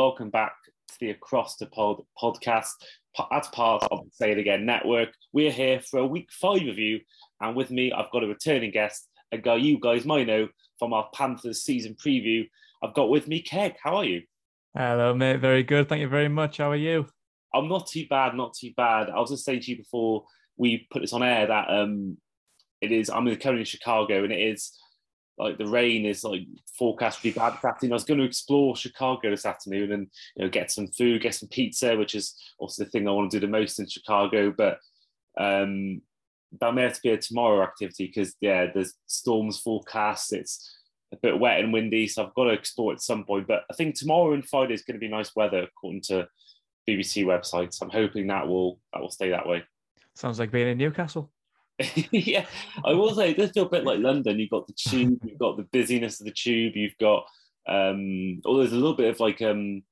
welcome 0.00 0.30
back 0.30 0.54
to 0.88 0.94
the 0.98 1.10
Across 1.10 1.56
the 1.56 1.66
Pod 1.66 2.02
podcast 2.18 2.70
as 3.30 3.46
part 3.48 3.82
of 3.90 4.02
the 4.02 4.10
Say 4.10 4.32
It 4.32 4.38
Again 4.38 4.64
network. 4.64 5.10
We're 5.34 5.50
here 5.50 5.78
for 5.78 6.00
a 6.00 6.06
week 6.06 6.30
five 6.32 6.62
review, 6.62 7.00
and 7.42 7.54
with 7.54 7.70
me, 7.70 7.92
I've 7.92 8.10
got 8.10 8.24
a 8.24 8.26
returning 8.26 8.70
guest, 8.70 9.10
a 9.30 9.36
guy 9.36 9.56
you 9.56 9.78
guys 9.78 10.06
might 10.06 10.26
know 10.26 10.48
from 10.78 10.94
our 10.94 11.06
Panthers 11.12 11.64
season 11.64 11.96
preview. 12.02 12.48
I've 12.82 12.94
got 12.94 13.10
with 13.10 13.28
me 13.28 13.42
Keg. 13.42 13.74
How 13.84 13.96
are 13.96 14.06
you? 14.06 14.22
Hello, 14.74 15.12
mate. 15.12 15.38
Very 15.38 15.62
good. 15.62 15.90
Thank 15.90 16.00
you 16.00 16.08
very 16.08 16.30
much. 16.30 16.56
How 16.56 16.70
are 16.70 16.76
you? 16.76 17.06
I'm 17.54 17.68
not 17.68 17.86
too 17.86 18.06
bad, 18.08 18.34
not 18.34 18.54
too 18.54 18.70
bad. 18.74 19.10
I 19.10 19.20
was 19.20 19.28
just 19.28 19.44
saying 19.44 19.60
to 19.60 19.70
you 19.70 19.76
before 19.76 20.24
we 20.56 20.88
put 20.90 21.02
this 21.02 21.12
on 21.12 21.22
air 21.22 21.46
that 21.46 21.68
um, 21.68 22.16
it 22.80 22.90
is, 22.90 23.10
I'm 23.10 23.26
currently 23.26 23.58
in 23.58 23.64
Chicago, 23.66 24.24
and 24.24 24.32
it 24.32 24.40
is 24.40 24.80
like 25.40 25.58
the 25.58 25.66
rain 25.66 26.04
is 26.04 26.22
like 26.22 26.42
forecast 26.78 27.18
to 27.18 27.22
be 27.22 27.30
bad 27.30 27.54
this 27.54 27.64
afternoon. 27.64 27.92
I 27.92 27.94
was 27.94 28.04
going 28.04 28.20
to 28.20 28.26
explore 28.26 28.76
Chicago 28.76 29.30
this 29.30 29.46
afternoon 29.46 29.92
and 29.92 30.08
you 30.36 30.44
know 30.44 30.50
get 30.50 30.70
some 30.70 30.88
food, 30.88 31.22
get 31.22 31.34
some 31.34 31.48
pizza, 31.48 31.96
which 31.96 32.14
is 32.14 32.36
also 32.58 32.84
the 32.84 32.90
thing 32.90 33.08
I 33.08 33.12
want 33.12 33.30
to 33.30 33.40
do 33.40 33.46
the 33.46 33.50
most 33.50 33.78
in 33.78 33.88
Chicago. 33.88 34.52
But 34.56 34.78
um, 35.38 36.02
that 36.60 36.74
may 36.74 36.82
have 36.82 36.94
to 36.94 37.00
be 37.02 37.10
a 37.10 37.16
tomorrow 37.16 37.62
activity 37.62 38.06
because 38.06 38.34
yeah, 38.40 38.66
there's 38.72 38.94
storms 39.06 39.58
forecast. 39.58 40.32
It's 40.34 40.76
a 41.12 41.16
bit 41.16 41.38
wet 41.38 41.60
and 41.60 41.72
windy, 41.72 42.06
so 42.06 42.24
I've 42.24 42.34
got 42.34 42.44
to 42.44 42.50
explore 42.50 42.92
at 42.92 43.00
some 43.00 43.24
point. 43.24 43.46
But 43.46 43.64
I 43.70 43.74
think 43.74 43.94
tomorrow 43.94 44.34
and 44.34 44.46
Friday 44.46 44.74
is 44.74 44.82
going 44.82 44.96
to 44.96 45.00
be 45.00 45.08
nice 45.08 45.34
weather 45.34 45.62
according 45.62 46.02
to 46.02 46.28
BBC 46.88 47.24
websites. 47.24 47.80
I'm 47.80 47.90
hoping 47.90 48.26
that 48.26 48.46
will 48.46 48.78
that 48.92 49.00
will 49.00 49.10
stay 49.10 49.30
that 49.30 49.48
way. 49.48 49.64
Sounds 50.14 50.38
like 50.38 50.50
being 50.50 50.68
in 50.68 50.76
Newcastle. 50.76 51.30
yeah, 52.10 52.46
I 52.84 52.92
will 52.92 53.14
say 53.14 53.30
it 53.30 53.36
does 53.36 53.50
feel 53.50 53.66
a 53.66 53.70
bit 53.70 53.84
like 53.84 53.98
London. 53.98 54.38
You've 54.38 54.50
got 54.50 54.66
the 54.66 54.74
tube, 54.74 55.20
you've 55.24 55.38
got 55.38 55.56
the 55.56 55.64
busyness 55.64 56.20
of 56.20 56.26
the 56.26 56.32
tube, 56.32 56.76
you've 56.76 56.98
got 56.98 57.26
um 57.68 58.40
oh 58.46 58.56
there's 58.58 58.72
a 58.72 58.76
little 58.76 58.96
bit 58.96 59.10
of 59.10 59.20
like 59.20 59.42
um 59.42 59.82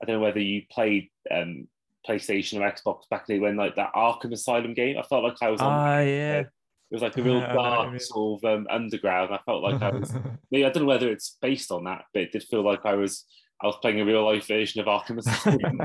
I 0.00 0.04
don't 0.04 0.16
know 0.16 0.22
whether 0.22 0.40
you 0.40 0.62
played 0.70 1.08
um 1.30 1.66
PlayStation 2.06 2.60
or 2.60 2.70
Xbox 2.70 3.08
back 3.10 3.26
then 3.26 3.40
when 3.40 3.56
like 3.56 3.76
that 3.76 3.92
Arkham 3.94 4.32
Asylum 4.32 4.74
game. 4.74 4.96
I 4.98 5.02
felt 5.02 5.24
like 5.24 5.36
I 5.42 5.50
was 5.50 5.60
on 5.60 5.72
Ah, 5.72 6.00
yeah. 6.00 6.40
it 6.40 6.48
was 6.90 7.02
like 7.02 7.16
a 7.16 7.22
real 7.22 7.38
Yeah, 7.38 7.46
I 7.50 7.54
know 7.54 7.60
what 7.60 7.84
you 7.84 7.90
dark 7.90 8.00
sort 8.00 8.44
of 8.44 8.58
um, 8.58 8.66
underground. 8.70 9.34
I 9.34 9.38
felt 9.44 9.62
like 9.62 9.82
I 9.82 9.90
was 9.90 10.14
maybe 10.50 10.64
I 10.64 10.70
don't 10.70 10.84
know 10.84 10.88
whether 10.88 11.10
it's 11.10 11.36
based 11.40 11.72
on 11.72 11.84
that, 11.84 12.04
but 12.12 12.22
it 12.22 12.32
did 12.32 12.44
feel 12.44 12.62
like 12.62 12.84
I 12.84 12.94
was 12.94 13.24
I 13.62 13.66
was 13.66 13.76
playing 13.80 14.00
a 14.00 14.04
real 14.04 14.24
life 14.24 14.46
version 14.46 14.80
of 14.80 14.86
Arkham 14.86 15.18
Asylum. 15.18 15.80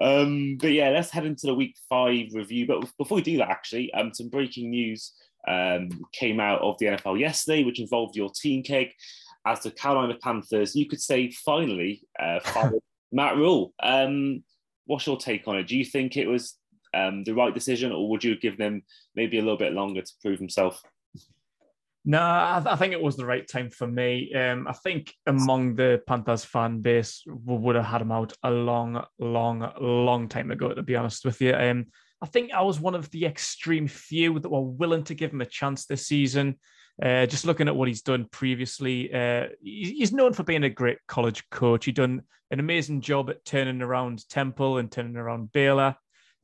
Um, 0.00 0.56
but 0.60 0.72
yeah, 0.72 0.90
let's 0.90 1.10
head 1.10 1.26
into 1.26 1.46
the 1.46 1.54
week 1.54 1.76
five 1.88 2.28
review. 2.32 2.66
But 2.66 2.90
before 2.98 3.16
we 3.16 3.22
do 3.22 3.38
that, 3.38 3.50
actually, 3.50 3.92
um, 3.94 4.12
some 4.14 4.28
breaking 4.28 4.70
news 4.70 5.12
um, 5.48 5.90
came 6.12 6.40
out 6.40 6.60
of 6.60 6.78
the 6.78 6.86
NFL 6.86 7.18
yesterday, 7.18 7.64
which 7.64 7.80
involved 7.80 8.16
your 8.16 8.30
team 8.30 8.62
keg 8.62 8.88
as 9.46 9.60
the 9.60 9.70
Carolina 9.70 10.14
Panthers. 10.22 10.74
You 10.74 10.86
could 10.86 11.00
say 11.00 11.30
finally 11.30 12.02
uh, 12.20 12.40
Matt 13.12 13.36
Rhule. 13.36 13.74
Um, 13.82 14.44
what's 14.86 15.06
your 15.06 15.16
take 15.16 15.46
on 15.48 15.56
it? 15.56 15.68
Do 15.68 15.76
you 15.76 15.84
think 15.84 16.16
it 16.16 16.26
was 16.26 16.56
um, 16.94 17.24
the 17.24 17.34
right 17.34 17.54
decision, 17.54 17.92
or 17.92 18.08
would 18.10 18.24
you 18.24 18.38
give 18.38 18.58
them 18.58 18.82
maybe 19.16 19.38
a 19.38 19.42
little 19.42 19.58
bit 19.58 19.72
longer 19.72 20.02
to 20.02 20.12
prove 20.20 20.38
himself? 20.38 20.82
No, 22.04 22.18
I, 22.18 22.62
I 22.64 22.76
think 22.76 22.92
it 22.92 23.00
was 23.00 23.16
the 23.16 23.26
right 23.26 23.46
time 23.46 23.70
for 23.70 23.86
me. 23.86 24.34
Um, 24.34 24.66
I 24.66 24.72
think 24.72 25.14
among 25.26 25.76
the 25.76 26.02
Panthers 26.06 26.44
fan 26.44 26.80
base, 26.80 27.22
we 27.26 27.56
would 27.56 27.76
have 27.76 27.84
had 27.84 28.02
him 28.02 28.10
out 28.10 28.32
a 28.42 28.50
long, 28.50 29.04
long, 29.18 29.72
long 29.80 30.28
time 30.28 30.50
ago. 30.50 30.74
To 30.74 30.82
be 30.82 30.96
honest 30.96 31.24
with 31.24 31.40
you, 31.40 31.54
um, 31.54 31.86
I 32.20 32.26
think 32.26 32.52
I 32.52 32.62
was 32.62 32.80
one 32.80 32.96
of 32.96 33.10
the 33.10 33.26
extreme 33.26 33.86
few 33.86 34.38
that 34.40 34.48
were 34.48 34.62
willing 34.62 35.04
to 35.04 35.14
give 35.14 35.32
him 35.32 35.42
a 35.42 35.46
chance 35.46 35.86
this 35.86 36.06
season. 36.06 36.58
Uh, 37.02 37.26
just 37.26 37.46
looking 37.46 37.68
at 37.68 37.76
what 37.76 37.88
he's 37.88 38.02
done 38.02 38.26
previously, 38.30 39.12
uh, 39.12 39.46
he's 39.62 40.12
known 40.12 40.32
for 40.32 40.42
being 40.42 40.64
a 40.64 40.70
great 40.70 40.98
college 41.08 41.48
coach. 41.50 41.84
He 41.84 41.92
done 41.92 42.22
an 42.50 42.60
amazing 42.60 43.00
job 43.00 43.30
at 43.30 43.44
turning 43.44 43.80
around 43.80 44.28
Temple 44.28 44.78
and 44.78 44.90
turning 44.90 45.16
around 45.16 45.52
Baylor, 45.52 45.96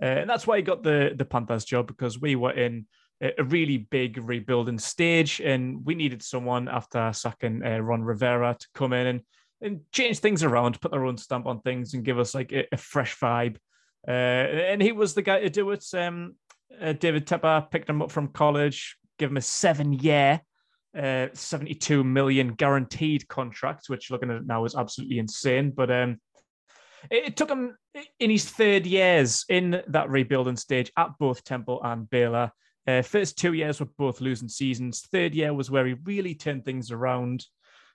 uh, 0.03 0.07
and 0.07 0.31
that's 0.31 0.47
why 0.47 0.57
he 0.57 0.63
got 0.63 0.83
the 0.83 1.13
the 1.15 1.25
Panthers 1.25 1.65
job 1.65 1.87
because 1.87 2.21
we 2.21 2.35
were 2.35 2.53
in 2.53 2.87
a 3.21 3.45
really 3.45 3.79
big 3.91 4.17
rebuilding 4.19 4.79
stage, 4.79 5.41
and 5.41 5.85
we 5.85 5.95
needed 5.95 6.23
someone 6.23 6.69
after 6.69 7.13
sacking 7.13 7.65
uh, 7.65 7.79
Ron 7.79 8.03
Rivera 8.03 8.57
to 8.59 8.67
come 8.75 8.93
in 8.93 9.07
and 9.07 9.21
and 9.61 9.81
change 9.91 10.21
things 10.21 10.45
around, 10.45 10.81
put 10.81 10.93
their 10.93 11.05
own 11.05 11.17
stamp 11.17 11.47
on 11.47 11.61
things, 11.61 11.95
and 11.95 12.05
give 12.05 12.21
us 12.21 12.33
like 12.33 12.53
a, 12.53 12.67
a 12.71 12.77
fresh 12.77 13.19
vibe. 13.19 13.57
Uh, 14.07 14.11
and 14.11 14.81
he 14.81 14.93
was 14.93 15.15
the 15.15 15.23
guy 15.23 15.41
to 15.41 15.51
do 15.51 15.71
it. 15.73 15.85
Um, 15.93 16.37
uh, 16.81 16.93
David 16.93 17.27
Tepper 17.27 17.69
picked 17.69 17.91
him 17.91 18.01
up 18.01 18.13
from 18.13 18.29
college, 18.29 18.97
give 19.19 19.31
him 19.31 19.37
a 19.37 19.41
seven-year, 19.43 20.41
uh, 20.97 21.27
seventy-two 21.33 22.05
million 22.05 22.55
guaranteed 22.55 23.27
contract, 23.27 23.89
which 23.89 24.13
looking 24.13 24.31
at 24.31 24.37
it 24.37 24.47
now 24.47 24.65
is 24.65 24.77
absolutely 24.77 25.19
insane. 25.19 25.73
But 25.73 25.91
um, 25.91 26.21
it 27.11 27.37
took 27.37 27.51
him 27.51 27.77
in 28.21 28.31
his 28.31 28.49
third 28.49 28.87
years 28.87 29.45
in 29.49 29.83
that 29.89 30.09
rebuilding 30.09 30.57
stage 30.57 30.93
at 30.97 31.19
both 31.19 31.43
Temple 31.43 31.81
and 31.83 32.09
Baylor. 32.09 32.53
Uh, 32.89 33.03
first 33.03 33.37
two 33.37 33.53
years 33.53 33.81
were 33.81 33.89
both 33.99 34.23
losing 34.23 34.49
seasons. 34.49 35.03
Third 35.13 35.35
year 35.35 35.53
was 35.53 35.71
where 35.71 35.87
he 35.87 35.93
really 36.05 36.35
turned 36.35 36.65
things 36.65 36.91
around. 36.91 37.45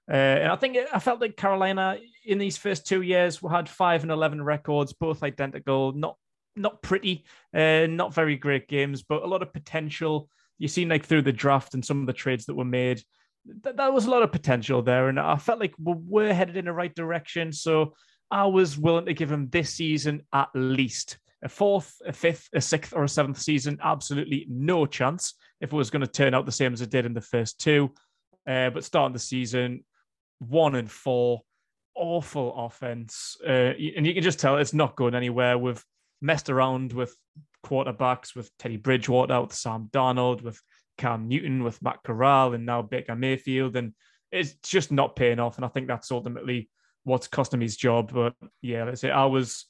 Uh, 0.07 0.13
and 0.43 0.51
I 0.51 0.55
think 0.55 0.77
I 0.93 0.99
felt 0.99 1.19
like 1.19 1.35
Carolina 1.35 1.97
in 2.25 2.37
these 2.37 2.57
first 2.57 2.85
two 2.85 3.01
years 3.01 3.39
had 3.49 3.67
five 3.67 4.03
and 4.03 4.11
eleven 4.11 4.43
records, 4.43 4.93
both 4.93 5.23
identical, 5.23 5.93
not 5.93 6.17
not 6.55 6.83
pretty, 6.83 7.25
uh, 7.55 7.87
not 7.89 8.13
very 8.13 8.35
great 8.35 8.67
games, 8.67 9.01
but 9.01 9.23
a 9.23 9.27
lot 9.27 9.41
of 9.41 9.51
potential. 9.51 10.29
You 10.59 10.67
seen 10.67 10.89
like 10.89 11.05
through 11.07 11.23
the 11.23 11.33
draft 11.33 11.73
and 11.73 11.83
some 11.83 12.01
of 12.01 12.05
the 12.05 12.13
trades 12.13 12.45
that 12.45 12.55
were 12.55 12.63
made, 12.63 13.01
th- 13.63 13.75
there 13.75 13.91
was 13.91 14.05
a 14.05 14.11
lot 14.11 14.21
of 14.21 14.31
potential 14.31 14.83
there, 14.83 15.07
and 15.09 15.19
I 15.19 15.37
felt 15.37 15.59
like 15.59 15.73
we 15.81 15.95
were 15.97 16.33
headed 16.33 16.57
in 16.57 16.65
the 16.65 16.73
right 16.73 16.93
direction. 16.93 17.51
So 17.51 17.95
I 18.29 18.45
was 18.45 18.77
willing 18.77 19.07
to 19.07 19.15
give 19.15 19.31
him 19.31 19.49
this 19.49 19.71
season 19.71 20.21
at 20.31 20.49
least 20.53 21.17
a 21.43 21.49
fourth, 21.49 22.01
a 22.05 22.13
fifth, 22.13 22.49
a 22.53 22.61
sixth, 22.61 22.93
or 22.95 23.03
a 23.03 23.09
seventh 23.09 23.39
season. 23.39 23.77
Absolutely 23.83 24.45
no 24.49 24.85
chance 24.85 25.33
if 25.61 25.71
it 25.71 25.75
was 25.75 25.89
going 25.89 26.01
to 26.01 26.07
turn 26.07 26.33
out 26.33 26.45
the 26.45 26.51
same 26.51 26.73
as 26.73 26.81
it 26.81 26.89
did 26.89 27.05
in 27.05 27.13
the 27.13 27.21
first 27.21 27.59
two. 27.59 27.93
Uh, 28.47 28.69
but 28.69 28.83
starting 28.83 29.13
the 29.13 29.19
season, 29.19 29.83
one 30.39 30.75
and 30.75 30.89
four, 30.89 31.41
awful 31.95 32.53
offense. 32.65 33.37
Uh, 33.45 33.73
and 33.95 34.07
you 34.07 34.13
can 34.13 34.23
just 34.23 34.39
tell 34.39 34.57
it's 34.57 34.73
not 34.73 34.95
going 34.95 35.15
anywhere. 35.15 35.57
We've 35.57 35.83
messed 36.21 36.49
around 36.49 36.93
with 36.93 37.15
quarterbacks, 37.65 38.35
with 38.35 38.49
Teddy 38.57 38.77
Bridgewater, 38.77 39.41
with 39.41 39.53
Sam 39.53 39.89
Darnold, 39.91 40.41
with 40.41 40.61
Cam 40.97 41.27
Newton, 41.27 41.63
with 41.63 41.81
Matt 41.81 41.99
Corral, 42.03 42.53
and 42.53 42.65
now 42.65 42.81
Baker 42.81 43.15
Mayfield. 43.15 43.75
And 43.75 43.93
it's 44.31 44.53
just 44.63 44.91
not 44.91 45.15
paying 45.15 45.39
off. 45.39 45.57
And 45.57 45.65
I 45.65 45.69
think 45.69 45.87
that's 45.87 46.11
ultimately 46.11 46.69
what's 47.03 47.27
cost 47.27 47.53
him 47.53 47.61
his 47.61 47.77
job. 47.77 48.13
But 48.13 48.33
yeah, 48.61 48.85
let's 48.85 49.01
say 49.01 49.11
I 49.11 49.25
was. 49.25 49.65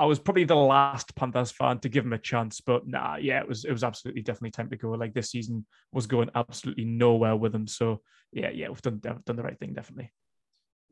I 0.00 0.06
was 0.06 0.18
probably 0.18 0.44
the 0.44 0.56
last 0.56 1.14
Panthers 1.14 1.50
fan 1.50 1.78
to 1.80 1.90
give 1.90 2.06
him 2.06 2.14
a 2.14 2.18
chance, 2.18 2.62
but 2.62 2.88
nah, 2.88 3.16
yeah, 3.16 3.40
it 3.40 3.46
was 3.46 3.66
it 3.66 3.70
was 3.70 3.84
absolutely 3.84 4.22
definitely 4.22 4.52
time 4.52 4.70
to 4.70 4.76
go. 4.76 4.88
Like 4.92 5.12
this 5.12 5.30
season 5.30 5.66
was 5.92 6.06
going 6.06 6.30
absolutely 6.34 6.86
nowhere 6.86 7.36
with 7.36 7.54
him. 7.54 7.66
So 7.66 8.00
yeah, 8.32 8.48
yeah, 8.48 8.68
we've 8.68 8.80
done 8.80 8.98
done 8.98 9.36
the 9.36 9.42
right 9.42 9.58
thing, 9.58 9.74
definitely. 9.74 10.10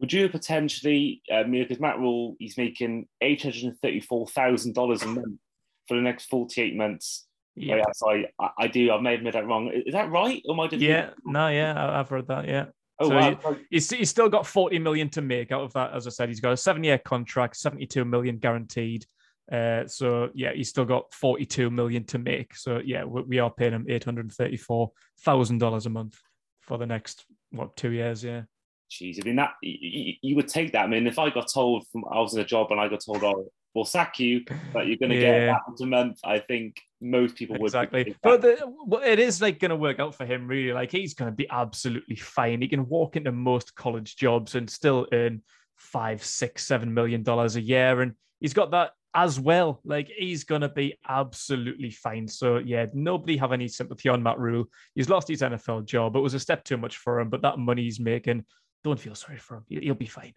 Would 0.01 0.13
you 0.13 0.29
potentially, 0.29 1.23
um, 1.33 1.51
because 1.51 1.81
Matt 1.81 1.99
Rhule, 1.99 2.37
he's 2.39 2.59
making 2.59 3.09
eight 3.23 3.43
hundred 3.43 3.65
and 3.65 3.79
thirty-four 3.81 4.29
thousand 4.29 4.75
dollars 4.75 5.03
a 5.03 5.07
month 5.07 5.41
for 5.89 5.97
the 5.97 6.03
next 6.03 6.27
forty-eight 6.27 6.77
months. 6.77 7.27
Yeah, 7.57 7.77
Yeah, 7.77 7.85
so 7.95 8.11
I, 8.11 8.51
I, 8.59 8.69
do. 8.69 8.93
I 8.93 9.01
may 9.01 9.13
have 9.13 9.23
made 9.23 9.35
that 9.35 9.47
wrong. 9.47 9.73
Is 9.73 9.95
that 9.95 10.11
right? 10.11 10.43
Or 10.47 10.55
am 10.55 10.61
I 10.61 10.69
yeah, 10.77 11.11
no, 11.25 11.49
yeah, 11.49 11.99
I've 11.99 12.09
heard 12.09 12.29
that. 12.29 12.47
Yeah, 12.47 12.67
Oh 13.01 13.09
So 13.09 13.15
wow. 13.15 13.57
he's 13.71 13.91
he's 13.91 14.11
still 14.11 14.29
got 14.29 14.47
forty 14.47 14.79
million 14.79 15.09
to 15.11 15.23
make 15.23 15.53
out 15.53 15.63
of 15.63 15.73
that. 15.75 15.95
As 15.95 16.07
I 16.07 16.11
said, 16.11 16.29
he's 16.29 16.41
got 16.41 16.53
a 16.53 16.57
seven-year 16.57 16.99
contract, 16.99 17.57
seventy-two 17.57 18.05
million 18.05 18.39
guaranteed. 18.39 19.07
Uh, 19.51 19.87
so 19.87 20.29
yeah, 20.35 20.53
he's 20.53 20.69
still 20.69 20.85
got 20.85 21.13
forty-two 21.15 21.71
million 21.71 22.05
to 22.05 22.19
make. 22.19 22.55
So 22.57 22.81
yeah, 22.85 23.05
we, 23.05 23.23
we 23.23 23.39
are 23.39 23.51
paying 23.51 23.73
him 23.73 23.87
eight 23.89 24.05
hundred 24.05 24.31
thirty-four 24.33 24.91
thousand 25.21 25.59
dollars 25.59 25.87
a 25.87 25.91
month 25.91 26.19
for 26.63 26.77
the 26.77 26.87
next 26.87 27.25
what 27.51 27.77
two 27.77 27.91
years? 27.91 28.23
Yeah. 28.25 28.43
Jeez, 28.91 29.21
I 29.23 29.27
mean 29.27 29.37
that 29.37 29.53
you, 29.63 30.15
you 30.23 30.37
would 30.37 30.49
take 30.49 30.73
that. 30.73 30.85
I 30.85 30.87
mean, 30.87 31.07
if 31.07 31.19
I 31.19 31.31
got 31.31 31.47
told 31.53 31.87
from 31.93 32.05
I 32.11 32.21
was 32.21 32.35
in 32.35 32.41
a 32.41 32.45
job 32.45 32.69
and 32.71 32.81
I 32.81 32.89
got 32.89 33.01
told, 33.05 33.23
"Oh, 33.23 33.51
we'll 33.79 33.85
sack 33.85 34.19
you," 34.19 34.45
but 34.73 34.87
you're 34.87 34.97
going 34.97 35.11
to 35.11 35.19
get 35.19 35.41
Yeah. 35.41 35.47
that 35.47 35.61
much 35.69 35.81
a 35.81 35.87
month, 35.87 36.19
I 36.25 36.39
think 36.41 36.81
most 37.01 37.37
people 37.37 37.57
would 37.59 37.67
exactly. 37.69 38.15
But 38.23 38.43
the, 38.43 39.01
it 39.05 39.19
is 39.19 39.41
like 39.41 39.59
going 39.61 39.71
to 39.71 39.77
work 39.77 40.01
out 40.01 40.15
for 40.15 40.27
him, 40.27 40.47
really. 40.49 40.73
Like 40.73 40.91
he's 40.91 41.15
going 41.15 41.31
to 41.31 41.37
be 41.37 41.49
absolutely 41.49 42.17
fine. 42.17 42.61
He 42.61 42.69
can 42.69 42.89
walk 42.89 43.17
into 43.17 43.33
most 43.33 43.75
college 43.75 44.17
jobs 44.17 44.55
and 44.55 44.69
still 44.69 45.07
earn 45.13 45.43
five, 45.77 46.25
six, 46.25 46.67
seven 46.67 46.93
million 46.93 47.23
dollars 47.23 47.57
a 47.57 47.61
year, 47.61 48.03
and 48.03 48.15
he's 48.41 48.55
got 48.55 48.73
that 48.73 48.93
as 49.15 49.41
well. 49.41 49.81
Like 49.85 50.09
he's 50.15 50.45
going 50.45 50.61
to 50.61 50.69
be 50.69 50.99
absolutely 51.09 51.91
fine. 51.91 52.29
So 52.29 52.59
yeah, 52.59 52.87
nobody 52.93 53.37
have 53.37 53.53
any 53.53 53.69
sympathy 53.69 54.09
on 54.09 54.23
Matt 54.23 54.39
Rhule. 54.39 54.67
He's 54.95 55.09
lost 55.09 55.29
his 55.29 55.41
NFL 55.43 55.87
job. 55.87 56.17
It 56.17 56.21
was 56.21 56.35
a 56.35 56.41
step 56.41 56.65
too 56.65 56.77
much 56.77 56.97
for 56.99 57.21
him, 57.21 57.31
but 57.31 57.43
that 57.43 57.59
money 57.59 57.83
he's 57.85 58.01
making, 58.01 58.45
don't 58.85 59.01
feel 59.01 59.15
sorry 59.15 59.39
for 59.39 59.57
him. 59.59 59.65
He'll 59.69 59.95
be 59.95 60.07
fine. 60.07 60.35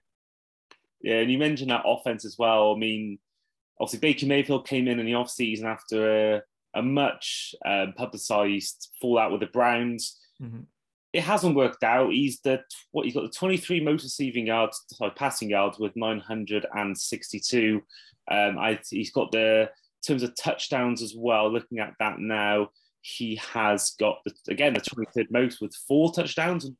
Yeah, 1.01 1.15
and 1.15 1.31
you 1.31 1.37
mentioned 1.39 1.71
that 1.71 1.83
offense 1.85 2.25
as 2.25 2.37
well. 2.37 2.73
I 2.75 2.77
mean, 2.77 3.17
obviously 3.81 3.99
Baker 3.99 4.27
Mayfield 4.27 4.67
came 4.67 4.87
in 4.87 4.99
in 4.99 5.05
the 5.05 5.13
offseason 5.13 5.65
after 5.65 6.35
a, 6.35 6.41
a 6.75 6.81
much 6.83 7.55
um, 7.65 7.93
publicized 7.97 8.89
fallout 9.01 9.31
with 9.31 9.41
the 9.41 9.47
Browns. 9.47 10.17
Mhm. 10.41 10.65
it 11.13 11.23
hasn't 11.23 11.55
worked 11.55 11.83
out. 11.83 12.13
He's 12.13 12.39
the 12.39 12.63
what 12.91 13.05
he's 13.05 13.13
got 13.13 13.23
the 13.23 13.29
23 13.29 13.81
most 13.81 14.03
receiving 14.03 14.47
yards, 14.47 14.81
sorry, 14.93 15.11
passing 15.11 15.49
yards 15.49 15.77
with 15.77 15.95
962. 15.95 17.81
Um, 18.29 18.57
I, 18.57 18.79
he's 18.89 19.11
got 19.11 19.31
the 19.31 19.61
in 19.63 20.07
terms 20.07 20.23
of 20.23 20.35
touchdowns 20.35 21.01
as 21.01 21.13
well. 21.15 21.51
Looking 21.51 21.79
at 21.79 21.93
that 21.99 22.19
now, 22.19 22.69
he 23.01 23.35
has 23.53 23.91
got 23.99 24.19
the, 24.25 24.33
again 24.49 24.73
the 24.73 24.81
23rd 24.81 25.31
most 25.31 25.61
with 25.61 25.75
four 25.87 26.13
touchdowns 26.13 26.65
and 26.65 26.75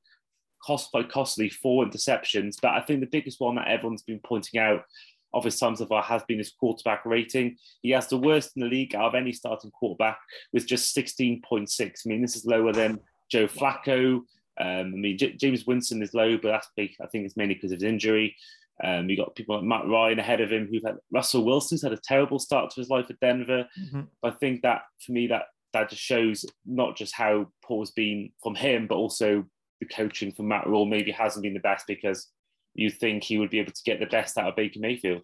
cost 0.65 0.91
by 0.91 1.03
costly 1.03 1.49
four 1.49 1.85
interceptions. 1.85 2.55
But 2.61 2.71
I 2.71 2.81
think 2.81 2.99
the 3.01 3.07
biggest 3.07 3.39
one 3.39 3.55
that 3.55 3.67
everyone's 3.67 4.03
been 4.03 4.21
pointing 4.23 4.59
out 4.59 4.83
of 5.33 5.43
his 5.43 5.57
times 5.59 5.79
so 5.79 5.85
far 5.85 6.03
has 6.03 6.23
been 6.23 6.37
his 6.37 6.51
quarterback 6.51 7.05
rating. 7.05 7.57
He 7.81 7.91
has 7.91 8.07
the 8.07 8.17
worst 8.17 8.51
in 8.55 8.61
the 8.61 8.69
league 8.69 8.95
out 8.95 9.05
of 9.05 9.15
any 9.15 9.31
starting 9.31 9.71
quarterback 9.71 10.19
with 10.53 10.67
just 10.67 10.95
16.6. 10.95 11.81
I 11.81 12.09
mean, 12.09 12.21
this 12.21 12.35
is 12.35 12.45
lower 12.45 12.73
than 12.73 12.99
Joe 13.31 13.47
Flacco. 13.47 14.21
Um, 14.59 14.93
I 14.93 14.97
mean, 14.97 15.17
J- 15.17 15.33
Jameis 15.33 15.65
Winston 15.65 16.01
is 16.01 16.13
low, 16.13 16.37
but 16.37 16.49
that's 16.49 16.69
big. 16.75 16.91
I 17.01 17.07
think 17.07 17.25
it's 17.25 17.37
mainly 17.37 17.55
because 17.55 17.71
of 17.71 17.79
his 17.79 17.89
injury. 17.89 18.35
Um, 18.83 19.09
you 19.09 19.17
got 19.17 19.35
people 19.35 19.55
like 19.55 19.63
Matt 19.63 19.87
Ryan 19.87 20.19
ahead 20.19 20.41
of 20.41 20.51
him 20.51 20.67
who've 20.67 20.83
had 20.83 20.97
Russell 21.11 21.45
Wilson's 21.45 21.83
had 21.83 21.93
a 21.93 21.99
terrible 22.03 22.39
start 22.39 22.71
to 22.71 22.81
his 22.81 22.89
life 22.89 23.09
at 23.09 23.19
Denver. 23.19 23.67
Mm-hmm. 23.79 24.01
I 24.23 24.31
think 24.31 24.63
that 24.63 24.83
for 25.05 25.11
me 25.11 25.27
that 25.27 25.43
that 25.73 25.89
just 25.89 26.01
shows 26.01 26.45
not 26.65 26.97
just 26.97 27.15
how 27.15 27.47
poor's 27.63 27.91
been 27.91 28.31
from 28.41 28.55
him, 28.55 28.87
but 28.87 28.95
also 28.95 29.45
the 29.79 29.85
coaching 29.85 30.31
from 30.31 30.47
Matt 30.47 30.67
Rhule 30.67 30.85
maybe 30.85 31.11
hasn't 31.11 31.43
been 31.43 31.53
the 31.53 31.59
best 31.59 31.85
because 31.87 32.27
you 32.73 32.89
think 32.89 33.23
he 33.23 33.37
would 33.37 33.49
be 33.49 33.59
able 33.59 33.71
to 33.71 33.83
get 33.83 33.99
the 33.99 34.05
best 34.05 34.37
out 34.37 34.49
of 34.49 34.55
Baker 34.55 34.79
Mayfield. 34.79 35.21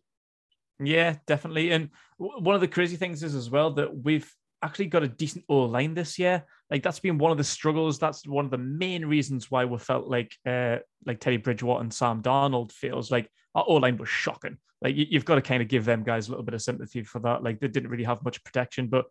Yeah, 0.79 1.15
definitely. 1.25 1.71
And 1.71 1.89
one 2.17 2.55
of 2.55 2.61
the 2.61 2.67
crazy 2.67 2.97
things 2.97 3.23
is 3.23 3.35
as 3.35 3.49
well 3.49 3.71
that 3.71 4.03
we've 4.03 4.31
actually 4.63 4.87
got 4.87 5.03
a 5.03 5.07
decent 5.07 5.45
O 5.49 5.59
line 5.63 5.93
this 5.93 6.17
year. 6.19 6.43
Like 6.69 6.83
that's 6.83 6.99
been 6.99 7.17
one 7.17 7.31
of 7.31 7.37
the 7.37 7.43
struggles. 7.43 7.99
That's 7.99 8.27
one 8.27 8.45
of 8.45 8.51
the 8.51 8.57
main 8.57 9.05
reasons 9.05 9.49
why 9.49 9.65
we 9.65 9.77
felt 9.77 10.07
like 10.07 10.35
uh, 10.45 10.77
like 11.05 11.19
Teddy 11.19 11.37
Bridgewater 11.37 11.81
and 11.81 11.93
Sam 11.93 12.21
Darnold 12.21 12.71
feels 12.71 13.11
like 13.11 13.29
our 13.55 13.65
O 13.67 13.75
line 13.75 13.97
was 13.97 14.09
shocking. 14.09 14.57
Like 14.81 14.95
you, 14.95 15.07
have 15.13 15.25
got 15.25 15.35
to 15.35 15.41
kind 15.41 15.61
of 15.61 15.69
give 15.69 15.85
them 15.85 16.03
guys 16.03 16.27
a 16.27 16.31
little 16.31 16.45
bit 16.45 16.53
of 16.53 16.61
sympathy 16.61 17.03
for 17.03 17.19
that. 17.19 17.43
Like 17.43 17.59
they 17.59 17.67
didn't 17.67 17.89
really 17.89 18.03
have 18.03 18.23
much 18.23 18.43
protection, 18.43 18.87
but 18.87 19.05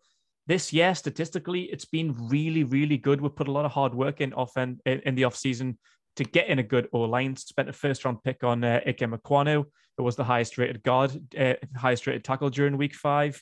this 0.45 0.71
year 0.71 0.95
statistically 0.95 1.63
it's 1.63 1.85
been 1.85 2.15
really 2.29 2.63
really 2.63 2.97
good. 2.97 3.19
We 3.19 3.29
put 3.29 3.49
a 3.49 3.51
lot 3.51 3.65
of 3.65 3.71
hard 3.71 3.93
work 3.93 4.21
in 4.21 4.33
off 4.33 4.55
in, 4.57 4.79
in 4.85 5.15
the 5.15 5.25
off 5.25 5.35
season 5.35 5.77
to 6.17 6.23
get 6.23 6.47
in 6.47 6.59
a 6.59 6.63
good 6.63 6.89
O 6.93 7.01
line. 7.01 7.35
Spent 7.35 7.69
a 7.69 7.73
first 7.73 8.05
round 8.05 8.23
pick 8.23 8.43
on 8.43 8.63
uh, 8.63 8.81
Ikem 8.85 9.17
Ekwonu, 9.17 9.65
who 9.97 10.03
was 10.03 10.15
the 10.15 10.23
highest 10.23 10.57
rated 10.57 10.83
guard, 10.83 11.11
uh, 11.37 11.53
highest 11.75 12.05
rated 12.05 12.23
tackle 12.23 12.49
during 12.49 12.77
week 12.77 12.93
five 12.93 13.41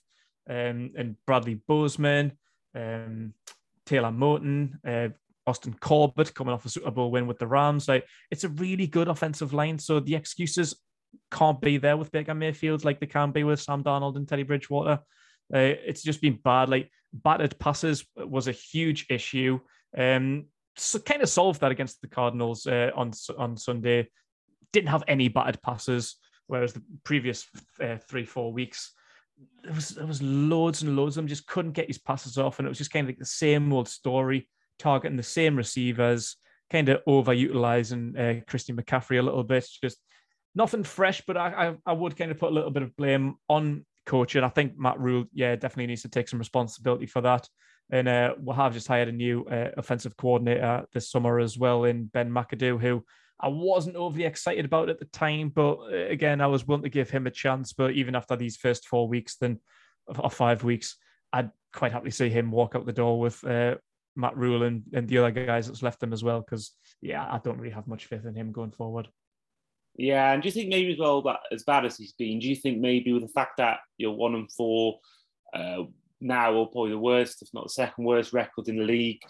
um, 0.50 0.92
and 0.96 1.16
Bradley 1.26 1.56
Bozeman, 1.68 2.34
um, 2.76 3.34
Taylor 3.86 4.12
Moton, 4.12 4.74
uh, 4.88 5.10
Austin 5.48 5.76
Corbett 5.80 6.34
coming 6.34 6.54
off 6.54 6.66
a 6.66 6.70
Super 6.70 6.92
Bowl 6.92 7.12
win 7.12 7.28
with 7.28 7.40
the 7.40 7.48
Rams. 7.48 7.88
Like 7.88 8.06
it's 8.32 8.44
a 8.44 8.50
really 8.50 8.88
good 8.88 9.08
offensive 9.08 9.54
line. 9.54 9.80
So 9.80 10.00
the 10.00 10.16
excuses 10.16 10.76
can't 11.32 11.62
be 11.62 11.78
there 11.78 11.98
with 11.98 12.12
Baker 12.12 12.34
Mayfield 12.34 12.84
like 12.84 13.00
they 13.00 13.06
can 13.06 13.32
be 13.32 13.44
with 13.44 13.62
Sam 13.62 13.84
Darnold 13.84 14.16
and 14.16 14.28
Teddy 14.28 14.44
Bridgewater. 14.44 15.00
Uh, 15.54 15.58
it's 15.60 16.04
just 16.04 16.22
been 16.22 16.40
bad. 16.44 16.70
Like 16.70 16.90
batted 17.14 17.58
passes 17.60 18.06
was 18.16 18.48
a 18.48 18.52
huge 18.52 19.06
issue. 19.10 19.60
Um, 19.96 20.46
so 20.78 21.00
kind 21.00 21.22
of 21.22 21.30
solved 21.30 21.62
that 21.62 21.72
against 21.72 22.02
the 22.02 22.08
Cardinals 22.08 22.68
uh, 22.68 22.92
on 22.96 23.12
on 23.38 23.58
Sunday. 23.58 24.10
Didn't 24.74 24.90
have 24.90 25.04
any 25.08 25.30
batted 25.30 25.62
passes, 25.62 26.16
whereas 26.48 26.74
the 26.74 26.84
previous 27.04 27.48
uh, 27.82 27.98
three 28.10 28.26
four 28.26 28.52
weeks 28.52 28.94
there 29.64 29.74
was 29.74 29.90
there 29.90 30.06
was 30.06 30.22
loads 30.22 30.82
and 30.82 30.96
loads 30.96 31.18
of 31.18 31.24
them 31.24 31.28
just 31.28 31.48
couldn't 31.48 31.74
get 31.74 31.88
his 31.88 31.98
passes 31.98 32.38
off, 32.38 32.60
and 32.60 32.66
it 32.66 32.70
was 32.70 32.78
just 32.78 32.92
kind 32.92 33.06
of 33.06 33.10
like 33.10 33.20
the 33.20 33.26
same 33.26 33.72
old 33.74 33.88
story, 33.88 34.48
targeting 34.80 35.18
the 35.18 35.24
same 35.24 35.56
receivers, 35.56 36.38
kind 36.70 36.90
of 36.90 37.04
overutilizing 37.06 38.18
uh, 38.18 38.44
Christian 38.48 38.76
McCaffrey 38.76 39.20
a 39.20 39.24
little 39.24 39.44
bit. 39.44 39.68
Just 39.82 39.98
nothing 40.54 40.84
fresh, 40.84 41.22
but 41.26 41.38
I, 41.38 41.70
I, 41.70 41.76
I 41.86 41.94
would 41.94 42.16
kind 42.16 42.32
of 42.32 42.40
put 42.40 42.52
a 42.52 42.54
little 42.54 42.72
bit 42.72 42.84
of 42.84 42.96
blame 42.96 43.36
on 43.50 43.86
coaching. 44.06 44.44
I 44.44 44.50
think 44.50 44.78
Matt 44.78 45.00
Rhule, 45.00 45.26
yeah, 45.34 45.56
definitely 45.56 45.88
needs 45.88 46.04
to 46.04 46.10
take 46.10 46.28
some 46.28 46.40
responsibility 46.40 47.08
for 47.08 47.22
that. 47.22 47.48
And 47.92 48.08
uh, 48.08 48.36
we'll 48.40 48.56
have 48.56 48.74
just 48.74 48.88
hired 48.88 49.10
a 49.10 49.12
new 49.12 49.46
uh, 49.46 49.72
offensive 49.78 50.18
coordinator 50.18 50.86
this 50.94 51.12
summer 51.12 51.40
as 51.40 51.58
well 51.58 51.84
in 51.84 52.06
Ben 52.06 52.32
McAdoo, 52.32 52.82
who 52.82 53.06
I 53.40 53.50
wasn't 53.50 53.96
overly 53.96 54.24
excited 54.24 54.66
about 54.66 54.90
at 54.90 55.00
the 55.00 55.06
time, 55.06 55.50
but 55.50 55.78
uh, 55.92 56.08
again, 56.08 56.42
I 56.42 56.48
was 56.48 56.66
willing 56.66 56.84
to 56.84 56.90
give 56.90 57.10
him 57.10 57.28
a 57.28 57.32
chance. 57.32 57.74
But 57.74 57.92
even 57.92 58.16
after 58.16 58.36
these 58.36 58.58
first 58.58 58.88
four 58.88 59.08
weeks, 59.08 59.36
then 59.36 59.60
or 60.08 60.30
five 60.30 60.64
weeks, 60.64 60.98
I'd 61.34 61.52
quite 61.74 61.92
happily 61.92 62.12
see 62.12 62.30
him 62.30 62.52
walk 62.52 62.76
out 62.76 62.86
the 62.86 62.94
door 62.94 63.20
with 63.20 63.44
uh, 63.44 63.76
Matt 64.16 64.38
Rhule 64.38 64.64
and, 64.64 64.84
and 64.94 65.08
the 65.08 65.18
other 65.18 65.32
guys 65.32 65.68
that's 65.68 65.84
left 65.84 66.02
him 66.02 66.14
as 66.14 66.24
well. 66.24 66.40
Because 66.42 66.72
yeah, 67.02 67.24
I 67.24 67.40
don't 67.44 67.60
really 67.60 67.74
have 67.74 67.88
much 67.88 68.06
faith 68.06 68.26
in 68.26 68.36
him 68.36 68.52
going 68.52 68.72
forward. 68.72 69.10
Yeah, 69.98 70.32
and 70.32 70.42
do 70.42 70.48
you 70.48 70.52
think 70.52 70.70
maybe 70.70 70.94
as 70.94 71.00
well 71.00 71.22
that 71.24 71.40
as 71.52 71.64
bad 71.64 71.86
as 71.86 71.98
he's 71.98 72.14
been, 72.14 72.40
do 72.40 72.48
you 72.48 72.56
think 72.56 72.80
maybe 72.80 73.14
with 73.14 73.24
the 73.24 73.30
fact 73.30 73.58
that 73.58 73.80
you're 73.98 74.12
one 74.12 74.36
and 74.36 74.52
four 74.52 75.00
uh, 75.54 75.84
now, 76.26 76.54
or 76.54 76.70
probably 76.70 76.92
the 76.92 77.00
worst, 77.00 77.42
if 77.42 77.50
not 77.54 77.64
the 77.64 77.70
second 77.70 78.04
worst 78.04 78.34
record 78.34 78.68
in 78.68 78.78
the 78.78 78.84
league, 78.84 79.22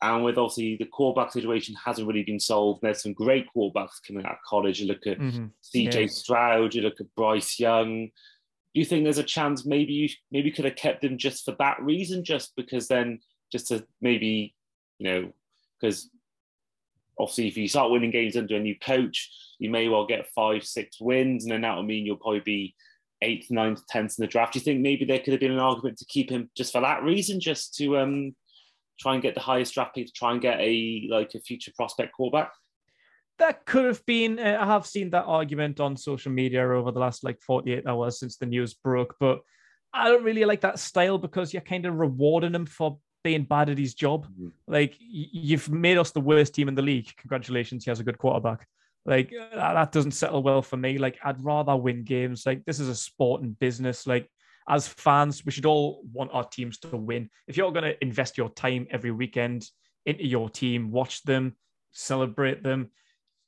and 0.00 0.24
with 0.24 0.38
obviously 0.38 0.76
the 0.76 0.86
quarterback 0.86 1.32
situation 1.32 1.74
hasn't 1.84 2.06
really 2.06 2.22
been 2.22 2.40
solved. 2.40 2.80
There's 2.82 3.02
some 3.02 3.12
great 3.12 3.46
quarterbacks 3.54 4.02
coming 4.06 4.24
out 4.24 4.32
of 4.32 4.38
college. 4.46 4.80
You 4.80 4.86
look 4.86 5.06
at 5.06 5.18
mm-hmm. 5.18 5.46
CJ 5.74 6.00
yeah. 6.00 6.06
Stroud, 6.06 6.74
you 6.74 6.82
look 6.82 7.00
at 7.00 7.14
Bryce 7.16 7.58
Young. 7.58 8.06
Do 8.06 8.80
you 8.80 8.84
think 8.84 9.04
there's 9.04 9.18
a 9.18 9.24
chance 9.24 9.66
maybe 9.66 9.92
you 9.92 10.08
maybe 10.30 10.50
could 10.50 10.66
have 10.66 10.76
kept 10.76 11.02
him 11.02 11.18
just 11.18 11.44
for 11.44 11.56
that 11.58 11.82
reason, 11.82 12.22
just 12.22 12.54
because 12.54 12.86
then 12.86 13.18
just 13.50 13.68
to 13.68 13.84
maybe, 14.00 14.54
you 14.98 15.10
know, 15.10 15.32
because 15.80 16.10
obviously 17.18 17.48
if 17.48 17.56
you 17.56 17.66
start 17.66 17.90
winning 17.90 18.10
games 18.10 18.36
under 18.36 18.56
a 18.56 18.60
new 18.60 18.78
coach, 18.78 19.30
you 19.58 19.70
may 19.70 19.88
well 19.88 20.06
get 20.06 20.30
five, 20.34 20.64
six 20.64 21.00
wins, 21.00 21.44
and 21.44 21.52
then 21.52 21.62
that 21.62 21.74
will 21.74 21.82
mean 21.82 22.06
you'll 22.06 22.16
probably 22.16 22.40
be 22.40 22.74
eighth, 23.22 23.50
ninth, 23.50 23.86
tenth 23.88 24.14
in 24.18 24.22
the 24.22 24.28
draft. 24.28 24.52
Do 24.52 24.58
you 24.58 24.64
think 24.64 24.80
maybe 24.80 25.04
there 25.04 25.18
could 25.18 25.32
have 25.32 25.40
been 25.40 25.52
an 25.52 25.58
argument 25.58 25.98
to 25.98 26.04
keep 26.06 26.30
him 26.30 26.50
just 26.56 26.72
for 26.72 26.80
that 26.80 27.02
reason, 27.02 27.40
just 27.40 27.74
to 27.76 27.98
um 27.98 28.34
try 29.00 29.14
and 29.14 29.22
get 29.22 29.34
the 29.34 29.40
highest 29.40 29.74
draft 29.74 29.94
pick 29.94 30.06
to 30.06 30.12
try 30.12 30.32
and 30.32 30.40
get 30.40 30.60
a 30.60 31.06
like 31.10 31.34
a 31.34 31.40
future 31.40 31.72
prospect 31.76 32.12
quarterback? 32.12 32.52
That 33.38 33.66
could 33.66 33.84
have 33.84 34.04
been. 34.04 34.38
Uh, 34.38 34.58
I 34.60 34.66
have 34.66 34.86
seen 34.86 35.10
that 35.10 35.24
argument 35.24 35.80
on 35.80 35.96
social 35.96 36.32
media 36.32 36.68
over 36.68 36.90
the 36.90 36.98
last 36.98 37.22
like 37.22 37.40
48 37.40 37.86
hours 37.86 38.18
since 38.18 38.36
the 38.36 38.46
news 38.46 38.74
broke, 38.74 39.14
but 39.20 39.40
I 39.92 40.08
don't 40.08 40.24
really 40.24 40.44
like 40.44 40.60
that 40.62 40.78
style 40.78 41.18
because 41.18 41.52
you're 41.52 41.62
kind 41.62 41.86
of 41.86 41.94
rewarding 41.94 42.54
him 42.54 42.66
for 42.66 42.98
being 43.24 43.44
bad 43.44 43.70
at 43.70 43.78
his 43.78 43.94
job. 43.94 44.26
Mm-hmm. 44.26 44.48
Like 44.66 44.96
you've 44.98 45.70
made 45.70 45.98
us 45.98 46.10
the 46.10 46.20
worst 46.20 46.54
team 46.54 46.68
in 46.68 46.74
the 46.74 46.82
league. 46.82 47.10
Congratulations, 47.16 47.84
he 47.84 47.90
has 47.90 48.00
a 48.00 48.04
good 48.04 48.18
quarterback. 48.18 48.66
Like 49.08 49.32
that 49.54 49.90
doesn't 49.90 50.12
settle 50.12 50.42
well 50.42 50.60
for 50.60 50.76
me. 50.76 50.98
Like 50.98 51.18
I'd 51.24 51.42
rather 51.42 51.74
win 51.74 52.04
games. 52.04 52.44
Like 52.44 52.66
this 52.66 52.78
is 52.78 52.88
a 52.88 52.94
sport 52.94 53.40
and 53.40 53.58
business. 53.58 54.06
Like 54.06 54.30
as 54.68 54.86
fans, 54.86 55.46
we 55.46 55.50
should 55.50 55.64
all 55.64 56.02
want 56.12 56.30
our 56.34 56.44
teams 56.44 56.78
to 56.80 56.94
win. 56.94 57.30
If 57.46 57.56
you're 57.56 57.72
going 57.72 57.84
to 57.84 58.02
invest 58.04 58.36
your 58.36 58.50
time 58.50 58.86
every 58.90 59.10
weekend 59.10 59.66
into 60.04 60.26
your 60.26 60.50
team, 60.50 60.90
watch 60.90 61.22
them, 61.22 61.56
celebrate 61.92 62.62
them, 62.62 62.90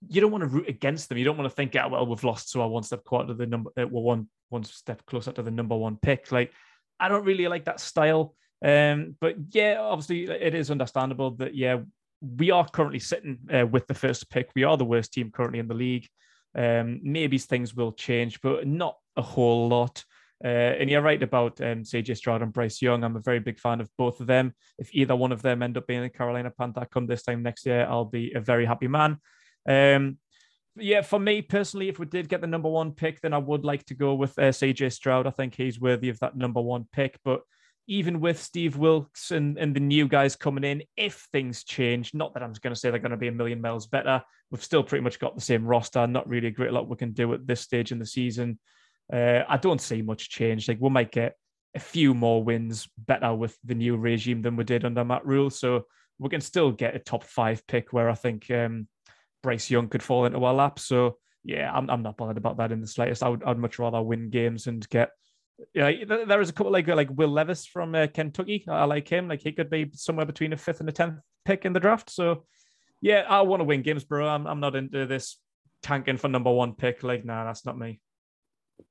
you 0.08 0.22
don't 0.22 0.30
want 0.30 0.40
to 0.40 0.48
root 0.48 0.66
against 0.66 1.10
them. 1.10 1.18
You 1.18 1.26
don't 1.26 1.36
want 1.36 1.50
to 1.50 1.54
think, 1.54 1.74
"Yeah, 1.74 1.86
well, 1.86 2.06
we've 2.06 2.24
lost, 2.24 2.48
so 2.48 2.62
I 2.62 2.64
one 2.64 2.82
step 2.82 3.04
closer 3.04 3.26
to 3.28 3.34
the 3.34 3.46
number, 3.46 3.70
uh, 3.78 3.86
one 3.86 4.28
one 4.48 4.64
step 4.64 5.04
closer 5.04 5.30
to 5.32 5.42
the 5.42 5.50
number 5.50 5.76
one 5.76 5.98
pick." 6.00 6.32
Like, 6.32 6.52
I 6.98 7.08
don't 7.08 7.26
really 7.26 7.48
like 7.48 7.66
that 7.66 7.80
style. 7.80 8.34
Um, 8.64 9.14
but 9.20 9.36
yeah, 9.50 9.76
obviously, 9.78 10.24
it 10.24 10.54
is 10.54 10.70
understandable 10.70 11.32
that 11.32 11.54
yeah, 11.54 11.80
we 12.20 12.50
are 12.50 12.68
currently 12.68 12.98
sitting 12.98 13.38
uh, 13.52 13.66
with 13.66 13.86
the 13.86 13.94
first 13.94 14.30
pick. 14.30 14.50
We 14.54 14.64
are 14.64 14.76
the 14.76 14.84
worst 14.84 15.12
team 15.12 15.30
currently 15.30 15.58
in 15.58 15.68
the 15.68 15.74
league. 15.74 16.08
Um, 16.54 17.00
maybe 17.02 17.38
things 17.38 17.74
will 17.74 17.92
change, 17.92 18.40
but 18.40 18.66
not 18.66 18.96
a 19.16 19.22
whole 19.22 19.68
lot. 19.68 20.04
Uh, 20.42 20.48
and 20.48 20.88
you're 20.88 21.02
right 21.02 21.22
about 21.22 21.60
um, 21.60 21.82
CJ 21.82 22.16
Stroud 22.16 22.42
and 22.42 22.52
Bryce 22.52 22.80
Young. 22.80 23.04
I'm 23.04 23.16
a 23.16 23.20
very 23.20 23.40
big 23.40 23.58
fan 23.58 23.80
of 23.80 23.90
both 23.98 24.20
of 24.20 24.26
them. 24.26 24.54
If 24.78 24.94
either 24.94 25.14
one 25.14 25.32
of 25.32 25.42
them 25.42 25.62
end 25.62 25.76
up 25.76 25.86
being 25.86 26.04
a 26.04 26.10
Carolina 26.10 26.50
Panther 26.50 26.86
come 26.90 27.06
this 27.06 27.22
time 27.22 27.42
next 27.42 27.66
year, 27.66 27.86
I'll 27.88 28.06
be 28.06 28.32
a 28.34 28.40
very 28.40 28.64
happy 28.64 28.88
man. 28.88 29.18
Um, 29.68 30.18
yeah, 30.76 31.02
for 31.02 31.18
me 31.18 31.42
personally, 31.42 31.88
if 31.88 31.98
we 31.98 32.06
did 32.06 32.28
get 32.28 32.40
the 32.40 32.46
number 32.46 32.70
one 32.70 32.92
pick, 32.92 33.20
then 33.20 33.34
I 33.34 33.38
would 33.38 33.64
like 33.64 33.84
to 33.86 33.94
go 33.94 34.14
with 34.14 34.38
uh, 34.38 34.44
CJ 34.44 34.92
Stroud. 34.92 35.26
I 35.26 35.30
think 35.30 35.54
he's 35.54 35.80
worthy 35.80 36.08
of 36.08 36.18
that 36.20 36.36
number 36.36 36.60
one 36.60 36.86
pick. 36.90 37.18
But 37.22 37.42
even 37.90 38.20
with 38.20 38.40
Steve 38.40 38.76
Wilks 38.76 39.32
and, 39.32 39.58
and 39.58 39.74
the 39.74 39.80
new 39.80 40.06
guys 40.06 40.36
coming 40.36 40.62
in, 40.62 40.80
if 40.96 41.26
things 41.32 41.64
change, 41.64 42.14
not 42.14 42.32
that 42.32 42.42
I'm 42.44 42.52
going 42.52 42.72
to 42.72 42.78
say 42.78 42.88
they're 42.88 43.00
going 43.00 43.10
to 43.10 43.16
be 43.16 43.26
a 43.26 43.32
million 43.32 43.60
miles 43.60 43.88
better, 43.88 44.22
we've 44.52 44.62
still 44.62 44.84
pretty 44.84 45.02
much 45.02 45.18
got 45.18 45.34
the 45.34 45.40
same 45.40 45.66
roster. 45.66 46.06
Not 46.06 46.28
really 46.28 46.46
a 46.46 46.52
great 46.52 46.72
lot 46.72 46.88
we 46.88 46.94
can 46.94 47.10
do 47.10 47.34
at 47.34 47.48
this 47.48 47.62
stage 47.62 47.90
in 47.90 47.98
the 47.98 48.06
season. 48.06 48.60
Uh, 49.12 49.40
I 49.48 49.56
don't 49.56 49.80
see 49.80 50.02
much 50.02 50.30
change. 50.30 50.68
Like 50.68 50.78
we 50.80 50.88
might 50.88 51.10
get 51.10 51.34
a 51.74 51.80
few 51.80 52.14
more 52.14 52.44
wins 52.44 52.88
better 52.96 53.34
with 53.34 53.58
the 53.64 53.74
new 53.74 53.96
regime 53.96 54.40
than 54.40 54.54
we 54.54 54.62
did 54.62 54.84
under 54.84 55.04
Matt 55.04 55.26
Rhule. 55.26 55.50
So 55.50 55.86
we 56.20 56.28
can 56.28 56.40
still 56.40 56.70
get 56.70 56.94
a 56.94 57.00
top 57.00 57.24
five 57.24 57.66
pick 57.66 57.92
where 57.92 58.08
I 58.08 58.14
think 58.14 58.48
um, 58.52 58.86
Bryce 59.42 59.68
Young 59.68 59.88
could 59.88 60.04
fall 60.04 60.26
into 60.26 60.44
our 60.44 60.54
lap. 60.54 60.78
So 60.78 61.16
yeah, 61.42 61.72
I'm, 61.74 61.90
I'm 61.90 62.04
not 62.04 62.16
bothered 62.16 62.36
about 62.36 62.58
that 62.58 62.70
in 62.70 62.80
the 62.80 62.86
slightest. 62.86 63.24
I 63.24 63.30
would 63.30 63.42
I'd 63.42 63.58
much 63.58 63.80
rather 63.80 64.00
win 64.00 64.30
games 64.30 64.68
and 64.68 64.88
get. 64.90 65.10
Yeah, 65.74 66.04
there 66.06 66.40
is 66.40 66.50
a 66.50 66.52
couple 66.52 66.72
like 66.72 66.88
like 66.88 67.10
Will 67.10 67.28
Levis 67.28 67.66
from 67.66 67.94
uh, 67.94 68.06
Kentucky. 68.12 68.64
I 68.68 68.84
like 68.84 69.08
him. 69.08 69.28
Like 69.28 69.40
he 69.42 69.52
could 69.52 69.70
be 69.70 69.90
somewhere 69.94 70.26
between 70.26 70.52
a 70.52 70.56
fifth 70.56 70.80
and 70.80 70.88
a 70.88 70.92
tenth 70.92 71.20
pick 71.44 71.64
in 71.64 71.72
the 71.72 71.80
draft. 71.80 72.10
So 72.10 72.44
Yeah, 73.00 73.24
I 73.28 73.42
want 73.42 73.60
to 73.60 73.64
win 73.64 73.82
games, 73.82 74.04
bro. 74.04 74.28
I'm, 74.28 74.46
I'm 74.46 74.60
not 74.60 74.76
into 74.76 75.06
this 75.06 75.38
tanking 75.82 76.18
for 76.18 76.28
number 76.28 76.52
one 76.52 76.74
pick. 76.74 77.02
Like, 77.02 77.24
nah, 77.24 77.44
that's 77.44 77.64
not 77.64 77.78
me. 77.78 78.00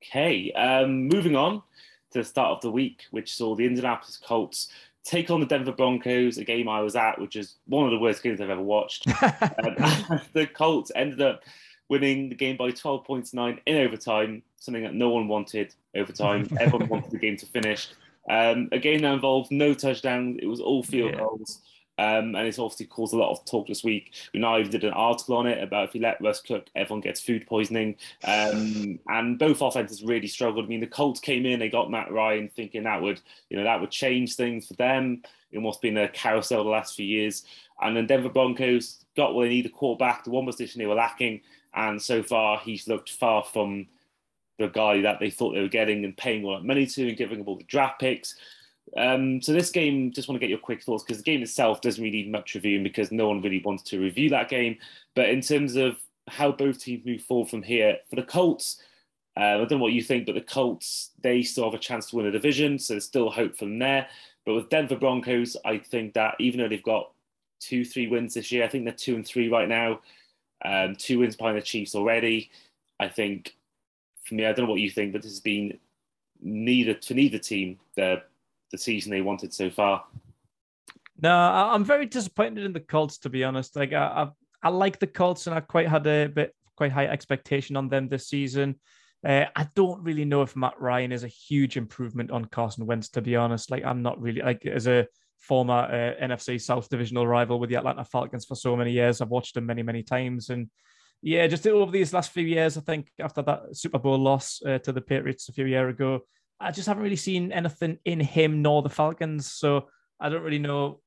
Okay, 0.03 0.51
um, 0.53 1.07
moving 1.07 1.35
on 1.35 1.61
to 2.11 2.19
the 2.19 2.23
start 2.23 2.51
of 2.51 2.61
the 2.61 2.71
week, 2.71 3.03
which 3.11 3.35
saw 3.35 3.55
the 3.55 3.65
Indianapolis 3.65 4.17
Colts 4.17 4.69
take 5.03 5.29
on 5.29 5.39
the 5.39 5.45
Denver 5.45 5.71
Broncos, 5.71 6.37
a 6.37 6.43
game 6.43 6.67
I 6.67 6.81
was 6.81 6.95
at, 6.95 7.19
which 7.19 7.35
is 7.35 7.55
one 7.65 7.85
of 7.85 7.91
the 7.91 7.99
worst 7.99 8.21
games 8.21 8.41
I've 8.41 8.49
ever 8.49 8.61
watched. 8.61 9.07
um, 9.23 10.21
the 10.33 10.47
Colts 10.53 10.91
ended 10.95 11.21
up 11.21 11.41
winning 11.89 12.29
the 12.29 12.35
game 12.35 12.55
by 12.55 12.71
12 12.71 13.03
points 13.03 13.33
nine 13.33 13.59
in 13.65 13.77
overtime, 13.77 14.43
something 14.57 14.83
that 14.83 14.93
no 14.93 15.09
one 15.09 15.27
wanted 15.27 15.73
overtime. 15.95 16.47
Everyone 16.59 16.87
wanted 16.87 17.11
the 17.11 17.17
game 17.17 17.37
to 17.37 17.45
finish. 17.45 17.89
Um, 18.29 18.69
a 18.71 18.79
game 18.79 19.01
that 19.01 19.13
involved 19.13 19.51
no 19.51 19.73
touchdowns. 19.73 20.37
It 20.41 20.45
was 20.45 20.61
all 20.61 20.83
field 20.83 21.11
yeah. 21.13 21.19
goals. 21.19 21.61
Um, 21.97 22.33
and 22.35 22.47
it's 22.47 22.59
obviously 22.59 22.85
caused 22.85 23.13
a 23.13 23.17
lot 23.17 23.31
of 23.31 23.43
talk 23.43 23.67
this 23.67 23.83
week. 23.83 24.13
We 24.33 24.39
now 24.39 24.61
did 24.61 24.85
an 24.85 24.93
article 24.93 25.35
on 25.35 25.47
it 25.47 25.61
about 25.61 25.89
if 25.89 25.95
you 25.95 25.99
let 25.99 26.21
Russ 26.21 26.39
cook, 26.39 26.67
everyone 26.73 27.01
gets 27.01 27.19
food 27.19 27.45
poisoning. 27.45 27.97
Um, 28.23 28.99
and 29.09 29.37
both 29.37 29.61
offenses 29.61 30.01
really 30.01 30.27
struggled. 30.27 30.63
I 30.63 30.67
mean, 30.69 30.79
the 30.79 30.87
Colts 30.87 31.19
came 31.19 31.45
in, 31.45 31.59
they 31.59 31.67
got 31.67 31.91
Matt 31.91 32.09
Ryan 32.09 32.49
thinking 32.55 32.83
that 32.83 33.01
would, 33.01 33.19
you 33.49 33.57
know, 33.57 33.65
that 33.65 33.81
would 33.81 33.91
change 33.91 34.35
things 34.35 34.67
for 34.67 34.75
them. 34.75 35.23
It 35.51 35.57
almost 35.57 35.81
been 35.81 35.97
a 35.97 36.07
carousel 36.07 36.63
the 36.63 36.69
last 36.69 36.95
few 36.95 37.05
years. 37.05 37.43
And 37.81 37.97
then 37.97 38.07
Denver 38.07 38.29
Broncos 38.29 39.03
got 39.17 39.35
what 39.35 39.43
they 39.43 39.49
need 39.49 39.65
a 39.65 39.69
quarterback, 39.69 40.23
the 40.23 40.29
one 40.29 40.45
position 40.45 40.79
they 40.79 40.85
were 40.85 40.95
lacking. 40.95 41.41
And 41.73 42.01
so 42.01 42.23
far, 42.23 42.59
he's 42.59 42.87
looked 42.87 43.11
far 43.11 43.43
from 43.43 43.87
the 44.57 44.67
guy 44.67 45.01
that 45.01 45.19
they 45.19 45.29
thought 45.29 45.53
they 45.53 45.61
were 45.61 45.67
getting 45.67 46.03
and 46.03 46.15
paying 46.17 46.43
all 46.43 46.55
that 46.55 46.65
money 46.65 46.85
to 46.85 47.07
and 47.07 47.17
giving 47.17 47.37
them 47.39 47.47
all 47.47 47.57
the 47.57 47.63
draft 47.63 47.99
picks. 47.99 48.35
Um, 48.97 49.41
so 49.41 49.53
this 49.53 49.69
game, 49.69 50.11
just 50.11 50.27
want 50.27 50.35
to 50.35 50.39
get 50.39 50.49
your 50.49 50.59
quick 50.59 50.83
thoughts 50.83 51.03
because 51.03 51.17
the 51.17 51.23
game 51.31 51.41
itself 51.41 51.81
doesn't 51.81 52.03
really 52.03 52.23
need 52.23 52.31
much 52.31 52.55
reviewing 52.55 52.83
because 52.83 53.11
no 53.11 53.27
one 53.27 53.41
really 53.41 53.61
wanted 53.63 53.85
to 53.87 53.99
review 53.99 54.29
that 54.31 54.49
game. 54.49 54.77
But 55.15 55.29
in 55.29 55.41
terms 55.41 55.75
of 55.75 55.97
how 56.27 56.51
both 56.51 56.79
teams 56.79 57.05
move 57.05 57.21
forward 57.21 57.49
from 57.49 57.63
here, 57.63 57.97
for 58.09 58.15
the 58.15 58.23
Colts, 58.23 58.81
uh, 59.37 59.41
I 59.41 59.57
don't 59.57 59.71
know 59.71 59.77
what 59.77 59.93
you 59.93 60.01
think, 60.01 60.25
but 60.25 60.35
the 60.35 60.41
Colts 60.41 61.11
they 61.21 61.43
still 61.43 61.65
have 61.65 61.73
a 61.73 61.79
chance 61.79 62.09
to 62.09 62.15
win 62.15 62.25
a 62.25 62.31
division, 62.31 62.79
so 62.79 62.93
there's 62.93 63.05
still 63.05 63.29
hope 63.29 63.57
from 63.57 63.79
there. 63.79 64.07
But 64.45 64.55
with 64.55 64.69
Denver 64.69 64.95
Broncos, 64.95 65.55
I 65.63 65.77
think 65.77 66.13
that 66.15 66.35
even 66.39 66.59
though 66.59 66.67
they've 66.67 66.83
got 66.83 67.11
two, 67.59 67.85
three 67.85 68.07
wins 68.07 68.33
this 68.33 68.51
year, 68.51 68.63
I 68.63 68.67
think 68.67 68.85
they're 68.85 68.93
two 68.93 69.15
and 69.15 69.25
three 69.25 69.49
right 69.49 69.69
now, 69.69 70.01
um, 70.63 70.95
two 70.95 71.19
wins 71.19 71.35
behind 71.35 71.57
the 71.57 71.61
Chiefs 71.61 71.95
already. 71.95 72.51
I 72.99 73.07
think 73.07 73.55
for 74.25 74.35
me, 74.35 74.45
I 74.45 74.53
don't 74.53 74.65
know 74.65 74.71
what 74.71 74.81
you 74.81 74.91
think, 74.91 75.13
but 75.13 75.21
this 75.21 75.31
has 75.31 75.39
been 75.39 75.77
neither 76.41 76.93
to 76.93 77.13
neither 77.13 77.37
team 77.37 77.79
the 77.95 78.21
the 78.71 78.77
season 78.77 79.11
they 79.11 79.21
wanted 79.21 79.53
so 79.53 79.69
far. 79.69 80.05
No, 81.21 81.35
I'm 81.35 81.83
very 81.83 82.05
disappointed 82.05 82.63
in 82.63 82.73
the 82.73 82.79
Colts 82.79 83.17
to 83.19 83.29
be 83.29 83.43
honest. 83.43 83.75
Like 83.75 83.93
I, 83.93 84.05
I, 84.63 84.67
I 84.67 84.69
like 84.69 84.99
the 84.99 85.07
Colts 85.07 85.47
and 85.47 85.55
I 85.55 85.59
quite 85.59 85.87
had 85.87 86.05
a 86.07 86.27
bit 86.27 86.55
quite 86.75 86.91
high 86.91 87.07
expectation 87.07 87.75
on 87.75 87.89
them 87.89 88.07
this 88.07 88.27
season. 88.27 88.75
Uh, 89.25 89.45
I 89.53 89.67
don't 89.75 90.01
really 90.01 90.23
know 90.23 90.43
if 90.43 90.55
Matt 90.55 90.79
Ryan 90.79 91.11
is 91.11 91.25
a 91.25 91.27
huge 91.27 91.75
improvement 91.75 92.31
on 92.31 92.45
Carson 92.45 92.85
Wentz. 92.85 93.09
To 93.09 93.21
be 93.21 93.35
honest, 93.35 93.69
like 93.69 93.83
I'm 93.83 94.01
not 94.01 94.21
really 94.21 94.41
like 94.41 94.65
as 94.65 94.87
a 94.87 95.07
former 95.39 95.73
uh, 95.73 96.23
NFC 96.23 96.61
South 96.61 96.89
divisional 96.89 97.25
rival 97.25 97.59
with 97.59 97.69
the 97.69 97.77
Atlanta 97.77 98.05
Falcons 98.05 98.45
for 98.45 98.55
so 98.55 98.75
many 98.75 98.91
years. 98.91 99.21
I've 99.21 99.29
watched 99.29 99.55
them 99.55 99.65
many 99.65 99.83
many 99.83 100.03
times 100.03 100.49
and 100.49 100.69
yeah, 101.21 101.47
just 101.47 101.67
over 101.67 101.91
these 101.91 102.13
last 102.13 102.31
few 102.31 102.45
years, 102.45 102.77
I 102.77 102.81
think 102.81 103.11
after 103.19 103.41
that 103.41 103.75
Super 103.75 103.99
Bowl 103.99 104.17
loss 104.17 104.61
uh, 104.65 104.79
to 104.79 104.91
the 104.91 105.01
Patriots 105.01 105.49
a 105.49 105.53
few 105.53 105.65
years 105.65 105.93
ago, 105.93 106.21
I 106.59 106.71
just 106.71 106.87
haven't 106.87 107.03
really 107.03 107.15
seen 107.15 107.51
anything 107.51 107.97
in 108.05 108.19
him 108.19 108.61
nor 108.61 108.81
the 108.81 108.89
Falcons. 108.89 109.51
So 109.51 109.89
I 110.19 110.29
don't 110.29 110.43
really 110.43 110.59
know 110.59 111.01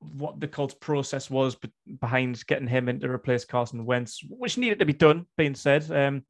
what 0.00 0.38
the 0.38 0.48
Colts 0.48 0.74
process 0.74 1.30
was 1.30 1.56
behind 2.00 2.46
getting 2.46 2.68
him 2.68 2.88
in 2.88 3.00
to 3.00 3.10
replace 3.10 3.46
Carson 3.46 3.86
Wentz, 3.86 4.20
which 4.28 4.58
needed 4.58 4.80
to 4.80 4.86
be 4.86 4.92
done, 4.92 5.26
being 5.38 5.54
said. 5.54 5.90
Um, 5.90 6.24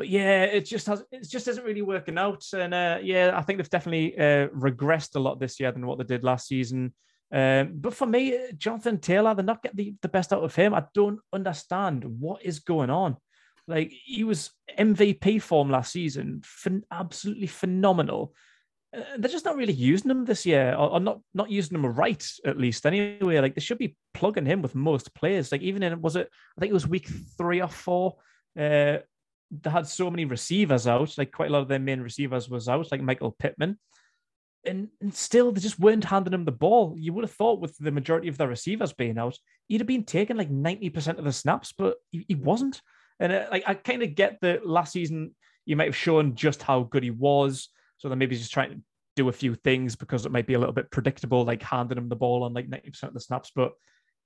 but 0.00 0.08
yeah, 0.08 0.44
it 0.44 0.64
just 0.64 0.86
has 0.86 1.04
it 1.12 1.28
just 1.28 1.46
isn't 1.46 1.62
really 1.62 1.82
working 1.82 2.16
out. 2.16 2.42
And 2.54 2.72
uh, 2.72 3.00
yeah, 3.02 3.32
I 3.34 3.42
think 3.42 3.58
they've 3.58 3.68
definitely 3.68 4.18
uh, 4.18 4.48
regressed 4.48 5.14
a 5.14 5.18
lot 5.18 5.38
this 5.38 5.60
year 5.60 5.70
than 5.72 5.86
what 5.86 5.98
they 5.98 6.04
did 6.04 6.24
last 6.24 6.48
season. 6.48 6.94
Um, 7.30 7.72
but 7.74 7.92
for 7.92 8.06
me, 8.06 8.34
Jonathan 8.56 8.98
Taylor, 8.98 9.34
they're 9.34 9.44
not 9.44 9.62
getting 9.62 9.76
the, 9.76 9.94
the 10.00 10.08
best 10.08 10.32
out 10.32 10.42
of 10.42 10.54
him. 10.54 10.72
I 10.72 10.84
don't 10.94 11.20
understand 11.34 12.04
what 12.04 12.42
is 12.42 12.60
going 12.60 12.88
on. 12.88 13.18
Like 13.68 13.92
he 13.92 14.24
was 14.24 14.52
MVP 14.78 15.42
form 15.42 15.68
last 15.68 15.92
season, 15.92 16.40
ph- 16.64 16.82
absolutely 16.90 17.48
phenomenal. 17.48 18.32
Uh, 18.96 19.02
they're 19.18 19.30
just 19.30 19.44
not 19.44 19.56
really 19.56 19.74
using 19.74 20.10
him 20.10 20.24
this 20.24 20.46
year, 20.46 20.74
or, 20.78 20.92
or, 20.92 21.00
not 21.00 21.20
not 21.34 21.50
using 21.50 21.74
him 21.74 21.84
right 21.84 22.26
at 22.46 22.56
least. 22.56 22.86
Anyway, 22.86 23.38
like 23.38 23.54
they 23.54 23.60
should 23.60 23.76
be 23.76 23.98
plugging 24.14 24.46
him 24.46 24.62
with 24.62 24.74
most 24.74 25.14
players. 25.14 25.52
Like 25.52 25.60
even 25.60 25.82
in 25.82 26.00
was 26.00 26.16
it? 26.16 26.30
I 26.56 26.60
think 26.60 26.70
it 26.70 26.72
was 26.80 26.88
week 26.88 27.10
three 27.36 27.60
or 27.60 27.68
four. 27.68 28.14
Uh, 28.58 29.00
they 29.50 29.70
had 29.70 29.86
so 29.86 30.10
many 30.10 30.24
receivers 30.24 30.86
out. 30.86 31.16
Like 31.18 31.32
quite 31.32 31.50
a 31.50 31.52
lot 31.52 31.62
of 31.62 31.68
their 31.68 31.78
main 31.78 32.00
receivers 32.00 32.48
was 32.48 32.68
out, 32.68 32.90
like 32.90 33.02
Michael 33.02 33.32
Pittman. 33.38 33.78
And, 34.66 34.88
and 35.00 35.14
still, 35.14 35.52
they 35.52 35.60
just 35.60 35.80
weren't 35.80 36.04
handing 36.04 36.34
him 36.34 36.44
the 36.44 36.52
ball. 36.52 36.94
You 36.98 37.14
would 37.14 37.24
have 37.24 37.32
thought, 37.32 37.60
with 37.60 37.76
the 37.78 37.90
majority 37.90 38.28
of 38.28 38.36
their 38.36 38.48
receivers 38.48 38.92
being 38.92 39.18
out, 39.18 39.38
he'd 39.68 39.80
have 39.80 39.86
been 39.86 40.04
taking 40.04 40.36
like 40.36 40.50
90% 40.50 41.18
of 41.18 41.24
the 41.24 41.32
snaps, 41.32 41.72
but 41.76 41.96
he, 42.10 42.26
he 42.28 42.34
wasn't. 42.34 42.80
And 43.18 43.32
uh, 43.32 43.46
like 43.50 43.64
I 43.66 43.74
kind 43.74 44.02
of 44.02 44.14
get 44.14 44.38
that 44.42 44.66
last 44.66 44.92
season 44.92 45.34
you 45.66 45.76
might 45.76 45.88
have 45.88 45.96
shown 45.96 46.34
just 46.34 46.62
how 46.62 46.82
good 46.82 47.02
he 47.02 47.10
was, 47.10 47.68
so 47.98 48.08
then 48.08 48.18
maybe 48.18 48.34
he's 48.34 48.42
just 48.42 48.52
trying 48.52 48.70
to 48.70 48.80
do 49.16 49.28
a 49.28 49.32
few 49.32 49.54
things 49.54 49.94
because 49.94 50.24
it 50.24 50.32
might 50.32 50.46
be 50.46 50.54
a 50.54 50.58
little 50.58 50.74
bit 50.74 50.90
predictable, 50.90 51.44
like 51.44 51.62
handing 51.62 51.98
him 51.98 52.08
the 52.08 52.16
ball 52.16 52.44
on 52.44 52.54
like 52.54 52.68
ninety 52.68 52.90
percent 52.90 53.10
of 53.10 53.14
the 53.14 53.20
snaps. 53.20 53.52
But 53.54 53.72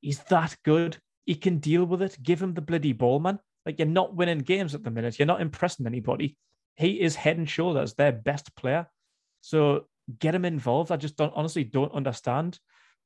he's 0.01 0.21
that 0.25 0.57
good; 0.65 0.97
he 1.27 1.35
can 1.35 1.59
deal 1.59 1.85
with 1.85 2.03
it. 2.03 2.17
Give 2.23 2.41
him 2.41 2.55
the 2.55 2.61
bloody 2.61 2.93
ball, 2.93 3.21
man. 3.21 3.39
Like 3.67 3.79
you're 3.79 3.89
not 3.89 4.15
winning 4.15 4.41
games 4.41 4.75
at 4.75 4.85
the 4.85 4.91
minute. 4.91 5.19
You're 5.19 5.27
not 5.27 5.41
impressing 5.41 5.87
anybody. 5.87 6.37
He 6.77 7.01
is 7.01 7.15
head 7.15 7.39
and 7.39 7.49
shoulders 7.49 7.95
their 7.95 8.13
best 8.13 8.55
player. 8.57 8.87
So 9.41 9.87
get 10.19 10.35
him 10.35 10.45
involved. 10.45 10.93
I 10.93 10.97
just 10.97 11.17
don't 11.17 11.33
honestly 11.35 11.65
don't 11.65 11.95
understand. 11.95 12.59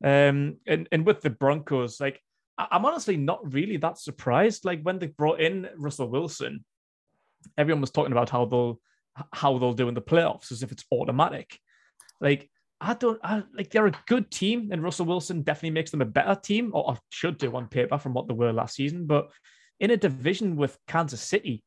Um, 0.03 0.57
and 0.67 0.89
and 0.91 1.05
with 1.07 1.21
the 1.21 1.31
Broncos, 1.31 2.01
like 2.01 2.21
I'm 2.57 2.85
honestly 2.85 3.17
not 3.17 3.53
really 3.53 3.77
that 3.79 3.99
surprised. 3.99 4.65
Like 4.65 4.83
when 4.83 4.99
they 4.99 5.07
brought 5.09 5.41
in 5.41 5.69
Russell 5.77 6.09
Wilson, 6.09 6.65
everyone 7.57 7.81
was 7.81 7.91
talking 7.91 8.13
about 8.13 8.31
how 8.31 8.45
they'll 8.45 8.81
how 9.33 9.59
they'll 9.59 9.73
do 9.73 9.89
in 9.89 9.95
the 9.95 10.01
playoffs 10.03 10.53
as 10.53 10.63
if 10.63 10.73
it's 10.73 10.85
automatic. 10.93 11.59
Like 12.21 12.51
I 12.81 12.95
don't 12.95 13.19
I, 13.23 13.43
like 13.55 13.71
they're 13.71 13.87
a 13.87 14.03
good 14.07 14.31
team, 14.31 14.71
and 14.73 14.83
Russell 14.83 15.07
Wilson 15.07 15.43
definitely 15.43 15.71
makes 15.71 15.91
them 15.91 16.03
a 16.03 16.07
better 16.07 16.35
team, 16.35 16.71
or, 16.75 16.91
or 16.91 16.99
should 17.11 17.39
do 17.39 17.55
on 17.55 17.69
paper 17.69 17.99
from 17.99 18.15
what 18.15 18.29
they 18.29 18.35
were 18.35 18.53
last 18.53 18.77
season. 18.77 19.07
But 19.07 19.31
in 19.81 19.91
a 19.91 19.97
division 19.97 20.57
with 20.57 20.79
Kansas 20.87 21.21
City 21.21 21.63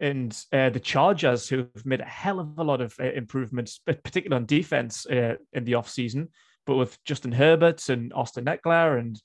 and 0.00 0.36
uh, 0.52 0.70
the 0.70 0.80
Chargers, 0.80 1.48
who've 1.48 1.84
made 1.84 2.00
a 2.00 2.04
hell 2.04 2.38
of 2.38 2.58
a 2.58 2.64
lot 2.64 2.80
of 2.80 2.94
uh, 3.00 3.04
improvements, 3.04 3.80
particularly 3.84 4.40
on 4.40 4.46
defense 4.46 5.06
uh, 5.06 5.34
in 5.52 5.64
the 5.64 5.72
offseason, 5.72 6.28
but 6.66 6.76
with 6.76 7.02
Justin 7.04 7.32
Herbert 7.32 7.88
and 7.88 8.12
Austin 8.12 8.44
Ekeler 8.44 8.98
and 8.98 9.20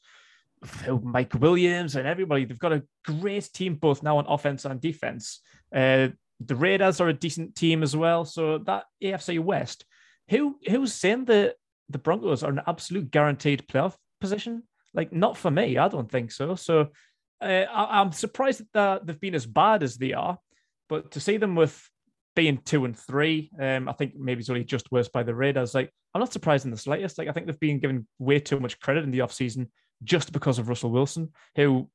Mike 1.04 1.34
Williams 1.36 1.96
and 1.96 2.08
everybody. 2.08 2.46
They've 2.46 2.58
got 2.58 2.74
a 2.74 2.84
great 3.06 3.50
team 3.54 3.76
both 3.76 4.04
now 4.04 4.18
on 4.18 4.26
offense 4.28 4.66
and 4.66 4.80
defense. 4.80 5.42
Uh, 5.74 6.10
the 6.40 6.56
Raiders 6.56 7.00
are 7.02 7.10
a 7.10 7.14
decent 7.14 7.56
team 7.56 7.84
as 7.84 7.96
well. 7.96 8.26
So 8.26 8.60
that 8.60 8.86
AFC 9.04 9.40
West, 9.40 9.86
who 10.30 10.58
who's 10.68 10.94
saying 10.94 11.26
that 11.26 11.56
the 11.90 11.98
Broncos 11.98 12.44
are 12.44 12.52
an 12.52 12.62
absolute 12.66 13.12
guaranteed 13.12 13.68
playoff 13.68 13.96
position? 14.20 14.64
Like, 14.94 15.12
not 15.12 15.38
for 15.38 15.52
me. 15.52 15.78
I 15.78 15.88
don't 15.88 16.10
think 16.10 16.32
so. 16.32 16.56
So 16.56 16.90
uh, 17.44 17.66
I, 17.72 18.02
am 18.02 18.12
surprised 18.12 18.64
that 18.74 19.06
they've 19.06 19.20
been 19.20 19.36
as 19.36 19.46
bad 19.46 19.84
as 19.84 19.98
they 19.98 20.14
are. 20.14 20.38
But 20.90 21.12
to 21.12 21.20
see 21.20 21.38
them 21.38 21.56
with 21.56 21.90
being 22.36 22.58
two 22.58 22.86
and 22.86 22.98
three, 22.98 23.52
um, 23.60 23.88
I 23.88 23.94
think 23.94 24.16
maybe 24.16 24.40
it's 24.40 24.50
only 24.50 24.64
just 24.64 24.92
worse 24.92 25.08
by 25.08 25.24
the 25.24 25.36
Raiders. 25.36 25.74
Like, 25.74 25.92
I'm 26.14 26.20
not 26.20 26.34
surprised 26.34 26.66
in 26.66 26.72
the 26.72 26.78
slightest. 26.78 27.18
Like, 27.18 27.28
I 27.28 27.32
think 27.32 27.46
they've 27.46 27.60
been 27.60 27.80
given 27.80 28.08
way 28.20 28.40
too 28.40 28.60
much 28.60 28.80
credit 28.80 29.04
in 29.04 29.12
the 29.12 29.20
offseason 29.20 29.70
just 30.04 30.32
because 30.32 30.60
of 30.60 30.70
Russell 30.70 30.92
Wilson, 30.92 31.32
who 31.56 31.90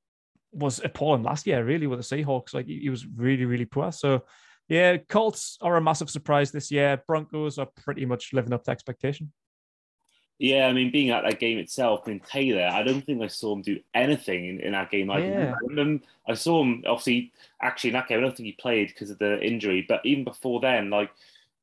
was 0.52 0.81
appalling 0.83 1.23
last 1.23 1.47
year, 1.47 1.64
really, 1.64 1.87
with 1.87 1.99
the 1.99 2.17
Seahawks. 2.17 2.55
Like 2.55 2.67
he, 2.67 2.88
was 2.90 3.07
really, 3.07 3.45
really 3.45 3.67
poor. 3.67 3.93
So, 3.93 4.25
yeah, 4.69 4.97
Colts 4.97 5.59
are 5.61 5.76
a 5.76 5.81
massive 5.81 6.11
surprise 6.11 6.50
this 6.50 6.71
year. 6.71 7.02
Broncos 7.07 7.59
are 7.59 7.69
pretty 7.85 8.05
much 8.07 8.33
living 8.33 8.52
up 8.52 8.64
to 8.64 8.71
expectation. 8.71 9.33
Yeah, 10.38 10.66
I 10.66 10.73
mean, 10.73 10.92
being 10.92 11.11
at 11.11 11.25
that 11.25 11.40
game 11.40 11.59
itself, 11.59 12.02
I 12.07 12.11
mean, 12.11 12.21
Taylor, 12.21 12.68
I 12.73 12.85
don't 12.85 13.04
think 13.04 13.21
I 13.21 13.26
saw 13.26 13.54
him 13.54 13.62
do 13.62 13.80
anything 13.92 14.47
in, 14.47 14.61
in 14.61 14.73
that 14.73 14.90
game. 14.90 15.11
I, 15.11 15.18
yeah. 15.18 15.54
I, 15.76 16.00
I 16.28 16.35
saw 16.35 16.62
him, 16.62 16.85
obviously, 16.87 17.33
actually, 17.61 17.90
in 17.90 17.95
that 17.95 18.07
game, 18.07 18.18
I 18.18 18.21
don't 18.21 18.37
think 18.37 18.47
he 18.47 18.52
played 18.52 18.88
because 18.88 19.11
of 19.11 19.18
the 19.18 19.40
injury, 19.40 19.85
but 19.88 20.00
even 20.04 20.23
before 20.23 20.61
then, 20.61 20.90
like, 20.90 21.11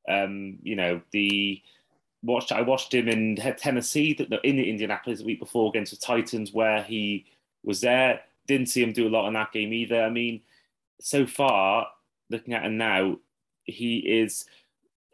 um, 0.08 0.58
you 0.62 0.76
know, 0.76 1.00
the 1.12 1.62
watched 2.22 2.52
I 2.52 2.62
watched 2.62 2.92
him 2.92 3.08
in 3.08 3.36
Tennessee 3.36 4.10
in 4.44 4.56
the 4.56 4.68
Indianapolis 4.68 5.20
the 5.20 5.24
week 5.24 5.40
before 5.40 5.70
against 5.70 5.92
the 5.92 6.04
Titans 6.04 6.52
where 6.52 6.82
he 6.82 7.24
was 7.64 7.80
there. 7.80 8.20
Didn't 8.46 8.68
see 8.68 8.82
him 8.82 8.92
do 8.92 9.08
a 9.08 9.10
lot 9.10 9.26
in 9.26 9.34
that 9.34 9.52
game 9.52 9.72
either. 9.72 10.02
I 10.02 10.10
mean, 10.10 10.42
so 11.00 11.26
far 11.26 11.88
looking 12.30 12.54
at 12.54 12.64
him 12.64 12.76
now, 12.76 13.18
he 13.64 13.98
is 13.98 14.46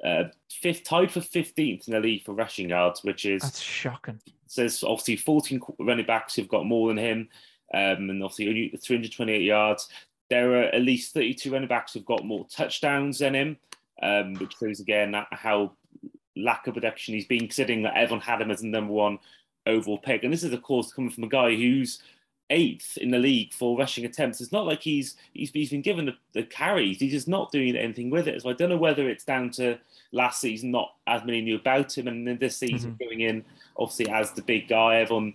uh, 0.04 0.24
fifth, 0.50 0.84
tied 0.84 1.10
for 1.10 1.20
fifteenth 1.20 1.86
in 1.88 1.94
the 1.94 2.00
league 2.00 2.24
for 2.24 2.32
rushing 2.34 2.70
yards, 2.70 3.02
which 3.04 3.24
is 3.24 3.42
that's 3.42 3.60
shocking. 3.60 4.20
Says 4.46 4.82
obviously 4.82 5.16
fourteen 5.16 5.60
running 5.78 6.06
backs 6.06 6.34
who've 6.34 6.48
got 6.48 6.66
more 6.66 6.88
than 6.88 6.98
him. 6.98 7.28
um, 7.74 8.10
and 8.10 8.22
obviously 8.22 8.48
only 8.48 8.68
328 8.68 9.42
yards. 9.42 9.88
There 10.28 10.52
are 10.60 10.64
at 10.64 10.82
least 10.82 11.14
32 11.14 11.50
running 11.52 11.68
backs 11.68 11.92
who've 11.94 12.04
got 12.04 12.24
more 12.24 12.46
touchdowns 12.48 13.18
than 13.18 13.34
him, 13.34 13.56
um, 14.02 14.34
which 14.34 14.54
shows 14.58 14.80
again 14.80 15.14
how 15.30 15.72
lack 16.36 16.66
of 16.66 16.74
production 16.74 17.14
he's 17.14 17.26
been, 17.26 17.40
considering 17.40 17.82
that 17.82 17.96
everyone 17.96 18.22
had 18.22 18.40
him 18.40 18.50
as 18.50 18.60
the 18.60 18.66
number 18.66 18.92
one 18.92 19.18
overall 19.66 19.98
pick. 19.98 20.24
And 20.24 20.32
this 20.32 20.42
is, 20.42 20.52
of 20.52 20.62
course, 20.62 20.92
coming 20.92 21.10
from 21.10 21.24
a 21.24 21.28
guy 21.28 21.54
who's 21.54 22.02
eighth 22.50 22.98
in 22.98 23.10
the 23.10 23.18
league 23.18 23.52
for 23.54 23.78
rushing 23.78 24.04
attempts. 24.04 24.40
It's 24.40 24.52
not 24.52 24.66
like 24.66 24.82
he's 24.82 25.16
he's, 25.32 25.50
he's 25.50 25.70
been 25.70 25.82
given 25.82 26.06
the, 26.06 26.14
the, 26.32 26.42
carries. 26.42 26.98
He's 26.98 27.12
just 27.12 27.28
not 27.28 27.52
doing 27.52 27.76
anything 27.76 28.10
with 28.10 28.28
it. 28.28 28.42
So 28.42 28.50
I 28.50 28.52
don't 28.52 28.68
know 28.68 28.76
whether 28.76 29.08
it's 29.08 29.24
down 29.24 29.50
to 29.52 29.78
last 30.12 30.40
season 30.40 30.70
not 30.70 30.94
as 31.06 31.24
many 31.24 31.40
knew 31.40 31.56
about 31.56 31.96
him, 31.96 32.08
and 32.08 32.26
then 32.26 32.38
this 32.38 32.58
season 32.58 32.92
mm-hmm. 32.92 33.04
going 33.04 33.20
in 33.20 33.44
obviously 33.76 34.08
as 34.08 34.32
the 34.32 34.42
big 34.42 34.68
guy. 34.68 34.96
Everyone 34.96 35.34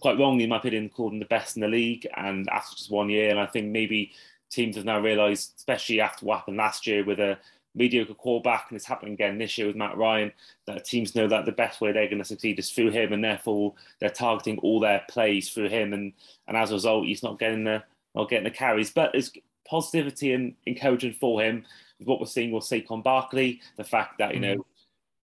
quite 0.00 0.18
wrongly, 0.18 0.44
in 0.44 0.50
my 0.50 0.58
opinion, 0.58 0.88
called 0.88 1.12
him 1.12 1.18
the 1.18 1.26
best 1.26 1.56
in 1.56 1.62
the 1.62 1.68
league. 1.68 2.06
And 2.16 2.48
after 2.50 2.76
just 2.76 2.90
one 2.90 3.10
year, 3.10 3.30
and 3.30 3.38
I 3.38 3.46
think 3.46 3.68
maybe 3.68 4.12
teams 4.50 4.76
have 4.76 4.84
now 4.84 5.00
realised, 5.00 5.54
especially 5.56 6.00
after 6.00 6.26
what 6.26 6.38
happened 6.38 6.56
last 6.56 6.86
year 6.86 7.04
with 7.04 7.20
a 7.20 7.38
mediocre 7.74 8.14
quarterback, 8.14 8.66
and 8.68 8.76
it's 8.76 8.86
happening 8.86 9.14
again 9.14 9.38
this 9.38 9.56
year 9.56 9.66
with 9.66 9.76
Matt 9.76 9.96
Ryan, 9.96 10.32
that 10.66 10.84
teams 10.84 11.14
know 11.14 11.28
that 11.28 11.44
the 11.44 11.52
best 11.52 11.80
way 11.80 11.92
they're 11.92 12.08
going 12.08 12.18
to 12.18 12.24
succeed 12.24 12.58
is 12.58 12.70
through 12.70 12.90
him, 12.90 13.12
and 13.12 13.22
therefore 13.22 13.74
they're 14.00 14.10
targeting 14.10 14.58
all 14.58 14.80
their 14.80 15.02
plays 15.08 15.50
through 15.50 15.68
him, 15.68 15.92
and 15.92 16.12
and 16.48 16.56
as 16.56 16.70
a 16.70 16.74
result, 16.74 17.06
he's 17.06 17.22
not 17.22 17.38
getting 17.38 17.64
the 17.64 17.82
not 18.14 18.28
getting 18.28 18.44
the 18.44 18.50
carries. 18.50 18.90
But 18.90 19.12
there's 19.12 19.32
positivity 19.66 20.32
and 20.32 20.54
encouragement 20.66 21.16
for 21.16 21.40
him. 21.40 21.64
With 21.98 22.08
what 22.08 22.20
we're 22.20 22.26
seeing 22.26 22.50
with 22.50 22.64
Saquon 22.64 23.02
Barkley, 23.02 23.60
the 23.76 23.84
fact 23.84 24.18
that 24.18 24.34
you 24.34 24.40
know 24.40 24.54
mm-hmm. 24.54 24.60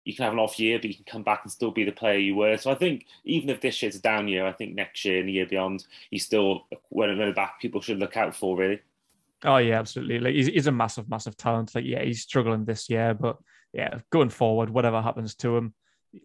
you 0.04 0.14
can 0.14 0.24
have 0.24 0.32
an 0.32 0.38
off 0.38 0.58
year, 0.58 0.78
but 0.78 0.86
you 0.86 0.94
can 0.94 1.04
come 1.04 1.22
back 1.22 1.40
and 1.44 1.52
still 1.52 1.70
be 1.70 1.84
the 1.84 1.92
player 1.92 2.18
you 2.18 2.34
were. 2.34 2.56
So 2.58 2.70
I 2.70 2.74
think 2.74 3.06
even 3.24 3.48
if 3.48 3.60
this 3.60 3.80
year's 3.80 3.96
a 3.96 4.00
down 4.00 4.28
year, 4.28 4.44
I 4.46 4.52
think 4.52 4.74
next 4.74 5.04
year 5.04 5.20
and 5.20 5.28
the 5.28 5.32
year 5.32 5.46
beyond, 5.46 5.86
he's 6.10 6.24
still 6.24 6.66
one 6.90 7.10
of 7.10 7.18
the 7.18 7.32
back 7.32 7.60
people 7.60 7.80
should 7.80 7.98
look 7.98 8.16
out 8.16 8.34
for 8.34 8.56
really. 8.56 8.80
Oh 9.44 9.58
yeah, 9.58 9.78
absolutely. 9.78 10.18
Like 10.20 10.34
he's, 10.34 10.46
he's 10.46 10.66
a 10.66 10.72
massive, 10.72 11.08
massive 11.08 11.36
talent. 11.36 11.74
Like 11.74 11.84
yeah, 11.84 12.02
he's 12.02 12.22
struggling 12.22 12.64
this 12.64 12.88
year, 12.88 13.14
but 13.14 13.36
yeah, 13.72 13.98
going 14.10 14.30
forward, 14.30 14.70
whatever 14.70 15.02
happens 15.02 15.34
to 15.36 15.56
him, 15.56 15.74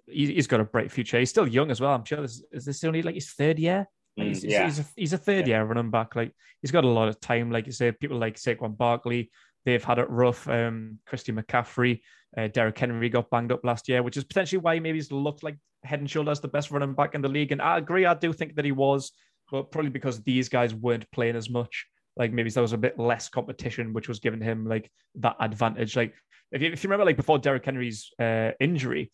he, 0.08 0.36
has 0.36 0.48
got 0.48 0.62
a 0.62 0.66
bright 0.66 0.92
future. 0.92 1.20
He's 1.20 1.30
still 1.30 1.48
young 1.48 1.72
as 1.72 1.82
well. 1.82 1.94
I'm 1.94 2.06
sure 2.06 2.22
this 2.22 2.44
is 2.52 2.66
this 2.66 2.84
only 2.84 3.02
like 3.02 3.16
his 3.16 3.32
third 3.32 3.60
year. 3.60 3.88
Like, 4.18 4.28
he's, 4.28 4.44
mm, 4.44 4.50
yeah. 4.50 4.66
he's, 4.66 4.80
a, 4.80 4.86
he's 4.96 5.14
a 5.14 5.18
third 5.18 5.48
yeah. 5.48 5.58
year 5.58 5.66
running 5.66 5.92
back. 5.92 6.16
Like 6.16 6.34
he's 6.62 6.72
got 6.72 6.86
a 6.86 6.90
lot 6.90 7.10
of 7.10 7.20
time. 7.20 7.52
Like 7.52 7.66
you 7.66 7.72
say, 7.72 7.92
people 7.92 8.18
like 8.18 8.36
Saquon 8.36 8.78
Barkley, 8.78 9.32
they've 9.66 9.84
had 9.84 10.00
it 10.00 10.10
rough. 10.10 10.48
Um, 10.48 11.00
Christy 11.06 11.34
McCaffrey, 11.34 12.02
uh, 12.38 12.48
Derrick 12.48 12.78
Henry 12.78 13.10
got 13.10 13.30
banged 13.30 13.52
up 13.52 13.66
last 13.66 13.90
year, 13.90 14.02
which 14.02 14.18
is 14.18 14.24
potentially 14.24 14.60
why 14.60 14.80
maybe 14.80 14.98
he's 14.98 15.12
looked 15.12 15.44
like 15.44 15.58
head 15.84 16.00
and 16.00 16.10
shoulders 16.10 16.40
the 16.40 16.48
best 16.48 16.72
running 16.72 16.94
back 16.94 17.16
in 17.16 17.22
the 17.22 17.30
league. 17.30 17.52
And 17.52 17.62
I 17.62 17.78
agree, 17.78 18.06
I 18.06 18.14
do 18.14 18.32
think 18.32 18.56
that 18.56 18.66
he 18.66 18.72
was, 18.72 19.12
but 19.52 19.72
probably 19.72 19.92
because 19.92 20.22
these 20.22 20.50
guys 20.50 20.74
weren't 20.74 21.10
playing 21.12 21.36
as 21.36 21.50
much 21.50 21.88
like 22.20 22.34
maybe 22.34 22.50
there 22.50 22.62
was 22.62 22.74
a 22.74 22.78
bit 22.78 23.00
less 23.00 23.30
competition, 23.30 23.94
which 23.94 24.10
was 24.10 24.20
giving 24.20 24.42
him 24.42 24.68
like 24.68 24.92
that 25.16 25.38
advantage. 25.40 25.96
Like 25.96 26.14
if 26.52 26.62
you, 26.62 26.72
if 26.72 26.84
you 26.84 26.90
remember, 26.90 27.06
like 27.06 27.18
before 27.18 27.40
Derrick 27.40 27.66
Henry's 27.66 28.12
uh, 28.20 28.52
injury, 28.60 29.12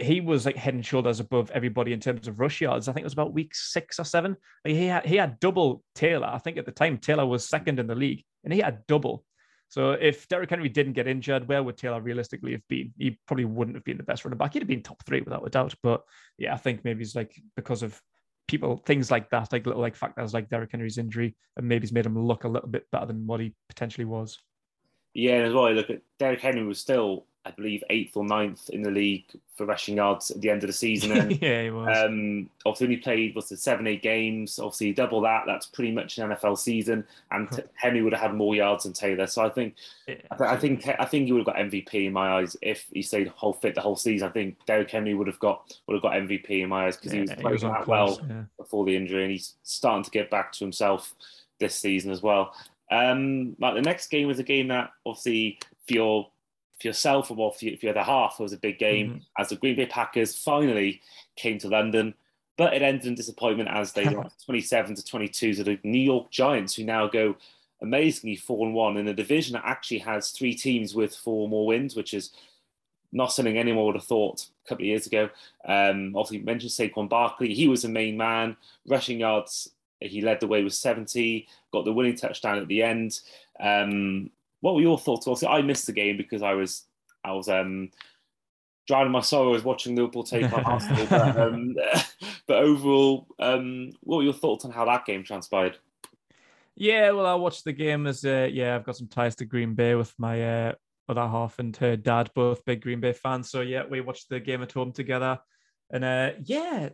he 0.00 0.22
was 0.22 0.46
like 0.46 0.56
head 0.56 0.72
and 0.72 0.84
shoulders 0.84 1.20
above 1.20 1.50
everybody 1.50 1.92
in 1.92 2.00
terms 2.00 2.26
of 2.26 2.40
rush 2.40 2.62
yards. 2.62 2.88
I 2.88 2.92
think 2.92 3.02
it 3.02 3.04
was 3.04 3.12
about 3.12 3.34
week 3.34 3.54
six 3.54 4.00
or 4.00 4.04
seven. 4.04 4.34
Like 4.64 4.74
he 4.74 4.86
had 4.86 5.04
he 5.04 5.16
had 5.16 5.38
double 5.38 5.84
Taylor. 5.94 6.26
I 6.26 6.38
think 6.38 6.56
at 6.56 6.64
the 6.64 6.72
time 6.72 6.96
Taylor 6.96 7.26
was 7.26 7.46
second 7.46 7.78
in 7.78 7.86
the 7.86 7.94
league, 7.94 8.24
and 8.42 8.52
he 8.52 8.60
had 8.60 8.86
double. 8.86 9.22
So 9.68 9.92
if 9.92 10.26
Derrick 10.28 10.48
Henry 10.48 10.68
didn't 10.70 10.94
get 10.94 11.08
injured, 11.08 11.48
where 11.48 11.62
would 11.62 11.76
Taylor 11.76 12.00
realistically 12.00 12.52
have 12.52 12.66
been? 12.68 12.94
He 12.96 13.18
probably 13.26 13.44
wouldn't 13.44 13.76
have 13.76 13.84
been 13.84 13.96
the 13.96 14.04
best 14.04 14.24
running 14.24 14.38
back. 14.38 14.54
He'd 14.54 14.62
have 14.62 14.68
been 14.68 14.82
top 14.82 15.04
three 15.04 15.20
without 15.20 15.46
a 15.46 15.50
doubt. 15.50 15.74
But 15.82 16.02
yeah, 16.38 16.54
I 16.54 16.56
think 16.56 16.84
maybe 16.84 17.02
it's 17.02 17.16
like 17.16 17.34
because 17.56 17.82
of 17.82 18.00
people 18.48 18.82
things 18.86 19.10
like 19.10 19.30
that, 19.30 19.52
like 19.52 19.66
little 19.66 19.82
like 19.82 19.96
factors 19.96 20.34
like 20.34 20.48
Derrick 20.48 20.70
Henry's 20.72 20.98
injury, 20.98 21.34
and 21.56 21.66
maybe 21.66 21.82
he's 21.82 21.92
made 21.92 22.06
him 22.06 22.18
look 22.18 22.44
a 22.44 22.48
little 22.48 22.68
bit 22.68 22.90
better 22.90 23.06
than 23.06 23.26
what 23.26 23.40
he 23.40 23.54
potentially 23.68 24.04
was. 24.04 24.38
Yeah, 25.14 25.36
as 25.38 25.54
well. 25.54 25.72
Look 25.72 25.90
at 25.90 26.02
Derrick 26.18 26.40
Henry 26.40 26.64
was 26.64 26.78
still 26.78 27.26
I 27.46 27.52
believe 27.52 27.84
eighth 27.90 28.16
or 28.16 28.24
ninth 28.24 28.70
in 28.70 28.82
the 28.82 28.90
league 28.90 29.24
for 29.54 29.66
rushing 29.66 29.96
yards 29.96 30.32
at 30.32 30.40
the 30.40 30.50
end 30.50 30.64
of 30.64 30.66
the 30.66 30.72
season. 30.72 31.12
And, 31.12 31.30
yeah, 31.42 31.62
he 31.62 31.70
was. 31.70 31.96
Um, 31.96 32.50
obviously, 32.64 32.86
only 32.86 32.96
played 32.96 33.36
was 33.36 33.48
the 33.48 33.56
seven 33.56 33.86
eight 33.86 34.02
games. 34.02 34.58
Obviously, 34.58 34.92
double 34.92 35.20
that. 35.20 35.44
That's 35.46 35.66
pretty 35.66 35.92
much 35.92 36.18
an 36.18 36.30
NFL 36.30 36.58
season. 36.58 37.04
And 37.30 37.48
Henry 37.74 38.02
would 38.02 38.12
have 38.12 38.22
had 38.22 38.34
more 38.34 38.56
yards 38.56 38.82
than 38.82 38.94
Taylor. 38.94 39.28
So 39.28 39.44
I 39.44 39.48
think, 39.48 39.76
yeah. 40.08 40.16
I, 40.32 40.56
think 40.56 40.88
I 40.98 41.04
think 41.04 41.26
he 41.26 41.32
would 41.32 41.46
have 41.46 41.54
got 41.54 41.56
MVP 41.56 42.06
in 42.06 42.12
my 42.12 42.38
eyes 42.38 42.56
if 42.62 42.86
he 42.92 43.02
stayed 43.02 43.28
whole 43.28 43.52
fit 43.52 43.76
the 43.76 43.80
whole 43.80 43.96
season. 43.96 44.28
I 44.28 44.32
think 44.32 44.56
Derrick 44.66 44.90
Henry 44.90 45.14
would 45.14 45.28
have 45.28 45.38
got 45.38 45.72
would 45.86 45.94
have 45.94 46.02
got 46.02 46.14
MVP 46.14 46.50
in 46.62 46.68
my 46.68 46.86
eyes 46.86 46.96
because 46.96 47.12
yeah, 47.12 47.20
he 47.20 47.44
was 47.44 47.60
playing 47.60 47.74
that 47.74 47.86
well 47.86 48.20
yeah. 48.28 48.42
before 48.58 48.84
the 48.84 48.96
injury, 48.96 49.22
and 49.22 49.30
he's 49.30 49.54
starting 49.62 50.02
to 50.02 50.10
get 50.10 50.30
back 50.30 50.50
to 50.52 50.64
himself 50.64 51.14
this 51.60 51.76
season 51.76 52.10
as 52.10 52.22
well. 52.22 52.54
Um, 52.90 53.56
like 53.60 53.74
the 53.74 53.82
next 53.82 54.08
game 54.08 54.26
was 54.26 54.40
a 54.40 54.44
game 54.44 54.68
that 54.68 54.90
obviously 55.04 55.58
for 55.86 55.94
your 55.94 56.28
for 56.80 56.88
yourself 56.88 57.30
or 57.30 57.52
for, 57.52 57.58
for 57.58 57.66
the 57.80 57.88
other 57.88 58.02
half, 58.02 58.36
it 58.38 58.42
was 58.42 58.52
a 58.52 58.58
big 58.58 58.78
game 58.78 59.08
mm-hmm. 59.08 59.18
as 59.38 59.48
the 59.48 59.56
Green 59.56 59.76
Bay 59.76 59.86
Packers 59.86 60.36
finally 60.36 61.00
came 61.36 61.58
to 61.58 61.68
London. 61.68 62.14
But 62.58 62.72
it 62.72 62.82
ended 62.82 63.06
in 63.06 63.14
disappointment 63.14 63.68
as 63.68 63.92
they 63.92 64.04
lost 64.06 64.44
27 64.46 64.94
to 64.96 65.04
22 65.04 65.54
to 65.54 65.64
the 65.64 65.78
New 65.84 66.00
York 66.00 66.30
Giants, 66.30 66.74
who 66.74 66.84
now 66.84 67.06
go 67.06 67.36
amazingly 67.82 68.36
4 68.36 68.66
and 68.66 68.74
1 68.74 68.96
in 68.96 69.08
a 69.08 69.14
division 69.14 69.54
that 69.54 69.64
actually 69.66 69.98
has 69.98 70.30
three 70.30 70.54
teams 70.54 70.94
with 70.94 71.14
four 71.14 71.48
more 71.48 71.66
wins, 71.66 71.94
which 71.94 72.14
is 72.14 72.30
not 73.12 73.32
something 73.32 73.56
anyone 73.56 73.84
would 73.86 73.94
have 73.94 74.04
thought 74.04 74.46
a 74.64 74.68
couple 74.68 74.84
of 74.84 74.88
years 74.88 75.06
ago. 75.06 75.30
Um, 75.66 76.14
obviously, 76.16 76.38
mentioned 76.38 76.72
Saquon 76.72 77.08
Barkley. 77.08 77.54
He 77.54 77.68
was 77.68 77.82
the 77.82 77.88
main 77.88 78.16
man. 78.16 78.56
Rushing 78.86 79.20
yards, 79.20 79.70
he 80.00 80.20
led 80.20 80.40
the 80.40 80.46
way 80.46 80.62
with 80.62 80.74
70, 80.74 81.46
got 81.72 81.84
the 81.84 81.92
winning 81.92 82.16
touchdown 82.16 82.58
at 82.58 82.68
the 82.68 82.82
end. 82.82 83.20
Um, 83.60 84.30
what 84.60 84.74
were 84.74 84.80
your 84.80 84.98
thoughts? 84.98 85.26
Also, 85.26 85.48
I 85.48 85.62
missed 85.62 85.86
the 85.86 85.92
game 85.92 86.16
because 86.16 86.42
I 86.42 86.54
was 86.54 86.84
I 87.24 87.32
was 87.32 87.48
um, 87.48 87.90
drowning 88.86 89.12
my 89.12 89.20
sorrows 89.20 89.64
watching 89.64 89.96
Liverpool 89.96 90.24
take 90.24 90.52
on 90.52 90.64
Arsenal. 90.64 91.06
But, 91.08 91.38
um, 91.38 91.76
but 92.46 92.58
overall, 92.58 93.26
um, 93.38 93.92
what 94.00 94.18
were 94.18 94.22
your 94.22 94.32
thoughts 94.32 94.64
on 94.64 94.70
how 94.70 94.84
that 94.86 95.04
game 95.04 95.24
transpired? 95.24 95.76
Yeah, 96.76 97.10
well, 97.12 97.26
I 97.26 97.34
watched 97.34 97.64
the 97.64 97.72
game 97.72 98.06
as 98.06 98.24
uh, 98.24 98.48
yeah, 98.50 98.76
I've 98.76 98.84
got 98.84 98.96
some 98.96 99.08
ties 99.08 99.34
to 99.36 99.44
Green 99.44 99.74
Bay 99.74 99.94
with 99.94 100.12
my 100.18 100.66
uh, 100.66 100.72
other 101.08 101.26
half 101.26 101.58
and 101.58 101.74
her 101.78 101.96
dad, 101.96 102.30
both 102.34 102.64
big 102.64 102.82
Green 102.82 103.00
Bay 103.00 103.12
fans. 103.12 103.50
So 103.50 103.62
yeah, 103.62 103.84
we 103.88 104.00
watched 104.00 104.28
the 104.28 104.40
game 104.40 104.62
at 104.62 104.72
home 104.72 104.92
together, 104.92 105.38
and 105.90 106.04
uh, 106.04 106.32
yeah, 106.44 106.90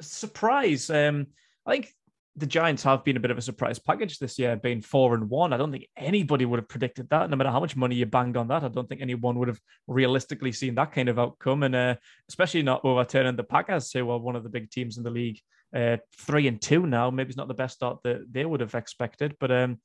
surprise. 0.00 0.90
Um, 0.90 1.28
I 1.66 1.72
think 1.72 1.94
the 2.38 2.46
Giants 2.46 2.82
have 2.84 3.04
been 3.04 3.16
a 3.16 3.20
bit 3.20 3.30
of 3.30 3.38
a 3.38 3.42
surprise 3.42 3.78
package 3.78 4.18
this 4.18 4.38
year, 4.38 4.56
being 4.56 4.80
four 4.80 5.14
and 5.14 5.28
one. 5.28 5.52
I 5.52 5.56
don't 5.56 5.72
think 5.72 5.88
anybody 5.96 6.44
would 6.44 6.58
have 6.58 6.68
predicted 6.68 7.08
that. 7.10 7.28
No 7.28 7.36
matter 7.36 7.50
how 7.50 7.60
much 7.60 7.76
money 7.76 7.96
you 7.96 8.06
banged 8.06 8.36
on 8.36 8.48
that, 8.48 8.62
I 8.62 8.68
don't 8.68 8.88
think 8.88 9.00
anyone 9.00 9.38
would 9.38 9.48
have 9.48 9.60
realistically 9.86 10.52
seen 10.52 10.74
that 10.76 10.92
kind 10.92 11.08
of 11.08 11.18
outcome, 11.18 11.62
and 11.64 11.74
uh, 11.74 11.94
especially 12.28 12.62
not 12.62 12.84
overturning 12.84 13.36
the 13.36 13.44
Packers, 13.44 13.92
who 13.92 14.10
are 14.10 14.18
one 14.18 14.36
of 14.36 14.42
the 14.42 14.48
big 14.48 14.70
teams 14.70 14.98
in 14.98 15.04
the 15.04 15.10
league. 15.10 15.40
Uh, 15.74 15.98
three 16.16 16.48
and 16.48 16.62
two 16.62 16.86
now, 16.86 17.10
maybe 17.10 17.28
it's 17.28 17.36
not 17.36 17.48
the 17.48 17.54
best 17.54 17.76
start 17.76 17.98
that 18.02 18.24
they 18.30 18.44
would 18.44 18.60
have 18.60 18.74
expected, 18.74 19.36
but 19.38 19.50
um, 19.50 19.78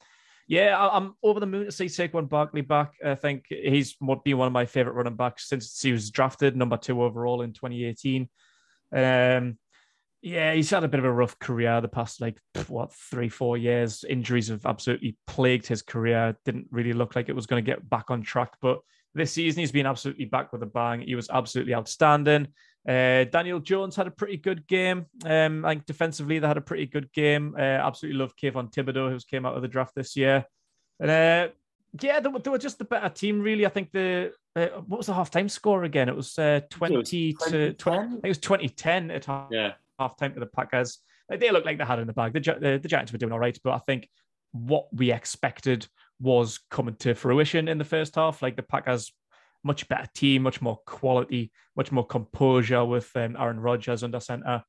yeah, 0.48 0.78
I'm 0.78 1.16
over 1.24 1.40
the 1.40 1.46
moon 1.46 1.66
to 1.66 1.72
see 1.72 1.86
Saquon 1.86 2.28
Barkley 2.28 2.62
back. 2.62 2.94
I 3.04 3.16
think 3.16 3.46
he's 3.50 3.96
been 3.96 4.38
one 4.38 4.48
of 4.48 4.54
my 4.54 4.66
favorite 4.66 4.94
running 4.94 5.16
backs 5.16 5.48
since 5.48 5.82
he 5.82 5.92
was 5.92 6.12
drafted 6.12 6.56
number 6.56 6.78
two 6.78 7.02
overall 7.02 7.42
in 7.42 7.54
2018. 7.54 8.30
Um, 8.94 9.58
yeah, 10.24 10.54
he's 10.54 10.70
had 10.70 10.86
a 10.86 10.88
bit 10.88 11.00
of 11.00 11.06
a 11.06 11.12
rough 11.12 11.38
career 11.38 11.82
the 11.82 11.90
past 11.90 12.22
like 12.22 12.40
what 12.68 12.94
three, 12.94 13.28
four 13.28 13.58
years. 13.58 14.06
Injuries 14.08 14.48
have 14.48 14.66
absolutely 14.66 15.18
plagued 15.28 15.68
his 15.68 15.82
career. 15.82 16.38
Didn't 16.46 16.68
really 16.72 16.94
look 16.94 17.18
like 17.18 17.28
it 17.28 17.36
was 17.36 17.46
going 17.46 17.64
to 17.64 17.70
get 17.70 17.90
back 17.90 18.10
on 18.10 18.22
track, 18.22 18.54
but 18.62 18.80
this 19.14 19.34
season 19.34 19.60
he's 19.60 19.74
been 19.74 19.86
absolutely 19.86 20.24
back 20.24 20.54
with 20.54 20.64
a 20.64 20.66
bang. 20.66 21.02
He 21.02 21.16
was 21.16 21.30
absolutely 21.30 21.76
outstanding. 21.76 22.48
Uh, 22.88 23.26
Daniel 23.26 23.60
Jones 23.60 23.98
had 23.98 24.08
a 24.08 24.12
pretty 24.12 24.38
good 24.38 24.66
game. 24.66 25.08
Um, 25.26 25.66
I 25.66 25.72
think 25.72 25.86
defensively 25.86 26.40
they 26.40 26.48
had 26.48 26.58
a 26.58 26.62
pretty 26.62 26.86
good 26.86 27.12
game. 27.12 27.54
Uh, 27.60 27.62
absolutely 27.62 28.20
love 28.20 28.34
Kayvon 28.38 28.72
Thibodeaux, 28.74 29.12
who 29.12 29.20
came 29.30 29.46
out 29.46 29.58
of 29.58 29.62
the 29.62 29.68
draft 29.68 29.94
this 29.94 30.16
year. 30.16 30.46
And 31.02 31.12
uh, 31.12 31.50
yeah, 32.00 32.22
they 32.22 32.30
were, 32.30 32.40
they 32.40 32.50
were 32.50 32.58
just 32.58 32.78
the 32.78 32.86
better 32.86 33.10
team, 33.10 33.42
really. 33.42 33.66
I 33.66 33.70
think 33.70 33.92
the 33.92 34.32
uh, 34.56 34.68
what 34.88 35.00
was 35.00 35.08
the 35.08 35.14
halftime 35.14 35.52
score 35.52 35.84
again? 35.84 36.08
It 36.08 36.16
was 36.16 36.40
uh, 36.40 36.62
twenty 36.70 37.34
to 37.48 37.74
twenty. 37.74 38.00
I 38.00 38.10
think 38.10 38.24
it 38.24 38.30
was 38.30 38.38
twenty 38.38 38.70
ten 38.70 39.12
at 39.12 39.26
half. 39.26 39.50
Yeah 39.52 39.74
half 40.04 40.18
time 40.18 40.34
to 40.34 40.40
the 40.40 40.46
Packers. 40.46 41.00
They 41.30 41.52
looked 41.52 41.66
like 41.66 41.78
they 41.78 41.86
had 41.86 42.00
in 42.00 42.08
the 42.08 42.14
bag. 42.14 42.34
The, 42.34 42.40
the, 42.40 42.80
the 42.82 42.88
Giants 42.88 43.12
were 43.12 43.18
doing 43.18 43.32
all 43.32 43.40
right, 43.40 43.58
but 43.64 43.74
I 43.74 43.80
think 43.80 44.10
what 44.52 44.86
we 44.94 45.12
expected 45.12 45.88
was 46.20 46.60
coming 46.70 46.96
to 46.96 47.16
fruition 47.16 47.68
in 47.68 47.78
the 47.78 47.86
first 47.86 48.16
half. 48.16 48.42
Like 48.42 48.56
the 48.56 48.64
Packers, 48.64 49.12
much 49.64 49.88
better 49.88 50.08
team, 50.14 50.44
much 50.44 50.62
more 50.62 50.80
quality, 50.86 51.52
much 51.76 51.92
more 51.92 52.06
composure 52.06 52.86
with 52.86 53.10
um, 53.16 53.36
Aaron 53.40 53.60
Rodgers 53.60 54.04
under 54.04 54.20
center. 54.20 54.64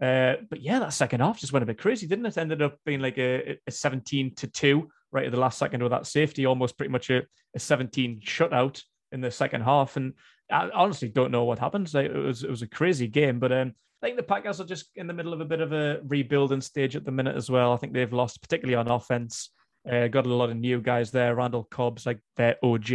Uh, 0.00 0.34
but 0.48 0.60
yeah, 0.62 0.78
that 0.78 0.92
second 0.92 1.20
half 1.20 1.38
just 1.38 1.52
went 1.52 1.62
a 1.62 1.66
bit 1.66 1.78
crazy, 1.78 2.06
didn't 2.06 2.26
it? 2.26 2.38
Ended 2.38 2.62
up 2.62 2.76
being 2.84 3.00
like 3.00 3.18
a, 3.18 3.58
a 3.66 3.70
17 3.70 4.34
to 4.36 4.46
2 4.46 4.88
right 5.12 5.26
at 5.26 5.32
the 5.32 5.38
last 5.38 5.58
second 5.58 5.82
with 5.82 5.92
that 5.92 6.06
safety, 6.06 6.46
almost 6.46 6.76
pretty 6.76 6.92
much 6.92 7.10
a, 7.10 7.22
a 7.54 7.58
17 7.58 8.20
shutout 8.24 8.82
in 9.12 9.20
the 9.20 9.30
second 9.30 9.62
half. 9.62 9.96
And 9.96 10.14
I 10.50 10.70
honestly 10.72 11.08
don't 11.08 11.30
know 11.30 11.44
what 11.44 11.58
happened. 11.58 11.92
It 11.94 12.14
was 12.14 12.44
it 12.44 12.50
was 12.50 12.62
a 12.62 12.68
crazy 12.68 13.08
game, 13.08 13.38
but 13.38 13.52
um, 13.52 13.74
I 14.02 14.06
think 14.06 14.16
the 14.16 14.22
Packers 14.22 14.60
are 14.60 14.66
just 14.66 14.90
in 14.96 15.06
the 15.06 15.12
middle 15.12 15.32
of 15.32 15.40
a 15.40 15.44
bit 15.44 15.60
of 15.60 15.72
a 15.72 16.00
rebuilding 16.06 16.62
stage 16.62 16.96
at 16.96 17.04
the 17.04 17.10
minute 17.10 17.36
as 17.36 17.50
well. 17.50 17.72
I 17.72 17.76
think 17.76 17.92
they've 17.92 18.12
lost, 18.12 18.40
particularly 18.40 18.76
on 18.76 18.90
offense. 18.90 19.50
Uh, 19.90 20.08
got 20.08 20.26
a 20.26 20.34
lot 20.34 20.50
of 20.50 20.56
new 20.56 20.80
guys 20.80 21.10
there. 21.10 21.34
Randall 21.34 21.64
Cobb's 21.64 22.06
like 22.06 22.20
their 22.36 22.56
OG, 22.62 22.90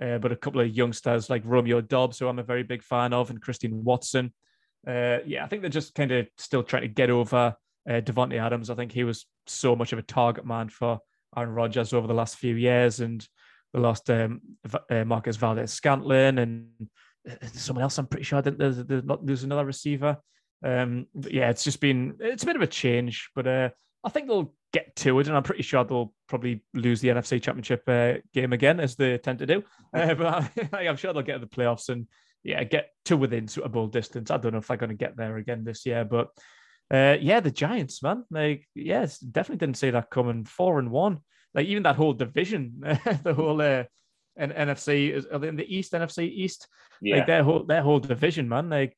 uh, 0.00 0.18
but 0.18 0.32
a 0.32 0.36
couple 0.36 0.60
of 0.60 0.68
youngsters 0.68 1.30
like 1.30 1.42
Romeo 1.44 1.80
Doubs, 1.80 2.18
who 2.18 2.28
I'm 2.28 2.38
a 2.38 2.42
very 2.42 2.62
big 2.62 2.82
fan 2.82 3.14
of, 3.14 3.30
and 3.30 3.40
Christian 3.40 3.84
Watson. 3.84 4.32
Uh, 4.86 5.18
yeah, 5.24 5.44
I 5.44 5.48
think 5.48 5.62
they're 5.62 5.70
just 5.70 5.94
kind 5.94 6.12
of 6.12 6.26
still 6.36 6.62
trying 6.62 6.82
to 6.82 6.88
get 6.88 7.08
over 7.08 7.54
uh, 7.88 8.00
Davante 8.00 8.38
Adams. 8.38 8.68
I 8.68 8.74
think 8.74 8.92
he 8.92 9.04
was 9.04 9.26
so 9.46 9.74
much 9.74 9.92
of 9.92 9.98
a 9.98 10.02
target 10.02 10.44
man 10.44 10.68
for 10.68 10.98
Aaron 11.36 11.50
Rodgers 11.50 11.92
over 11.94 12.06
the 12.06 12.14
last 12.14 12.36
few 12.36 12.54
years, 12.54 13.00
and 13.00 13.26
they 13.72 13.80
lost 13.80 14.10
um, 14.10 14.40
uh, 14.90 15.04
Marquez 15.04 15.36
Valdes-Scantling 15.36 16.38
and 16.38 16.68
uh, 16.80 16.84
someone 17.52 17.82
else. 17.82 17.98
I'm 17.98 18.06
pretty 18.06 18.24
sure 18.24 18.38
I 18.38 18.42
there's, 18.42 18.84
there's, 18.84 19.04
not, 19.04 19.24
there's 19.24 19.44
another 19.44 19.64
receiver. 19.64 20.18
Um, 20.64 21.06
yeah, 21.28 21.50
it's 21.50 21.64
just 21.64 21.80
been 21.80 22.16
it's 22.20 22.42
a 22.42 22.46
bit 22.46 22.56
of 22.56 22.62
a 22.62 22.66
change, 22.66 23.30
but 23.34 23.46
uh, 23.46 23.68
I 24.02 24.08
think 24.08 24.28
they'll 24.28 24.54
get 24.72 24.96
to 24.96 25.20
it, 25.20 25.28
and 25.28 25.36
I'm 25.36 25.42
pretty 25.42 25.62
sure 25.62 25.84
they'll 25.84 26.12
probably 26.28 26.64
lose 26.72 27.00
the 27.00 27.08
NFC 27.08 27.42
Championship 27.42 27.82
uh, 27.86 28.14
game 28.32 28.52
again, 28.52 28.80
as 28.80 28.96
they 28.96 29.18
tend 29.18 29.38
to 29.40 29.46
do. 29.46 29.62
Uh, 29.92 30.14
but 30.18 30.50
I, 30.72 30.84
am 30.84 30.96
sure 30.96 31.12
they'll 31.12 31.22
get 31.22 31.34
to 31.34 31.38
the 31.40 31.46
playoffs 31.46 31.88
and 31.88 32.06
yeah, 32.42 32.62
get 32.64 32.90
to 33.06 33.16
within 33.16 33.48
Bowl 33.70 33.86
distance. 33.86 34.30
I 34.30 34.36
don't 34.36 34.52
know 34.52 34.58
if 34.58 34.66
they're 34.66 34.76
going 34.76 34.90
to 34.90 34.96
get 34.96 35.16
there 35.16 35.36
again 35.36 35.64
this 35.64 35.86
year, 35.86 36.04
but 36.04 36.28
uh, 36.92 37.16
yeah, 37.20 37.40
the 37.40 37.50
Giants, 37.50 38.02
man, 38.02 38.24
like 38.30 38.66
yes, 38.74 39.18
definitely 39.18 39.64
didn't 39.64 39.78
see 39.78 39.90
that 39.90 40.10
coming. 40.10 40.44
Four 40.44 40.78
and 40.78 40.90
one, 40.90 41.20
like 41.54 41.66
even 41.66 41.82
that 41.84 41.96
whole 41.96 42.12
division, 42.12 42.74
the 43.22 43.34
whole 43.34 43.60
uh, 43.60 43.84
and 44.36 44.52
NFC 44.52 45.10
is 45.10 45.26
in 45.26 45.56
the 45.56 45.76
East, 45.76 45.92
NFC 45.92 46.28
East, 46.28 46.68
yeah. 47.00 47.16
like 47.16 47.26
their 47.26 47.42
whole 47.42 47.64
their 47.64 47.82
whole 47.82 48.00
division, 48.00 48.48
man. 48.48 48.68
Like 48.68 48.96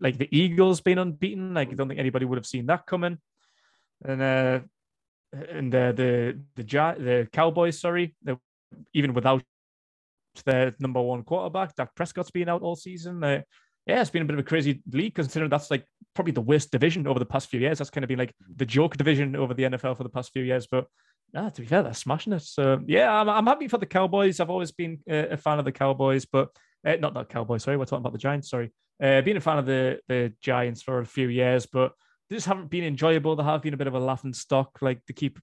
like 0.00 0.18
the 0.18 0.28
Eagles 0.36 0.80
being 0.80 0.98
unbeaten, 0.98 1.54
like 1.54 1.70
I 1.70 1.74
don't 1.74 1.88
think 1.88 2.00
anybody 2.00 2.24
would 2.24 2.38
have 2.38 2.46
seen 2.46 2.66
that 2.66 2.86
coming. 2.86 3.18
And 4.04 4.22
uh, 4.22 4.60
and 5.32 5.74
uh, 5.74 5.92
the 5.92 6.38
the 6.56 6.62
the 6.62 7.28
Cowboys, 7.32 7.80
sorry, 7.80 8.14
even 8.94 9.14
without 9.14 9.42
their 10.44 10.74
number 10.78 11.00
one 11.00 11.22
quarterback, 11.22 11.74
Dak 11.74 11.94
Prescott's 11.94 12.30
been 12.30 12.48
out 12.48 12.62
all 12.62 12.76
season. 12.76 13.22
Uh, 13.22 13.42
yeah, 13.88 14.02
it's 14.02 14.10
been 14.10 14.22
a 14.22 14.26
bit 14.26 14.34
of 14.34 14.40
a 14.40 14.48
crazy 14.48 14.82
league 14.92 15.14
considering 15.14 15.48
that's 15.48 15.70
like 15.70 15.86
probably 16.14 16.32
the 16.32 16.42
worst 16.42 16.70
division 16.70 17.06
over 17.06 17.18
the 17.18 17.24
past 17.24 17.48
few 17.48 17.58
years. 17.58 17.78
That's 17.78 17.88
kind 17.88 18.04
of 18.04 18.08
been 18.08 18.18
like 18.18 18.34
the 18.54 18.66
joke 18.66 18.98
division 18.98 19.34
over 19.34 19.54
the 19.54 19.62
NFL 19.62 19.96
for 19.96 20.02
the 20.02 20.10
past 20.10 20.30
few 20.30 20.42
years. 20.42 20.66
But 20.70 20.86
ah, 21.34 21.48
to 21.48 21.60
be 21.62 21.66
fair, 21.66 21.82
they're 21.82 21.94
smashing 21.94 22.34
it. 22.34 22.42
So 22.42 22.80
yeah, 22.86 23.10
I'm, 23.10 23.30
I'm 23.30 23.46
happy 23.46 23.66
for 23.66 23.78
the 23.78 23.86
Cowboys. 23.86 24.40
I've 24.40 24.50
always 24.50 24.72
been 24.72 24.98
uh, 25.10 25.28
a 25.30 25.36
fan 25.38 25.58
of 25.58 25.64
the 25.64 25.72
Cowboys, 25.72 26.26
but 26.26 26.50
uh, 26.86 26.96
not 26.96 27.14
that 27.14 27.30
Cowboys. 27.30 27.62
Sorry, 27.62 27.78
we're 27.78 27.86
talking 27.86 28.02
about 28.02 28.12
the 28.12 28.18
Giants. 28.18 28.50
Sorry, 28.50 28.70
uh, 29.02 29.22
being 29.22 29.38
a 29.38 29.40
fan 29.40 29.56
of 29.56 29.64
the 29.64 30.00
the 30.06 30.34
Giants 30.42 30.82
for 30.82 31.00
a 31.00 31.06
few 31.06 31.28
years, 31.28 31.64
but 31.64 31.92
they 32.28 32.36
just 32.36 32.46
haven't 32.46 32.68
been 32.68 32.84
enjoyable. 32.84 33.36
They 33.36 33.44
have 33.44 33.62
been 33.62 33.74
a 33.74 33.78
bit 33.78 33.86
of 33.86 33.94
a 33.94 34.00
laughing 34.00 34.34
stock. 34.34 34.78
Like 34.82 35.00
they 35.06 35.14
keep 35.14 35.38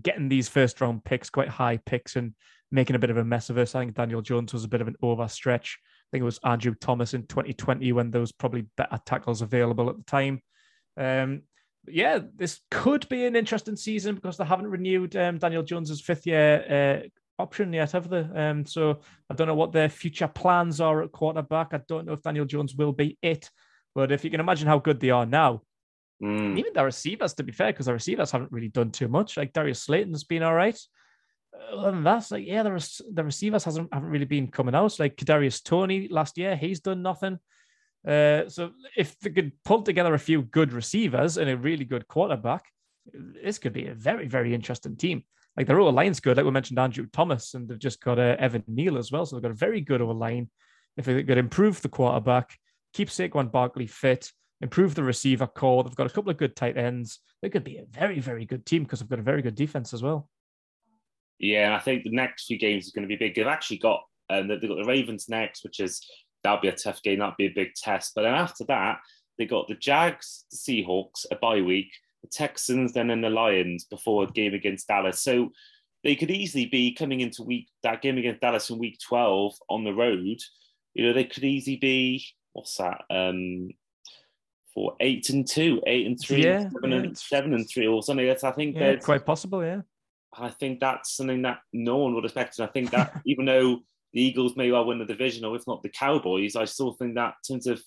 getting 0.00 0.30
these 0.30 0.48
first 0.48 0.80
round 0.80 1.04
picks, 1.04 1.28
quite 1.28 1.48
high 1.48 1.76
picks, 1.76 2.16
and 2.16 2.32
making 2.70 2.96
a 2.96 2.98
bit 2.98 3.10
of 3.10 3.18
a 3.18 3.24
mess 3.24 3.50
of 3.50 3.58
us. 3.58 3.74
I 3.74 3.80
think 3.80 3.94
Daniel 3.94 4.22
Jones 4.22 4.54
was 4.54 4.64
a 4.64 4.68
bit 4.68 4.80
of 4.80 4.88
an 4.88 4.96
overstretch. 5.02 5.74
I 6.12 6.16
think 6.16 6.22
it 6.22 6.26
was 6.26 6.40
Andrew 6.44 6.74
Thomas 6.78 7.14
in 7.14 7.22
2020 7.26 7.90
when 7.92 8.10
there 8.10 8.20
was 8.20 8.32
probably 8.32 8.66
better 8.76 9.00
tackles 9.06 9.40
available 9.40 9.88
at 9.88 9.96
the 9.96 10.04
time. 10.04 10.42
Um, 10.98 11.42
yeah, 11.88 12.18
this 12.36 12.60
could 12.70 13.08
be 13.08 13.24
an 13.24 13.34
interesting 13.34 13.76
season 13.76 14.16
because 14.16 14.36
they 14.36 14.44
haven't 14.44 14.68
renewed 14.68 15.16
um, 15.16 15.38
Daniel 15.38 15.62
Jones's 15.62 16.02
fifth 16.02 16.26
year 16.26 17.02
uh, 17.02 17.42
option 17.42 17.72
yet, 17.72 17.92
have 17.92 18.10
they? 18.10 18.20
Um, 18.34 18.66
so 18.66 19.00
I 19.30 19.34
don't 19.34 19.46
know 19.48 19.54
what 19.54 19.72
their 19.72 19.88
future 19.88 20.28
plans 20.28 20.82
are 20.82 21.02
at 21.02 21.12
quarterback. 21.12 21.68
I 21.72 21.80
don't 21.88 22.04
know 22.04 22.12
if 22.12 22.22
Daniel 22.22 22.44
Jones 22.44 22.74
will 22.74 22.92
be 22.92 23.16
it. 23.22 23.48
But 23.94 24.12
if 24.12 24.22
you 24.22 24.30
can 24.30 24.40
imagine 24.40 24.68
how 24.68 24.78
good 24.78 25.00
they 25.00 25.10
are 25.10 25.26
now, 25.26 25.62
mm. 26.22 26.58
even 26.58 26.72
their 26.74 26.84
receivers, 26.84 27.34
to 27.34 27.42
be 27.42 27.52
fair, 27.52 27.72
because 27.72 27.86
the 27.86 27.92
receivers 27.94 28.30
haven't 28.30 28.52
really 28.52 28.68
done 28.68 28.90
too 28.90 29.08
much. 29.08 29.36
Like 29.38 29.52
Darius 29.54 29.82
Slayton's 29.82 30.24
been 30.24 30.42
all 30.42 30.54
right. 30.54 30.78
Other 31.72 31.92
than 31.92 32.04
that, 32.04 32.30
like 32.30 32.46
yeah, 32.46 32.62
the, 32.62 33.02
the 33.12 33.24
receivers 33.24 33.64
hasn't 33.64 33.92
haven't 33.92 34.10
really 34.10 34.24
been 34.24 34.48
coming 34.48 34.74
out. 34.74 34.98
Like 34.98 35.16
Kadarius 35.16 35.62
Toney 35.62 36.08
last 36.08 36.38
year, 36.38 36.56
he's 36.56 36.80
done 36.80 37.02
nothing. 37.02 37.38
Uh, 38.06 38.48
so 38.48 38.72
if 38.96 39.18
they 39.20 39.30
could 39.30 39.52
pull 39.64 39.82
together 39.82 40.14
a 40.14 40.18
few 40.18 40.42
good 40.42 40.72
receivers 40.72 41.36
and 41.36 41.48
a 41.48 41.56
really 41.56 41.84
good 41.84 42.08
quarterback, 42.08 42.64
this 43.14 43.58
could 43.58 43.72
be 43.72 43.86
a 43.86 43.94
very, 43.94 44.26
very 44.26 44.54
interesting 44.54 44.96
team. 44.96 45.24
Like 45.56 45.66
their 45.66 45.80
over 45.80 45.92
line's 45.92 46.20
good, 46.20 46.36
like 46.36 46.46
we 46.46 46.52
mentioned 46.52 46.78
Andrew 46.78 47.06
Thomas, 47.12 47.54
and 47.54 47.68
they've 47.68 47.78
just 47.78 48.00
got 48.00 48.18
uh, 48.18 48.36
Evan 48.38 48.64
Neal 48.66 48.98
as 48.98 49.12
well. 49.12 49.26
So 49.26 49.36
they've 49.36 49.42
got 49.42 49.50
a 49.50 49.54
very 49.54 49.80
good 49.80 50.00
over 50.00 50.14
line. 50.14 50.50
If 50.96 51.04
they 51.04 51.22
could 51.22 51.38
improve 51.38 51.80
the 51.80 51.88
quarterback, 51.88 52.58
keep 52.92 53.08
Saquon 53.08 53.52
Barkley 53.52 53.86
fit, 53.86 54.30
improve 54.60 54.94
the 54.94 55.02
receiver 55.02 55.46
corps, 55.46 55.84
they've 55.84 55.94
got 55.94 56.06
a 56.06 56.12
couple 56.14 56.30
of 56.30 56.36
good 56.38 56.56
tight 56.56 56.76
ends. 56.76 57.20
They 57.40 57.50
could 57.50 57.64
be 57.64 57.78
a 57.78 57.84
very, 57.90 58.20
very 58.20 58.46
good 58.46 58.64
team 58.64 58.84
because 58.84 59.00
they've 59.00 59.08
got 59.08 59.18
a 59.18 59.22
very 59.22 59.42
good 59.42 59.54
defense 59.54 59.92
as 59.92 60.02
well. 60.02 60.28
Yeah, 61.42 61.66
and 61.66 61.74
I 61.74 61.80
think 61.80 62.04
the 62.04 62.10
next 62.10 62.46
few 62.46 62.56
games 62.56 62.86
is 62.86 62.92
going 62.92 63.02
to 63.02 63.08
be 63.08 63.16
big. 63.16 63.34
They've 63.34 63.46
actually 63.46 63.78
got 63.78 64.02
um, 64.30 64.48
they've 64.48 64.60
got 64.60 64.76
the 64.76 64.84
Ravens 64.84 65.28
next, 65.28 65.64
which 65.64 65.80
is 65.80 66.00
that'll 66.42 66.60
be 66.60 66.68
a 66.68 66.72
tough 66.72 67.02
game. 67.02 67.18
That'll 67.18 67.34
be 67.36 67.46
a 67.46 67.54
big 67.54 67.74
test. 67.74 68.12
But 68.14 68.22
then 68.22 68.34
after 68.34 68.64
that, 68.66 69.00
they 69.36 69.44
got 69.44 69.66
the 69.66 69.74
Jags, 69.74 70.44
the 70.50 70.56
Seahawks, 70.56 71.26
a 71.30 71.36
bye 71.36 71.60
week, 71.60 71.90
the 72.22 72.28
Texans, 72.28 72.92
then 72.92 73.10
and 73.10 73.24
the 73.24 73.28
Lions 73.28 73.84
before 73.84 74.24
a 74.24 74.30
game 74.30 74.54
against 74.54 74.86
Dallas. 74.86 75.20
So 75.20 75.50
they 76.04 76.14
could 76.14 76.30
easily 76.30 76.66
be 76.66 76.94
coming 76.94 77.20
into 77.20 77.42
week 77.42 77.68
that 77.82 78.02
game 78.02 78.18
against 78.18 78.40
Dallas 78.40 78.70
in 78.70 78.78
week 78.78 78.98
12 79.04 79.54
on 79.68 79.82
the 79.84 79.94
road. 79.94 80.38
You 80.94 81.06
know, 81.06 81.12
they 81.12 81.24
could 81.24 81.44
easily 81.44 81.76
be 81.76 82.24
what's 82.52 82.76
that? 82.76 83.02
Um 83.10 83.70
for 84.74 84.94
eight 85.00 85.28
and 85.28 85.46
two, 85.46 85.82
eight 85.86 86.06
and 86.06 86.18
three, 86.18 86.44
yeah, 86.44 86.68
seven, 86.70 86.90
yeah. 86.90 86.96
And, 86.98 87.18
seven 87.18 87.54
and 87.54 87.68
three, 87.68 87.86
or 87.86 88.02
something. 88.02 88.26
That's 88.26 88.44
I 88.44 88.52
think 88.52 88.76
yeah, 88.76 88.96
quite 88.96 89.26
possible, 89.26 89.62
yeah. 89.62 89.82
I 90.38 90.50
think 90.50 90.80
that's 90.80 91.16
something 91.16 91.42
that 91.42 91.58
no 91.72 91.98
one 91.98 92.14
would 92.14 92.24
expect. 92.24 92.58
And 92.58 92.68
I 92.68 92.72
think 92.72 92.90
that 92.90 93.20
even 93.26 93.44
though 93.44 93.80
the 94.12 94.22
Eagles 94.22 94.56
may 94.56 94.70
well 94.70 94.86
win 94.86 94.98
the 94.98 95.04
division, 95.04 95.44
or 95.44 95.56
if 95.56 95.66
not 95.66 95.82
the 95.82 95.88
Cowboys, 95.88 96.56
I 96.56 96.64
still 96.64 96.92
think 96.92 97.14
that 97.14 97.34
in 97.48 97.54
terms 97.54 97.66
of 97.66 97.82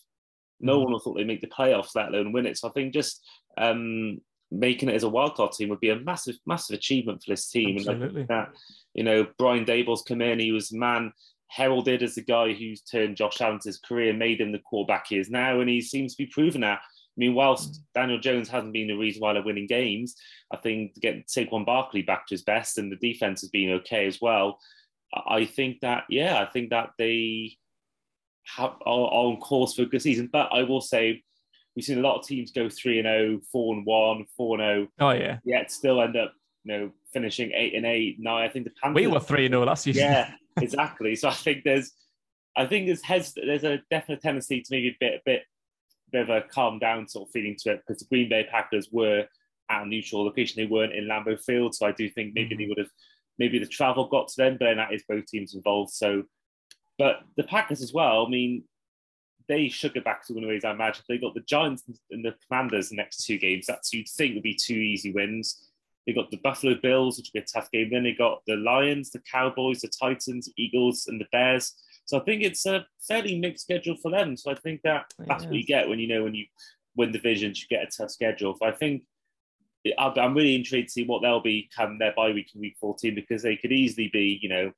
no 0.60 0.80
mm. 0.80 0.92
one 0.92 1.00
thought 1.00 1.16
they'd 1.16 1.28
make 1.28 1.42
the 1.42 1.48
playoffs, 1.48 1.96
let 1.96 2.10
alone 2.10 2.32
win 2.32 2.46
it. 2.46 2.58
So 2.58 2.70
I 2.70 2.72
think 2.72 2.94
just 2.94 3.22
um, 3.58 4.20
making 4.52 4.90
it 4.90 4.96
as 4.96 5.04
a 5.04 5.10
wildcard 5.10 5.56
team 5.56 5.70
would 5.70 5.80
be 5.80 5.90
a 5.90 6.00
massive, 6.00 6.36
massive 6.46 6.76
achievement 6.76 7.24
for 7.24 7.32
this 7.32 7.50
team. 7.50 7.78
Absolutely. 7.78 8.22
And 8.22 8.30
that, 8.30 8.50
you 8.94 9.04
know, 9.04 9.28
Brian 9.38 9.66
Daboll's 9.66 10.04
come 10.04 10.22
in, 10.22 10.40
he 10.40 10.52
was 10.52 10.72
man 10.72 11.12
heralded 11.48 12.04
as 12.04 12.16
the 12.16 12.22
guy 12.22 12.54
who's 12.54 12.82
turned 12.82 13.18
Josh 13.18 13.42
Allen's 13.42 13.80
career, 13.86 14.14
made 14.14 14.42
him 14.42 14.52
the 14.52 14.60
quarterback 14.60 15.08
he 15.08 15.18
is 15.18 15.30
now, 15.30 15.60
and 15.60 15.70
he 15.70 15.82
seems 15.82 16.16
to 16.16 16.24
be 16.24 16.32
proving 16.32 16.62
that. 16.62 16.80
I 17.16 17.20
mean, 17.20 17.34
whilst 17.34 17.74
mm. 17.74 17.78
Daniel 17.94 18.20
Jones 18.20 18.50
hasn't 18.50 18.74
been 18.74 18.88
the 18.88 18.98
reason 18.98 19.22
why 19.22 19.34
they're 19.34 19.44
winning 19.44 19.68
games, 19.68 20.16
I 20.52 20.58
think 20.58 20.96
to 20.96 21.00
get 21.00 21.28
Saquon 21.28 21.66
Barkley 21.66 22.02
back 22.02 22.28
to 22.28 22.34
his 22.34 22.44
best 22.44 22.78
and 22.78 22.92
the 22.92 22.98
defense 22.98 23.42
has 23.42 23.50
been 23.50 23.72
okay 23.72 24.06
as 24.06 24.20
well. 24.22 24.60
I 25.14 25.46
think 25.46 25.80
that 25.82 26.04
yeah, 26.10 26.42
I 26.42 26.46
think 26.46 26.72
that 26.72 26.90
they 26.98 27.58
have 28.58 28.72
are, 28.86 29.08
are 29.08 29.28
on 29.28 29.38
course 29.38 29.76
for 29.76 29.84
a 29.84 29.86
good 29.86 30.02
season. 30.02 30.30
But 30.32 30.50
I 30.52 30.64
will 30.64 30.82
say 30.82 31.24
we've 31.76 31.86
seen 31.86 32.00
a 32.00 32.02
lot 32.02 32.20
of 32.20 32.26
teams 32.26 32.52
go 32.52 32.70
three 32.70 33.00
and 33.00 33.08
0, 33.08 33.40
4 33.52 33.76
and 33.76 33.86
one, 33.86 34.26
four 34.36 34.60
and 34.60 34.64
zero. 34.64 34.88
Oh 35.00 35.12
yeah, 35.12 35.38
yet 35.46 35.72
still 35.72 36.02
end 36.02 36.18
up 36.18 36.34
you 36.64 36.78
know 36.78 36.92
finishing 37.14 37.52
eight 37.54 37.76
and 37.76 37.86
eight. 37.86 38.18
Now 38.20 38.38
I 38.38 38.50
think 38.50 38.66
the 38.66 38.72
Panthers. 38.82 38.96
We 38.96 39.08
were 39.08 39.20
three 39.20 39.46
and 39.46 39.54
zero 39.54 39.66
last 39.66 39.84
season. 39.84 40.04
Yeah, 40.04 40.32
exactly. 40.62 41.16
So 41.16 41.30
I 41.30 41.34
think 41.34 41.64
there's, 41.64 41.94
I 42.58 42.66
think 42.66 42.88
there's 42.88 43.04
has 43.04 43.34
there's 43.34 43.64
a 43.64 43.82
definite 43.90 44.22
tendency 44.22 44.62
to 44.62 44.68
maybe 44.70 44.90
a 44.90 44.98
bit 45.00 45.14
a 45.14 45.22
bit 45.26 45.44
bit 46.16 46.30
of 46.30 46.44
a 46.44 46.48
calm 46.48 46.80
down 46.80 47.08
sort 47.08 47.28
of 47.28 47.32
feeling 47.32 47.56
to 47.60 47.72
it 47.72 47.82
because 47.86 48.02
the 48.02 48.08
Green 48.08 48.30
Bay 48.30 48.48
Packers 48.50 48.90
were 48.92 49.26
at 49.70 49.84
a 49.84 49.86
neutral 49.86 50.26
location. 50.26 50.62
They 50.62 50.68
weren't 50.68 50.94
in 50.94 51.06
Lambeau 51.06 51.40
Field, 51.40 51.76
so 51.76 51.86
I 51.86 51.92
do 51.92 52.10
think 52.10 52.34
maybe 52.34 52.56
mm-hmm. 52.56 52.62
they 52.62 52.68
would 52.68 52.78
have 52.78 52.90
maybe 53.38 53.60
the 53.60 53.68
travel 53.68 54.08
got 54.08 54.28
to 54.30 54.38
them, 54.38 54.58
but 54.60 54.66
then 54.66 54.78
that 54.78 54.94
is 54.94 55.04
both 55.08 55.26
teams 55.26 55.56
involved. 55.56 55.92
So, 55.92 56.24
but 56.98 57.22
the 57.36 57.44
Packers 57.44 57.82
as 57.82 57.94
well. 57.94 58.26
I 58.26 58.30
mean, 58.30 58.64
they 59.48 59.68
should 59.68 59.94
get 59.94 60.06
back 60.06 60.26
to 60.26 60.34
win 60.34 60.48
ways. 60.48 60.66
I 60.66 60.72
imagine 60.72 61.04
they 61.08 61.18
got 61.18 61.34
the 61.34 61.42
Giants 61.42 61.84
and 62.10 62.26
the 62.26 62.36
Commanders 62.48 62.90
the 62.90 62.96
next 62.96 63.26
two 63.26 63.38
games. 63.38 63.66
That's 63.68 63.94
you'd 63.94 64.10
think 64.10 64.36
would 64.36 64.44
be 64.44 64.56
two 64.56 64.74
easy 64.74 65.12
wins. 65.12 65.70
They 66.06 66.14
got 66.14 66.32
the 66.32 66.38
Buffalo 66.38 66.76
Bills, 66.76 67.18
which 67.18 67.32
would 67.34 67.40
be 67.40 67.44
a 67.44 67.60
tough 67.60 67.72
game. 67.72 67.90
Then 67.92 68.04
they 68.04 68.14
got 68.14 68.42
the 68.46 68.56
Lions, 68.56 69.10
the 69.10 69.22
Cowboys, 69.32 69.82
the 69.82 69.88
Titans, 69.88 70.50
Eagles, 70.58 71.08
and 71.08 71.20
the 71.20 71.28
Bears. 71.32 71.74
So 72.06 72.20
I 72.20 72.24
think 72.24 72.44
it's 72.44 72.66
a 72.66 72.86
fairly 73.08 73.38
mixed 73.40 73.64
schedule 73.64 73.98
for 74.02 74.12
them. 74.12 74.38
So 74.38 74.52
I 74.52 74.56
think 74.56 74.82
that 74.84 75.12
that's 75.20 75.46
what 75.46 75.56
you 75.56 75.66
get 75.66 75.90
when 75.90 76.00
you 76.00 76.08
know 76.08 76.24
when 76.24 76.36
you 76.36 76.46
win 76.96 77.12
divisions, 77.12 77.62
you 77.62 77.68
get 77.68 77.88
a 77.88 77.92
tough 77.92 78.12
schedule. 78.12 78.56
So 78.60 78.68
I 78.68 78.72
think 78.72 79.04
I'm 79.98 80.34
really 80.34 80.56
intrigued 80.56 80.90
to 80.90 80.94
see 80.94 81.06
what 81.06 81.22
they'll 81.22 81.42
be 81.42 81.70
come 81.76 81.98
their 81.98 82.14
bye 82.16 82.32
week 82.32 82.52
in 82.56 82.62
week 82.62 82.76
14 82.80 83.14
because 83.16 83.44
they 83.44 83.56
could 83.56 83.72
easily 83.72 84.10
be, 84.12 84.40
you 84.42 84.50
know, 84.50 84.72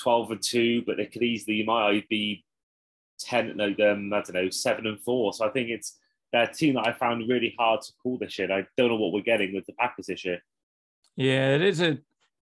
12 0.00 0.30
and 0.32 0.42
2, 0.42 0.82
but 0.86 0.96
they 0.96 1.06
could 1.06 1.22
easily 1.22 1.62
might 1.64 2.08
be 2.08 2.44
10, 3.20 3.56
no, 3.56 3.66
um, 3.66 4.12
I 4.12 4.20
don't 4.22 4.34
know, 4.34 4.50
7 4.50 4.86
and 4.86 5.00
4. 5.00 5.32
So 5.34 5.46
I 5.46 5.50
think 5.50 5.70
it's 5.70 5.98
their 6.32 6.46
team 6.46 6.74
that 6.74 6.86
I 6.86 6.92
found 6.92 7.28
really 7.28 7.54
hard 7.58 7.82
to 7.82 7.92
call 8.02 8.18
this 8.18 8.38
year. 8.38 8.50
I 8.50 8.66
don't 8.76 8.88
know 8.88 8.96
what 8.96 9.12
we're 9.12 9.22
getting 9.22 9.54
with 9.54 9.66
the 9.66 9.74
Packers 9.74 10.06
this 10.06 10.24
year. 10.24 10.40
Yeah, 11.16 11.54
it 11.54 11.62
is 11.62 11.80
a 11.80 11.98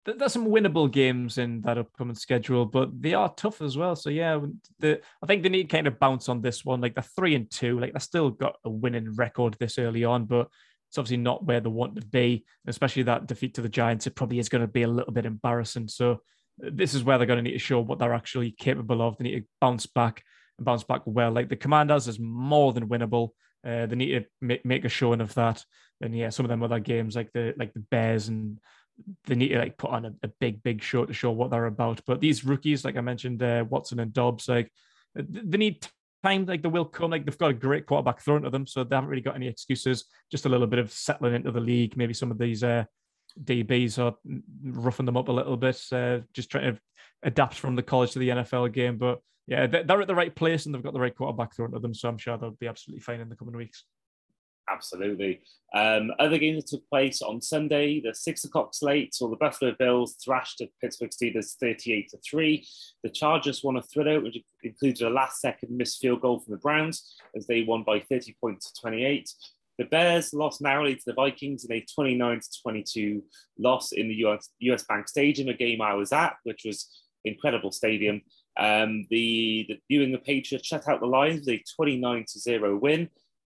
there's 0.06 0.32
some 0.32 0.46
winnable 0.46 0.90
games 0.90 1.38
in 1.38 1.60
that 1.62 1.78
upcoming 1.78 2.14
schedule, 2.14 2.64
but 2.64 2.90
they 3.00 3.14
are 3.14 3.32
tough 3.34 3.60
as 3.60 3.76
well. 3.76 3.96
So 3.96 4.10
yeah, 4.10 4.40
the, 4.78 5.00
I 5.22 5.26
think 5.26 5.42
they 5.42 5.48
need 5.48 5.68
kind 5.68 5.86
of 5.86 5.98
bounce 5.98 6.28
on 6.28 6.40
this 6.40 6.64
one. 6.64 6.80
Like 6.80 6.94
they're 6.94 7.02
three 7.02 7.34
and 7.34 7.50
two, 7.50 7.78
like 7.80 7.92
they 7.92 7.98
still 7.98 8.30
got 8.30 8.56
a 8.64 8.70
winning 8.70 9.14
record 9.14 9.56
this 9.58 9.78
early 9.78 10.04
on, 10.04 10.26
but 10.26 10.48
it's 10.88 10.98
obviously 10.98 11.16
not 11.18 11.44
where 11.44 11.60
they 11.60 11.68
want 11.68 11.96
to 11.96 12.06
be. 12.06 12.44
Especially 12.66 13.02
that 13.04 13.26
defeat 13.26 13.54
to 13.54 13.62
the 13.62 13.68
Giants, 13.68 14.06
it 14.06 14.14
probably 14.14 14.38
is 14.38 14.48
going 14.48 14.62
to 14.62 14.68
be 14.68 14.82
a 14.82 14.88
little 14.88 15.12
bit 15.12 15.26
embarrassing. 15.26 15.88
So 15.88 16.20
this 16.58 16.94
is 16.94 17.04
where 17.04 17.18
they're 17.18 17.26
going 17.26 17.38
to 17.38 17.42
need 17.42 17.52
to 17.52 17.58
show 17.58 17.80
what 17.80 17.98
they're 17.98 18.14
actually 18.14 18.52
capable 18.52 19.02
of. 19.02 19.16
They 19.18 19.24
need 19.24 19.40
to 19.40 19.46
bounce 19.60 19.86
back 19.86 20.22
and 20.58 20.64
bounce 20.64 20.84
back 20.84 21.02
well. 21.04 21.32
Like 21.32 21.48
the 21.48 21.56
Commanders 21.56 22.08
is 22.08 22.18
more 22.18 22.72
than 22.72 22.88
winnable. 22.88 23.30
Uh, 23.66 23.86
they 23.86 23.96
need 23.96 24.12
to 24.12 24.24
make, 24.40 24.64
make 24.64 24.84
a 24.84 24.88
showing 24.88 25.20
of 25.20 25.34
that. 25.34 25.64
And 26.00 26.16
yeah, 26.16 26.28
some 26.28 26.44
of 26.44 26.50
them 26.50 26.62
other 26.62 26.78
games 26.78 27.16
like 27.16 27.32
the 27.32 27.54
like 27.56 27.72
the 27.72 27.80
Bears 27.80 28.28
and 28.28 28.58
they 29.24 29.34
need 29.34 29.48
to 29.48 29.58
like 29.58 29.76
put 29.76 29.90
on 29.90 30.06
a, 30.06 30.14
a, 30.22 30.28
big, 30.40 30.62
big 30.62 30.82
show 30.82 31.04
to 31.04 31.12
show 31.12 31.30
what 31.30 31.50
they're 31.50 31.66
about. 31.66 32.00
But 32.06 32.20
these 32.20 32.44
rookies, 32.44 32.84
like 32.84 32.96
I 32.96 33.00
mentioned, 33.00 33.42
uh, 33.42 33.64
Watson 33.68 34.00
and 34.00 34.12
Doubs, 34.12 34.48
like 34.48 34.72
they 35.14 35.58
need 35.58 35.86
time. 36.22 36.46
Like 36.46 36.62
they 36.62 36.68
will 36.68 36.84
come. 36.84 37.10
Like 37.10 37.24
they've 37.24 37.38
got 37.38 37.50
a 37.50 37.54
great 37.54 37.86
quarterback 37.86 38.20
thrown 38.20 38.42
to 38.42 38.50
them, 38.50 38.66
so 38.66 38.84
they 38.84 38.96
haven't 38.96 39.10
really 39.10 39.22
got 39.22 39.36
any 39.36 39.48
excuses. 39.48 40.06
Just 40.30 40.46
a 40.46 40.48
little 40.48 40.66
bit 40.66 40.78
of 40.78 40.92
settling 40.92 41.34
into 41.34 41.52
the 41.52 41.60
league. 41.60 41.96
Maybe 41.96 42.14
some 42.14 42.30
of 42.30 42.38
these 42.38 42.64
uh, 42.64 42.84
DBs 43.42 43.98
are 43.98 44.14
roughing 44.62 45.06
them 45.06 45.16
up 45.16 45.28
a 45.28 45.32
little 45.32 45.56
bit, 45.56 45.80
uh, 45.92 46.20
just 46.32 46.50
trying 46.50 46.74
to 46.74 46.80
adapt 47.22 47.54
from 47.54 47.76
the 47.76 47.82
college 47.82 48.12
to 48.12 48.18
the 48.18 48.30
NFL 48.30 48.72
game. 48.72 48.98
But 48.98 49.20
yeah, 49.46 49.66
they're 49.66 50.00
at 50.00 50.08
the 50.08 50.14
right 50.14 50.34
place 50.34 50.66
and 50.66 50.74
they've 50.74 50.82
got 50.82 50.92
the 50.92 51.00
right 51.00 51.14
quarterback 51.14 51.54
thrown 51.54 51.72
to 51.72 51.78
them, 51.78 51.94
so 51.94 52.08
I'm 52.08 52.18
sure 52.18 52.36
they'll 52.36 52.50
be 52.50 52.66
absolutely 52.66 53.02
fine 53.02 53.20
in 53.20 53.28
the 53.28 53.36
coming 53.36 53.56
weeks. 53.56 53.84
Absolutely. 54.68 55.40
Um, 55.74 56.10
other 56.18 56.38
games 56.38 56.64
that 56.64 56.70
took 56.70 56.88
place 56.88 57.22
on 57.22 57.40
Sunday, 57.40 58.00
the 58.00 58.14
six 58.14 58.44
o'clock 58.44 58.74
slate 58.74 59.14
saw 59.14 59.28
the 59.28 59.36
Buffalo 59.36 59.74
Bills 59.78 60.16
thrashed 60.24 60.58
the 60.58 60.68
Pittsburgh 60.80 61.10
Steelers 61.10 61.54
38 61.60 62.08
to 62.10 62.18
3. 62.28 62.66
The 63.04 63.10
Chargers 63.10 63.62
won 63.62 63.76
a 63.76 63.82
thriller, 63.82 64.20
which 64.20 64.38
included 64.64 65.06
a 65.06 65.10
last 65.10 65.40
second 65.40 65.76
missed 65.76 66.00
field 66.00 66.22
goal 66.22 66.40
from 66.40 66.52
the 66.52 66.60
Browns 66.60 67.16
as 67.36 67.46
they 67.46 67.62
won 67.62 67.84
by 67.84 68.00
30 68.00 68.34
points 68.40 68.72
to 68.72 68.80
28. 68.80 69.30
The 69.78 69.84
Bears 69.84 70.32
lost 70.32 70.62
narrowly 70.62 70.96
to 70.96 71.02
the 71.06 71.14
Vikings 71.14 71.64
in 71.64 71.72
a 71.72 71.84
29 71.94 72.40
to 72.40 72.62
22 72.62 73.22
loss 73.58 73.92
in 73.92 74.08
the 74.08 74.14
US, 74.26 74.48
US 74.60 74.84
Bank 74.84 75.06
Stadium, 75.06 75.48
a 75.48 75.54
game 75.54 75.80
I 75.80 75.94
was 75.94 76.12
at, 76.12 76.36
which 76.44 76.62
was 76.64 76.88
incredible 77.24 77.70
stadium. 77.70 78.22
Um, 78.58 79.06
the, 79.10 79.66
the 79.68 79.78
New 79.90 80.02
England 80.02 80.24
Patriots 80.24 80.66
shut 80.66 80.88
out 80.88 81.00
the 81.00 81.06
Lions 81.06 81.40
with 81.40 81.60
a 81.60 81.64
29 81.76 82.24
to 82.28 82.38
0 82.38 82.78
win. 82.78 83.10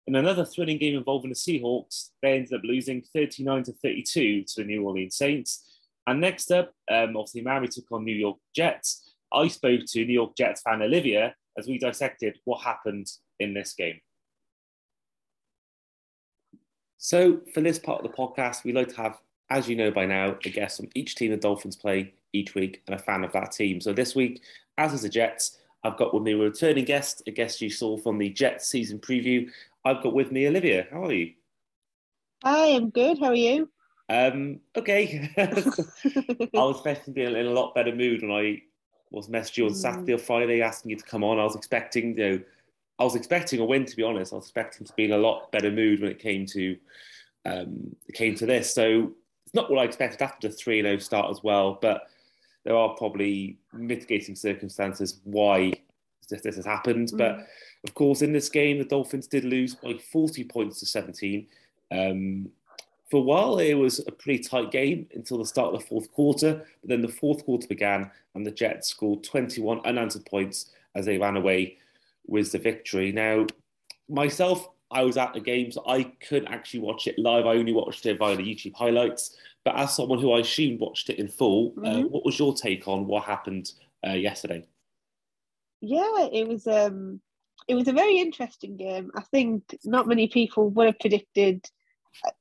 In 0.06 0.14
another 0.14 0.44
thrilling 0.44 0.78
game 0.78 0.96
involving 0.96 1.30
the 1.30 1.36
Seahawks, 1.36 2.10
they 2.22 2.36
ended 2.36 2.52
up 2.52 2.60
losing 2.62 3.02
39 3.02 3.64
to 3.64 3.72
32 3.72 4.44
to 4.44 4.54
the 4.56 4.64
New 4.64 4.84
Orleans 4.84 5.16
Saints. 5.16 5.80
And 6.06 6.20
next 6.20 6.52
up, 6.52 6.72
um, 6.88 7.16
obviously, 7.16 7.42
Miami 7.42 7.66
took 7.66 7.90
on 7.90 8.04
New 8.04 8.14
York 8.14 8.38
Jets. 8.54 9.14
I 9.32 9.48
spoke 9.48 9.80
to 9.88 10.04
New 10.04 10.12
York 10.12 10.36
Jets 10.36 10.62
fan 10.62 10.82
Olivia 10.82 11.34
as 11.58 11.66
we 11.66 11.78
dissected 11.78 12.38
what 12.44 12.62
happened 12.62 13.10
in 13.40 13.52
this 13.52 13.74
game. 13.74 13.98
So, 16.98 17.40
for 17.52 17.60
this 17.60 17.78
part 17.78 18.04
of 18.04 18.10
the 18.10 18.16
podcast, 18.16 18.62
we 18.62 18.72
like 18.72 18.88
to 18.88 18.96
have, 18.96 19.18
as 19.50 19.68
you 19.68 19.74
know 19.74 19.90
by 19.90 20.06
now, 20.06 20.36
a 20.44 20.50
guest 20.50 20.76
from 20.76 20.88
each 20.94 21.16
team 21.16 21.32
the 21.32 21.36
Dolphins 21.36 21.76
play 21.76 22.14
each 22.32 22.54
week 22.54 22.82
and 22.86 22.94
a 22.94 23.02
fan 23.02 23.24
of 23.24 23.32
that 23.32 23.50
team. 23.50 23.80
So, 23.80 23.92
this 23.92 24.14
week, 24.14 24.42
as 24.78 24.92
is 24.92 25.02
the 25.02 25.08
Jets, 25.08 25.58
I've 25.82 25.96
got 25.96 26.14
with 26.14 26.22
me 26.22 26.32
a 26.32 26.36
returning 26.36 26.84
guest, 26.84 27.22
a 27.26 27.30
guest 27.30 27.60
you 27.60 27.70
saw 27.70 27.96
from 27.96 28.18
the 28.18 28.28
Jets 28.28 28.66
season 28.66 28.98
preview, 28.98 29.48
I've 29.87 30.03
got 30.03 30.14
with 30.14 30.33
me 30.33 30.49
Olivia. 30.49 30.88
How 30.90 31.05
are 31.05 31.12
you? 31.12 31.35
Hi, 32.42 32.75
I'm 32.75 32.90
good. 32.90 33.20
How 33.20 33.27
are 33.27 33.35
you? 33.37 33.70
Um, 34.09 34.59
okay. 34.75 35.31
I 35.38 35.46
was 36.55 36.75
expecting 36.79 37.14
to 37.14 37.20
be 37.20 37.22
in 37.22 37.37
a 37.37 37.51
lot 37.51 37.72
better 37.72 37.94
mood 37.94 38.22
when 38.22 38.33
I 38.33 38.62
was 39.12 39.29
messaging 39.29 39.59
you 39.59 39.66
on 39.66 39.72
mm. 39.72 39.77
Saturday 39.77 40.14
or 40.14 40.18
Friday 40.18 40.61
asking 40.61 40.90
you 40.90 40.96
to 40.96 41.05
come 41.05 41.22
on. 41.22 41.38
I 41.38 41.44
was 41.44 41.55
expecting, 41.55 42.18
you 42.18 42.31
know, 42.31 42.40
I 42.99 43.05
was 43.05 43.14
expecting 43.14 43.61
a 43.61 43.64
win 43.64 43.85
to 43.85 43.94
be 43.94 44.03
honest. 44.03 44.33
I 44.33 44.37
was 44.37 44.46
expecting 44.46 44.88
to 44.88 44.92
be 44.94 45.05
in 45.05 45.12
a 45.12 45.18
lot 45.18 45.53
better 45.53 45.70
mood 45.70 46.01
when 46.01 46.11
it 46.11 46.18
came 46.18 46.46
to 46.46 46.77
um, 47.44 47.94
it 48.09 48.16
came 48.16 48.35
to 48.35 48.46
this. 48.46 48.75
So 48.75 49.12
it's 49.44 49.55
not 49.55 49.70
what 49.70 49.79
I 49.79 49.85
expected 49.85 50.20
after 50.20 50.49
the 50.49 50.55
3 50.55 50.83
0 50.83 50.99
start 50.99 51.31
as 51.31 51.44
well, 51.44 51.79
but 51.81 52.09
there 52.64 52.75
are 52.75 52.96
probably 52.96 53.59
mitigating 53.72 54.35
circumstances 54.35 55.20
why 55.22 55.75
this, 56.29 56.40
this 56.40 56.57
has 56.57 56.66
happened. 56.66 57.12
Mm. 57.12 57.18
But 57.18 57.46
of 57.87 57.94
course, 57.94 58.22
in 58.22 58.33
this 58.33 58.49
game, 58.49 58.79
the 58.79 58.85
Dolphins 58.85 59.27
did 59.27 59.44
lose 59.44 59.75
by 59.75 59.94
40 59.94 60.44
points 60.44 60.81
to 60.81 60.87
17. 60.87 61.46
Um, 61.92 62.49
for 63.11 63.18
a 63.18 63.20
while, 63.20 63.59
it 63.59 63.75
was 63.75 64.01
a 64.01 64.12
pretty 64.12 64.42
tight 64.42 64.72
game 64.72 65.07
until 65.14 65.38
the 65.38 65.46
start 65.46 65.72
of 65.72 65.81
the 65.81 65.87
fourth 65.87 66.11
quarter. 66.12 66.64
But 66.81 66.88
then 66.88 67.03
the 67.03 67.09
fourth 67.09 67.44
quarter 67.44 67.68
began, 67.68 68.11
and 68.35 68.44
the 68.44 68.51
Jets 68.51 68.88
scored 68.88 69.22
21 69.22 69.81
unanswered 69.85 70.27
points 70.27 70.70
as 70.94 71.07
they 71.07 71.18
ran 71.18 71.37
away 71.37 71.79
with 72.27 72.51
the 72.51 72.59
victory. 72.59 73.12
Now, 73.12 73.46
myself, 74.09 74.68
I 74.90 75.03
was 75.03 75.16
at 75.16 75.35
the 75.35 75.40
game, 75.40 75.70
so 75.70 75.85
I 75.87 76.05
couldn't 76.27 76.53
actually 76.53 76.81
watch 76.81 77.07
it 77.07 77.18
live. 77.18 77.46
I 77.46 77.57
only 77.57 77.72
watched 77.72 78.07
it 78.07 78.18
via 78.18 78.37
the 78.37 78.42
YouTube 78.42 78.75
highlights. 78.75 79.37
But 79.64 79.77
as 79.77 79.94
someone 79.94 80.20
who 80.20 80.33
I 80.33 80.40
assume 80.40 80.79
watched 80.79 81.11
it 81.11 81.18
in 81.18 81.29
full, 81.29 81.75
uh, 81.79 81.81
mm-hmm. 81.81 82.05
uh, 82.05 82.09
what 82.09 82.25
was 82.25 82.38
your 82.38 82.55
take 82.55 82.88
on 82.88 83.07
what 83.07 83.25
happened 83.25 83.72
uh, 84.07 84.12
yesterday? 84.12 84.64
Yeah, 85.81 86.29
it 86.33 86.49
was 86.49 86.66
um, 86.66 87.20
it 87.68 87.74
was 87.74 87.88
a 87.88 87.92
very 87.92 88.18
interesting 88.18 88.76
game. 88.76 89.11
I 89.14 89.22
think 89.22 89.76
not 89.85 90.07
many 90.07 90.29
people 90.29 90.70
would 90.70 90.87
have 90.87 90.98
predicted. 90.98 91.64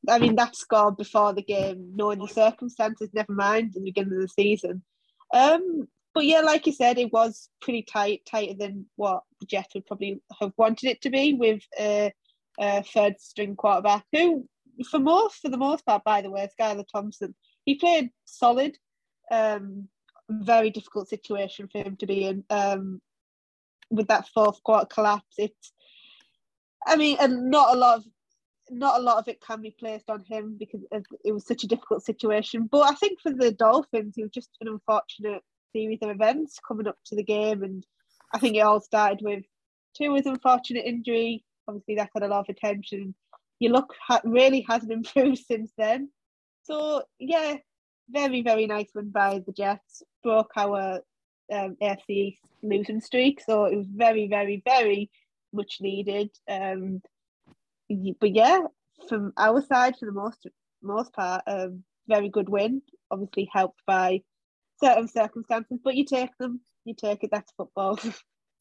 I 0.09 0.19
mean, 0.19 0.35
that 0.35 0.55
score 0.55 0.91
before 0.91 1.33
the 1.33 1.41
game, 1.41 1.91
knowing 1.95 2.19
the 2.19 2.27
circumstances, 2.27 3.09
never 3.13 3.33
mind 3.33 3.73
the 3.73 3.81
beginning 3.81 4.13
of 4.13 4.21
the 4.21 4.27
season. 4.27 4.83
Um, 5.33 5.87
but 6.13 6.25
yeah, 6.25 6.41
like 6.41 6.65
you 6.65 6.71
said, 6.71 6.97
it 6.97 7.11
was 7.11 7.49
pretty 7.61 7.81
tight, 7.81 8.21
tighter 8.25 8.53
than 8.57 8.85
what 8.95 9.23
the 9.39 9.45
Jets 9.45 9.73
would 9.73 9.85
probably 9.85 10.21
have 10.39 10.53
wanted 10.57 10.87
it 10.89 11.01
to 11.01 11.09
be 11.09 11.33
with 11.33 11.61
a, 11.77 12.13
a 12.59 12.83
third 12.83 13.19
string 13.19 13.55
quarterback 13.55 14.05
who, 14.13 14.47
for 14.89 14.99
most, 14.99 15.41
for 15.41 15.49
the 15.49 15.57
most 15.57 15.85
part, 15.85 16.03
by 16.05 16.21
the 16.21 16.31
way, 16.31 16.47
Skylar 16.57 16.85
Thompson, 16.89 17.35
he 17.65 17.75
played 17.75 18.11
solid. 18.23 18.77
Um, 19.29 19.89
very 20.29 20.69
difficult 20.69 21.09
situation 21.09 21.67
for 21.71 21.79
him 21.79 21.97
to 21.97 22.05
be 22.05 22.23
in. 22.23 22.43
Um, 22.49 23.01
with 23.89 24.07
that 24.07 24.27
fourth 24.33 24.61
quarter 24.63 24.85
collapse, 24.85 25.35
it's 25.37 25.71
I 26.85 26.95
mean, 26.95 27.17
and 27.19 27.49
not 27.49 27.75
a 27.75 27.77
lot 27.77 27.97
of 27.97 28.05
not 28.69 28.99
a 28.99 29.03
lot 29.03 29.17
of 29.17 29.27
it 29.27 29.41
can 29.41 29.61
be 29.61 29.75
placed 29.77 30.09
on 30.09 30.23
him 30.23 30.55
because 30.57 30.81
it 31.23 31.31
was 31.31 31.45
such 31.45 31.63
a 31.63 31.67
difficult 31.67 32.03
situation. 32.03 32.67
But 32.71 32.91
I 32.91 32.95
think 32.95 33.19
for 33.21 33.31
the 33.31 33.51
Dolphins, 33.51 34.15
it 34.17 34.23
was 34.23 34.31
just 34.31 34.49
an 34.61 34.67
unfortunate 34.67 35.43
series 35.71 35.99
of 36.01 36.09
events 36.09 36.59
coming 36.67 36.87
up 36.87 36.97
to 37.05 37.15
the 37.15 37.23
game, 37.23 37.63
and 37.63 37.85
I 38.33 38.39
think 38.39 38.55
it 38.55 38.61
all 38.61 38.81
started 38.81 39.19
with 39.21 39.43
Tua's 39.95 40.25
unfortunate 40.25 40.85
injury. 40.85 41.43
Obviously, 41.67 41.95
that 41.95 42.11
got 42.13 42.23
a 42.23 42.27
lot 42.27 42.47
of 42.47 42.55
attention. 42.55 43.15
Your 43.59 43.73
luck 43.73 43.93
ha- 43.99 44.21
really 44.23 44.65
hasn't 44.67 44.91
improved 45.15 45.43
since 45.45 45.71
then. 45.77 46.09
So 46.63 47.03
yeah, 47.19 47.57
very 48.09 48.41
very 48.41 48.67
nice 48.67 48.89
win 48.95 49.09
by 49.09 49.43
the 49.45 49.53
Jets. 49.53 50.03
Broke 50.23 50.51
our 50.55 51.01
um, 51.51 51.77
AFC 51.81 52.37
losing 52.63 53.01
streak. 53.01 53.41
So 53.41 53.65
it 53.65 53.75
was 53.75 53.87
very, 53.87 54.27
very, 54.27 54.61
very 54.65 55.09
much 55.53 55.77
needed. 55.81 56.31
Um, 56.49 57.01
but 58.19 58.33
yeah, 58.33 58.61
from 59.07 59.33
our 59.37 59.61
side, 59.61 59.95
for 59.97 60.05
the 60.05 60.11
most 60.11 60.47
most 60.81 61.13
part, 61.13 61.43
um, 61.47 61.83
very 62.07 62.29
good 62.29 62.49
win. 62.49 62.81
Obviously 63.11 63.49
helped 63.51 63.81
by 63.85 64.21
certain 64.81 65.07
circumstances, 65.07 65.79
but 65.83 65.95
you 65.95 66.05
take 66.05 66.35
them. 66.39 66.61
You 66.85 66.93
take 66.93 67.23
it. 67.23 67.29
That's 67.31 67.51
football. 67.57 67.99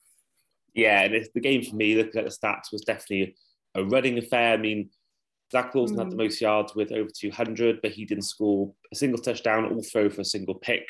yeah, 0.74 1.02
and 1.02 1.26
the 1.34 1.40
game 1.40 1.62
for 1.62 1.76
me, 1.76 1.94
looking 1.96 2.20
at 2.20 2.24
the 2.24 2.30
stats, 2.30 2.72
was 2.72 2.82
definitely 2.82 3.36
a 3.74 3.84
running 3.84 4.18
affair. 4.18 4.54
I 4.54 4.56
mean, 4.56 4.90
Zach 5.52 5.74
Wilson 5.74 5.96
mm. 5.96 6.00
had 6.00 6.10
the 6.10 6.16
mm. 6.16 6.18
most 6.18 6.40
yards 6.40 6.74
with 6.74 6.92
over 6.92 7.10
200, 7.14 7.80
but 7.82 7.92
he 7.92 8.04
didn't 8.04 8.24
score 8.24 8.72
a 8.92 8.96
single 8.96 9.20
touchdown 9.20 9.64
or 9.64 9.82
throw 9.82 10.08
for 10.08 10.22
a 10.22 10.24
single 10.24 10.54
pick. 10.54 10.88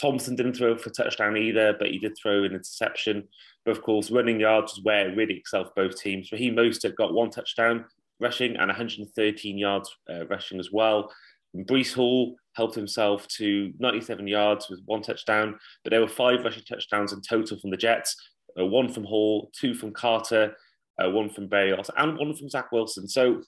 Thompson 0.00 0.36
didn't 0.36 0.54
throw 0.54 0.76
for 0.76 0.90
touchdown 0.90 1.36
either, 1.36 1.74
but 1.78 1.88
he 1.88 1.98
did 1.98 2.16
throw 2.20 2.44
an 2.44 2.52
interception. 2.52 3.26
But 3.64 3.76
of 3.76 3.82
course, 3.82 4.10
running 4.10 4.40
yards 4.40 4.72
is 4.72 4.82
where 4.82 5.08
it 5.08 5.16
really 5.16 5.36
excelled 5.36 5.70
both 5.74 5.96
teams. 5.96 6.30
Raheem 6.30 6.56
Mostert 6.56 6.96
got 6.96 7.14
one 7.14 7.30
touchdown 7.30 7.84
rushing 8.20 8.56
and 8.56 8.68
113 8.68 9.58
yards 9.58 9.94
uh, 10.10 10.26
rushing 10.26 10.58
as 10.58 10.70
well. 10.72 11.10
And 11.54 11.66
Breece 11.66 11.94
Hall 11.94 12.36
helped 12.54 12.74
himself 12.74 13.26
to 13.28 13.72
97 13.78 14.26
yards 14.26 14.68
with 14.68 14.80
one 14.84 15.02
touchdown, 15.02 15.58
but 15.82 15.90
there 15.90 16.00
were 16.00 16.08
five 16.08 16.44
rushing 16.44 16.64
touchdowns 16.64 17.12
in 17.12 17.20
total 17.20 17.58
from 17.58 17.70
the 17.70 17.76
Jets. 17.76 18.16
Uh, 18.58 18.66
one 18.66 18.90
from 18.90 19.04
Hall, 19.04 19.50
two 19.58 19.74
from 19.74 19.92
Carter, 19.92 20.56
uh, 21.02 21.10
one 21.10 21.28
from 21.28 21.48
Berrios, 21.48 21.90
and 21.98 22.16
one 22.18 22.34
from 22.34 22.48
Zach 22.48 22.72
Wilson. 22.72 23.06
So 23.06 23.42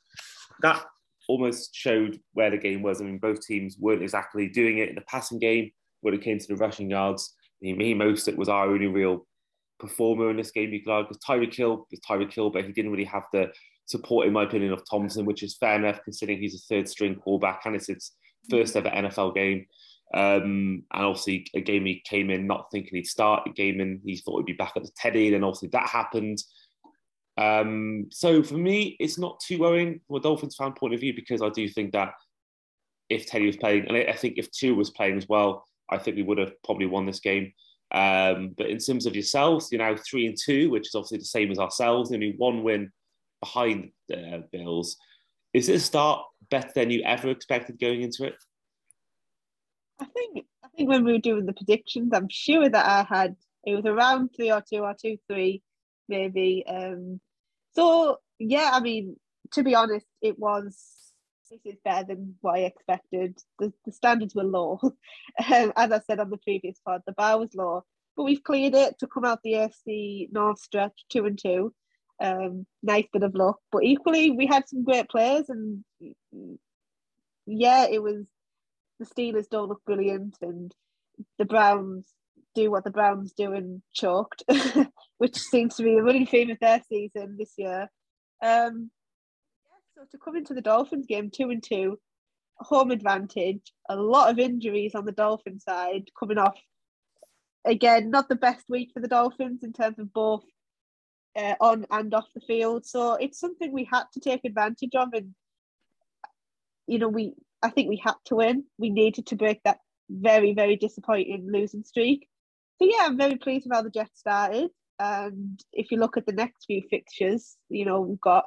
that 0.60 0.84
almost 1.28 1.74
showed 1.74 2.20
where 2.32 2.50
the 2.50 2.58
game 2.58 2.82
was. 2.82 3.00
I 3.00 3.04
mean, 3.04 3.18
both 3.18 3.40
teams 3.46 3.76
weren't 3.78 4.02
exactly 4.02 4.48
doing 4.48 4.78
it 4.78 4.90
in 4.90 4.94
the 4.94 5.02
passing 5.02 5.38
game 5.38 5.70
when 6.00 6.14
it 6.14 6.22
came 6.22 6.38
to 6.38 6.46
the 6.46 6.56
rushing 6.56 6.90
yards. 6.90 7.34
he 7.60 7.94
most 7.94 8.28
it 8.28 8.38
was 8.38 8.48
our 8.48 8.68
only 8.68 8.86
real 8.86 9.26
performer 9.78 10.30
in 10.30 10.36
this 10.36 10.50
game, 10.50 10.72
you 10.72 10.82
could 10.82 10.92
argue. 10.92 11.08
Because 11.08 11.22
Tyreek 11.24 11.54
Hill 11.54 11.86
was 11.90 12.00
Tyreek 12.00 12.32
Hill, 12.32 12.50
but 12.50 12.64
he 12.64 12.72
didn't 12.72 12.90
really 12.90 13.04
have 13.04 13.24
the 13.32 13.50
support, 13.86 14.26
in 14.26 14.32
my 14.32 14.44
opinion, 14.44 14.72
of 14.72 14.82
Thompson, 14.88 15.24
which 15.24 15.42
is 15.42 15.56
fair 15.56 15.76
enough 15.76 16.00
considering 16.04 16.38
he's 16.38 16.54
a 16.54 16.74
third 16.74 16.88
string 16.88 17.16
quarterback 17.16 17.62
and 17.64 17.74
it's 17.74 17.86
his 17.86 18.12
first 18.50 18.76
ever 18.76 18.90
NFL 18.90 19.34
game. 19.34 19.66
Um, 20.14 20.84
and 20.92 21.04
obviously, 21.04 21.46
a 21.54 21.60
game 21.60 21.84
he 21.84 22.02
came 22.04 22.30
in 22.30 22.46
not 22.46 22.68
thinking 22.72 22.96
he'd 22.96 23.06
start. 23.06 23.46
A 23.46 23.52
game 23.52 23.80
in 23.80 24.00
he 24.04 24.16
thought 24.16 24.38
he'd 24.38 24.52
be 24.52 24.52
back 24.54 24.72
at 24.76 24.82
the 24.82 24.90
Teddy, 24.96 25.34
and 25.34 25.44
obviously 25.44 25.68
that 25.72 25.88
happened. 25.88 26.38
Um, 27.36 28.06
so 28.10 28.42
for 28.42 28.54
me, 28.54 28.96
it's 29.00 29.18
not 29.18 29.38
too 29.40 29.58
worrying 29.58 30.00
from 30.06 30.16
a 30.16 30.20
Dolphins 30.20 30.56
fan 30.56 30.72
point 30.72 30.94
of 30.94 31.00
view 31.00 31.14
because 31.14 31.42
I 31.42 31.50
do 31.50 31.68
think 31.68 31.92
that 31.92 32.14
if 33.10 33.26
Teddy 33.26 33.46
was 33.46 33.56
playing, 33.56 33.86
and 33.86 33.96
I 33.96 34.12
think 34.14 34.38
if 34.38 34.50
Tua 34.50 34.74
was 34.74 34.90
playing 34.90 35.18
as 35.18 35.28
well, 35.28 35.64
I 35.90 35.98
think 35.98 36.16
we 36.16 36.22
would 36.22 36.38
have 36.38 36.52
probably 36.62 36.86
won 36.86 37.06
this 37.06 37.20
game. 37.20 37.52
Um, 37.90 38.54
but 38.56 38.68
in 38.68 38.78
terms 38.78 39.06
of 39.06 39.14
yourselves, 39.14 39.68
you're 39.70 39.80
now 39.80 39.96
three 39.96 40.26
and 40.26 40.36
two, 40.36 40.70
which 40.70 40.88
is 40.88 40.94
obviously 40.94 41.18
the 41.18 41.24
same 41.24 41.50
as 41.50 41.58
ourselves. 41.58 42.12
Only 42.12 42.34
one 42.36 42.62
win 42.62 42.92
behind 43.40 43.90
the 44.08 44.44
Bills. 44.52 44.96
Is 45.54 45.68
it 45.68 45.76
a 45.76 45.80
start 45.80 46.22
better 46.50 46.70
than 46.74 46.90
you 46.90 47.02
ever 47.02 47.28
expected 47.30 47.80
going 47.80 48.02
into 48.02 48.24
it? 48.24 48.34
I 50.00 50.04
think 50.04 50.44
I 50.62 50.68
think 50.76 50.88
when 50.88 51.04
we 51.04 51.12
were 51.12 51.18
doing 51.18 51.46
the 51.46 51.52
predictions, 51.52 52.12
I'm 52.12 52.28
sure 52.28 52.68
that 52.68 52.86
I 52.86 53.06
had 53.08 53.36
it 53.64 53.74
was 53.74 53.86
around 53.86 54.30
three 54.36 54.52
or 54.52 54.62
two 54.62 54.80
or 54.80 54.94
two 55.00 55.16
three, 55.28 55.62
maybe. 56.08 56.64
Um, 56.68 57.20
so 57.74 58.18
yeah, 58.38 58.70
I 58.72 58.80
mean, 58.80 59.16
to 59.52 59.62
be 59.62 59.74
honest, 59.74 60.06
it 60.20 60.38
was 60.38 61.07
this 61.50 61.60
is 61.64 61.78
better 61.84 62.06
than 62.08 62.36
what 62.40 62.56
I 62.56 62.60
expected. 62.60 63.38
The, 63.58 63.72
the 63.84 63.92
standards 63.92 64.34
were 64.34 64.44
low, 64.44 64.80
um, 64.82 65.72
as 65.76 65.92
I 65.92 66.00
said 66.06 66.20
on 66.20 66.30
the 66.30 66.38
previous 66.38 66.78
pod. 66.84 67.02
The 67.06 67.12
bar 67.12 67.38
was 67.38 67.54
low, 67.54 67.84
but 68.16 68.24
we've 68.24 68.42
cleared 68.42 68.74
it 68.74 68.98
to 68.98 69.06
come 69.06 69.24
out 69.24 69.40
the 69.42 69.54
AFC 69.54 70.32
North 70.32 70.60
stretch 70.60 71.04
two 71.10 71.26
and 71.26 71.38
two. 71.40 71.74
Um, 72.20 72.66
nice 72.82 73.06
bit 73.12 73.22
of 73.22 73.34
luck, 73.34 73.58
but 73.70 73.84
equally 73.84 74.30
we 74.30 74.46
had 74.46 74.68
some 74.68 74.84
great 74.84 75.08
players, 75.08 75.48
and 75.48 75.84
yeah, 77.46 77.86
it 77.88 78.02
was 78.02 78.26
the 78.98 79.06
Steelers 79.06 79.48
don't 79.48 79.68
look 79.68 79.84
brilliant, 79.84 80.36
and 80.42 80.74
the 81.38 81.44
Browns 81.44 82.06
do 82.54 82.70
what 82.70 82.82
the 82.82 82.90
Browns 82.90 83.32
do 83.32 83.52
and 83.52 83.82
choked, 83.92 84.42
which 85.18 85.36
seems 85.36 85.76
to 85.76 85.84
be 85.84 85.94
the 85.94 86.02
running 86.02 86.26
theme 86.26 86.50
of 86.50 86.58
their 86.60 86.82
season 86.88 87.36
this 87.38 87.52
year. 87.56 87.88
Um, 88.42 88.90
so 89.98 90.04
to 90.12 90.18
come 90.18 90.36
into 90.36 90.54
the 90.54 90.60
Dolphins 90.60 91.06
game 91.06 91.30
two 91.30 91.50
and 91.50 91.62
two, 91.62 91.98
home 92.58 92.90
advantage, 92.90 93.72
a 93.88 93.96
lot 93.96 94.30
of 94.30 94.38
injuries 94.38 94.94
on 94.94 95.04
the 95.04 95.12
Dolphin 95.12 95.58
side 95.58 96.08
coming 96.18 96.38
off. 96.38 96.56
Again, 97.64 98.10
not 98.10 98.28
the 98.28 98.36
best 98.36 98.64
week 98.68 98.90
for 98.94 99.00
the 99.00 99.08
Dolphins 99.08 99.64
in 99.64 99.72
terms 99.72 99.98
of 99.98 100.12
both 100.12 100.44
uh, 101.36 101.54
on 101.60 101.84
and 101.90 102.14
off 102.14 102.26
the 102.34 102.40
field. 102.40 102.86
So 102.86 103.14
it's 103.14 103.40
something 103.40 103.72
we 103.72 103.88
had 103.90 104.04
to 104.14 104.20
take 104.20 104.44
advantage 104.44 104.94
of, 104.94 105.08
and 105.12 105.34
you 106.86 106.98
know 106.98 107.08
we 107.08 107.34
I 107.62 107.70
think 107.70 107.88
we 107.88 108.00
had 108.02 108.14
to 108.26 108.36
win. 108.36 108.64
We 108.78 108.90
needed 108.90 109.26
to 109.26 109.36
break 109.36 109.60
that 109.64 109.78
very, 110.08 110.54
very 110.54 110.76
disappointing 110.76 111.48
losing 111.50 111.82
streak. 111.82 112.28
So 112.80 112.88
yeah, 112.88 113.06
I'm 113.06 113.18
very 113.18 113.36
pleased 113.36 113.66
with 113.66 113.74
how 113.74 113.82
the 113.82 113.90
Jets 113.90 114.20
started. 114.20 114.70
And 115.00 115.60
if 115.72 115.90
you 115.90 115.98
look 115.98 116.16
at 116.16 116.26
the 116.26 116.32
next 116.32 116.66
few 116.66 116.82
fixtures, 116.88 117.56
you 117.68 117.84
know, 117.84 118.00
we've 118.00 118.20
got 118.20 118.44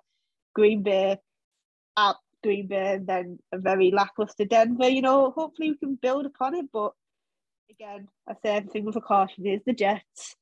Green 0.55 0.83
Bay 0.83 1.17
at 1.97 2.15
Green 2.43 2.67
Bay 2.67 2.95
and 2.95 3.07
then 3.07 3.39
a 3.51 3.57
very 3.57 3.91
lackluster 3.91 4.45
Denver. 4.45 4.89
You 4.89 5.01
know, 5.01 5.31
hopefully 5.31 5.71
we 5.71 5.77
can 5.77 5.95
build 5.95 6.25
upon 6.25 6.55
it. 6.55 6.65
But 6.71 6.93
again, 7.69 8.07
I 8.27 8.33
say 8.33 8.57
everything 8.57 8.85
with 8.85 8.95
a 8.95 9.01
caution 9.01 9.45
is 9.45 9.61
the 9.65 9.73
Jets. 9.73 10.35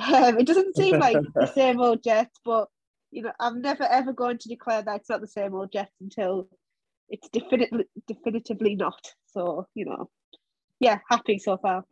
Um, 0.00 0.38
it 0.38 0.46
doesn't 0.46 0.76
seem 0.76 0.98
like 0.98 1.16
the 1.34 1.46
same 1.46 1.80
old 1.80 2.02
Jets, 2.02 2.38
but 2.44 2.68
you 3.10 3.22
know, 3.22 3.32
I'm 3.38 3.62
never 3.62 3.84
ever 3.84 4.12
going 4.12 4.38
to 4.38 4.48
declare 4.48 4.82
that 4.82 5.00
it's 5.00 5.08
not 5.08 5.20
the 5.20 5.28
same 5.28 5.54
old 5.54 5.72
Jets 5.72 5.94
until 6.00 6.48
it's 7.08 7.28
definitely 7.28 7.84
definitively 8.06 8.74
not. 8.74 9.12
So 9.26 9.68
you 9.74 9.84
know, 9.84 10.10
yeah, 10.80 10.98
happy 11.08 11.38
so 11.38 11.56
far. 11.58 11.84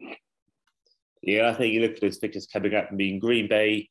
Yeah, 1.22 1.50
I 1.50 1.54
think 1.54 1.72
you 1.72 1.80
look 1.80 1.92
at 1.92 2.00
those 2.00 2.18
pictures 2.18 2.48
coming 2.52 2.74
up 2.74 2.88
and 2.88 2.98
being 2.98 3.20
Green 3.20 3.48
Bay. 3.48 3.88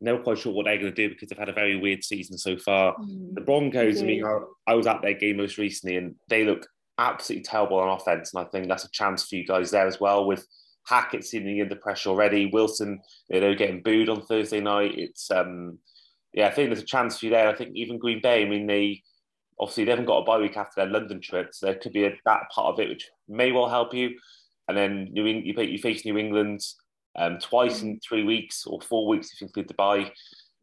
Never 0.00 0.22
quite 0.22 0.38
sure 0.38 0.52
what 0.52 0.66
they're 0.66 0.78
going 0.78 0.94
to 0.94 1.08
do 1.08 1.08
because 1.08 1.28
they've 1.28 1.38
had 1.38 1.48
a 1.48 1.54
very 1.54 1.76
weird 1.76 2.04
season 2.04 2.36
so 2.36 2.56
far. 2.56 2.94
Mm, 2.96 3.34
the 3.34 3.40
Broncos, 3.40 4.02
I 4.02 4.04
mean, 4.04 4.24
I, 4.24 4.40
I 4.66 4.74
was 4.74 4.86
at 4.86 5.02
their 5.02 5.14
game 5.14 5.38
most 5.38 5.58
recently 5.58 5.96
and 5.96 6.14
they 6.28 6.44
look 6.44 6.66
absolutely 6.98 7.44
terrible 7.44 7.78
on 7.78 7.88
offense. 7.88 8.34
And 8.34 8.44
I 8.44 8.48
think 8.48 8.68
that's 8.68 8.84
a 8.84 8.90
chance 8.90 9.24
for 9.24 9.36
you 9.36 9.46
guys 9.46 9.70
there 9.70 9.86
as 9.86 9.98
well 10.00 10.26
with 10.26 10.46
Hackett 10.86 11.24
seemingly 11.24 11.62
under 11.62 11.76
pressure 11.76 12.10
already. 12.10 12.46
Wilson, 12.46 13.00
you 13.30 13.40
know, 13.40 13.54
getting 13.54 13.82
booed 13.82 14.08
on 14.08 14.22
Thursday 14.22 14.60
night. 14.60 14.98
It's, 14.98 15.30
um, 15.30 15.78
yeah, 16.32 16.48
I 16.48 16.50
think 16.50 16.68
there's 16.68 16.82
a 16.82 16.86
chance 16.86 17.18
for 17.18 17.26
you 17.26 17.30
there. 17.30 17.48
I 17.48 17.54
think 17.54 17.74
even 17.74 17.98
Green 17.98 18.20
Bay, 18.20 18.42
I 18.42 18.48
mean, 18.48 18.66
they, 18.66 19.02
obviously 19.58 19.84
they 19.84 19.90
haven't 19.90 20.06
got 20.06 20.18
a 20.18 20.24
bye 20.24 20.38
week 20.38 20.56
after 20.56 20.82
their 20.82 20.92
London 20.92 21.20
trip, 21.20 21.54
so 21.54 21.66
there 21.66 21.76
could 21.76 21.92
be 21.92 22.04
a, 22.04 22.12
that 22.24 22.50
part 22.50 22.74
of 22.74 22.80
it 22.80 22.88
which 22.88 23.08
may 23.28 23.52
well 23.52 23.68
help 23.68 23.94
you. 23.94 24.18
And 24.68 24.76
then 24.76 25.08
New 25.12 25.24
you, 25.24 25.54
you 25.62 25.78
face 25.78 26.04
New 26.04 26.18
England 26.18 26.60
um, 27.16 27.38
twice 27.38 27.82
in 27.82 28.00
three 28.00 28.24
weeks 28.24 28.66
or 28.66 28.80
four 28.80 29.06
weeks 29.06 29.32
if 29.32 29.40
you 29.40 29.46
include 29.46 29.68
the 29.68 29.74
bye, 29.74 30.10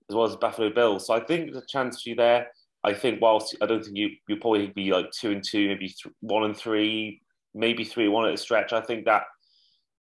as 0.09 0.15
well 0.15 0.25
as 0.25 0.35
Buffalo 0.35 0.69
Bills. 0.69 1.07
So 1.07 1.13
I 1.13 1.19
think 1.19 1.51
there's 1.51 1.63
a 1.63 1.67
chance 1.67 2.01
for 2.01 2.09
you 2.09 2.15
there. 2.15 2.47
I 2.83 2.93
think 2.93 3.21
whilst 3.21 3.55
I 3.61 3.65
don't 3.65 3.83
think 3.83 3.97
you 3.97 4.09
you'll 4.27 4.39
probably 4.39 4.67
be 4.67 4.91
like 4.91 5.11
two 5.11 5.31
and 5.31 5.43
two, 5.43 5.67
maybe 5.67 5.87
th- 5.87 6.13
one 6.19 6.43
and 6.43 6.55
three, 6.55 7.21
maybe 7.53 7.83
three 7.83 8.05
and 8.05 8.13
one 8.13 8.27
at 8.27 8.33
a 8.33 8.37
stretch. 8.37 8.73
I 8.73 8.81
think 8.81 9.05
that 9.05 9.23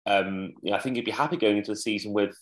um, 0.05 0.53
yeah, 0.63 0.75
I 0.75 0.79
think 0.79 0.95
you'd 0.95 1.05
be 1.05 1.11
happy 1.11 1.37
going 1.37 1.57
into 1.57 1.71
the 1.71 1.77
season 1.77 2.13
with 2.13 2.35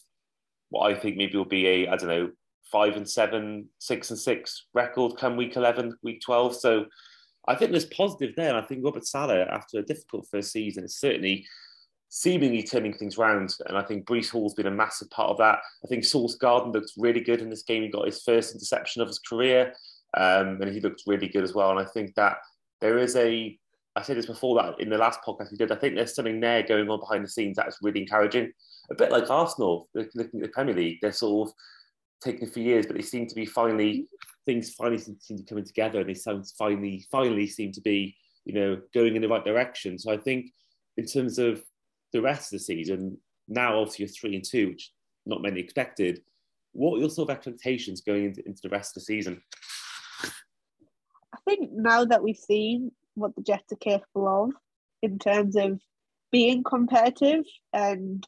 what 0.70 0.90
I 0.90 0.98
think 0.98 1.18
maybe 1.18 1.38
will 1.38 1.46
be 1.46 1.68
a 1.68 1.88
I 1.88 1.98
don't 1.98 2.10
know 2.10 2.32
five 2.72 2.96
and 2.96 3.08
seven, 3.08 3.68
six 3.80 4.10
and 4.10 4.20
six 4.20 4.68
record 4.74 5.18
come 5.18 5.36
week 5.36 5.58
11, 5.58 5.94
week 6.04 6.22
12. 6.22 6.56
So 6.56 6.86
I 7.48 7.56
think 7.56 7.72
there's 7.72 7.86
positive 7.86 8.34
there. 8.36 8.50
And 8.50 8.58
I 8.58 8.62
think 8.62 8.84
Robert 8.84 9.06
Saleh, 9.06 9.48
after 9.50 9.80
a 9.80 9.84
difficult 9.84 10.28
first 10.32 10.52
season, 10.52 10.86
is 10.86 10.98
certainly 10.98 11.46
seemingly 12.14 12.62
turning 12.62 12.94
things 12.94 13.18
around. 13.18 13.56
And 13.68 13.78
I 13.78 13.84
think 13.84 14.06
Breece 14.06 14.30
Hall's 14.30 14.54
been 14.54 14.68
a 14.68 14.72
massive 14.72 15.10
part 15.12 15.30
of 15.30 15.38
that. 15.38 15.60
I 15.84 15.88
think 15.88 16.04
Sauce 16.04 16.36
Gardner 16.36 16.74
looks 16.74 16.98
really 16.98 17.22
good 17.22 17.42
in 17.42 17.50
this 17.50 17.64
game. 17.64 17.84
He 17.84 17.90
got 17.90 18.06
his 18.06 18.22
first 18.22 18.54
interception 18.54 19.02
of 19.02 19.08
his 19.08 19.18
career, 19.18 19.74
um, 20.18 20.62
and 20.62 20.74
he 20.74 20.82
looked 20.82 21.04
really 21.08 21.30
good 21.30 21.46
as 21.46 21.54
well. 21.54 21.72
And 21.72 21.80
I 21.80 21.86
think 21.86 22.14
that 22.16 22.40
there 22.82 22.98
is 22.98 23.16
a, 23.16 23.58
I 23.96 24.02
said 24.02 24.18
this 24.18 24.26
before 24.26 24.62
that 24.62 24.82
in 24.82 24.90
the 24.90 24.98
last 24.98 25.22
podcast 25.26 25.52
we 25.52 25.58
did, 25.58 25.72
I 25.72 25.76
think 25.76 25.96
there's 25.96 26.14
something 26.14 26.42
there 26.42 26.64
going 26.64 26.90
on 26.90 27.00
behind 27.00 27.24
the 27.24 27.30
scenes 27.30 27.56
that's 27.56 27.78
really 27.82 28.02
encouraging. 28.02 28.52
A 28.92 28.96
bit 28.96 29.10
like 29.10 29.30
Arsenal, 29.30 29.88
looking 29.94 30.22
at 30.22 30.32
the 30.42 30.50
Premier 30.50 30.76
League, 30.76 30.98
they're 31.02 31.14
sort 31.14 31.48
of 31.48 31.56
taken 32.22 32.52
for 32.52 32.60
years, 32.60 32.86
but 32.86 32.98
they 32.98 33.02
seem 33.02 33.26
to 33.26 33.36
be 33.36 33.46
finally 33.46 34.08
things 34.46 34.74
finally 34.74 34.98
seem, 34.98 35.18
to 35.28 35.36
be 35.36 35.44
coming 35.44 35.64
together, 35.64 36.02
and 36.02 36.10
they 36.10 36.14
sound 36.14 36.46
finally 36.58 37.06
finally 37.10 37.48
seem 37.48 37.72
to 37.72 37.82
be 37.82 38.18
you 38.44 38.54
know 38.54 38.82
going 38.94 39.16
in 39.16 39.22
the 39.22 39.30
right 39.30 39.46
direction. 39.46 39.98
So 39.98 40.12
I 40.12 40.18
think 40.18 40.52
in 40.98 41.06
terms 41.06 41.40
of 41.40 41.64
the 42.12 42.22
rest 42.22 42.54
of 42.54 42.60
the 42.60 42.64
season, 42.64 43.18
now 43.48 43.80
obviously 43.80 44.06
you're 44.06 44.14
three 44.14 44.36
and 44.36 44.44
two, 44.44 44.70
which 44.70 44.92
not 45.26 45.42
many 45.42 45.60
expected. 45.60 46.22
What 46.74 46.98
are 46.98 47.00
your 47.00 47.10
sort 47.10 47.30
of 47.30 47.36
expectations 47.36 48.02
going 48.02 48.26
into, 48.26 48.46
into 48.46 48.62
the 48.62 48.70
rest 48.70 48.92
of 48.92 49.02
the 49.02 49.06
season? 49.06 49.42
I 51.34 51.38
think 51.48 51.72
now 51.74 52.06
that 52.06 52.24
we've 52.24 52.38
seen 52.38 52.92
what 53.16 53.36
the 53.36 53.42
Jets 53.42 53.72
are 53.74 53.78
capable 53.78 54.28
of 54.28 54.52
in 55.02 55.20
terms 55.20 55.56
of 55.56 55.80
being 56.32 56.64
competitive 56.64 57.44
and 57.74 58.26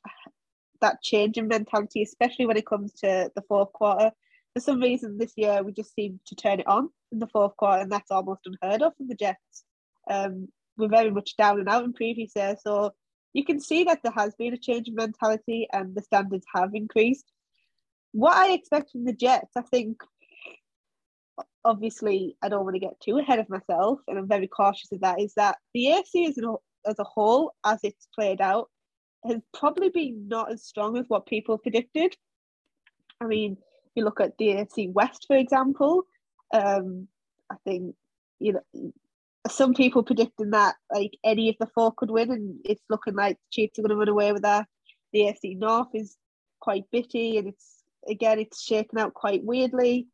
that 0.81 1.01
change 1.01 1.37
in 1.37 1.47
mentality, 1.47 2.03
especially 2.03 2.45
when 2.45 2.57
it 2.57 2.65
comes 2.65 2.91
to 2.93 3.31
the 3.35 3.41
fourth 3.43 3.71
quarter. 3.73 4.11
For 4.53 4.59
some 4.59 4.81
reason, 4.81 5.17
this 5.17 5.33
year 5.37 5.63
we 5.63 5.71
just 5.71 5.95
seem 5.95 6.19
to 6.27 6.35
turn 6.35 6.59
it 6.59 6.67
on 6.67 6.89
in 7.11 7.19
the 7.19 7.27
fourth 7.27 7.55
quarter, 7.57 7.81
and 7.81 7.91
that's 7.91 8.11
almost 8.11 8.45
unheard 8.45 8.81
of 8.81 8.95
from 8.97 9.07
the 9.07 9.15
Jets. 9.15 9.63
Um, 10.09 10.49
we're 10.77 10.89
very 10.89 11.09
much 11.09 11.37
down 11.37 11.59
and 11.59 11.69
out 11.69 11.85
in 11.85 11.93
previous 11.93 12.33
years, 12.35 12.59
so 12.61 12.93
you 13.33 13.43
can 13.43 13.59
see 13.59 13.83
that 13.85 14.01
there 14.03 14.13
has 14.13 14.35
been 14.35 14.53
a 14.53 14.57
change 14.57 14.87
in 14.87 14.95
mentality, 14.95 15.67
and 15.73 15.95
the 15.95 16.01
standards 16.01 16.45
have 16.53 16.73
increased. 16.73 17.31
What 18.11 18.35
I 18.35 18.53
expect 18.53 18.91
from 18.91 19.05
the 19.05 19.13
Jets, 19.13 19.51
I 19.57 19.61
think, 19.61 20.01
obviously, 21.65 22.37
I 22.43 22.49
don't 22.49 22.63
want 22.63 22.75
to 22.75 22.79
get 22.79 22.99
too 22.99 23.17
ahead 23.17 23.39
of 23.39 23.49
myself, 23.49 23.99
and 24.07 24.17
I'm 24.17 24.27
very 24.27 24.47
cautious 24.47 24.91
of 24.91 25.01
that. 25.01 25.19
Is 25.19 25.33
that 25.35 25.57
the 25.73 25.85
AFC 25.85 26.29
as 26.29 26.37
a, 26.37 26.55
as 26.85 26.99
a 26.99 27.03
whole, 27.03 27.53
as 27.65 27.79
it's 27.83 28.07
played 28.13 28.39
out, 28.39 28.69
has 29.25 29.41
probably 29.53 29.89
been 29.89 30.27
not 30.27 30.51
as 30.51 30.63
strong 30.63 30.97
as 30.97 31.05
what 31.07 31.25
people 31.25 31.57
predicted. 31.57 32.15
I 33.19 33.25
mean, 33.25 33.57
you 33.95 34.03
look 34.03 34.19
at 34.19 34.37
the 34.37 34.47
AFC 34.47 34.91
West, 34.91 35.25
for 35.27 35.37
example. 35.37 36.03
Um, 36.53 37.07
I 37.51 37.55
think 37.65 37.95
you 38.39 38.53
know 38.53 38.93
some 39.49 39.73
people 39.73 40.03
predicting 40.03 40.51
that 40.51 40.75
like 40.91 41.17
any 41.23 41.49
of 41.49 41.55
the 41.59 41.67
four 41.67 41.93
could 41.95 42.11
win, 42.11 42.31
and 42.31 42.59
it's 42.63 42.83
looking 42.89 43.15
like 43.15 43.35
the 43.35 43.51
Chiefs 43.51 43.79
are 43.79 43.81
going 43.81 43.89
to 43.89 43.97
run 43.97 44.09
away 44.09 44.31
with 44.31 44.43
that. 44.43 44.67
The 45.11 45.21
AFC 45.21 45.57
North 45.57 45.89
is 45.93 46.15
quite 46.59 46.85
bitty, 46.91 47.37
and 47.37 47.47
it's 47.47 47.83
again 48.07 48.39
it's 48.39 48.61
shaken 48.61 48.99
out 48.99 49.13
quite 49.13 49.43
weirdly. 49.43 50.07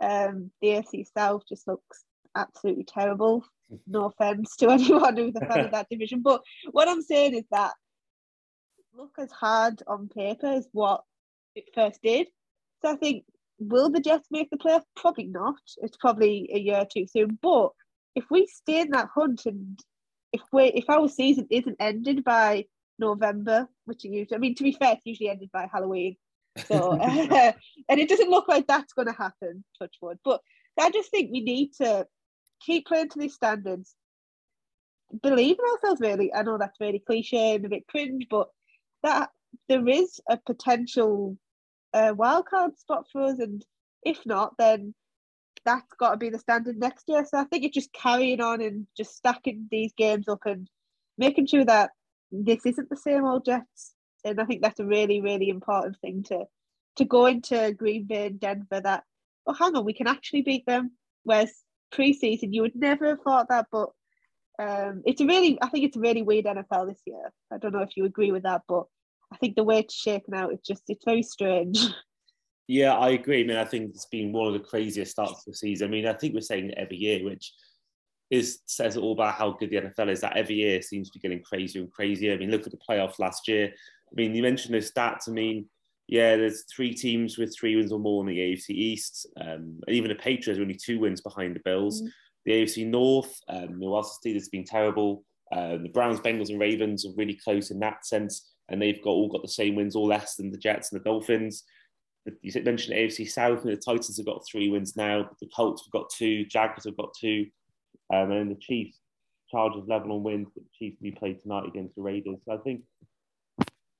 Um, 0.00 0.50
the 0.60 0.68
AFC 0.68 1.06
South 1.16 1.42
just 1.48 1.68
looks 1.68 2.04
absolutely 2.34 2.84
terrible. 2.84 3.44
No 3.86 4.06
offense 4.06 4.56
to 4.56 4.70
anyone 4.70 5.16
who's 5.16 5.36
a 5.36 5.46
fan 5.46 5.66
of 5.66 5.72
that 5.72 5.88
division, 5.90 6.22
but 6.22 6.42
what 6.70 6.88
I'm 6.88 7.02
saying 7.02 7.34
is 7.34 7.44
that 7.50 7.72
look 8.94 9.12
as 9.18 9.30
hard 9.30 9.82
on 9.86 10.08
paper 10.08 10.46
as 10.46 10.68
what 10.72 11.02
it 11.54 11.64
first 11.74 12.00
did. 12.02 12.28
So 12.80 12.92
I 12.92 12.96
think, 12.96 13.24
will 13.58 13.90
the 13.90 14.00
Jets 14.00 14.28
make 14.30 14.50
the 14.50 14.56
playoffs? 14.56 14.84
Probably 14.96 15.26
not. 15.26 15.60
It's 15.78 15.96
probably 15.96 16.50
a 16.52 16.58
year 16.58 16.86
too 16.90 17.06
soon. 17.06 17.38
But 17.40 17.70
if 18.14 18.24
we 18.30 18.46
stay 18.46 18.80
in 18.80 18.90
that 18.90 19.08
hunt 19.14 19.46
and 19.46 19.80
if 20.32 20.40
we 20.52 20.64
if 20.64 20.88
our 20.88 21.08
season 21.08 21.46
isn't 21.50 21.76
ended 21.80 22.24
by 22.24 22.66
November, 22.98 23.68
which 23.84 24.04
usually 24.04 24.34
I 24.34 24.38
mean 24.38 24.54
to 24.56 24.62
be 24.62 24.72
fair, 24.72 24.94
it's 24.94 25.06
usually 25.06 25.30
ended 25.30 25.50
by 25.52 25.68
Halloween. 25.70 26.16
So 26.66 26.92
uh, 26.92 27.52
and 27.88 28.00
it 28.00 28.08
doesn't 28.08 28.30
look 28.30 28.48
like 28.48 28.66
that's 28.66 28.92
going 28.92 29.08
to 29.08 29.14
happen. 29.14 29.64
Touch 29.78 29.96
wood, 30.00 30.18
but 30.24 30.40
I 30.80 30.90
just 30.90 31.10
think 31.10 31.30
we 31.30 31.40
need 31.40 31.72
to 31.74 32.06
keep 32.60 32.86
playing 32.86 33.10
to 33.10 33.18
these 33.18 33.34
standards. 33.34 33.94
Believe 35.22 35.58
in 35.58 35.72
ourselves, 35.72 36.00
really. 36.00 36.32
I 36.32 36.42
know 36.42 36.56
that's 36.56 36.80
really 36.80 36.98
cliche 36.98 37.56
and 37.56 37.66
a 37.66 37.68
bit 37.68 37.86
cringe, 37.86 38.26
but 38.30 38.48
that 39.02 39.28
there 39.68 39.86
is 39.86 40.20
a 40.30 40.38
potential 40.38 41.36
uh, 41.92 42.14
wildcard 42.14 42.78
spot 42.78 43.06
for 43.12 43.22
us, 43.22 43.38
and 43.38 43.62
if 44.02 44.24
not, 44.24 44.54
then 44.58 44.94
that's 45.64 45.94
got 45.98 46.10
to 46.12 46.16
be 46.16 46.30
the 46.30 46.38
standard 46.38 46.78
next 46.78 47.04
year. 47.08 47.24
So 47.24 47.38
I 47.38 47.44
think 47.44 47.64
it's 47.64 47.74
just 47.74 47.92
carrying 47.92 48.40
on 48.40 48.60
and 48.60 48.86
just 48.96 49.16
stacking 49.16 49.68
these 49.70 49.92
games 49.96 50.28
up 50.28 50.40
and 50.44 50.68
making 51.18 51.46
sure 51.46 51.64
that 51.64 51.90
this 52.30 52.64
isn't 52.66 52.88
the 52.88 52.96
same 52.96 53.24
old 53.24 53.44
Jets. 53.44 53.94
And 54.24 54.40
I 54.40 54.44
think 54.44 54.62
that's 54.62 54.80
a 54.80 54.86
really, 54.86 55.20
really 55.20 55.48
important 55.48 55.96
thing 56.00 56.22
to 56.24 56.44
to 56.96 57.04
go 57.04 57.26
into 57.26 57.72
Green 57.72 58.04
Bay 58.04 58.26
and 58.26 58.38
Denver 58.38 58.80
that, 58.80 59.04
oh, 59.46 59.54
hang 59.54 59.74
on, 59.74 59.84
we 59.84 59.94
can 59.94 60.06
actually 60.06 60.42
beat 60.42 60.66
them. 60.66 60.92
Whereas 61.24 61.52
preseason, 61.92 62.52
you 62.52 62.62
would 62.62 62.76
never 62.76 63.08
have 63.08 63.22
thought 63.22 63.48
that, 63.48 63.66
but 63.72 63.90
um, 64.58 65.02
it's 65.06 65.20
a 65.20 65.26
really, 65.26 65.58
I 65.62 65.68
think 65.68 65.84
it's 65.84 65.96
a 65.96 66.00
really 66.00 66.22
weird 66.22 66.44
NFL 66.44 66.88
this 66.88 67.00
year. 67.06 67.32
I 67.52 67.58
don't 67.58 67.72
know 67.72 67.82
if 67.82 67.96
you 67.96 68.04
agree 68.04 68.30
with 68.30 68.42
that, 68.42 68.62
but 68.68 68.84
I 69.32 69.36
think 69.36 69.56
the 69.56 69.64
way 69.64 69.78
it's 69.78 69.94
shaken 69.94 70.34
out, 70.34 70.52
it's 70.52 70.66
just, 70.66 70.82
it's 70.88 71.04
very 71.04 71.22
strange. 71.22 71.78
Yeah, 72.68 72.94
I 72.94 73.10
agree. 73.10 73.42
I 73.42 73.46
mean, 73.46 73.56
I 73.56 73.64
think 73.64 73.90
it's 73.90 74.06
been 74.06 74.32
one 74.32 74.46
of 74.46 74.52
the 74.52 74.60
craziest 74.60 75.12
starts 75.12 75.40
of 75.40 75.44
the 75.46 75.54
season. 75.54 75.88
I 75.88 75.90
mean, 75.90 76.06
I 76.06 76.12
think 76.12 76.34
we're 76.34 76.40
saying 76.40 76.70
it 76.70 76.78
every 76.78 76.96
year, 76.96 77.24
which 77.24 77.52
is 78.30 78.60
says 78.66 78.96
it 78.96 79.00
all 79.00 79.12
about 79.12 79.34
how 79.34 79.50
good 79.52 79.70
the 79.70 79.76
NFL 79.76 80.10
is. 80.10 80.20
That 80.20 80.36
every 80.36 80.54
year 80.56 80.80
seems 80.80 81.10
to 81.10 81.18
be 81.18 81.22
getting 81.22 81.42
crazier 81.42 81.82
and 81.82 81.92
crazier. 81.92 82.32
I 82.32 82.36
mean, 82.36 82.50
look 82.50 82.66
at 82.66 82.72
the 82.72 82.78
playoffs 82.88 83.18
last 83.18 83.48
year. 83.48 83.66
I 83.66 84.14
mean, 84.14 84.34
you 84.34 84.42
mentioned 84.42 84.74
those 84.74 84.90
stats. 84.90 85.28
I 85.28 85.32
mean, 85.32 85.66
yeah, 86.08 86.36
there's 86.36 86.64
three 86.74 86.94
teams 86.94 87.36
with 87.36 87.54
three 87.54 87.76
wins 87.76 87.92
or 87.92 87.98
more 87.98 88.22
in 88.22 88.28
the 88.28 88.38
AFC 88.38 88.70
East, 88.70 89.26
um, 89.40 89.80
and 89.86 89.96
even 89.96 90.08
the 90.08 90.14
Patriots 90.14 90.58
are 90.58 90.62
only 90.62 90.78
two 90.82 90.98
wins 90.98 91.20
behind 91.20 91.56
the 91.56 91.60
Bills. 91.64 92.02
Mm. 92.02 92.08
The 92.44 92.52
AFC 92.52 92.86
North, 92.86 93.38
um, 93.48 93.78
the 93.78 93.86
Washington 93.86 94.32
Steelers 94.32 94.40
has 94.40 94.48
been 94.48 94.64
terrible. 94.64 95.24
Um, 95.52 95.82
the 95.82 95.90
Browns, 95.90 96.20
Bengals, 96.20 96.48
and 96.48 96.58
Ravens 96.58 97.04
are 97.04 97.14
really 97.16 97.38
close 97.44 97.70
in 97.70 97.78
that 97.80 98.06
sense, 98.06 98.50
and 98.68 98.80
they've 98.80 99.02
got 99.02 99.10
all 99.10 99.28
got 99.28 99.42
the 99.42 99.48
same 99.48 99.74
wins, 99.74 99.94
all 99.94 100.06
less 100.06 100.36
than 100.36 100.50
the 100.50 100.58
Jets 100.58 100.90
and 100.90 101.00
the 101.00 101.04
Dolphins 101.04 101.64
you 102.42 102.62
mentioned 102.62 102.96
AFC 102.96 103.28
South, 103.28 103.64
and 103.64 103.72
the 103.72 103.76
Titans 103.76 104.16
have 104.16 104.26
got 104.26 104.46
three 104.46 104.68
wins 104.68 104.96
now. 104.96 105.28
The 105.40 105.48
Colts 105.54 105.84
have 105.84 105.92
got 105.92 106.10
two, 106.10 106.44
Jaguars 106.44 106.84
have 106.84 106.96
got 106.96 107.14
two, 107.18 107.46
um, 108.12 108.30
and 108.30 108.32
then 108.32 108.48
the 108.48 108.60
Chiefs, 108.60 108.98
Chargers 109.50 109.84
level 109.86 110.12
on 110.12 110.22
wins, 110.22 110.48
but 110.54 110.62
the 110.62 110.70
Chiefs 110.78 110.98
will 111.00 111.10
be 111.10 111.16
played 111.16 111.40
tonight 111.40 111.66
against 111.66 111.94
the 111.94 112.02
Raiders. 112.02 112.38
So 112.44 112.54
I 112.54 112.58
think 112.58 112.82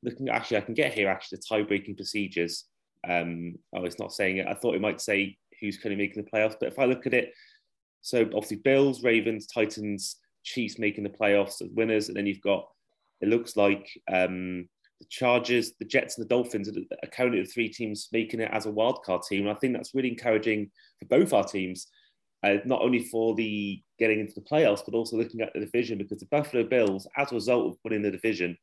looking 0.03 0.29
actually, 0.29 0.59
I 0.59 0.63
can 0.63 0.75
get 0.75 0.95
here 0.95 1.09
actually 1.09 1.39
the 1.39 1.45
tie-breaking 1.49 1.97
procedures. 1.97 2.65
Um, 3.09 3.57
oh, 3.75 3.85
it's 3.85 3.99
not 3.99 4.13
saying 4.13 4.39
it. 4.39 4.47
I 4.47 4.55
thought 4.55 4.75
it 4.75 4.81
might 4.81 5.01
say 5.01 5.37
who's 5.61 5.77
currently 5.77 6.05
making 6.05 6.23
the 6.23 6.31
playoffs, 6.31 6.57
but 6.59 6.69
if 6.69 6.79
I 6.79 6.85
look 6.85 7.07
at 7.07 7.15
it, 7.15 7.33
so 8.01 8.23
obviously 8.23 8.59
Bills, 8.59 9.03
Ravens, 9.03 9.47
Titans, 9.47 10.17
Chiefs 10.45 10.79
making 10.79 11.05
the 11.05 11.11
playoffs 11.11 11.63
as 11.63 11.71
winners, 11.73 12.09
and 12.09 12.17
then 12.17 12.27
you've 12.27 12.41
got 12.41 12.67
it 13.21 13.29
looks 13.29 13.57
like 13.57 13.89
um, 14.13 14.69
the 15.03 15.09
Chargers, 15.09 15.73
the 15.81 15.85
Jets, 15.85 16.17
and 16.17 16.25
the 16.25 16.29
Dolphins 16.29 16.69
are 16.69 17.09
currently 17.09 17.41
the 17.41 17.49
three 17.49 17.69
teams 17.69 18.09
making 18.13 18.41
it 18.41 18.51
as 18.53 18.67
a 18.67 18.71
wildcard 18.71 19.27
team. 19.27 19.41
And 19.41 19.51
I 19.51 19.59
think 19.59 19.75
that's 19.75 19.95
really 19.95 20.11
encouraging 20.11 20.71
for 21.01 21.07
both 21.07 21.33
our 21.33 21.43
teams, 21.43 21.89
uh, 22.45 22.59
not 22.65 22.83
only 22.83 23.01
for 23.05 23.35
the 23.35 23.83
getting 23.99 24.21
into 24.21 24.35
the 24.35 24.43
playoffs, 24.43 24.83
but 24.85 24.95
also 24.95 25.17
looking 25.17 25.41
at 25.41 25.53
the 25.55 25.61
division 25.61 25.99
because 25.99 26.21
the 26.21 26.27
Buffalo 26.27 26.63
Bills, 26.63 27.09
as 27.17 27.33
a 27.33 27.35
result 27.35 27.73
of 27.73 27.79
winning 27.83 28.03
the 28.03 28.13
division, 28.13 28.57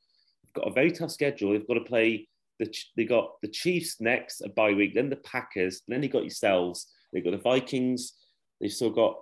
have 0.45 0.53
got 0.53 0.67
a 0.69 0.73
very 0.73 0.91
tough 0.91 1.11
schedule. 1.11 1.51
They've 1.51 1.67
got 1.67 1.73
to 1.73 1.81
play 1.81 2.29
the 2.57 2.73
they 2.95 3.03
got 3.03 3.33
the 3.41 3.49
Chiefs 3.49 3.99
next, 3.99 4.41
a 4.41 4.49
bye 4.49 4.73
week, 4.73 4.95
then 4.95 5.09
the 5.09 5.17
Packers, 5.17 5.81
then 5.89 5.99
they 5.99 6.07
got 6.07 6.23
yourselves. 6.23 6.87
They've 7.11 7.23
got 7.23 7.31
the 7.31 7.37
Vikings. 7.37 8.13
They've 8.61 8.71
still 8.71 8.91
got 8.91 9.17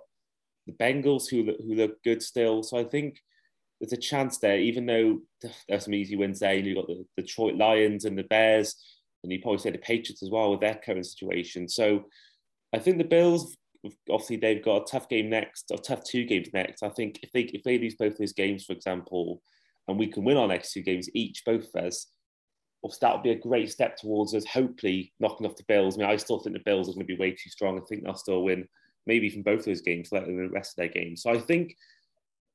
the 0.66 0.72
Bengals 0.72 1.28
who 1.28 1.42
look, 1.44 1.56
who 1.60 1.74
look 1.74 2.02
good 2.04 2.22
still. 2.22 2.62
So 2.62 2.78
I 2.78 2.84
think 2.84 3.20
there's 3.80 3.92
a 3.92 3.96
chance 3.96 4.38
there, 4.38 4.58
even 4.58 4.86
though 4.86 5.20
there's 5.68 5.84
some 5.84 5.94
easy 5.94 6.16
wins 6.16 6.40
there. 6.40 6.54
You've 6.54 6.76
got 6.76 6.86
the, 6.86 7.04
Detroit 7.16 7.56
Lions 7.56 8.04
and 8.04 8.18
the 8.18 8.24
Bears, 8.24 8.74
and 9.22 9.32
you 9.32 9.40
probably 9.40 9.58
say 9.58 9.70
the 9.70 9.78
Patriots 9.78 10.22
as 10.22 10.30
well 10.30 10.50
with 10.50 10.60
their 10.60 10.80
current 10.84 11.06
situation. 11.06 11.68
So 11.68 12.04
I 12.72 12.78
think 12.78 12.98
the 12.98 13.04
Bills, 13.04 13.56
obviously, 14.10 14.36
they've 14.36 14.64
got 14.64 14.82
a 14.82 14.90
tough 14.90 15.08
game 15.08 15.30
next, 15.30 15.70
or 15.70 15.78
tough 15.78 16.04
two 16.04 16.24
games 16.24 16.48
next. 16.52 16.82
I 16.82 16.90
think 16.90 17.20
if 17.22 17.32
they 17.32 17.42
if 17.42 17.62
they 17.62 17.78
lose 17.78 17.96
both 17.96 18.18
those 18.18 18.32
games, 18.32 18.64
for 18.64 18.72
example, 18.72 19.42
and 19.86 19.98
we 19.98 20.06
can 20.06 20.24
win 20.24 20.36
our 20.36 20.48
next 20.48 20.72
two 20.72 20.82
games 20.82 21.08
each, 21.14 21.42
both 21.44 21.68
of 21.74 21.84
us, 21.84 22.06
that 23.00 23.12
would 23.12 23.22
be 23.22 23.30
a 23.30 23.38
great 23.38 23.70
step 23.70 23.96
towards 23.96 24.34
us 24.34 24.46
hopefully 24.46 25.12
knocking 25.20 25.46
off 25.46 25.56
the 25.56 25.64
Bills. 25.66 25.96
I 25.96 26.00
mean, 26.00 26.10
I 26.10 26.16
still 26.16 26.38
think 26.38 26.54
the 26.54 26.62
Bills 26.64 26.88
are 26.88 26.92
going 26.92 27.06
to 27.06 27.14
be 27.14 27.18
way 27.18 27.32
too 27.32 27.50
strong. 27.50 27.78
I 27.78 27.82
think 27.88 28.04
they'll 28.04 28.14
still 28.14 28.44
win, 28.44 28.68
maybe 29.06 29.26
even 29.26 29.42
both 29.42 29.64
those 29.64 29.80
games, 29.80 30.10
let 30.12 30.24
alone 30.24 30.36
the 30.36 30.50
rest 30.50 30.72
of 30.72 30.76
their 30.76 30.88
games. 30.88 31.22
So 31.22 31.30
I 31.30 31.40
think 31.40 31.74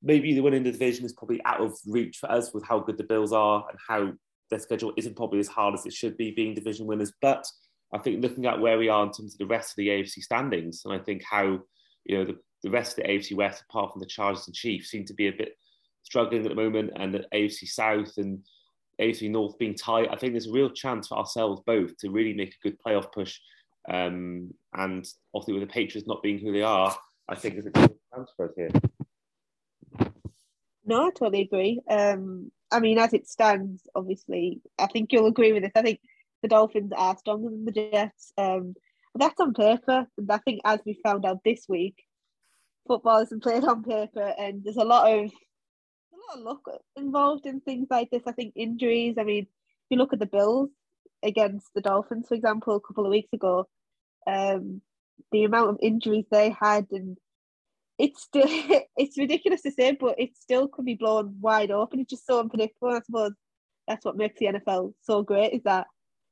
maybe 0.04 0.34
the 0.34 0.42
winning 0.42 0.64
the 0.64 0.72
division 0.72 1.06
is 1.06 1.14
probably 1.14 1.42
out 1.46 1.62
of 1.62 1.78
reach 1.88 2.18
for 2.18 2.30
us 2.30 2.54
with 2.54 2.66
how 2.66 2.80
good 2.80 2.98
the 2.98 3.04
Bills 3.04 3.32
are 3.32 3.66
and 3.70 3.80
how 3.88 4.14
their 4.50 4.60
schedule 4.60 4.94
isn't 4.98 5.16
probably 5.16 5.40
as 5.40 5.48
hard 5.48 5.74
as 5.74 5.86
it 5.86 5.94
should 5.94 6.18
be 6.18 6.32
being 6.32 6.54
division 6.54 6.86
winners. 6.86 7.14
But 7.22 7.46
I 7.94 8.00
think 8.00 8.22
looking 8.22 8.46
at 8.46 8.60
where 8.60 8.78
we 8.78 8.90
are 8.90 9.04
in 9.04 9.12
terms 9.12 9.34
of 9.34 9.40
the 9.40 9.48
rest 9.48 9.72
of 9.72 9.76
the 9.78 9.88
AFC 9.88 10.22
standings, 10.22 10.82
and 10.84 10.94
I 10.94 11.00
think 11.00 11.24
how 11.24 11.60
you 12.06 12.18
know 12.18 12.26
the, 12.26 12.36
the 12.64 12.70
rest 12.70 12.98
of 12.98 13.04
the 13.04 13.10
AFC 13.10 13.36
West, 13.36 13.64
apart 13.70 13.92
from 13.92 14.02
the 14.02 14.06
Chargers 14.06 14.48
and 14.48 14.56
Chiefs, 14.56 14.90
seem 14.90 15.06
to 15.06 15.14
be 15.14 15.28
a 15.28 15.34
bit 15.34 15.56
struggling 16.04 16.44
at 16.44 16.50
the 16.50 16.56
moment, 16.56 16.92
and 16.98 17.14
the 17.14 17.26
AFC 17.34 17.68
South 17.68 18.18
and 18.18 18.40
AFC 19.00 19.30
North 19.30 19.58
being 19.58 19.76
tight. 19.76 20.10
I 20.12 20.18
think 20.18 20.34
there's 20.34 20.48
a 20.48 20.52
real 20.52 20.70
chance 20.70 21.08
for 21.08 21.18
ourselves 21.18 21.62
both 21.66 21.98
to 22.00 22.10
really 22.10 22.34
make 22.34 22.54
a 22.54 22.68
good 22.68 22.78
playoff 22.86 23.12
push. 23.12 23.40
Um, 23.90 24.54
and 24.74 25.08
obviously, 25.34 25.54
with 25.54 25.68
the 25.68 25.74
Patriots 25.74 26.08
not 26.08 26.24
being 26.24 26.40
who 26.40 26.52
they 26.52 26.62
are, 26.62 26.96
I 27.30 27.36
think 27.36 27.56
there's 27.56 27.68
a 27.68 27.72
chance 27.72 28.32
for 28.36 28.50
us 28.50 28.54
here. 28.56 28.70
No, 30.86 31.08
I 31.08 31.10
totally 31.12 31.42
agree. 31.42 31.82
Um, 31.90 32.52
I 32.72 32.80
mean, 32.80 32.98
as 32.98 33.14
it 33.14 33.28
stands, 33.28 33.84
obviously, 33.96 34.62
I 34.78 34.88
think 34.88 35.12
you'll 35.12 35.28
agree 35.28 35.54
with 35.54 35.64
this. 35.64 35.72
I 35.76 35.82
think 35.82 36.00
the 36.42 36.48
Dolphins 36.48 36.92
are 36.96 37.18
stronger 37.18 37.50
than 37.50 37.66
the 37.66 37.72
Jets. 37.72 38.34
Um, 38.38 38.76
but 39.14 39.22
that's 39.22 39.40
on 39.40 39.54
paper. 39.54 40.08
And 40.18 40.32
I 40.32 40.38
think, 40.40 40.62
as 40.66 40.80
we 40.86 41.00
found 41.04 41.26
out 41.26 41.44
this 41.46 41.66
week, 41.70 42.04
football 42.88 43.20
isn't 43.20 43.44
played 43.44 43.64
on 43.64 43.84
paper, 43.84 44.34
and 44.38 44.64
there's 44.64 44.78
a 44.78 44.84
lot 44.84 45.12
of 45.12 45.26
a 45.26 46.16
lot 46.16 46.38
of 46.38 46.42
luck 46.42 46.62
involved 46.96 47.46
in 47.46 47.62
things 47.62 47.88
like 47.90 48.10
this. 48.10 48.24
I 48.28 48.32
think 48.32 48.54
injuries. 48.56 49.16
I 49.18 49.24
mean, 49.24 49.44
if 49.44 49.86
you 49.90 49.98
look 49.98 50.14
at 50.14 50.20
the 50.20 50.26
Bills 50.26 50.70
against 51.22 51.68
the 51.74 51.82
Dolphins, 51.82 52.28
for 52.28 52.36
example, 52.36 52.76
a 52.76 52.82
couple 52.82 53.06
of 53.06 53.12
weeks 53.12 53.32
ago, 53.32 53.68
um, 54.28 54.82
the 55.32 55.44
amount 55.44 55.70
of 55.70 55.78
injuries 55.82 56.26
they 56.30 56.56
had 56.60 56.88
and 56.92 57.18
it's 58.04 58.22
still 58.22 58.46
it's 58.98 59.18
ridiculous 59.18 59.62
to 59.62 59.72
say, 59.72 59.94
but 59.94 60.20
it 60.20 60.36
still 60.36 60.68
could 60.68 60.86
be 60.86 60.96
blown 60.96 61.38
wide 61.40 61.72
open. 61.72 62.02
It's 62.02 62.10
just 62.10 62.28
so 62.28 62.40
unpredictable. 62.40 62.90
I 62.90 63.02
suppose 63.02 63.32
that's 63.88 64.04
what 64.04 64.18
makes 64.18 64.38
the 64.40 64.48
NFL 64.48 64.94
so 65.02 65.24
great 65.24 65.54
is 65.54 65.64
that 65.64 65.88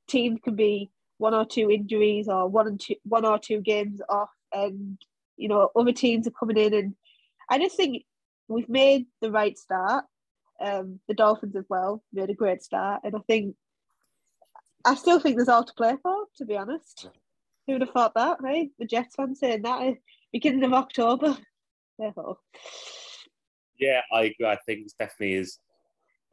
teams 0.07 0.39
can 0.43 0.55
be 0.55 0.91
one 1.17 1.33
or 1.33 1.45
two 1.45 1.71
injuries 1.71 2.27
or 2.27 2.47
one 2.47 2.67
and 2.67 2.79
two 2.79 2.95
one 3.03 3.25
or 3.25 3.39
two 3.39 3.61
games 3.61 4.01
off, 4.09 4.29
and 4.53 4.97
you 5.37 5.47
know 5.47 5.69
other 5.75 5.93
teams 5.93 6.27
are 6.27 6.37
coming 6.37 6.57
in, 6.57 6.73
and 6.73 6.95
I 7.49 7.57
just 7.57 7.77
think 7.77 8.03
we've 8.49 8.69
made 8.69 9.05
the 9.21 9.31
right 9.31 9.57
start. 9.57 10.03
Um, 10.59 10.99
the 11.07 11.15
Dolphins 11.15 11.55
as 11.55 11.65
well 11.69 12.03
made 12.13 12.29
a 12.29 12.35
great 12.35 12.61
start, 12.61 13.01
and 13.05 13.15
I 13.15 13.19
think 13.27 13.55
I 14.83 14.95
still 14.95 15.19
think 15.19 15.37
there's 15.37 15.47
all 15.47 15.63
to 15.63 15.73
play 15.73 15.95
for. 16.03 16.25
To 16.35 16.45
be 16.45 16.57
honest, 16.57 17.07
who 17.65 17.73
would 17.73 17.81
have 17.81 17.91
thought 17.91 18.15
that? 18.15 18.41
Right, 18.41 18.71
the 18.77 18.85
Jets 18.85 19.15
fans 19.15 19.39
saying 19.39 19.61
that 19.61 19.93
beginning 20.33 20.65
of 20.65 20.73
October. 20.73 21.37
Yeah, 23.79 24.01
I 24.11 24.23
agree. 24.23 24.47
I 24.47 24.57
think 24.65 24.81
it 24.81 24.93
definitely 24.99 25.35
is 25.35 25.59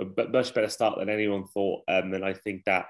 a 0.01 0.05
much 0.31 0.55
better 0.55 0.69
start 0.69 0.99
than 0.99 1.09
anyone 1.09 1.47
thought. 1.47 1.83
Um, 1.89 2.13
and 2.15 2.25
I 2.25 2.35
think 2.35 2.65
that 2.65 2.87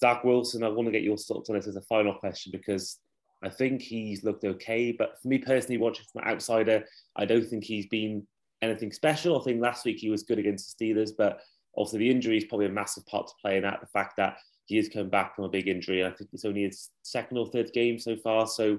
Zach 0.00 0.24
Wilson, 0.24 0.62
I 0.62 0.68
want 0.68 0.86
to 0.86 0.92
get 0.92 1.02
your 1.02 1.16
thoughts 1.16 1.48
on 1.48 1.56
this 1.56 1.66
as 1.66 1.76
a 1.76 1.82
final 1.82 2.14
question 2.14 2.52
because 2.52 2.98
I 3.42 3.48
think 3.48 3.82
he's 3.82 4.24
looked 4.24 4.44
okay. 4.44 4.92
But 4.92 5.20
for 5.20 5.28
me 5.28 5.38
personally, 5.38 5.78
watching 5.78 6.06
from 6.12 6.22
an 6.22 6.28
outsider, 6.28 6.84
I 7.16 7.24
don't 7.24 7.46
think 7.46 7.64
he's 7.64 7.86
been 7.86 8.26
anything 8.62 8.92
special. 8.92 9.40
I 9.40 9.44
think 9.44 9.60
last 9.60 9.84
week 9.84 9.98
he 9.98 10.10
was 10.10 10.22
good 10.22 10.38
against 10.38 10.78
the 10.78 10.92
Steelers, 10.92 11.10
but 11.16 11.40
also 11.72 11.98
the 11.98 12.10
injury 12.10 12.38
is 12.38 12.44
probably 12.44 12.66
a 12.66 12.70
massive 12.70 13.06
part 13.06 13.26
to 13.28 13.34
play 13.40 13.56
in 13.56 13.62
that. 13.62 13.80
The 13.80 13.86
fact 13.86 14.16
that 14.16 14.38
he 14.66 14.76
has 14.76 14.88
come 14.88 15.08
back 15.08 15.34
from 15.34 15.44
a 15.44 15.48
big 15.48 15.68
injury. 15.68 16.04
I 16.04 16.10
think 16.10 16.30
it's 16.32 16.44
only 16.44 16.64
his 16.64 16.90
second 17.02 17.38
or 17.38 17.46
third 17.46 17.72
game 17.72 17.98
so 17.98 18.16
far. 18.16 18.46
So 18.46 18.78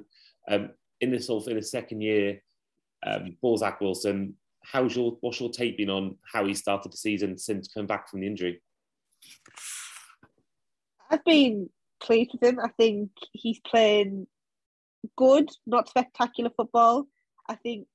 um, 0.49 0.71
in 1.01 1.11
this 1.11 1.27
sort 1.27 1.43
of 1.43 1.49
in 1.49 1.57
his 1.57 1.71
second 1.71 2.01
year, 2.01 2.41
um, 3.07 3.57
Zach 3.57 3.81
Wilson. 3.81 4.35
How's 4.63 4.95
your 4.95 5.17
what's 5.21 5.39
your 5.39 5.49
take 5.49 5.77
been 5.77 5.89
on 5.89 6.17
how 6.31 6.45
he 6.45 6.53
started 6.53 6.91
the 6.91 6.97
season 6.97 7.37
since 7.37 7.67
coming 7.67 7.87
back 7.87 8.09
from 8.09 8.19
the 8.19 8.27
injury? 8.27 8.61
I've 11.09 11.23
been 11.23 11.69
pleased 12.01 12.31
with 12.33 12.43
him. 12.43 12.59
I 12.59 12.69
think 12.69 13.11
he's 13.31 13.59
playing 13.59 14.27
good, 15.15 15.49
not 15.65 15.87
spectacular 15.87 16.49
football. 16.55 17.07
I 17.47 17.55
think 17.55 17.87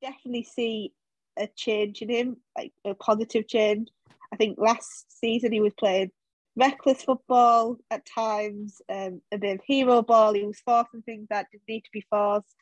definitely 0.00 0.44
see 0.44 0.92
a 1.38 1.46
change 1.54 2.00
in 2.00 2.08
him, 2.08 2.36
like 2.56 2.72
a 2.84 2.94
positive 2.94 3.46
change. 3.48 3.88
I 4.32 4.36
think 4.36 4.58
last 4.58 5.20
season 5.20 5.52
he 5.52 5.60
was 5.60 5.74
playing 5.74 6.10
reckless 6.56 7.02
football 7.02 7.76
at 7.90 8.06
times, 8.06 8.80
um, 8.88 9.20
a 9.32 9.38
bit 9.38 9.56
of 9.56 9.64
hero 9.66 10.02
ball. 10.02 10.34
He 10.34 10.44
was 10.44 10.60
forcing 10.60 11.02
things 11.02 11.26
that 11.30 11.46
didn't 11.50 11.68
need 11.68 11.82
to 11.82 11.90
be 11.92 12.04
forced. 12.10 12.54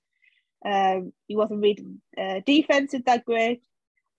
Um, 0.65 1.13
he 1.27 1.37
wasn't 1.37 1.63
reading 1.63 2.01
uh, 2.17 2.41
defenses 2.47 3.03
that 3.07 3.25
great. 3.25 3.63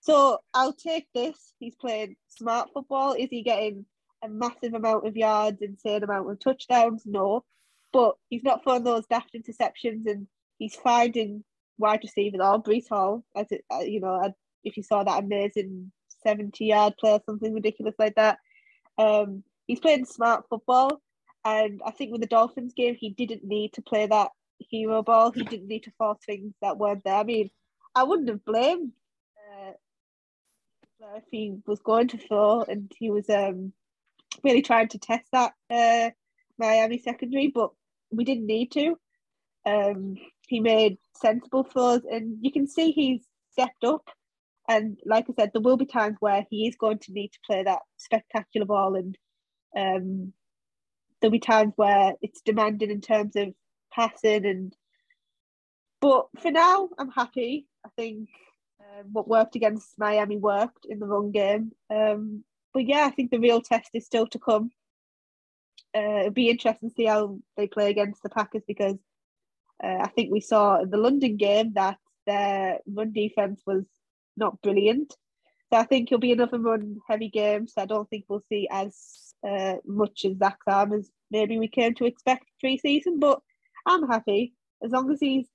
So 0.02 0.40
I'll 0.54 0.74
take 0.74 1.08
this. 1.14 1.54
He's 1.60 1.76
playing 1.76 2.18
smart 2.28 2.70
football. 2.74 3.14
Is 3.14 3.30
he 3.30 3.42
getting 3.42 3.86
a 4.24 4.28
massive 4.28 4.74
amount 4.74 5.08
of 5.08 5.16
yards, 5.16 5.62
insane 5.62 6.04
amount 6.04 6.30
of 6.30 6.40
touchdowns? 6.40 7.04
No. 7.06 7.46
But 7.94 8.16
he's 8.30 8.44
not 8.44 8.64
throwing 8.64 8.84
those 8.84 9.06
daft 9.06 9.34
interceptions 9.34 10.06
and 10.08 10.28
he's 10.58 10.76
finding 10.76 11.44
wide 11.78 12.02
receivers 12.04 12.42
or 12.44 12.62
Breece 12.62 12.90
Hall, 12.90 13.24
as 13.36 13.52
it, 13.52 13.64
uh, 13.72 13.80
you 13.80 14.02
know, 14.02 14.34
if 14.64 14.76
you 14.76 14.84
saw 14.84 15.04
that 15.04 15.24
amazing 15.24 15.92
70 16.24 16.66
yard 16.66 16.96
play 17.00 17.12
or 17.12 17.22
something 17.26 17.54
ridiculous 17.54 17.96
like 18.00 18.16
that. 18.16 18.40
Um, 18.98 19.44
he's 19.68 19.80
playing 19.80 20.06
smart 20.06 20.46
football. 20.50 21.02
And 21.46 21.82
I 21.86 21.92
think 21.92 22.12
with 22.12 22.22
the 22.22 22.28
Dolphins 22.28 22.74
game, 22.74 22.96
he 22.98 23.10
didn't 23.10 23.44
need 23.44 23.74
to 23.74 23.82
play 23.82 24.08
that 24.08 24.32
hero 24.70 25.04
ball. 25.04 25.32
He 25.32 25.44
didn't 25.44 25.68
need 25.68 25.84
to 25.84 25.92
force 25.98 26.20
things 26.26 26.54
that 26.62 26.78
weren't 26.78 27.04
there. 27.04 27.16
I 27.16 27.24
mean, 27.24 27.50
I 27.96 28.04
wouldn't 28.04 28.30
have 28.30 28.46
blamed 28.46 28.94
if 31.16 31.24
he 31.30 31.58
was 31.66 31.80
going 31.80 32.08
to 32.10 32.18
throw 32.18 32.64
and 32.64 32.92
he 32.98 33.10
was 33.10 33.30
um, 33.30 33.74
really 34.44 34.62
trying 34.62 34.88
to 34.90 34.98
test 34.98 35.26
that 35.32 35.54
uh, 35.70 36.10
Miami 36.58 36.98
secondary, 36.98 37.48
but 37.48 37.72
we 38.12 38.24
didn't 38.24 38.46
need 38.46 38.72
to. 38.72 38.98
Um, 39.66 40.16
he 40.48 40.60
made 40.60 40.98
sensible 41.16 41.64
throws, 41.64 42.02
and 42.10 42.38
you 42.42 42.52
can 42.52 42.68
see 42.68 42.92
he's 42.92 43.22
stepped 43.52 43.84
up. 43.84 44.10
And 44.68 45.00
like 45.06 45.26
I 45.30 45.34
said, 45.34 45.52
there 45.54 45.62
will 45.62 45.78
be 45.78 45.86
times 45.86 46.18
where 46.20 46.46
he 46.50 46.68
is 46.68 46.76
going 46.76 47.00
to 47.00 47.14
need 47.14 47.30
to 47.30 47.40
play 47.46 47.64
that 47.64 47.80
spectacular 47.98 48.66
ball, 48.66 48.96
and 48.96 49.18
um, 49.76 50.34
there'll 51.20 51.32
be 51.32 51.40
times 51.40 51.74
where 51.76 52.14
it's 52.22 52.42
demanding 52.42 52.92
in 52.92 53.02
terms 53.02 53.36
of 53.36 53.54
passing. 53.94 54.46
And 54.46 54.76
but 56.02 56.28
for 56.40 56.52
now, 56.52 56.90
I'm 56.98 57.12
happy. 57.12 57.68
I 57.86 57.90
think 57.96 58.30
um, 58.80 59.10
what 59.12 59.28
worked 59.28 59.56
against 59.56 59.98
Miami 59.98 60.38
worked 60.38 60.86
in 60.86 61.00
the 61.00 61.06
run 61.06 61.32
game. 61.32 61.72
Um, 61.90 62.44
but 62.74 62.86
yeah, 62.88 63.06
I 63.06 63.12
think 63.12 63.32
the 63.32 63.40
real 63.40 63.62
test 63.62 63.90
is 63.94 64.06
still 64.06 64.28
to 64.28 64.40
come. 64.40 64.72
Uh, 65.96 66.20
it'll 66.22 66.32
be 66.32 66.50
interesting 66.50 66.90
to 66.90 66.96
see 66.96 67.06
how 67.06 67.38
they 67.56 67.68
play 67.68 67.90
against 67.90 68.24
the 68.24 68.30
Packers 68.30 68.64
because 68.68 68.98
uh, 69.84 69.98
I 70.02 70.08
think 70.08 70.32
we 70.32 70.42
saw 70.42 70.82
in 70.82 70.90
the 70.90 70.98
London 70.98 71.38
game 71.38 71.74
that 71.74 71.98
their 72.26 72.80
run 72.88 73.12
defense 73.12 73.62
was 73.66 73.86
not 74.36 74.62
brilliant. 74.62 75.16
So 75.72 75.80
I 75.80 75.84
think 75.84 76.12
it'll 76.12 76.20
be 76.20 76.32
another 76.32 76.60
run 76.60 76.98
heavy 77.08 77.30
game. 77.30 77.68
So 77.68 77.82
I 77.82 77.86
don't 77.86 78.10
think 78.10 78.26
we'll 78.28 78.44
see 78.50 78.68
as 78.72 79.34
uh, 79.48 79.76
much 79.86 80.26
as 80.26 80.38
Zach 80.38 80.60
Arm 80.68 80.94
as 80.94 81.10
maybe 81.32 81.58
we 81.58 81.68
came 81.68 81.94
to 81.96 82.06
expect 82.06 82.46
pre-season. 82.60 83.20
But 83.20 83.42
I'm 83.86 84.08
happy 84.08 84.54
as 84.84 84.92
long 84.92 85.12
as 85.12 85.20
he's 85.20 85.48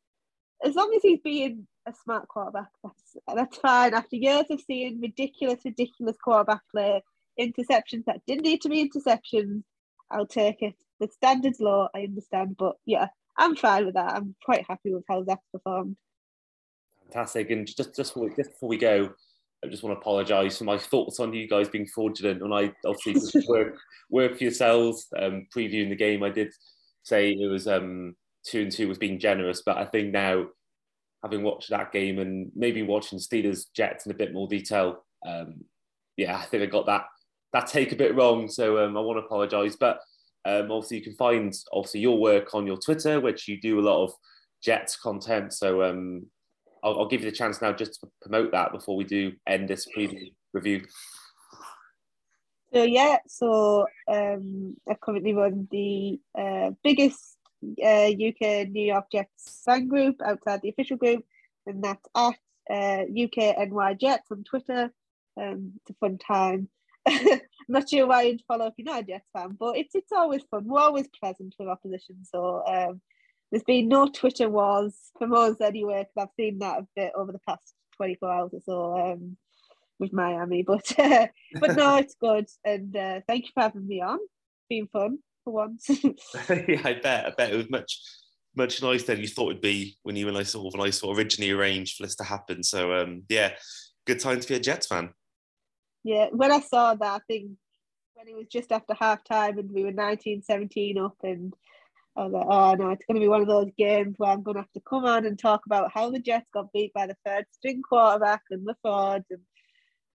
as 0.64 0.74
long 0.74 0.92
as 0.94 1.02
he's 1.02 1.20
being 1.20 1.66
a 1.86 1.94
smart 2.04 2.28
quarterback. 2.28 2.68
That's 2.82 3.16
that's 3.34 3.56
fine. 3.58 3.94
After 3.94 4.16
years 4.16 4.46
of 4.50 4.60
seeing 4.60 5.00
ridiculous, 5.00 5.64
ridiculous 5.64 6.16
quarterback 6.22 6.62
play, 6.70 7.02
interceptions 7.40 8.04
that 8.06 8.22
didn't 8.26 8.44
need 8.44 8.62
to 8.62 8.68
be 8.68 8.88
interceptions, 8.88 9.62
I'll 10.10 10.26
take 10.26 10.62
it. 10.62 10.74
The 11.00 11.08
standards 11.08 11.60
low, 11.60 11.88
I 11.94 12.00
understand, 12.00 12.56
but 12.58 12.76
yeah, 12.84 13.08
I'm 13.36 13.54
fine 13.54 13.86
with 13.86 13.94
that. 13.94 14.14
I'm 14.14 14.34
quite 14.44 14.64
happy 14.68 14.92
with 14.92 15.04
how 15.08 15.24
Zach's 15.24 15.46
performed. 15.52 15.96
Fantastic. 17.04 17.50
And 17.50 17.66
just 17.66 17.94
just 17.94 18.14
before, 18.14 18.30
just 18.30 18.52
before 18.52 18.68
we 18.68 18.78
go, 18.78 19.10
I 19.64 19.68
just 19.68 19.82
want 19.82 19.96
to 19.96 20.00
apologise 20.00 20.58
for 20.58 20.64
my 20.64 20.78
thoughts 20.78 21.20
on 21.20 21.32
you 21.32 21.48
guys 21.48 21.68
being 21.68 21.86
fraudulent. 21.86 22.42
When 22.42 22.52
I 22.52 22.72
obviously 22.84 23.42
work 23.48 23.76
work 24.10 24.36
for 24.36 24.44
yourselves, 24.44 25.06
um, 25.16 25.46
previewing 25.54 25.88
the 25.88 25.96
game, 25.96 26.22
I 26.22 26.30
did 26.30 26.52
say 27.08 27.32
it 27.32 27.50
was 27.50 27.66
um, 27.66 28.14
two 28.44 28.62
and 28.62 28.72
two 28.72 28.88
was 28.88 28.98
being 28.98 29.18
generous, 29.18 29.62
but 29.64 29.76
I 29.76 29.84
think 29.84 30.12
now 30.12 30.46
having 31.22 31.42
watched 31.42 31.70
that 31.70 31.92
game 31.92 32.18
and 32.18 32.50
maybe 32.54 32.82
watching 32.82 33.18
Steelers 33.18 33.64
Jets 33.74 34.06
in 34.06 34.12
a 34.12 34.16
bit 34.16 34.32
more 34.32 34.46
detail, 34.46 35.04
um, 35.26 35.64
yeah, 36.16 36.36
I 36.36 36.44
think 36.44 36.62
I 36.62 36.66
got 36.66 36.86
that 36.86 37.04
that 37.52 37.66
take 37.66 37.92
a 37.92 37.96
bit 37.96 38.14
wrong. 38.14 38.48
So 38.48 38.84
um, 38.84 38.96
I 38.96 39.00
want 39.00 39.18
to 39.18 39.24
apologise. 39.24 39.76
But 39.76 40.00
um, 40.44 40.70
obviously, 40.70 40.98
you 40.98 41.04
can 41.04 41.14
find 41.14 41.52
obviously 41.72 42.00
your 42.00 42.18
work 42.18 42.54
on 42.54 42.66
your 42.66 42.78
Twitter, 42.78 43.20
which 43.20 43.48
you 43.48 43.60
do 43.60 43.80
a 43.80 43.82
lot 43.82 44.04
of 44.04 44.12
Jets 44.62 44.96
content. 44.96 45.52
So 45.52 45.82
um, 45.82 46.26
I'll, 46.82 47.00
I'll, 47.00 47.08
give 47.08 47.22
you 47.22 47.30
the 47.30 47.36
chance 47.36 47.60
now 47.62 47.72
just 47.72 48.00
to 48.00 48.08
promote 48.22 48.52
that 48.52 48.72
before 48.72 48.96
we 48.96 49.04
do 49.04 49.32
end 49.46 49.68
this 49.68 49.86
preview 49.96 50.32
review. 50.52 50.84
So 52.72 52.82
yeah, 52.82 53.18
so 53.26 53.86
um, 54.08 54.76
I 54.88 54.94
currently 54.94 55.32
run 55.32 55.68
the 55.70 56.20
uh, 56.38 56.72
biggest 56.84 57.38
uh, 57.82 58.10
UK 58.10 58.68
New 58.68 58.84
York 58.84 59.06
Jets 59.10 59.62
fan 59.64 59.88
group 59.88 60.16
outside 60.22 60.60
the 60.62 60.68
official 60.68 60.98
group, 60.98 61.24
and 61.66 61.82
that's 61.82 62.06
at 62.14 62.34
uh, 62.70 63.02
UK 63.04 63.70
NY 63.70 63.94
Jets 63.94 64.30
on 64.30 64.44
Twitter. 64.44 64.92
Um, 65.40 65.72
it's 65.76 65.90
a 65.90 65.94
fun 65.94 66.18
time. 66.18 66.68
not 67.68 67.88
sure 67.88 68.06
why 68.06 68.22
you'd 68.22 68.42
follow 68.46 68.66
if 68.66 68.74
you're 68.76 68.84
not 68.84 69.00
a 69.00 69.06
Jets 69.06 69.30
fan, 69.34 69.56
but 69.58 69.78
it's 69.78 69.94
it's 69.94 70.12
always 70.12 70.42
fun. 70.50 70.66
We're 70.66 70.80
always 70.80 71.08
pleasant 71.08 71.54
with 71.58 71.68
opposition, 71.68 72.16
so 72.22 72.62
um, 72.66 73.00
there's 73.50 73.64
been 73.64 73.88
no 73.88 74.08
Twitter 74.08 74.50
wars 74.50 74.94
from 75.18 75.32
us 75.32 75.58
anyway, 75.62 76.06
because 76.06 76.28
I've 76.28 76.36
seen 76.36 76.58
that 76.58 76.80
a 76.80 76.86
bit 76.94 77.12
over 77.16 77.32
the 77.32 77.40
past 77.48 77.74
24 77.96 78.30
hours 78.30 78.50
or 78.52 78.60
so 78.60 78.98
um, 78.98 79.36
with 79.98 80.12
Miami. 80.12 80.62
But 80.66 80.98
uh, 80.98 81.26
but 81.60 81.76
no, 81.76 81.96
it's 81.96 82.14
good, 82.20 82.46
and 82.64 82.94
uh, 82.96 83.20
thank 83.26 83.44
you 83.44 83.50
for 83.54 83.62
having 83.62 83.86
me 83.86 84.00
on. 84.00 84.18
It's 84.20 84.68
been 84.68 84.88
fun 84.88 85.18
for 85.44 85.52
once. 85.52 85.88
yeah, 86.68 86.82
I 86.84 87.00
bet. 87.02 87.26
I 87.26 87.30
bet 87.36 87.52
it 87.52 87.56
was 87.56 87.70
much 87.70 88.00
much 88.56 88.82
nicer 88.82 89.06
than 89.06 89.20
you 89.20 89.28
thought 89.28 89.50
it'd 89.50 89.62
be 89.62 89.96
when 90.02 90.16
you 90.16 90.28
and 90.28 90.36
I 90.36 90.42
sort 90.42 90.66
of 90.66 90.78
when 90.78 90.86
I 90.86 90.90
sort 90.90 91.12
of 91.12 91.18
originally 91.18 91.52
arranged 91.52 91.96
for 91.96 92.04
this 92.04 92.16
to 92.16 92.24
happen. 92.24 92.62
So 92.62 92.92
um, 92.92 93.22
yeah, 93.28 93.52
good 94.06 94.20
time 94.20 94.40
to 94.40 94.48
be 94.48 94.54
a 94.54 94.60
Jets 94.60 94.86
fan. 94.86 95.10
Yeah, 96.04 96.26
when 96.32 96.52
I 96.52 96.60
saw 96.60 96.94
that, 96.94 97.14
I 97.14 97.20
think 97.28 97.52
when 98.14 98.28
it 98.28 98.36
was 98.36 98.46
just 98.50 98.72
after 98.72 98.94
half 98.94 99.22
time 99.24 99.58
and 99.58 99.70
we 99.70 99.84
were 99.84 99.92
19 99.92 100.42
17 100.42 100.98
up 100.98 101.16
and 101.22 101.54
I 102.16 102.24
was 102.24 102.32
like, 102.32 102.46
oh 102.48 102.74
no, 102.74 102.90
it's 102.90 103.04
going 103.06 103.14
to 103.14 103.20
be 103.20 103.28
one 103.28 103.42
of 103.42 103.46
those 103.46 103.70
games 103.78 104.16
where 104.18 104.32
I'm 104.32 104.42
going 104.42 104.56
to 104.56 104.62
have 104.62 104.72
to 104.72 104.80
come 104.80 105.04
on 105.04 105.24
and 105.24 105.38
talk 105.38 105.60
about 105.66 105.92
how 105.94 106.10
the 106.10 106.18
Jets 106.18 106.48
got 106.52 106.72
beat 106.72 106.92
by 106.92 107.06
the 107.06 107.16
third 107.24 107.44
string 107.52 107.80
quarterback 107.80 108.42
and 108.50 108.66
the 108.66 108.74
Ford 108.82 109.22
and 109.30 109.40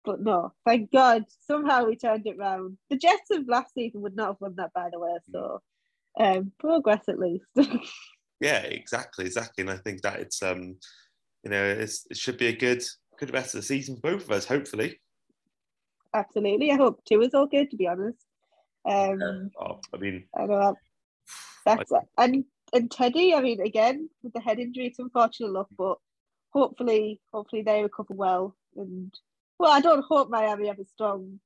but 0.05 0.21
no, 0.21 0.53
thank 0.65 0.91
God, 0.93 1.25
somehow 1.47 1.85
we 1.85 1.97
turned 1.97 2.27
it 2.27 2.39
round. 2.39 2.79
The 2.91 2.97
Jets 2.97 3.31
of 3.31 3.49
last 3.49 3.75
season 3.75 4.03
would 4.03 4.17
not 4.17 4.29
have 4.29 4.41
won 4.41 4.55
that, 4.57 4.73
by 4.73 4.89
the 4.91 4.99
way. 4.99 5.17
So 5.31 5.61
um, 6.19 6.53
progress 6.59 7.09
at 7.09 7.19
least. 7.19 7.45
yeah, 8.41 8.59
exactly, 8.59 9.27
exactly. 9.27 9.63
And 9.63 9.71
I 9.71 9.77
think 9.77 10.03
that 10.03 10.21
it's 10.21 10.43
um, 10.43 10.77
you 11.45 11.51
know, 11.51 11.65
it 11.65 11.93
should 12.13 12.39
be 12.39 12.49
a 12.49 12.57
good 12.57 12.85
good 13.19 13.33
rest 13.33 13.55
of 13.55 13.61
the 13.61 13.67
season 13.67 13.97
for 13.97 14.13
both 14.13 14.25
of 14.25 14.31
us, 14.31 14.45
hopefully. 14.45 15.01
Absolutely, 16.15 16.71
I 16.71 16.77
hope 16.77 17.05
two 17.05 17.23
is 17.23 17.35
all 17.35 17.47
good. 17.47 17.71
To 17.71 17.77
be 17.77 17.89
honest, 17.89 18.25
um, 18.89 19.21
yeah. 19.21 19.65
oh, 19.67 19.81
I 19.95 19.97
mean, 19.97 20.25
I 20.37 20.47
know 20.47 20.75
that's 21.65 21.93
and 22.19 22.45
and 22.73 22.91
Teddy. 22.91 23.35
I 23.35 23.41
mean, 23.41 23.61
again 23.61 24.09
with 24.23 24.33
the 24.33 24.41
head 24.41 24.59
injury, 24.59 24.87
it's 24.87 24.99
unfortunate 24.99 25.53
luck, 25.53 25.69
but 25.77 25.99
hopefully, 26.51 27.21
hopefully 27.33 27.63
they 27.63 27.83
recover 27.83 28.15
well 28.15 28.57
and 28.77 29.13
well, 29.63 29.71
I 29.71 29.81
don't 29.81 30.05
hope 30.05 30.29
Miami 30.29 30.67
have 30.67 30.81
a 30.81 30.85
strong 30.85 31.39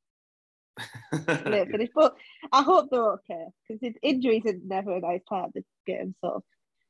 late 1.29 1.71
finish, 1.71 1.91
but 1.95 2.17
I 2.51 2.63
hope 2.63 2.89
they're 2.91 3.13
okay 3.13 3.45
because 3.69 3.95
injuries 4.03 4.43
are 4.47 4.55
never 4.65 4.97
a 4.97 5.01
nice 5.01 5.21
part 5.29 5.49
of 5.49 5.53
the 5.53 5.65
game. 5.87 6.15
So, 6.25 6.43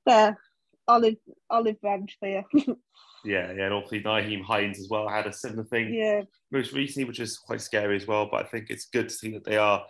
there, 0.07 0.39
olive 0.87 1.17
olive 1.51 1.81
branch 1.81 2.17
for 2.21 2.29
you. 2.29 2.45
yeah, 3.25 3.53
yeah, 3.53 3.65
and 3.65 3.75
obviously 3.75 4.05
Nyheim 4.05 4.45
Hines 4.45 4.79
as 4.79 4.89
well 4.89 5.09
had 5.09 5.27
a 5.27 5.33
similar 5.33 5.65
thing. 5.65 5.93
Yeah. 5.93 6.23
Most 6.53 6.73
recently, 6.73 7.09
which 7.09 7.19
is 7.19 7.39
quite 7.39 7.61
scary 7.61 7.97
as 7.97 8.07
well. 8.07 8.29
But 8.31 8.47
I 8.47 8.49
think 8.49 8.67
it's 8.71 8.87
good 8.87 9.09
to 9.09 9.15
see 9.15 9.33
that 9.33 9.45
they 9.45 9.57
are 9.57 9.85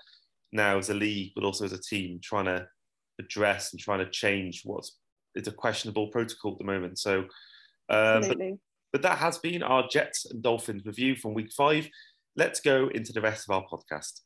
now 0.53 0.78
as 0.78 0.89
a 0.89 0.95
league, 0.95 1.32
but 1.34 1.45
also 1.45 1.66
as 1.66 1.74
a 1.74 1.82
team, 1.82 2.18
trying 2.22 2.47
to 2.47 2.66
address 3.20 3.74
and 3.74 3.80
trying 3.80 3.99
to 3.99 4.11
change 4.11 4.62
what's 4.64 4.97
it's 5.34 5.49
a 5.49 5.53
questionable 5.53 6.07
protocol 6.07 6.53
at 6.53 6.59
the 6.59 6.64
moment. 6.64 6.99
So, 6.99 7.18
um, 7.91 8.24
Absolutely. 8.24 8.59
But 8.93 9.03
that 9.03 9.18
has 9.18 9.39
been 9.39 9.62
our 9.62 9.87
Jets 9.89 10.26
and 10.26 10.43
Dolphins 10.43 10.87
review 10.87 11.16
from 11.16 11.34
week 11.34 11.53
five. 11.53 11.89
Let's 12.37 12.61
go 12.61 12.89
into 12.89 13.12
the 13.12 13.20
rest 13.20 13.49
of 13.49 13.55
our 13.55 13.64
podcast. 13.66 14.20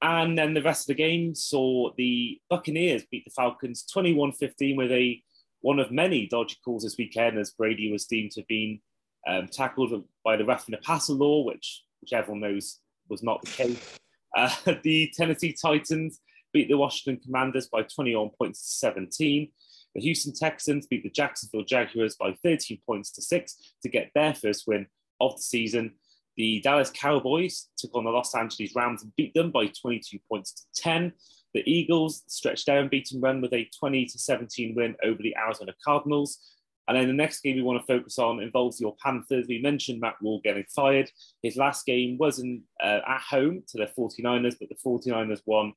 And 0.00 0.38
then 0.38 0.54
the 0.54 0.62
rest 0.62 0.82
of 0.82 0.96
the 0.96 1.02
game 1.02 1.34
saw 1.34 1.90
the 1.96 2.40
Buccaneers 2.48 3.04
beat 3.10 3.24
the 3.24 3.32
Falcons 3.32 3.84
21 3.92 4.32
15 4.32 4.76
with 4.76 4.92
a 4.92 5.22
one 5.60 5.80
of 5.80 5.90
many 5.90 6.26
dodgy 6.26 6.56
calls 6.64 6.84
this 6.84 6.96
weekend 6.96 7.36
as 7.38 7.50
Brady 7.50 7.90
was 7.90 8.06
deemed 8.06 8.30
to 8.32 8.40
have 8.40 8.48
been 8.48 8.80
um, 9.26 9.48
tackled 9.48 10.04
by 10.24 10.36
the 10.36 10.44
ref 10.44 10.68
in 10.68 10.74
a 10.74 10.78
passer 10.78 11.12
law, 11.12 11.44
which, 11.44 11.82
which 12.00 12.12
everyone 12.12 12.40
knows 12.40 12.78
was 13.08 13.22
not 13.22 13.42
the 13.42 13.50
case. 13.50 13.98
Uh, 14.36 14.50
the 14.82 15.12
Tennessee 15.16 15.56
Titans 15.60 16.20
beat 16.52 16.68
the 16.68 16.76
Washington 16.76 17.20
Commanders 17.22 17.68
by 17.68 17.82
21 17.82 18.30
points 18.38 18.62
to 18.62 18.68
17. 18.86 19.50
The 19.98 20.04
Houston 20.04 20.32
Texans 20.32 20.86
beat 20.86 21.02
the 21.02 21.10
Jacksonville 21.10 21.64
Jaguars 21.64 22.14
by 22.14 22.32
13 22.44 22.78
points 22.86 23.10
to 23.10 23.20
six 23.20 23.74
to 23.82 23.88
get 23.88 24.12
their 24.14 24.32
first 24.32 24.68
win 24.68 24.86
of 25.20 25.34
the 25.34 25.42
season. 25.42 25.94
The 26.36 26.60
Dallas 26.60 26.90
Cowboys 26.90 27.66
took 27.76 27.96
on 27.96 28.04
the 28.04 28.10
Los 28.10 28.32
Angeles 28.32 28.76
Rams 28.76 29.02
and 29.02 29.10
beat 29.16 29.34
them 29.34 29.50
by 29.50 29.66
22 29.66 30.20
points 30.28 30.52
to 30.52 30.62
10. 30.80 31.12
The 31.52 31.68
Eagles 31.68 32.22
stretched 32.28 32.66
their 32.66 32.78
unbeaten 32.78 33.20
run 33.20 33.40
with 33.40 33.52
a 33.52 33.68
20 33.76 34.06
to 34.06 34.18
17 34.20 34.76
win 34.76 34.94
over 35.02 35.20
the 35.20 35.34
Arizona 35.36 35.74
Cardinals. 35.84 36.38
And 36.86 36.96
then 36.96 37.08
the 37.08 37.12
next 37.12 37.40
game 37.40 37.56
we 37.56 37.62
want 37.62 37.84
to 37.84 37.92
focus 37.92 38.20
on 38.20 38.40
involves 38.40 38.80
your 38.80 38.94
Panthers. 39.02 39.46
We 39.48 39.60
mentioned 39.60 40.00
Matt 40.00 40.14
Rhule 40.22 40.40
getting 40.44 40.64
fired. 40.72 41.10
His 41.42 41.56
last 41.56 41.84
game 41.86 42.18
was 42.18 42.38
in, 42.38 42.62
uh, 42.80 43.00
at 43.04 43.20
home 43.28 43.64
to 43.66 43.78
the 43.78 43.90
49ers, 43.98 44.54
but 44.60 44.68
the 44.68 44.76
49ers 44.76 45.42
won 45.44 45.72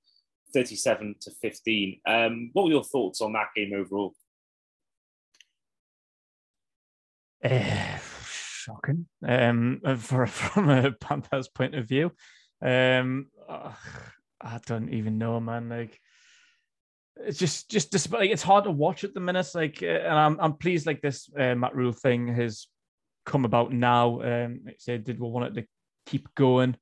37 0.54 1.16
to 1.22 1.32
15. 1.42 2.00
Um, 2.08 2.50
what 2.54 2.66
were 2.66 2.72
your 2.72 2.84
thoughts 2.84 3.22
on 3.22 3.34
that 3.34 3.48
game 3.56 3.74
overall? 3.76 4.14
Uh, 7.44 7.98
shocking 8.28 9.08
um, 9.28 9.82
for, 9.98 10.28
from 10.28 10.70
a 10.70 10.92
Panthers 10.92 11.48
point 11.48 11.76
of 11.76 11.88
view. 11.88 12.12
Um, 12.64 13.28
I 13.50 14.60
don't 14.66 14.90
even 14.94 15.18
know, 15.18 15.40
man. 15.40 15.70
Like, 15.70 16.00
it's 17.18 17.38
just 17.38 17.70
just 17.70 17.92
just 17.92 18.12
like 18.12 18.30
it's 18.30 18.42
hard 18.42 18.64
to 18.64 18.72
watch 18.72 19.04
at 19.04 19.14
the 19.14 19.20
minute. 19.20 19.50
Like, 19.54 19.84
uh, 19.84 19.86
and 19.86 20.14
I'm 20.14 20.40
I'm 20.40 20.54
pleased 20.54 20.86
like 20.86 21.02
this 21.02 21.30
uh, 21.38 21.56
Matt 21.56 21.76
Rhule 21.76 21.92
thing 21.92 22.28
has 22.30 22.68
come 23.26 23.46
about 23.46 23.72
now. 23.72 24.22
Um, 24.22 24.62
like 24.66 24.78
said, 24.80 25.04
did 25.04 25.20
we 25.20 25.28
want 25.28 25.58
it 25.58 25.62
to 25.62 25.68
keep 26.06 26.34
going? 26.36 26.76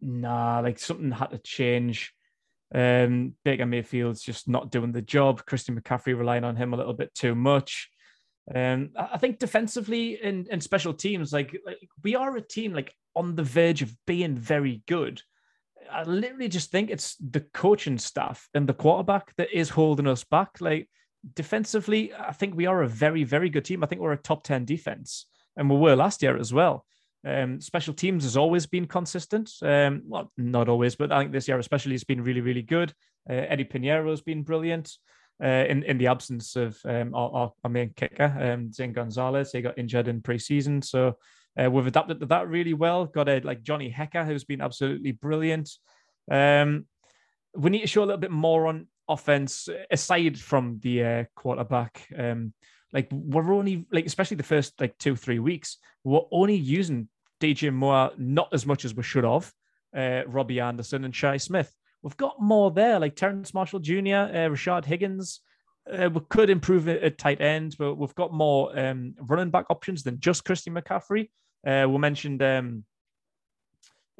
Nah, 0.00 0.60
like 0.60 0.78
something 0.78 1.10
had 1.10 1.30
to 1.30 1.38
change. 1.38 2.12
Um, 2.74 3.34
Baker 3.44 3.66
Mayfield's 3.66 4.22
just 4.22 4.48
not 4.48 4.70
doing 4.70 4.92
the 4.92 5.02
job. 5.02 5.44
Christian 5.46 5.80
McCaffrey 5.80 6.16
relying 6.18 6.44
on 6.44 6.56
him 6.56 6.74
a 6.74 6.76
little 6.76 6.94
bit 6.94 7.14
too 7.14 7.34
much. 7.34 7.88
Um, 8.54 8.90
I 8.96 9.18
think 9.18 9.38
defensively 9.38 10.22
in, 10.22 10.46
in 10.50 10.60
special 10.60 10.94
teams, 10.94 11.32
like, 11.32 11.56
like 11.64 11.78
we 12.04 12.14
are 12.14 12.36
a 12.36 12.40
team 12.40 12.72
like 12.72 12.94
on 13.14 13.34
the 13.34 13.42
verge 13.42 13.82
of 13.82 13.92
being 14.06 14.36
very 14.36 14.82
good. 14.86 15.20
I 15.90 16.02
literally 16.02 16.48
just 16.48 16.70
think 16.70 16.90
it's 16.90 17.16
the 17.16 17.40
coaching 17.40 17.98
staff 17.98 18.48
and 18.54 18.68
the 18.68 18.74
quarterback 18.74 19.34
that 19.36 19.52
is 19.52 19.68
holding 19.68 20.06
us 20.06 20.24
back. 20.24 20.60
Like 20.60 20.88
defensively, 21.34 22.12
I 22.14 22.32
think 22.32 22.54
we 22.54 22.66
are 22.66 22.82
a 22.82 22.88
very, 22.88 23.24
very 23.24 23.50
good 23.50 23.64
team. 23.64 23.82
I 23.82 23.86
think 23.86 24.00
we're 24.00 24.12
a 24.12 24.16
top 24.16 24.42
10 24.44 24.64
defense, 24.64 25.26
and 25.56 25.70
we 25.70 25.76
were 25.76 25.96
last 25.96 26.22
year 26.22 26.36
as 26.36 26.52
well. 26.52 26.84
Um, 27.26 27.60
special 27.60 27.92
teams 27.92 28.22
has 28.22 28.36
always 28.36 28.66
been 28.66 28.86
consistent. 28.86 29.50
Um, 29.60 30.02
well, 30.06 30.32
not 30.36 30.68
always, 30.68 30.94
but 30.94 31.10
I 31.10 31.18
think 31.18 31.32
this 31.32 31.48
year 31.48 31.58
especially 31.58 31.92
has 31.92 32.04
been 32.04 32.22
really, 32.22 32.40
really 32.40 32.62
good. 32.62 32.92
Uh, 33.28 33.34
Eddie 33.48 33.64
Piñeiro 33.64 34.10
has 34.10 34.20
been 34.20 34.42
brilliant. 34.42 34.92
Uh, 35.42 35.66
in 35.68 35.82
in 35.82 35.98
the 35.98 36.06
absence 36.06 36.56
of 36.56 36.78
um, 36.86 37.14
our, 37.14 37.52
our, 37.62 37.70
main 37.70 37.92
kicker, 37.94 38.34
um, 38.40 38.72
Zane 38.72 38.94
Gonzalez, 38.94 39.52
he 39.52 39.60
got 39.60 39.78
injured 39.78 40.08
in 40.08 40.22
preseason, 40.22 40.82
so 40.82 41.18
uh, 41.62 41.70
we've 41.70 41.86
adapted 41.86 42.20
to 42.20 42.26
that 42.26 42.48
really 42.48 42.72
well. 42.72 43.04
Got 43.04 43.28
a 43.28 43.40
like 43.40 43.62
Johnny 43.62 43.92
Hekker, 43.92 44.24
who's 44.24 44.44
been 44.44 44.62
absolutely 44.62 45.12
brilliant. 45.12 45.68
Um, 46.30 46.86
we 47.54 47.68
need 47.68 47.82
to 47.82 47.86
show 47.86 48.02
a 48.02 48.06
little 48.06 48.20
bit 48.20 48.30
more 48.30 48.66
on 48.66 48.86
offense 49.08 49.68
aside 49.90 50.38
from 50.38 50.80
the 50.82 51.04
uh, 51.04 51.24
quarterback. 51.34 52.06
Um, 52.16 52.54
like 52.92 53.08
we're 53.10 53.52
only 53.52 53.86
like 53.92 54.06
especially 54.06 54.38
the 54.38 54.42
first 54.42 54.80
like 54.80 54.96
two 54.96 55.16
three 55.16 55.38
weeks, 55.38 55.76
we're 56.02 56.20
only 56.32 56.56
using 56.56 57.08
DJ 57.40 57.72
Moore 57.72 58.10
not 58.16 58.48
as 58.52 58.66
much 58.66 58.84
as 58.84 58.94
we 58.94 59.02
should 59.02 59.24
have. 59.24 59.52
Uh, 59.96 60.22
Robbie 60.26 60.60
Anderson 60.60 61.04
and 61.04 61.14
Shi 61.14 61.38
Smith. 61.38 61.72
We've 62.02 62.16
got 62.16 62.40
more 62.40 62.70
there, 62.70 62.98
like 63.00 63.16
Terrence 63.16 63.54
Marshall 63.54 63.80
Jr., 63.80 63.94
uh, 63.94 64.48
Rashard 64.50 64.84
Higgins. 64.84 65.40
Uh, 65.90 66.10
we 66.12 66.20
could 66.28 66.50
improve 66.50 66.88
at 66.88 67.18
tight 67.18 67.40
end, 67.40 67.76
but 67.78 67.94
we've 67.94 68.14
got 68.14 68.32
more 68.32 68.76
um, 68.78 69.14
running 69.20 69.50
back 69.50 69.66
options 69.70 70.02
than 70.02 70.20
just 70.20 70.44
Christian 70.44 70.74
McCaffrey. 70.74 71.30
Uh, 71.66 71.88
we 71.88 71.98
mentioned 71.98 72.42
um, 72.42 72.84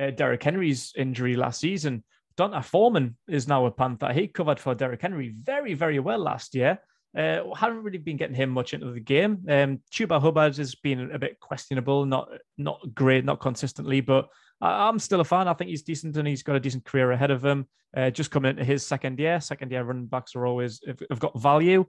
uh, 0.01 0.11
Derrick 0.11 0.43
Henry's 0.43 0.93
injury 0.97 1.37
last 1.37 1.61
season. 1.61 2.05
D'Onta 2.37 2.65
Foreman 2.65 3.17
is 3.29 3.49
now 3.49 3.67
a 3.67 3.71
Panther. 3.71 4.13
He 4.13 4.29
covered 4.29 4.61
for 4.61 4.75
Derrick 4.75 5.01
Henry 5.03 5.35
very, 5.41 5.75
very 5.75 5.99
well 5.99 6.19
last 6.19 6.55
year. 6.55 6.79
Uh, 7.17 7.55
haven't 7.55 7.83
really 7.83 7.99
been 7.99 8.17
getting 8.17 8.37
him 8.37 8.51
much 8.51 8.75
into 8.75 8.91
the 8.91 9.01
game. 9.01 9.45
Um, 9.49 9.81
Chuba 9.91 10.21
Hubbard 10.21 10.57
has 10.57 10.75
been 10.75 11.11
a 11.13 11.19
bit 11.19 11.41
questionable, 11.41 12.05
not 12.05 12.29
not 12.59 12.81
great, 12.95 13.25
not 13.25 13.41
consistently, 13.41 14.01
but 14.01 14.29
I, 14.61 14.89
am 14.89 14.99
still 14.99 15.21
a 15.21 15.25
fan. 15.25 15.49
I 15.49 15.55
think 15.55 15.71
he's 15.71 15.83
decent 15.83 16.17
and 16.17 16.29
he's 16.29 16.43
got 16.43 16.57
a 16.57 16.61
decent 16.61 16.85
career 16.85 17.13
ahead 17.13 17.31
of 17.31 17.45
him. 17.45 17.67
Uh, 17.97 18.11
just 18.11 18.31
coming 18.31 18.51
into 18.51 18.65
his 18.65 18.87
second 18.87 19.19
year, 19.19 19.41
second 19.41 19.73
year 19.73 19.83
running 19.83 20.07
backs 20.07 20.37
are 20.37 20.47
always 20.47 20.81
have, 20.87 21.01
have 21.11 21.21
got 21.21 21.41
value 21.41 21.87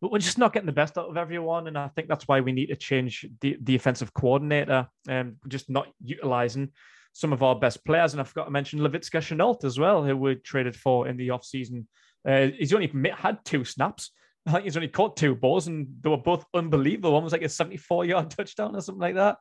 but 0.00 0.12
we're 0.12 0.18
just 0.18 0.38
not 0.38 0.52
getting 0.52 0.66
the 0.66 0.72
best 0.72 0.96
out 0.96 1.08
of 1.08 1.16
everyone. 1.16 1.66
And 1.66 1.76
I 1.76 1.88
think 1.88 2.08
that's 2.08 2.28
why 2.28 2.40
we 2.40 2.52
need 2.52 2.66
to 2.66 2.76
change 2.76 3.26
the, 3.40 3.56
the 3.62 3.74
offensive 3.74 4.14
coordinator 4.14 4.88
and 5.08 5.36
just 5.48 5.68
not 5.68 5.88
utilizing 6.02 6.70
some 7.12 7.32
of 7.32 7.42
our 7.42 7.58
best 7.58 7.84
players. 7.84 8.12
And 8.12 8.20
I 8.20 8.24
forgot 8.24 8.44
to 8.44 8.50
mention 8.50 8.78
Laviska 8.78 9.20
Shenault 9.20 9.64
as 9.64 9.78
well, 9.78 10.04
who 10.04 10.16
we 10.16 10.36
traded 10.36 10.76
for 10.76 11.08
in 11.08 11.16
the 11.16 11.28
offseason. 11.28 11.86
Uh, 12.26 12.48
he's 12.56 12.72
only 12.72 12.92
had 13.16 13.44
two 13.44 13.64
snaps. 13.64 14.12
I 14.48 14.52
think 14.52 14.64
he's 14.64 14.76
only 14.76 14.88
caught 14.88 15.16
two 15.16 15.34
balls, 15.34 15.66
and 15.66 15.86
they 16.00 16.08
were 16.08 16.16
both 16.16 16.44
unbelievable. 16.54 17.12
One 17.12 17.24
was 17.24 17.32
like 17.32 17.42
a 17.42 17.48
74 17.48 18.06
yard 18.06 18.30
touchdown 18.36 18.74
or 18.74 18.80
something 18.80 19.00
like 19.00 19.14
that. 19.14 19.36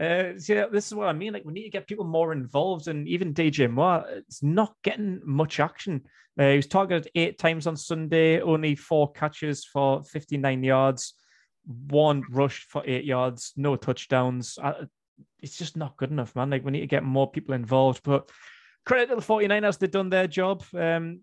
Uh, 0.00 0.38
so 0.38 0.54
yeah, 0.54 0.66
this 0.70 0.86
is 0.86 0.94
what 0.94 1.08
I 1.08 1.12
mean. 1.12 1.32
Like 1.32 1.44
we 1.44 1.52
need 1.52 1.64
to 1.64 1.70
get 1.70 1.86
people 1.86 2.04
more 2.04 2.32
involved, 2.32 2.88
and 2.88 3.06
even 3.06 3.34
DJ 3.34 3.70
Moore, 3.70 4.04
it's 4.08 4.42
not 4.42 4.74
getting 4.82 5.20
much 5.24 5.60
action. 5.60 6.02
Uh, 6.38 6.50
he 6.50 6.56
was 6.56 6.66
targeted 6.66 7.10
eight 7.14 7.38
times 7.38 7.66
on 7.66 7.76
Sunday, 7.76 8.40
only 8.40 8.74
four 8.74 9.12
catches 9.12 9.64
for 9.64 10.02
59 10.02 10.62
yards, 10.62 11.14
one 11.88 12.22
rush 12.30 12.66
for 12.68 12.82
eight 12.86 13.04
yards, 13.04 13.52
no 13.56 13.76
touchdowns. 13.76 14.58
Uh, 14.62 14.84
it's 15.42 15.56
just 15.56 15.76
not 15.76 15.96
good 15.96 16.10
enough, 16.10 16.34
man. 16.34 16.50
Like 16.50 16.64
we 16.64 16.72
need 16.72 16.80
to 16.80 16.86
get 16.86 17.04
more 17.04 17.30
people 17.30 17.54
involved. 17.54 18.02
But 18.04 18.30
credit 18.84 19.08
to 19.08 19.16
the 19.16 19.22
49ers, 19.22 19.78
they've 19.78 19.90
done 19.90 20.10
their 20.10 20.26
job. 20.26 20.62
Um, 20.74 21.20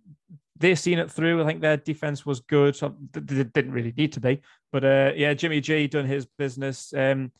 they've 0.58 0.80
seen 0.80 1.00
it 1.00 1.12
through. 1.12 1.42
I 1.42 1.46
think 1.46 1.62
their 1.62 1.78
defense 1.78 2.26
was 2.26 2.42
good. 2.42 2.76
So 2.76 2.96
they 3.12 3.44
didn't 3.44 3.72
really 3.72 3.94
need 3.96 4.14
to 4.14 4.20
be, 4.20 4.42
but 4.72 4.84
uh, 4.84 5.12
yeah, 5.16 5.34
Jimmy 5.34 5.62
G 5.62 5.88
done 5.88 6.06
his 6.06 6.26
business. 6.38 6.94
Um, 6.94 7.32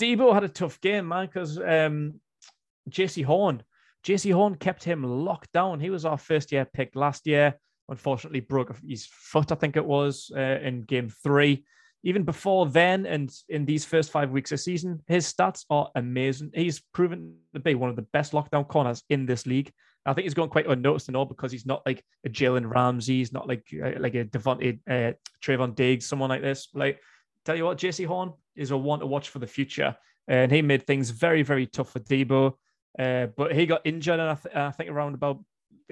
Deebo 0.00 0.32
had 0.32 0.44
a 0.44 0.48
tough 0.48 0.80
game, 0.80 1.08
man, 1.08 1.26
because 1.26 1.58
um, 1.58 2.20
Jaycee 2.88 3.24
Horn, 3.24 3.62
Jaycee 4.02 4.32
Horn 4.32 4.54
kept 4.54 4.82
him 4.82 5.02
locked 5.02 5.52
down. 5.52 5.78
He 5.78 5.90
was 5.90 6.04
our 6.04 6.16
first 6.16 6.52
year 6.52 6.64
pick 6.64 6.96
last 6.96 7.26
year. 7.26 7.54
Unfortunately, 7.88 8.40
broke 8.40 8.74
his 8.86 9.06
foot, 9.06 9.52
I 9.52 9.56
think 9.56 9.76
it 9.76 9.84
was, 9.84 10.30
uh, 10.34 10.40
in 10.62 10.82
game 10.82 11.10
three. 11.22 11.64
Even 12.02 12.22
before 12.22 12.64
then, 12.64 13.04
and 13.04 13.30
in 13.50 13.66
these 13.66 13.84
first 13.84 14.10
five 14.10 14.30
weeks 14.30 14.52
of 14.52 14.60
season, 14.60 15.02
his 15.06 15.30
stats 15.30 15.66
are 15.68 15.90
amazing. 15.94 16.50
He's 16.54 16.80
proven 16.94 17.34
to 17.52 17.60
be 17.60 17.74
one 17.74 17.90
of 17.90 17.96
the 17.96 18.06
best 18.12 18.32
lockdown 18.32 18.66
corners 18.66 19.02
in 19.10 19.26
this 19.26 19.44
league. 19.44 19.70
I 20.06 20.14
think 20.14 20.24
he's 20.24 20.34
going 20.34 20.50
quite 20.50 20.66
unnoticed 20.66 21.08
and 21.08 21.16
all 21.16 21.26
because 21.26 21.52
he's 21.52 21.66
not 21.66 21.82
like 21.84 22.02
a 22.24 22.28
Jalen 22.28 22.68
Ramsey, 22.68 23.18
he's 23.18 23.32
not 23.32 23.46
like 23.46 23.66
uh, 23.72 23.92
like 23.98 24.14
a 24.14 24.24
Devontae 24.24 24.80
uh, 24.88 25.12
Trevon 25.42 25.74
Diggs, 25.74 26.06
someone 26.06 26.30
like 26.30 26.42
this. 26.42 26.68
Like 26.74 27.00
tell 27.44 27.56
you 27.56 27.64
what, 27.64 27.78
Jaycee 27.78 28.06
Horn 28.06 28.32
is 28.56 28.70
a 28.70 28.76
one 28.76 29.00
to 29.00 29.06
watch 29.06 29.28
for 29.28 29.38
the 29.38 29.46
future. 29.46 29.96
And 30.28 30.52
he 30.52 30.62
made 30.62 30.86
things 30.86 31.10
very, 31.10 31.42
very 31.42 31.66
tough 31.66 31.90
for 31.92 32.00
Deebo. 32.00 32.54
Uh, 32.98 33.26
but 33.36 33.54
he 33.54 33.66
got 33.66 33.82
injured, 33.84 34.20
and 34.20 34.30
I, 34.30 34.34
th- 34.34 34.54
I 34.54 34.70
think 34.70 34.90
around 34.90 35.14
about 35.14 35.42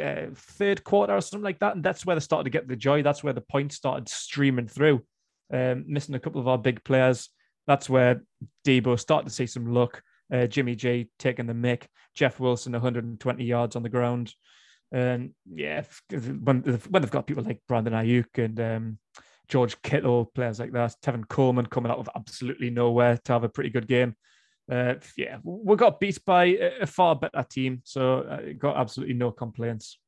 uh, 0.03 0.27
third 0.35 0.85
quarter 0.85 1.15
or 1.15 1.21
something 1.21 1.45
like 1.45 1.59
that. 1.61 1.75
And 1.75 1.85
that's 1.85 2.07
where 2.07 2.17
they 2.17 2.21
started 2.21 2.45
to 2.45 2.51
get 2.51 2.69
the 2.69 2.77
joy. 2.77 3.03
That's 3.03 3.23
where 3.23 3.33
the 3.33 3.41
points 3.41 3.77
started 3.77 4.09
streaming 4.09 4.69
through. 4.69 5.05
Um, 5.53 5.85
missing 5.89 6.15
a 6.15 6.21
couple 6.21 6.41
of 6.41 6.49
our 6.49 6.59
big 6.59 6.85
players. 6.85 7.31
That's 7.67 7.89
where 7.89 8.23
Deebo 8.67 8.99
started 8.99 9.29
to 9.29 9.35
see 9.35 9.47
some 9.47 9.73
luck. 9.73 10.03
Uh, 10.33 10.47
Jimmy 10.47 10.75
G 10.75 11.11
taking 11.19 11.47
the 11.47 11.55
mick. 11.55 11.85
Jeff 12.15 12.39
Wilson 12.41 12.73
120 12.73 13.45
yards 13.45 13.77
on 13.77 13.83
the 13.83 13.89
ground. 13.89 14.35
And 14.91 15.33
yeah, 15.47 15.85
when, 16.11 16.63
when 16.63 17.03
they've 17.03 17.11
got 17.11 17.27
people 17.27 17.45
like 17.45 17.61
Brandon 17.69 17.93
Aiyuk 17.93 18.43
and 18.43 18.61
um, 18.61 18.99
George 19.49 19.81
Kittle, 19.83 20.27
players 20.35 20.61
like 20.61 20.73
that. 20.73 20.95
Tevin 21.03 21.29
Coleman 21.29 21.67
coming 21.67 21.91
out 21.91 21.99
of 21.99 22.09
absolutely 22.15 22.71
nowhere 22.71 23.19
to 23.25 23.33
have 23.33 23.45
a 23.45 23.49
pretty 23.49 23.71
good 23.71 23.89
game. 23.89 24.15
Uh, 24.71 24.95
yeah, 25.17 25.39
we 25.43 25.77
got 25.77 25.99
beat 25.99 26.23
by 26.27 26.45
a 26.45 26.87
far 26.87 27.17
better 27.17 27.45
team, 27.51 27.81
so 27.85 28.21
uh, 28.21 28.41
got 28.59 28.77
absolutely 28.77 29.15
no 29.15 29.31
complaints. 29.31 29.99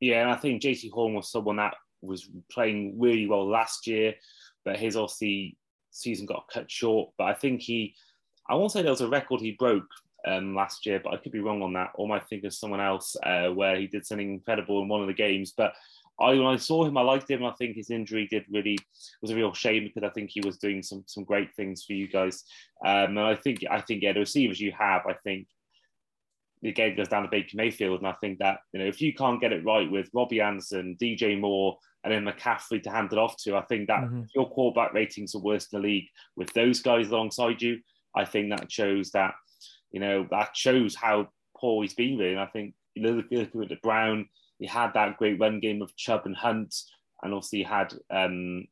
Yeah, 0.00 0.22
and 0.22 0.30
I 0.30 0.36
think 0.36 0.62
Jaycee 0.62 0.90
Horn 0.90 1.14
was 1.14 1.30
someone 1.30 1.56
that 1.56 1.74
was 2.02 2.28
playing 2.50 2.98
really 2.98 3.28
well 3.28 3.48
last 3.48 3.86
year, 3.86 4.14
but 4.64 4.78
his 4.78 4.96
obviously 4.96 5.56
season 5.90 6.26
got 6.26 6.48
cut 6.52 6.70
short. 6.70 7.10
But 7.18 7.24
I 7.24 7.34
think 7.34 7.60
he, 7.60 7.94
I 8.50 8.54
won't 8.54 8.72
say 8.72 8.82
there 8.82 8.90
was 8.90 9.00
a 9.00 9.08
record 9.08 9.40
he 9.40 9.52
broke 9.52 9.88
um, 10.26 10.54
last 10.54 10.84
year, 10.84 11.00
but 11.02 11.14
I 11.14 11.16
could 11.16 11.32
be 11.32 11.40
wrong 11.40 11.62
on 11.62 11.72
that. 11.74 11.92
Or 11.94 12.08
might 12.08 12.26
think 12.28 12.44
of 12.44 12.52
someone 12.52 12.80
else 12.80 13.16
uh, 13.24 13.48
where 13.48 13.76
he 13.76 13.86
did 13.86 14.04
something 14.04 14.28
incredible 14.28 14.82
in 14.82 14.88
one 14.88 15.00
of 15.00 15.06
the 15.06 15.14
games. 15.14 15.52
But 15.56 15.72
I 16.20 16.34
when 16.34 16.46
I 16.46 16.56
saw 16.56 16.84
him, 16.84 16.96
I 16.96 17.02
liked 17.02 17.30
him. 17.30 17.44
I 17.44 17.52
think 17.52 17.76
his 17.76 17.90
injury 17.90 18.26
did 18.30 18.44
really 18.50 18.78
was 19.22 19.30
a 19.30 19.36
real 19.36 19.54
shame 19.54 19.84
because 19.84 20.08
I 20.08 20.12
think 20.12 20.30
he 20.30 20.42
was 20.44 20.58
doing 20.58 20.82
some 20.82 21.04
some 21.06 21.24
great 21.24 21.54
things 21.54 21.84
for 21.84 21.94
you 21.94 22.08
guys. 22.08 22.44
Um, 22.84 23.16
and 23.16 23.20
I 23.20 23.34
think 23.34 23.64
I 23.70 23.80
think 23.80 24.02
yeah, 24.02 24.12
the 24.12 24.20
receivers 24.20 24.60
you 24.60 24.72
have, 24.78 25.06
I 25.06 25.14
think 25.24 25.46
the 26.62 26.72
game 26.72 26.94
goes 26.94 27.08
down 27.08 27.22
to 27.22 27.28
Baker 27.30 27.56
Mayfield, 27.56 28.00
and 28.00 28.08
I 28.08 28.14
think 28.20 28.38
that 28.40 28.58
you 28.72 28.80
know 28.80 28.86
if 28.86 29.00
you 29.00 29.14
can't 29.14 29.40
get 29.40 29.52
it 29.52 29.64
right 29.64 29.90
with 29.90 30.10
Robbie 30.12 30.42
Anderson, 30.42 30.96
DJ 31.00 31.40
Moore, 31.40 31.78
and 32.04 32.12
then 32.12 32.24
McCaffrey 32.24 32.82
to 32.82 32.90
hand 32.90 33.12
it 33.12 33.18
off 33.18 33.36
to, 33.44 33.56
I 33.56 33.62
think 33.62 33.88
that 33.88 34.04
mm-hmm. 34.04 34.22
your 34.34 34.50
quarterback 34.50 34.92
ratings 34.92 35.34
are 35.34 35.40
worse 35.40 35.68
in 35.72 35.80
the 35.80 35.86
league 35.86 36.08
with 36.36 36.52
those 36.52 36.82
guys 36.82 37.08
alongside 37.08 37.62
you. 37.62 37.78
I 38.14 38.24
think 38.24 38.50
that 38.50 38.70
shows 38.70 39.10
that, 39.12 39.34
you 39.90 40.00
know, 40.00 40.26
that 40.30 40.56
shows 40.56 40.94
how 40.94 41.28
poor 41.56 41.82
he's 41.82 41.94
been 41.94 42.16
really. 42.16 42.32
And 42.32 42.40
I 42.40 42.46
think 42.46 42.74
you 42.94 43.02
look, 43.02 43.26
look 43.30 43.62
at 43.62 43.68
the 43.68 43.78
Brown, 43.82 44.28
he 44.58 44.66
had 44.66 44.94
that 44.94 45.16
great 45.16 45.40
run 45.40 45.60
game 45.60 45.82
of 45.82 45.96
Chubb 45.96 46.26
and 46.26 46.36
Hunt, 46.36 46.74
and 47.22 47.32
also 47.32 47.56
he 47.56 47.62
had 47.62 47.92
um, 48.10 48.66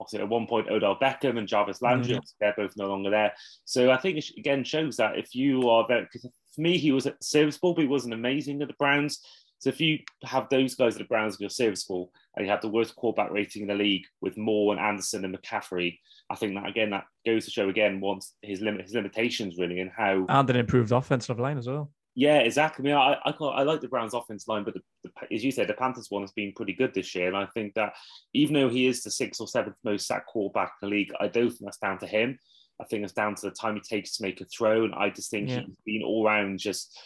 obviously 0.00 0.20
at 0.20 0.28
one 0.28 0.46
point 0.46 0.68
Odell 0.68 0.98
Beckham 0.98 1.38
and 1.38 1.48
Jarvis 1.48 1.82
Landry, 1.82 2.14
mm-hmm. 2.14 2.22
they're 2.40 2.54
both 2.56 2.76
no 2.76 2.88
longer 2.88 3.10
there. 3.10 3.32
So 3.64 3.90
I 3.90 3.96
think 3.96 4.18
it 4.18 4.26
again 4.38 4.64
shows 4.64 4.96
that 4.96 5.18
if 5.18 5.34
you 5.34 5.68
are 5.68 5.86
very, 5.86 6.02
because 6.02 6.22
for 6.54 6.60
me 6.60 6.78
he 6.78 6.92
was 6.92 7.08
serviceable, 7.20 7.74
but 7.74 7.82
he 7.82 7.88
wasn't 7.88 8.14
amazing 8.14 8.62
at 8.62 8.68
the 8.68 8.74
Browns. 8.74 9.20
So 9.58 9.70
if 9.70 9.80
you 9.80 9.98
have 10.24 10.48
those 10.48 10.74
guys 10.74 10.94
at 10.94 10.98
the 10.98 11.04
Browns 11.04 11.34
and 11.34 11.40
you're 11.40 11.50
serviceable, 11.50 12.12
and 12.36 12.46
you 12.46 12.52
have 12.52 12.60
the 12.60 12.68
worst 12.68 12.94
quarterback 12.94 13.32
rating 13.32 13.62
in 13.62 13.68
the 13.68 13.74
league 13.74 14.04
with 14.20 14.36
Moore 14.36 14.72
and 14.72 14.80
Anderson 14.80 15.24
and 15.24 15.36
McCaffrey, 15.36 15.98
I 16.30 16.36
think 16.36 16.54
that 16.54 16.68
again 16.68 16.90
that 16.90 17.04
goes 17.26 17.44
to 17.46 17.50
show 17.50 17.68
again 17.68 18.00
once 18.00 18.34
his 18.42 18.60
limit 18.60 18.82
his 18.82 18.94
limitations 18.94 19.56
really 19.58 19.80
and 19.80 19.90
how 19.96 20.26
and 20.28 20.50
an 20.50 20.56
improved 20.56 20.92
offensive 20.92 21.40
line 21.40 21.58
as 21.58 21.66
well. 21.66 21.90
Yeah, 22.14 22.38
exactly. 22.38 22.82
I 22.82 22.96
mean, 22.96 22.96
I, 23.24 23.30
I, 23.30 23.44
I 23.44 23.62
like 23.62 23.80
the 23.80 23.86
Browns' 23.86 24.12
offense 24.12 24.48
line, 24.48 24.64
but 24.64 24.74
the, 24.74 24.80
the, 25.04 25.10
as 25.32 25.44
you 25.44 25.52
said, 25.52 25.68
the 25.68 25.74
Panthers 25.74 26.10
one 26.10 26.22
has 26.22 26.32
been 26.32 26.52
pretty 26.52 26.72
good 26.72 26.92
this 26.92 27.14
year. 27.14 27.28
And 27.28 27.36
I 27.36 27.46
think 27.54 27.74
that 27.74 27.92
even 28.34 28.54
though 28.54 28.68
he 28.68 28.88
is 28.88 29.04
the 29.04 29.10
sixth 29.12 29.40
or 29.40 29.46
seventh 29.46 29.76
most 29.84 30.08
sacked 30.08 30.26
quarterback 30.26 30.72
in 30.82 30.88
the 30.88 30.96
league, 30.96 31.12
I 31.20 31.28
don't 31.28 31.48
think 31.50 31.60
that's 31.60 31.78
down 31.78 31.98
to 32.00 32.08
him. 32.08 32.36
I 32.80 32.86
think 32.86 33.04
it's 33.04 33.12
down 33.12 33.36
to 33.36 33.42
the 33.42 33.52
time 33.52 33.76
he 33.76 33.80
takes 33.82 34.16
to 34.16 34.24
make 34.24 34.40
a 34.40 34.46
throw. 34.46 34.84
And 34.84 34.96
I 34.96 35.10
just 35.10 35.30
think 35.30 35.48
yeah. 35.48 35.60
he's 35.60 35.76
been 35.86 36.02
all 36.02 36.24
round 36.24 36.58
just 36.58 36.98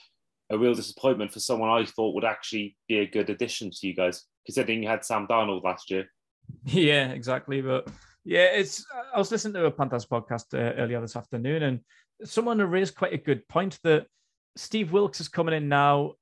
a 0.51 0.59
real 0.59 0.75
disappointment 0.75 1.33
for 1.33 1.41
someone 1.41 1.71
I 1.71 1.85
thought 1.85 2.15
would 2.15 2.25
actually 2.25 2.77
be 2.89 2.99
a 2.99 3.07
good 3.07 3.31
addition 3.31 3.71
to 3.71 3.87
you 3.87 3.95
guys, 3.95 4.25
considering 4.47 4.83
you 4.83 4.89
had 4.89 5.05
Sam 5.05 5.27
Darnold 5.27 5.65
last 5.65 5.91
year. 5.91 6.07
Yeah, 6.65 7.13
exactly. 7.13 7.61
But 7.63 7.89
yeah, 8.25 8.47
it's. 8.47 8.85
I 9.15 9.19
was 9.19 9.31
listening 9.31 9.55
to 9.55 9.67
a 9.67 9.71
Panthers 9.71 10.05
podcast 10.05 10.55
uh, 10.55 10.75
earlier 10.75 11.01
this 11.01 11.17
afternoon, 11.17 11.63
and 11.63 11.81
someone 12.25 12.59
raised 12.59 12.97
quite 12.97 13.15
a 13.15 13.19
good 13.19 13.47
point 13.49 13.79
that 13.85 14.07
Steve 14.57 14.93
Wilks 14.93 15.21
is 15.21 15.29
coming 15.29 15.55
in 15.55 15.69
now, 15.69 16.15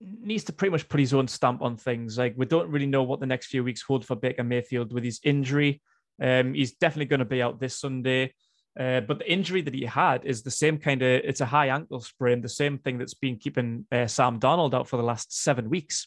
needs 0.00 0.44
to 0.44 0.52
pretty 0.52 0.72
much 0.72 0.88
put 0.88 1.00
his 1.00 1.14
own 1.14 1.26
stamp 1.28 1.62
on 1.62 1.76
things. 1.76 2.18
Like 2.18 2.34
we 2.36 2.46
don't 2.46 2.70
really 2.70 2.86
know 2.86 3.02
what 3.02 3.20
the 3.20 3.26
next 3.26 3.46
few 3.46 3.64
weeks 3.64 3.82
hold 3.82 4.04
for 4.04 4.16
Baker 4.16 4.44
Mayfield 4.44 4.92
with 4.92 5.04
his 5.04 5.20
injury. 5.24 5.80
Um, 6.20 6.54
he's 6.54 6.74
definitely 6.74 7.06
going 7.06 7.20
to 7.20 7.24
be 7.24 7.42
out 7.42 7.60
this 7.60 7.78
Sunday. 7.78 8.34
Uh, 8.78 9.00
but 9.00 9.18
the 9.18 9.30
injury 9.30 9.60
that 9.60 9.74
he 9.74 9.84
had 9.84 10.24
is 10.24 10.42
the 10.42 10.50
same 10.50 10.78
kind 10.78 11.02
of 11.02 11.08
it's 11.08 11.40
a 11.40 11.46
high 11.46 11.68
ankle 11.68 12.00
sprain, 12.00 12.40
the 12.40 12.48
same 12.48 12.78
thing 12.78 12.96
that's 12.96 13.14
been 13.14 13.36
keeping 13.36 13.84
uh, 13.90 14.06
Sam 14.06 14.38
Darnold 14.38 14.72
out 14.72 14.86
for 14.86 14.96
the 14.96 15.02
last 15.02 15.36
seven 15.42 15.68
weeks. 15.68 16.06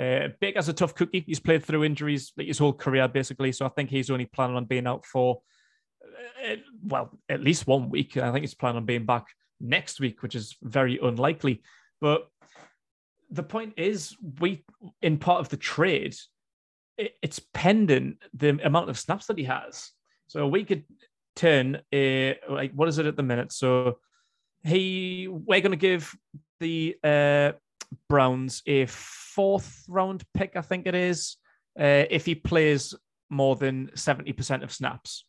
Uh, 0.00 0.28
Baker's 0.40 0.68
a 0.68 0.72
tough 0.72 0.94
cookie. 0.94 1.24
He's 1.26 1.40
played 1.40 1.64
through 1.64 1.84
injuries 1.84 2.32
like 2.36 2.46
his 2.46 2.58
whole 2.58 2.72
career, 2.72 3.08
basically. 3.08 3.50
So 3.52 3.66
I 3.66 3.70
think 3.70 3.90
he's 3.90 4.10
only 4.10 4.26
planning 4.26 4.56
on 4.56 4.64
being 4.64 4.86
out 4.86 5.04
for, 5.04 5.42
uh, 6.48 6.56
well, 6.84 7.18
at 7.28 7.42
least 7.42 7.66
one 7.66 7.90
week. 7.90 8.16
I 8.16 8.30
think 8.30 8.42
he's 8.42 8.54
planning 8.54 8.78
on 8.78 8.86
being 8.86 9.06
back 9.06 9.26
next 9.60 9.98
week, 9.98 10.22
which 10.22 10.36
is 10.36 10.56
very 10.62 10.98
unlikely. 11.02 11.62
But 12.00 12.28
the 13.30 13.42
point 13.42 13.74
is, 13.76 14.16
we 14.40 14.64
in 15.02 15.18
part 15.18 15.40
of 15.40 15.48
the 15.48 15.56
trade, 15.56 16.14
it, 16.96 17.14
it's 17.22 17.40
pending 17.52 18.18
the 18.34 18.50
amount 18.64 18.90
of 18.90 18.98
snaps 18.98 19.26
that 19.26 19.38
he 19.38 19.44
has. 19.44 19.90
So 20.28 20.46
we 20.46 20.64
could 20.64 20.84
turn 21.36 21.80
a 21.92 22.38
like 22.48 22.72
what 22.72 22.88
is 22.88 22.98
it 22.98 23.06
at 23.06 23.16
the 23.16 23.22
minute? 23.22 23.52
So 23.52 23.98
he 24.62 25.28
we're 25.28 25.60
going 25.60 25.72
to 25.72 25.76
give 25.76 26.14
the 26.60 26.96
uh, 27.04 27.52
Browns 28.08 28.62
a 28.66 28.86
fourth 28.86 29.84
round 29.88 30.24
pick, 30.34 30.56
I 30.56 30.60
think 30.62 30.86
it 30.86 30.94
is, 30.94 31.36
uh, 31.78 32.04
if 32.10 32.24
he 32.26 32.34
plays 32.34 32.94
more 33.30 33.56
than 33.56 33.90
seventy 33.94 34.32
percent 34.32 34.62
of 34.62 34.72
snaps. 34.72 35.24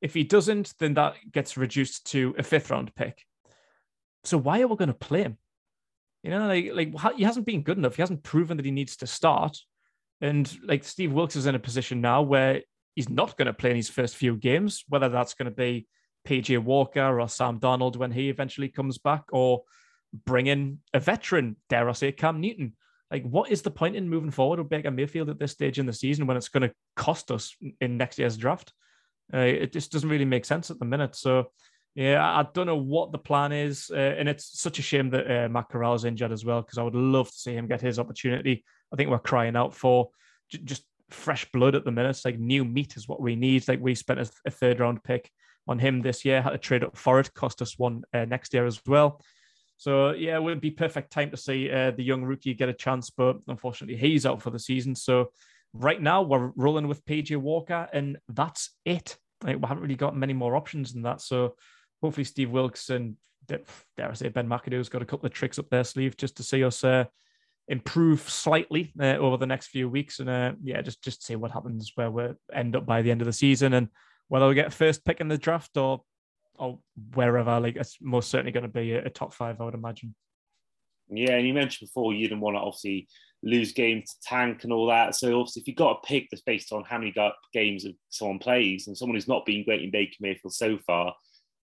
If 0.00 0.14
he 0.14 0.24
doesn't, 0.24 0.74
then 0.78 0.94
that 0.94 1.14
gets 1.30 1.56
reduced 1.56 2.06
to 2.12 2.34
a 2.38 2.42
fifth 2.42 2.70
round 2.70 2.94
pick. 2.94 3.22
So 4.24 4.38
why 4.38 4.60
are 4.60 4.66
we 4.66 4.76
going 4.76 4.88
to 4.88 4.94
play 4.94 5.22
him? 5.22 5.36
You 6.22 6.30
know, 6.30 6.48
like 6.48 6.70
like 6.72 7.16
he 7.16 7.24
hasn't 7.24 7.46
been 7.46 7.62
good 7.62 7.78
enough. 7.78 7.96
He 7.96 8.02
hasn't 8.02 8.22
proven 8.22 8.56
that 8.56 8.66
he 8.66 8.72
needs 8.72 8.96
to 8.98 9.06
start. 9.06 9.58
And 10.20 10.50
like 10.64 10.84
Steve 10.84 11.12
Wilks 11.12 11.36
is 11.36 11.46
in 11.46 11.54
a 11.54 11.58
position 11.58 12.00
now 12.00 12.22
where 12.22 12.62
he's 12.94 13.08
not 13.08 13.36
going 13.36 13.46
to 13.46 13.52
play 13.52 13.70
in 13.70 13.76
his 13.76 13.88
first 13.88 14.16
few 14.16 14.36
games, 14.36 14.84
whether 14.88 15.08
that's 15.08 15.34
going 15.34 15.50
to 15.50 15.56
be 15.56 15.86
PJ 16.26 16.58
Walker 16.58 17.20
or 17.20 17.28
Sam 17.28 17.58
Darnold 17.58 17.96
when 17.96 18.12
he 18.12 18.28
eventually 18.28 18.68
comes 18.68 18.98
back, 18.98 19.24
or 19.32 19.62
bring 20.24 20.46
in 20.46 20.78
a 20.92 21.00
veteran, 21.00 21.56
dare 21.68 21.88
I 21.88 21.92
say, 21.92 22.12
Cam 22.12 22.40
Newton. 22.40 22.74
Like, 23.10 23.24
what 23.24 23.50
is 23.50 23.62
the 23.62 23.70
point 23.70 23.96
in 23.96 24.08
moving 24.08 24.30
forward 24.30 24.58
with 24.58 24.68
Baker 24.68 24.90
Mayfield 24.90 25.30
at 25.30 25.38
this 25.38 25.52
stage 25.52 25.78
in 25.78 25.86
the 25.86 25.92
season 25.92 26.26
when 26.26 26.36
it's 26.36 26.48
going 26.48 26.68
to 26.68 26.74
cost 26.94 27.30
us 27.30 27.56
in 27.80 27.96
next 27.96 28.18
year's 28.18 28.36
draft? 28.36 28.72
Uh, 29.32 29.38
it 29.38 29.72
just 29.72 29.92
doesn't 29.92 30.08
really 30.08 30.24
make 30.24 30.44
sense 30.44 30.70
at 30.70 30.78
the 30.78 30.84
minute. 30.84 31.16
So 31.16 31.50
yeah, 31.94 32.24
I 32.24 32.46
don't 32.54 32.66
know 32.66 32.76
what 32.76 33.10
the 33.10 33.18
plan 33.18 33.52
is, 33.52 33.90
uh, 33.92 33.96
and 33.96 34.28
it's 34.28 34.60
such 34.60 34.78
a 34.78 34.82
shame 34.82 35.10
that 35.10 35.44
uh, 35.44 35.48
Matt 35.48 35.68
Corral 35.68 35.94
is 35.94 36.04
injured 36.04 36.30
as 36.30 36.44
well 36.44 36.62
because 36.62 36.78
I 36.78 36.82
would 36.82 36.94
love 36.94 37.28
to 37.28 37.36
see 37.36 37.52
him 37.52 37.66
get 37.66 37.80
his 37.80 37.98
opportunity. 37.98 38.64
I 38.92 38.96
think 38.96 39.10
we're 39.10 39.18
crying 39.18 39.56
out 39.56 39.74
for 39.74 40.10
j- 40.50 40.60
just 40.62 40.84
fresh 41.10 41.50
blood 41.52 41.74
at 41.74 41.84
the 41.84 41.90
minute. 41.90 42.10
It's 42.10 42.24
like 42.24 42.38
new 42.38 42.64
meat 42.64 42.96
is 42.96 43.08
what 43.08 43.20
we 43.20 43.36
need. 43.36 43.66
Like 43.68 43.80
we 43.80 43.94
spent 43.94 44.20
a, 44.20 44.30
a, 44.46 44.50
third 44.50 44.80
round 44.80 45.02
pick 45.04 45.30
on 45.66 45.78
him 45.78 46.00
this 46.00 46.24
year, 46.24 46.42
had 46.42 46.50
to 46.50 46.58
trade 46.58 46.84
up 46.84 46.96
for 46.96 47.20
it, 47.20 47.32
cost 47.34 47.62
us 47.62 47.78
one 47.78 48.02
uh, 48.12 48.24
next 48.24 48.54
year 48.54 48.66
as 48.66 48.80
well. 48.86 49.20
So 49.76 50.10
yeah, 50.12 50.36
it 50.36 50.42
would 50.42 50.60
be 50.60 50.70
perfect 50.70 51.10
time 51.10 51.30
to 51.30 51.36
see 51.36 51.70
uh, 51.70 51.92
the 51.92 52.04
young 52.04 52.22
rookie 52.22 52.54
get 52.54 52.68
a 52.68 52.74
chance, 52.74 53.10
but 53.10 53.38
unfortunately 53.48 53.96
he's 53.96 54.26
out 54.26 54.42
for 54.42 54.50
the 54.50 54.58
season. 54.58 54.94
So 54.94 55.30
right 55.72 56.00
now 56.00 56.22
we're 56.22 56.52
rolling 56.56 56.88
with 56.88 57.04
PJ 57.04 57.36
Walker, 57.36 57.88
and 57.92 58.18
that's 58.28 58.70
it. 58.84 59.16
Like, 59.42 59.56
we 59.56 59.66
haven't 59.66 59.82
really 59.82 59.94
got 59.94 60.16
many 60.16 60.32
more 60.32 60.54
options 60.56 60.92
than 60.92 61.02
that. 61.02 61.20
So 61.20 61.54
hopefully 62.02 62.24
Steve 62.24 62.50
Wilks 62.50 62.90
and 62.90 63.16
dare 63.46 63.60
I 63.98 64.12
say 64.14 64.28
Ben 64.28 64.48
McAdoo's 64.48 64.88
got 64.88 65.02
a 65.02 65.06
couple 65.06 65.26
of 65.26 65.32
tricks 65.32 65.58
up 65.58 65.68
their 65.70 65.84
sleeve 65.84 66.16
just 66.16 66.36
to 66.36 66.42
see 66.42 66.62
us 66.62 66.84
uh, 66.84 67.04
improve 67.70 68.28
slightly 68.28 68.92
uh, 69.00 69.16
over 69.16 69.36
the 69.36 69.46
next 69.46 69.68
few 69.68 69.88
weeks, 69.88 70.18
and 70.18 70.28
uh, 70.28 70.52
yeah, 70.62 70.82
just 70.82 71.02
just 71.02 71.24
see 71.24 71.36
what 71.36 71.52
happens 71.52 71.92
where 71.94 72.10
we 72.10 72.24
end 72.52 72.76
up 72.76 72.84
by 72.84 73.00
the 73.00 73.10
end 73.10 73.22
of 73.22 73.26
the 73.26 73.32
season, 73.32 73.72
and 73.72 73.88
whether 74.28 74.46
we 74.46 74.54
get 74.54 74.72
first 74.72 75.04
pick 75.04 75.20
in 75.20 75.28
the 75.28 75.38
draft 75.38 75.76
or 75.76 76.02
or 76.56 76.80
wherever. 77.14 77.58
Like 77.60 77.76
it's 77.76 77.96
most 78.02 78.28
certainly 78.28 78.52
going 78.52 78.64
to 78.64 78.68
be 78.68 78.92
a, 78.92 79.06
a 79.06 79.10
top 79.10 79.32
five, 79.32 79.60
I 79.60 79.64
would 79.64 79.74
imagine. 79.74 80.14
Yeah, 81.08 81.36
and 81.36 81.46
you 81.46 81.54
mentioned 81.54 81.88
before 81.88 82.12
you 82.12 82.28
didn't 82.28 82.40
want 82.40 82.56
to 82.56 82.60
obviously 82.60 83.08
lose 83.42 83.72
games 83.72 84.10
to 84.10 84.28
tank 84.28 84.64
and 84.64 84.72
all 84.72 84.86
that. 84.88 85.14
So 85.14 85.38
obviously, 85.38 85.62
if 85.62 85.68
you've 85.68 85.76
got 85.76 85.98
a 85.98 86.06
pick 86.06 86.28
that's 86.30 86.42
based 86.42 86.72
on 86.72 86.84
how 86.84 86.98
many 86.98 87.14
games 87.52 87.86
someone 88.10 88.38
plays 88.40 88.88
and 88.88 88.96
someone 88.96 89.16
who's 89.16 89.28
not 89.28 89.46
been 89.46 89.64
great 89.64 89.82
in 89.82 89.90
Baker 89.90 90.16
Mayfield 90.20 90.52
so 90.52 90.76
far, 90.86 91.14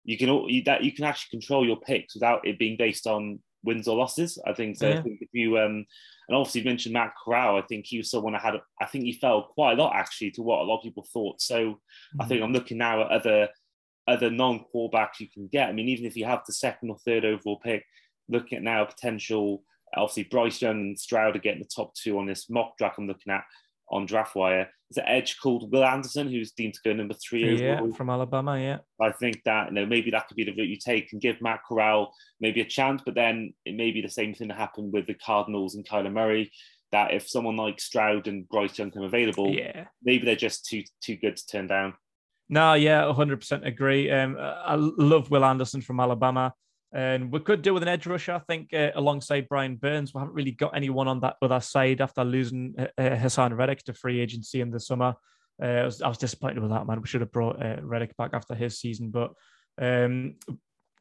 you 0.04 0.16
can 0.16 0.28
that 0.64 0.84
you 0.84 0.92
can 0.92 1.04
actually 1.04 1.38
control 1.38 1.66
your 1.66 1.80
picks 1.80 2.14
without 2.14 2.46
it 2.46 2.61
being 2.61 2.76
based 2.76 3.09
on 3.09 3.40
wins 3.66 3.88
or 3.88 3.96
losses. 3.96 4.38
I 4.46 4.52
think 4.52 4.76
so. 4.76 4.88
Yeah. 4.88 4.98
I 4.98 5.02
think 5.02 5.18
if 5.20 5.28
you 5.32 5.58
um 5.58 5.84
and 6.28 6.36
obviously 6.36 6.62
you 6.62 6.66
mentioned 6.66 6.92
Matt 6.92 7.12
Corral, 7.22 7.56
I 7.56 7.62
think 7.62 7.86
he 7.86 7.98
was 7.98 8.10
someone 8.10 8.34
I 8.34 8.40
had. 8.40 8.54
I 8.80 8.86
think 8.86 9.04
he 9.04 9.12
fell 9.12 9.50
quite 9.54 9.78
a 9.78 9.82
lot 9.82 9.94
actually 9.94 10.30
to 10.32 10.42
what 10.42 10.60
a 10.60 10.64
lot 10.64 10.78
of 10.78 10.82
people 10.82 11.06
thought. 11.12 11.40
So 11.40 11.56
mm-hmm. 11.56 12.22
I 12.22 12.26
think 12.26 12.42
I'm 12.42 12.52
looking 12.52 12.78
now 12.78 13.02
at 13.02 13.10
other 13.10 13.48
other 14.08 14.30
non 14.30 14.64
quarterbacks 14.74 15.20
you 15.20 15.28
can 15.28 15.48
get. 15.48 15.68
I 15.68 15.72
mean, 15.72 15.88
even 15.88 16.06
if 16.06 16.16
you 16.16 16.24
have 16.24 16.42
the 16.46 16.52
second 16.52 16.90
or 16.90 16.98
third 16.98 17.24
overall 17.24 17.58
pick, 17.58 17.84
looking 18.28 18.58
at 18.58 18.64
now 18.64 18.84
potential. 18.84 19.62
Obviously, 19.96 20.24
Bryce 20.24 20.60
Young 20.60 20.80
and 20.80 20.98
Stroud 20.98 21.36
are 21.36 21.40
getting 21.40 21.62
the 21.62 21.68
top 21.74 21.94
two 21.94 22.18
on 22.18 22.26
this 22.26 22.50
mock 22.50 22.76
draft 22.76 22.98
I'm 22.98 23.06
looking 23.06 23.32
at 23.32 23.44
on 23.88 24.06
DraftWire. 24.06 24.66
There's 24.91 25.05
an 25.05 25.12
edge 25.12 25.39
called 25.41 25.72
Will 25.72 25.84
Anderson, 25.84 26.28
who's 26.28 26.53
deemed 26.53 26.74
to 26.74 26.80
go 26.84 26.93
number 26.93 27.14
three 27.14 27.59
yeah, 27.59 27.74
overall. 27.74 27.93
from 27.93 28.11
Alabama. 28.11 28.59
Yeah, 28.59 28.78
I 29.01 29.11
think 29.12 29.43
that 29.45 29.68
you 29.68 29.74
know 29.74 29.87
maybe 29.87 30.11
that 30.11 30.28
could 30.28 30.37
be 30.37 30.45
the 30.45 30.55
route 30.55 30.68
you 30.68 30.78
take 30.78 31.12
and 31.12 31.20
give 31.20 31.43
Matt 31.43 31.61
Corral 31.66 32.12
maybe 32.41 32.61
a 32.61 32.64
chance, 32.64 33.03
but 33.05 33.14
then 33.14 33.53
it 33.64 33.74
may 33.74 33.91
be 33.91 34.01
the 34.01 34.09
same 34.09 34.34
thing 34.34 34.49
that 34.49 34.57
happened 34.57 34.93
with 34.93 35.07
the 35.07 35.14
Cardinals 35.14 35.74
and 35.74 35.87
Kyler 35.87 36.12
Murray. 36.12 36.53
That 36.93 37.12
if 37.12 37.28
someone 37.28 37.57
like 37.57 37.80
Stroud 37.80 38.28
and 38.28 38.49
Bryce 38.49 38.78
Young 38.78 38.93
come 38.93 39.03
available, 39.03 39.51
yeah, 39.51 39.87
maybe 40.05 40.24
they're 40.24 40.37
just 40.37 40.66
too 40.66 40.84
too 41.03 41.16
good 41.16 41.37
to 41.37 41.47
turn 41.47 41.66
down. 41.66 41.95
No, 42.49 42.74
yeah, 42.74 43.03
100% 43.03 43.66
agree. 43.66 44.11
Um, 44.11 44.37
I 44.39 44.76
love 44.76 45.30
Will 45.30 45.45
Anderson 45.45 45.80
from 45.80 45.99
Alabama. 45.99 46.55
And 46.93 47.32
we 47.32 47.41
could 47.41 47.62
do 47.62 47.74
with 47.74 47.82
an 47.82 47.89
edge 47.89 48.07
rusher, 48.07 48.32
I 48.32 48.39
think, 48.39 48.72
uh, 48.72 48.91
alongside 48.95 49.49
Brian 49.49 49.76
Burns. 49.76 50.14
We 50.14 50.20
haven't 50.20 50.34
really 50.34 50.53
got 50.53 50.76
anyone 50.76 51.09
on 51.09 51.20
that 51.20 51.37
other 51.43 51.61
side 51.61 52.01
after 52.01 52.24
losing 52.24 52.74
uh, 52.78 52.87
uh, 52.97 53.16
Haason 53.16 53.57
Reddick 53.57 53.82
to 53.84 53.95
free 53.95 54.20
agency 54.20 54.61
in 54.61 54.70
the 54.70 54.80
summer. 54.80 55.14
Uh, 55.62 55.66
I, 55.66 55.84
was, 55.84 56.03
I, 56.03 56.09
was, 56.09 56.18
disappointed 56.18 56.61
with 56.61 56.70
that, 56.70 56.87
man. 56.87 57.01
We 57.01 57.09
should 57.09 57.22
have 57.22 57.32
brought 57.32 57.62
uh, 57.62 57.76
Reddick 57.82 58.16
back 58.16 58.30
after 58.34 58.55
his 58.55 58.78
season. 58.78 59.11
But 59.11 59.32
um, 59.80 60.37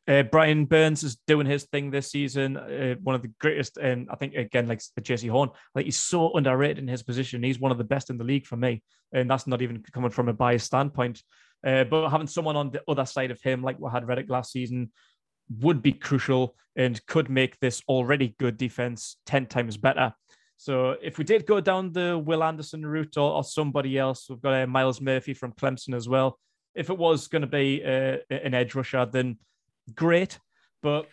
uh, 0.07 0.23
Brian 0.23 0.65
Burns 0.65 1.03
is 1.03 1.17
doing 1.27 1.45
his 1.45 1.65
thing 1.65 1.91
this 1.91 2.09
season. 2.11 2.57
Uh, 2.57 2.95
one 3.03 3.15
of 3.15 3.21
the 3.21 3.31
greatest, 3.39 3.77
and 3.77 4.07
I 4.09 4.15
think 4.15 4.33
again, 4.33 4.67
like 4.67 4.81
Jaycee 4.99 5.29
Horn, 5.29 5.49
like 5.75 5.85
he's 5.85 5.99
so 5.99 6.33
underrated 6.33 6.79
in 6.79 6.87
his 6.87 7.03
position. 7.03 7.43
He's 7.43 7.59
one 7.59 7.71
of 7.71 7.77
the 7.77 7.83
best 7.83 8.09
in 8.09 8.17
the 8.17 8.23
league 8.23 8.47
for 8.47 8.57
me, 8.57 8.81
and 9.13 9.29
that's 9.29 9.45
not 9.45 9.61
even 9.61 9.83
coming 9.93 10.11
from 10.11 10.29
a 10.29 10.33
biased 10.33 10.65
standpoint. 10.65 11.21
But 11.63 12.09
having 12.09 12.27
someone 12.27 12.55
on 12.55 12.69
the 12.69 12.83
other 12.87 13.05
side 13.05 13.31
of 13.31 13.41
him, 13.41 13.63
like 13.63 13.79
we 13.79 13.89
had 13.89 14.07
Reddick 14.07 14.29
last 14.29 14.51
season, 14.51 14.91
would 15.59 15.81
be 15.81 15.93
crucial 15.93 16.55
and 16.75 17.05
could 17.05 17.29
make 17.29 17.59
this 17.59 17.81
already 17.87 18.35
good 18.39 18.57
defense 18.57 19.17
10 19.25 19.47
times 19.47 19.77
better. 19.77 20.13
So 20.57 20.95
if 21.01 21.17
we 21.17 21.23
did 21.23 21.45
go 21.45 21.59
down 21.59 21.91
the 21.91 22.17
Will 22.17 22.43
Anderson 22.43 22.85
route 22.85 23.17
or, 23.17 23.33
or 23.33 23.43
somebody 23.43 23.97
else, 23.97 24.27
we've 24.29 24.41
got 24.41 24.53
uh, 24.53 24.67
Myles 24.67 25.01
Murphy 25.01 25.33
from 25.33 25.51
Clemson 25.53 25.93
as 25.93 26.07
well. 26.07 26.39
If 26.73 26.89
it 26.89 26.97
was 26.97 27.27
going 27.27 27.41
to 27.41 27.47
be 27.47 27.83
uh, 27.83 28.17
an 28.29 28.53
edge 28.53 28.75
rusher, 28.75 29.05
then 29.05 29.37
great, 29.93 30.39
but 30.81 31.07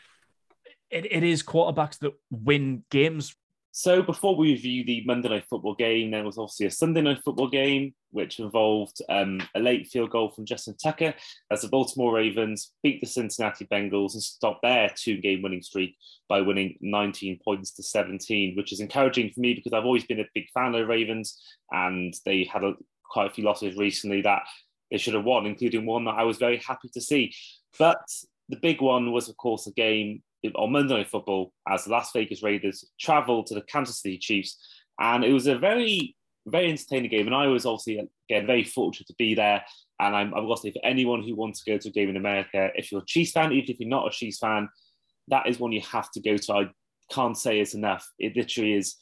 it, 0.90 1.10
it 1.10 1.22
is 1.22 1.42
quarterbacks 1.42 1.98
that 2.00 2.12
win 2.30 2.84
games 2.90 3.34
so 3.74 4.02
before 4.02 4.36
we 4.36 4.52
review 4.52 4.84
the 4.84 5.02
Monday 5.06 5.30
night 5.30 5.46
football 5.48 5.74
game, 5.74 6.10
there 6.10 6.24
was 6.24 6.36
obviously 6.36 6.66
a 6.66 6.70
Sunday 6.70 7.00
night 7.00 7.22
football 7.24 7.48
game, 7.48 7.94
which 8.10 8.38
involved 8.38 9.00
um, 9.08 9.40
a 9.54 9.60
late 9.60 9.86
field 9.86 10.10
goal 10.10 10.28
from 10.28 10.44
Justin 10.44 10.76
Tucker 10.76 11.14
as 11.50 11.62
the 11.62 11.68
Baltimore 11.68 12.14
Ravens 12.14 12.72
beat 12.82 13.00
the 13.00 13.06
Cincinnati 13.06 13.64
Bengals 13.64 14.12
and 14.12 14.22
stopped 14.22 14.60
their 14.60 14.90
two-game 14.94 15.40
winning 15.40 15.62
streak 15.62 15.96
by 16.28 16.42
winning 16.42 16.76
19 16.82 17.40
points 17.42 17.72
to 17.72 17.82
17, 17.82 18.56
which 18.56 18.72
is 18.72 18.80
encouraging 18.80 19.30
for 19.32 19.40
me 19.40 19.54
because 19.54 19.72
I've 19.72 19.86
always 19.86 20.04
been 20.04 20.20
a 20.20 20.28
big 20.34 20.50
fan 20.52 20.74
of 20.74 20.80
the 20.80 20.86
Ravens, 20.86 21.42
and 21.70 22.12
they 22.26 22.44
had 22.44 22.64
a, 22.64 22.74
quite 23.10 23.30
a 23.30 23.34
few 23.34 23.44
losses 23.44 23.78
recently 23.78 24.20
that 24.20 24.42
they 24.90 24.98
should 24.98 25.14
have 25.14 25.24
won, 25.24 25.46
including 25.46 25.86
one 25.86 26.04
that 26.04 26.16
I 26.18 26.24
was 26.24 26.36
very 26.36 26.58
happy 26.58 26.90
to 26.92 27.00
see. 27.00 27.34
But 27.78 28.06
the 28.50 28.58
big 28.60 28.82
one 28.82 29.12
was, 29.12 29.30
of 29.30 29.36
course, 29.38 29.66
a 29.66 29.72
game 29.72 30.22
on 30.54 30.72
Monday 30.72 30.94
Night 30.94 31.08
Football 31.08 31.52
as 31.68 31.84
the 31.84 31.90
Las 31.90 32.10
Vegas 32.12 32.42
Raiders 32.42 32.84
travelled 33.00 33.46
to 33.46 33.54
the 33.54 33.62
Kansas 33.62 34.00
City 34.00 34.18
Chiefs. 34.18 34.58
And 35.00 35.24
it 35.24 35.32
was 35.32 35.46
a 35.46 35.56
very, 35.58 36.16
very 36.46 36.70
entertaining 36.70 37.10
game. 37.10 37.26
And 37.26 37.34
I 37.34 37.46
was 37.46 37.66
obviously, 37.66 38.08
again, 38.28 38.46
very 38.46 38.64
fortunate 38.64 39.06
to 39.08 39.14
be 39.18 39.34
there. 39.34 39.64
And 40.00 40.16
I'm, 40.16 40.34
I've 40.34 40.46
got 40.46 40.56
to 40.56 40.62
say, 40.62 40.72
for 40.72 40.84
anyone 40.84 41.22
who 41.22 41.34
wants 41.34 41.62
to 41.62 41.70
go 41.70 41.78
to 41.78 41.88
a 41.88 41.92
game 41.92 42.08
in 42.08 42.16
America, 42.16 42.70
if 42.74 42.90
you're 42.90 43.02
a 43.02 43.06
Chiefs 43.06 43.32
fan, 43.32 43.52
even 43.52 43.70
if 43.70 43.80
you're 43.80 43.88
not 43.88 44.06
a 44.06 44.10
Chiefs 44.10 44.38
fan, 44.38 44.68
that 45.28 45.46
is 45.46 45.58
one 45.58 45.72
you 45.72 45.80
have 45.82 46.10
to 46.12 46.20
go 46.20 46.36
to. 46.36 46.52
I 46.52 46.70
can't 47.10 47.36
say 47.36 47.60
it's 47.60 47.74
enough. 47.74 48.08
It 48.18 48.36
literally 48.36 48.74
is. 48.74 48.96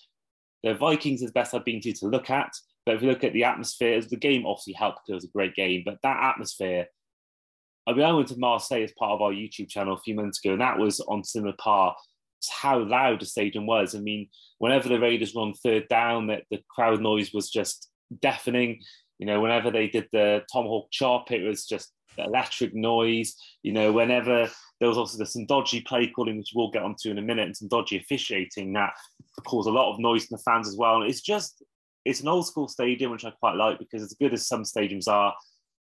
The 0.63 0.75
Vikings 0.75 1.23
is 1.23 1.29
the 1.29 1.33
best 1.33 1.55
I've 1.55 1.65
been 1.65 1.81
to 1.81 1.93
to 1.95 2.07
look 2.07 2.29
at. 2.29 2.53
But 2.85 2.97
if 2.97 3.03
you 3.03 3.09
look 3.09 3.25
at 3.25 3.33
the 3.33 3.45
atmosphere, 3.45 4.01
the 4.01 4.17
game 4.17 4.47
obviously 4.47 4.75
helped 4.75 5.01
because 5.07 5.11
it 5.11 5.15
was 5.15 5.25
a 5.25 5.29
great 5.29 5.55
game. 5.55 5.83
But 5.85 5.99
that 6.03 6.23
atmosphere 6.23 6.87
I 7.91 7.95
mean, 7.95 8.07
I 8.07 8.13
went 8.13 8.29
to 8.29 8.39
Marseille 8.39 8.83
as 8.83 8.93
part 8.93 9.13
of 9.13 9.23
our 9.23 9.33
YouTube 9.33 9.69
channel 9.69 9.95
a 9.95 10.01
few 10.01 10.15
months 10.15 10.39
ago, 10.43 10.53
and 10.53 10.61
that 10.61 10.79
was 10.79 11.01
on 11.01 11.25
similar 11.25 11.55
par. 11.59 11.97
How 12.51 12.79
loud 12.79 13.21
the 13.21 13.27
stadium 13.27 13.67
was. 13.67 13.95
I 13.95 13.99
mean, 13.99 14.29
whenever 14.59 14.89
the 14.89 15.01
Raiders 15.01 15.35
were 15.35 15.43
on 15.43 15.55
third 15.55 15.89
down, 15.89 16.29
that 16.29 16.45
the 16.51 16.63
crowd 16.71 17.01
noise 17.01 17.33
was 17.33 17.51
just 17.51 17.91
deafening. 18.23 18.81
You 19.19 19.27
know, 19.27 19.41
whenever 19.41 19.71
they 19.71 19.89
did 19.89 20.09
the 20.13 20.43
tomahawk 20.51 20.89
chop, 20.91 21.33
it 21.33 21.43
was 21.43 21.67
just 21.67 21.93
electric 22.17 22.75
noise. 22.75 23.35
You 23.63 23.73
know, 23.73 23.93
whenever 23.93 24.51
there 24.79 24.89
was 24.89 24.97
also 24.97 25.23
some 25.25 25.47
dodgy 25.47 25.83
play 25.83 26.07
calling, 26.07 26.39
which 26.39 26.53
we'll 26.55 26.71
get 26.71 26.83
onto 26.83 27.11
in 27.11 27.19
a 27.19 27.23
minute, 27.23 27.47
and 27.47 27.57
some 27.57 27.69
dodgy 27.69 27.99
officiating 27.99 28.73
that 28.73 28.93
caused 29.47 29.69
a 29.69 29.73
lot 29.73 29.93
of 29.93 30.01
noise 30.01 30.27
from 30.27 30.37
the 30.37 30.43
fans 30.43 30.69
as 30.69 30.77
well. 30.77 31.03
And 31.03 31.11
it's 31.11 31.21
just, 31.21 31.63
it's 32.05 32.21
an 32.21 32.29
old 32.29 32.47
school 32.47 32.69
stadium, 32.69 33.11
which 33.11 33.25
I 33.25 33.31
quite 33.31 33.57
like 33.57 33.79
because 33.79 34.03
as 34.03 34.15
good 34.15 34.33
as 34.33 34.49
some 34.49 34.63
stadiums 34.63 35.09
are, 35.09 35.35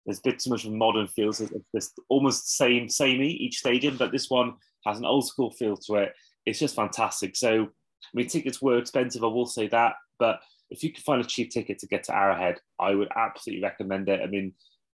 there's 0.05 0.19
a 0.19 0.23
bit 0.23 0.39
too 0.39 0.49
much 0.49 0.65
of 0.65 0.71
a 0.71 0.75
modern 0.75 1.07
feel. 1.07 1.33
So 1.33 1.47
it's 1.73 1.93
almost 2.09 2.55
same 2.57 2.89
samey 2.89 3.29
each 3.29 3.57
stadium, 3.57 3.97
but 3.97 4.11
this 4.11 4.29
one 4.29 4.53
has 4.85 4.99
an 4.99 5.05
old 5.05 5.27
school 5.27 5.51
feel 5.51 5.77
to 5.77 5.95
it. 5.95 6.13
It's 6.45 6.59
just 6.59 6.75
fantastic. 6.75 7.35
So 7.35 7.63
I 7.63 7.67
mean, 8.13 8.27
tickets 8.27 8.61
were 8.61 8.77
expensive. 8.77 9.23
I 9.23 9.27
will 9.27 9.47
say 9.47 9.67
that, 9.69 9.95
but 10.19 10.39
if 10.69 10.83
you 10.83 10.91
could 10.91 11.03
find 11.03 11.21
a 11.21 11.25
cheap 11.25 11.51
ticket 11.51 11.79
to 11.79 11.87
get 11.87 12.03
to 12.05 12.15
Arrowhead, 12.15 12.59
I 12.79 12.95
would 12.95 13.09
absolutely 13.15 13.63
recommend 13.63 14.09
it. 14.09 14.21
I 14.21 14.27
mean, 14.27 14.53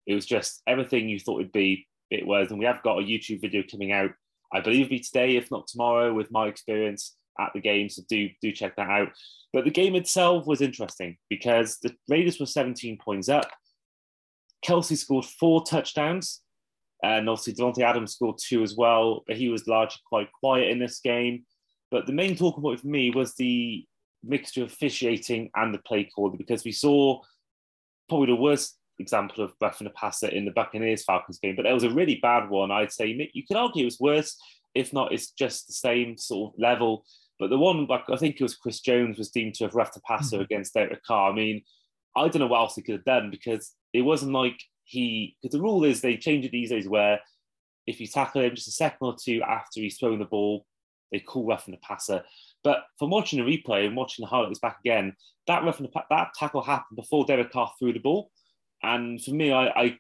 it 0.07 0.15
was 0.15 0.27
just 0.27 0.63
everything 0.67 1.09
you 1.09 1.19
thought 1.19 1.41
it'd 1.41 1.53
be. 1.53 1.87
It 2.11 2.27
was, 2.27 2.51
and 2.51 2.59
we 2.59 2.65
have 2.65 2.83
got 2.83 2.99
a 2.99 3.03
YouTube 3.03 3.43
video 3.43 3.63
coming 3.71 3.93
out. 3.93 4.11
I 4.53 4.61
believe 4.61 4.87
it'll 4.87 4.91
be 4.91 5.01
today, 5.01 5.37
if 5.37 5.51
not 5.51 5.67
tomorrow, 5.67 6.15
with 6.15 6.31
my 6.31 6.47
experience 6.47 7.17
at 7.39 7.51
the 7.55 7.61
game. 7.61 7.89
So 7.91 8.03
do 8.09 8.29
do 8.41 8.51
check 8.53 8.77
that 8.77 8.89
out. 8.89 9.09
But 9.53 9.65
the 9.65 9.71
game 9.71 9.95
itself 9.95 10.47
was 10.47 10.63
interesting 10.63 11.19
because 11.29 11.79
the 11.83 11.95
Raiders 12.09 12.41
were 12.41 12.47
17 12.47 12.99
points 12.99 13.29
up. 13.29 13.51
Kelce 14.65 14.97
scored 14.97 15.25
four 15.25 15.65
touchdowns, 15.65 16.43
and 17.03 17.29
obviously 17.29 17.55
Davante 17.55 17.83
Adams 17.83 18.15
scored 18.15 18.39
two 18.43 18.63
as 18.63 18.77
well, 18.77 19.23
but 19.27 19.37
he 19.37 19.49
was 19.49 19.69
largely 19.69 20.01
quite 20.09 20.33
quiet 20.33 20.71
in 20.71 20.79
this 20.79 21.01
game. 21.01 21.45
But 21.91 22.07
the 22.07 22.13
main 22.13 22.37
talking 22.37 22.63
point 22.63 22.81
for 22.81 22.87
me 22.89 23.11
was 23.11 23.35
the 23.35 23.85
mixture 24.25 24.63
of 24.63 24.73
officiating 24.73 25.51
and 25.55 25.73
the 25.73 25.79
play 25.79 26.05
caller 26.05 26.37
because 26.37 26.65
we 26.65 26.73
saw 26.73 27.21
probably 28.09 28.27
the 28.27 28.41
worst 28.41 28.79
example 28.99 29.45
of 29.45 29.53
roughing 29.61 29.87
a 29.87 29.91
passer 29.91 30.29
in 30.29 30.45
the 30.45 30.51
Buccaneers 30.51 31.05
Falcons 31.05 31.39
game, 31.39 31.55
but 31.57 31.63
that 31.63 31.75
was 31.75 31.85
a 31.85 31.91
really 31.91 32.17
bad 32.17 32.51
one. 32.51 32.71
I'd 32.71 32.93
say 32.93 33.31
you 33.33 33.47
could 33.47 33.57
argue 33.57 33.83
it 33.83 33.87
was 33.87 34.01
worse, 34.01 34.37
if 34.75 34.93
not, 34.93 35.13
it's 35.13 35.31
just 35.31 35.67
the 35.67 35.73
same 35.73 36.19
sort 36.19 36.55
of 36.55 36.61
level. 36.61 37.05
But 37.39 37.51
the 37.51 37.59
one, 37.59 37.87
like 37.87 38.05
I 38.11 38.17
think 38.17 38.37
it 38.37 38.43
was 38.43 38.57
Chris 38.57 38.81
Jones, 38.81 39.19
was 39.19 39.31
deemed 39.31 39.55
to 39.55 39.65
have 39.65 39.75
roughed 39.75 39.97
a 39.97 40.01
passer 40.01 40.37
mm-hmm. 40.37 40.45
against 40.45 40.75
Derek 40.75 41.05
Carr. 41.05 41.31
I 41.31 41.35
mean, 41.35 41.63
I 42.17 42.23
don't 42.23 42.41
know 42.41 42.49
what 42.49 42.59
else 42.59 42.75
he 42.75 42.83
could 42.83 42.97
have 42.97 43.05
done 43.05 43.31
because 43.31 43.75
it 43.93 44.03
wasn't 44.03 44.33
like 44.33 44.61
he 44.85 45.37
because 45.43 45.57
the 45.57 45.63
rule 45.63 45.85
is 45.85 46.01
they 46.01 46.17
change 46.17 46.45
it 46.45 46.53
these 46.53 46.71
days 46.71 46.89
where 46.89 47.21
if 47.87 48.01
you 48.01 48.07
tackle 48.07 48.43
him 48.43 48.55
just 48.55 48.69
a 48.69 48.73
second 48.73 48.99
or 49.01 49.17
two 49.23 49.43
after 49.43 49.81
he's 49.81 49.99
thrown 49.99 50.19
the 50.19 50.25
ball, 50.25 50.67
they 51.11 51.21
call 51.21 51.47
roughing 51.47 51.73
the 51.73 51.81
passer. 51.81 52.23
But 52.63 52.85
from 52.99 53.11
watching 53.11 53.43
the 53.43 53.51
replay 53.51 53.87
and 53.87 53.97
watching 53.97 54.23
the 54.23 54.29
highlights 54.29 54.59
back 54.59 54.79
again, 54.85 55.15
that 55.47 55.65
roughing 55.65 55.89
the, 55.93 56.03
that 56.11 56.35
tackle 56.35 56.63
happened 56.63 56.97
before 56.97 57.25
Derek 57.25 57.51
Carr 57.51 57.73
threw 57.79 57.93
the 57.93 57.99
ball. 57.99 58.31
And 58.83 59.23
for 59.23 59.31
me, 59.31 59.53
I, 59.53 59.69
I 59.69 59.99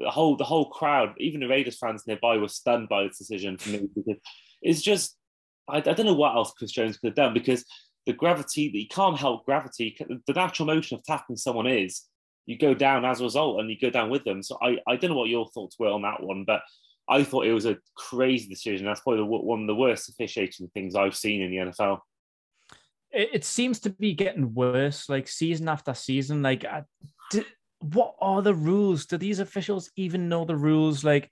the 0.00 0.10
whole 0.10 0.36
the 0.36 0.44
whole 0.44 0.70
crowd, 0.70 1.14
even 1.18 1.40
the 1.40 1.48
Raiders 1.48 1.78
fans 1.78 2.06
nearby, 2.06 2.38
were 2.38 2.48
stunned 2.48 2.88
by 2.88 3.04
this 3.04 3.18
decision 3.18 3.58
for 3.58 3.70
me 3.70 3.88
because 3.94 4.18
it's 4.62 4.82
just 4.82 5.16
I, 5.68 5.78
I 5.78 5.80
don't 5.80 6.06
know 6.06 6.14
what 6.14 6.34
else 6.34 6.52
Chris 6.56 6.72
Jones 6.72 6.96
could 6.96 7.08
have 7.08 7.16
done 7.16 7.34
because 7.34 7.64
the 8.06 8.12
gravity 8.12 8.68
that 8.70 8.78
you 8.78 8.88
can't 8.88 9.18
help 9.18 9.44
gravity. 9.44 9.96
The 10.26 10.32
natural 10.32 10.66
motion 10.66 10.96
of 10.96 11.04
tackling 11.04 11.36
someone 11.36 11.66
is 11.66 12.02
you 12.46 12.56
go 12.56 12.74
down 12.74 13.04
as 13.04 13.20
a 13.20 13.24
result 13.24 13.60
and 13.60 13.68
you 13.68 13.76
go 13.78 13.90
down 13.90 14.08
with 14.08 14.24
them. 14.24 14.42
So 14.42 14.56
I, 14.62 14.78
I 14.86 14.96
don't 14.96 15.10
know 15.10 15.16
what 15.16 15.28
your 15.28 15.48
thoughts 15.48 15.78
were 15.78 15.90
on 15.90 16.02
that 16.02 16.22
one, 16.22 16.44
but 16.44 16.62
I 17.08 17.22
thought 17.24 17.46
it 17.46 17.52
was 17.52 17.66
a 17.66 17.78
crazy 17.96 18.48
decision. 18.48 18.86
That's 18.86 19.00
probably 19.00 19.24
one 19.24 19.60
of 19.62 19.66
the 19.66 19.74
worst 19.74 20.08
officiating 20.08 20.70
things 20.72 20.94
I've 20.94 21.16
seen 21.16 21.42
in 21.42 21.50
the 21.50 21.56
NFL. 21.58 22.00
It, 23.12 23.30
it 23.34 23.44
seems 23.44 23.80
to 23.80 23.90
be 23.90 24.14
getting 24.14 24.54
worse, 24.54 25.08
like 25.08 25.28
season 25.28 25.68
after 25.68 25.94
season. 25.94 26.42
Like, 26.42 26.64
do, 27.30 27.44
what 27.80 28.14
are 28.20 28.42
the 28.42 28.54
rules? 28.54 29.06
Do 29.06 29.18
these 29.18 29.40
officials 29.40 29.90
even 29.96 30.28
know 30.28 30.44
the 30.44 30.56
rules? 30.56 31.04
Like, 31.04 31.30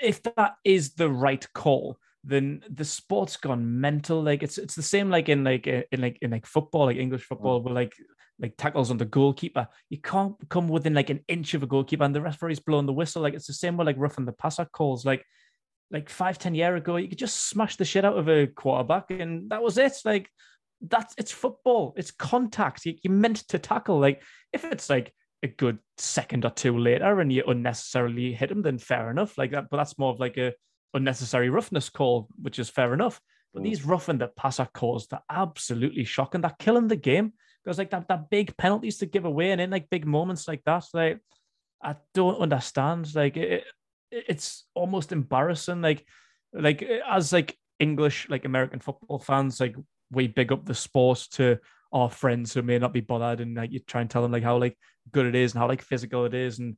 if 0.00 0.22
that 0.22 0.54
is 0.64 0.94
the 0.94 1.10
right 1.10 1.46
call, 1.54 1.98
then 2.24 2.62
the 2.68 2.84
sport's 2.84 3.36
gone 3.36 3.80
mental. 3.80 4.22
Like 4.22 4.42
it's 4.42 4.58
it's 4.58 4.74
the 4.74 4.82
same 4.82 5.10
like 5.10 5.28
in 5.28 5.44
like 5.44 5.66
in 5.66 6.00
like 6.00 6.18
in 6.20 6.30
like 6.30 6.46
football, 6.46 6.86
like 6.86 6.96
English 6.96 7.24
football, 7.24 7.60
mm. 7.60 7.64
where 7.64 7.74
like 7.74 7.94
like 8.40 8.56
tackles 8.56 8.90
on 8.90 8.96
the 8.96 9.04
goalkeeper. 9.04 9.68
You 9.88 9.98
can't 9.98 10.34
come 10.48 10.68
within 10.68 10.94
like 10.94 11.10
an 11.10 11.20
inch 11.28 11.54
of 11.54 11.62
a 11.62 11.66
goalkeeper, 11.66 12.04
and 12.04 12.14
the 12.14 12.20
referee's 12.20 12.60
blowing 12.60 12.86
the 12.86 12.92
whistle. 12.92 13.22
Like 13.22 13.34
it's 13.34 13.46
the 13.46 13.52
same 13.52 13.76
with 13.76 13.86
like 13.86 13.98
roughing 13.98 14.24
the 14.24 14.32
passer 14.32 14.64
calls. 14.64 15.04
Like 15.04 15.24
like 15.90 16.08
five 16.08 16.38
ten 16.38 16.54
year 16.54 16.76
ago, 16.76 16.96
you 16.96 17.08
could 17.08 17.18
just 17.18 17.48
smash 17.48 17.76
the 17.76 17.84
shit 17.84 18.04
out 18.04 18.18
of 18.18 18.28
a 18.28 18.46
quarterback, 18.46 19.10
and 19.10 19.50
that 19.50 19.62
was 19.62 19.78
it. 19.78 19.92
Like 20.04 20.30
that's 20.80 21.14
it's 21.18 21.32
football. 21.32 21.94
It's 21.96 22.10
contact. 22.10 22.86
You, 22.86 22.96
you 23.02 23.10
meant 23.10 23.48
to 23.48 23.58
tackle. 23.58 23.98
Like 23.98 24.22
if 24.52 24.64
it's 24.64 24.88
like 24.88 25.12
a 25.42 25.48
good 25.48 25.78
second 25.96 26.44
or 26.44 26.50
two 26.50 26.76
later 26.78 27.20
and 27.20 27.32
you 27.32 27.42
unnecessarily 27.46 28.32
hit 28.32 28.50
him, 28.50 28.62
then 28.62 28.78
fair 28.78 29.10
enough. 29.10 29.38
Like 29.38 29.52
that, 29.52 29.70
but 29.70 29.78
that's 29.78 29.98
more 29.98 30.12
of 30.12 30.20
like 30.20 30.36
a 30.36 30.52
unnecessary 30.94 31.50
roughness 31.50 31.88
call, 31.88 32.28
which 32.40 32.58
is 32.58 32.68
fair 32.68 32.94
enough. 32.94 33.20
But 33.52 33.62
mm. 33.62 33.64
these 33.64 33.84
roughing 33.84 34.18
the 34.18 34.28
passer 34.28 34.68
calls, 34.72 35.06
they're 35.06 35.20
absolutely 35.30 36.04
shocking. 36.04 36.40
They're 36.40 36.54
killing 36.58 36.88
the 36.88 36.96
game. 36.96 37.32
Because 37.64 37.78
like 37.78 37.90
that, 37.90 38.08
that 38.08 38.30
big 38.30 38.56
penalties 38.56 38.98
to 38.98 39.06
give 39.06 39.24
away 39.24 39.50
and 39.50 39.60
in 39.60 39.70
like 39.70 39.90
big 39.90 40.06
moments 40.06 40.48
like 40.48 40.62
that, 40.64 40.84
like 40.94 41.20
I 41.82 41.96
don't 42.14 42.40
understand. 42.40 43.14
Like 43.14 43.36
it, 43.36 43.64
it's 44.10 44.64
almost 44.74 45.12
embarrassing. 45.12 45.82
Like 45.82 46.06
like 46.52 46.82
as 46.82 47.32
like 47.32 47.56
English, 47.78 48.28
like 48.28 48.44
American 48.44 48.80
football 48.80 49.18
fans, 49.18 49.60
like 49.60 49.76
we 50.10 50.26
big 50.26 50.52
up 50.52 50.64
the 50.64 50.74
sport 50.74 51.26
to 51.32 51.58
our 51.92 52.10
friends 52.10 52.54
who 52.54 52.62
may 52.62 52.78
not 52.78 52.92
be 52.92 53.00
bothered 53.00 53.40
and 53.40 53.56
like 53.56 53.72
you 53.72 53.80
try 53.80 54.00
and 54.00 54.10
tell 54.10 54.22
them 54.22 54.32
like 54.32 54.42
how 54.42 54.56
like 54.56 54.76
good 55.12 55.26
it 55.26 55.34
is 55.34 55.52
and 55.52 55.60
how 55.60 55.68
like 55.68 55.82
physical 55.82 56.24
it 56.24 56.34
is 56.34 56.58
and 56.60 56.76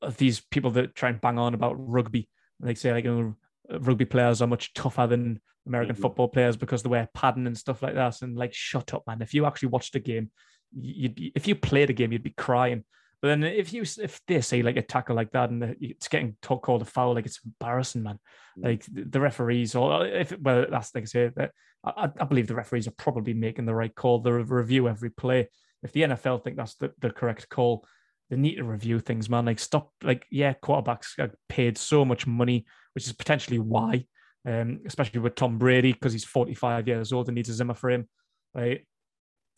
uh, 0.00 0.12
these 0.16 0.40
people 0.50 0.70
that 0.70 0.94
try 0.94 1.08
and 1.08 1.20
bang 1.20 1.38
on 1.38 1.54
about 1.54 1.74
rugby 1.76 2.28
like 2.60 2.76
say 2.76 2.92
like 2.92 3.04
you 3.04 3.10
know, 3.10 3.36
rugby 3.70 4.04
players 4.04 4.42
are 4.42 4.46
much 4.46 4.72
tougher 4.74 5.06
than 5.06 5.40
American 5.66 5.94
mm-hmm. 5.94 6.02
football 6.02 6.28
players 6.28 6.56
because 6.56 6.82
they 6.82 6.88
wear 6.88 7.08
padding 7.14 7.46
and 7.46 7.56
stuff 7.56 7.82
like 7.82 7.94
that. 7.94 8.22
And 8.22 8.36
like, 8.36 8.52
shut 8.52 8.94
up, 8.94 9.04
man. 9.06 9.22
If 9.22 9.34
you 9.34 9.46
actually 9.46 9.70
watched 9.70 9.94
a 9.96 10.00
game, 10.00 10.30
you'd 10.76 11.14
be, 11.14 11.32
if 11.34 11.48
you 11.48 11.54
played 11.54 11.90
a 11.90 11.94
game, 11.94 12.12
you'd 12.12 12.22
be 12.22 12.34
crying. 12.36 12.84
But 13.22 13.28
then 13.28 13.44
if 13.44 13.72
you 13.72 13.82
if 13.82 14.20
they 14.28 14.42
say 14.42 14.62
like 14.62 14.76
a 14.76 14.82
tackle 14.82 15.16
like 15.16 15.30
that 15.30 15.48
and 15.48 15.76
it's 15.80 16.08
getting 16.08 16.36
called 16.42 16.82
a 16.82 16.84
foul, 16.84 17.14
like 17.14 17.24
it's 17.24 17.40
embarrassing, 17.44 18.02
man. 18.02 18.18
Mm-hmm. 18.58 18.66
Like 18.66 18.84
the 18.92 19.20
referees, 19.20 19.74
or 19.74 20.06
if 20.06 20.38
well, 20.38 20.66
that's 20.70 20.94
like 20.94 21.04
I 21.04 21.06
say, 21.06 21.30
that 21.36 21.52
I, 21.82 22.10
I 22.20 22.24
believe 22.24 22.48
the 22.48 22.54
referees 22.54 22.86
are 22.86 22.94
probably 22.98 23.32
making 23.32 23.64
the 23.64 23.74
right 23.74 23.94
call. 23.94 24.18
They 24.18 24.30
review 24.30 24.88
every 24.88 25.10
play. 25.10 25.48
If 25.82 25.92
the 25.92 26.02
NFL 26.02 26.44
think 26.44 26.56
that's 26.56 26.74
the, 26.74 26.92
the 26.98 27.10
correct 27.10 27.48
call, 27.48 27.86
they 28.30 28.36
need 28.36 28.56
to 28.56 28.64
review 28.64 29.00
things, 29.00 29.28
man. 29.28 29.44
Like 29.44 29.58
stop, 29.58 29.90
like 30.02 30.26
yeah, 30.30 30.54
quarterbacks 30.54 31.18
are 31.18 31.34
paid 31.48 31.78
so 31.78 32.04
much 32.04 32.26
money 32.26 32.66
which 32.94 33.06
is 33.06 33.12
potentially 33.12 33.58
why, 33.58 34.06
um, 34.46 34.80
especially 34.86 35.20
with 35.20 35.34
Tom 35.34 35.58
Brady 35.58 35.92
because 35.92 36.12
he's 36.12 36.24
45 36.24 36.88
years 36.88 37.12
old 37.12 37.28
and 37.28 37.34
needs 37.34 37.48
a 37.48 37.54
Zimmer 37.54 37.74
for 37.74 37.90
him. 37.90 38.08
Right, 38.54 38.86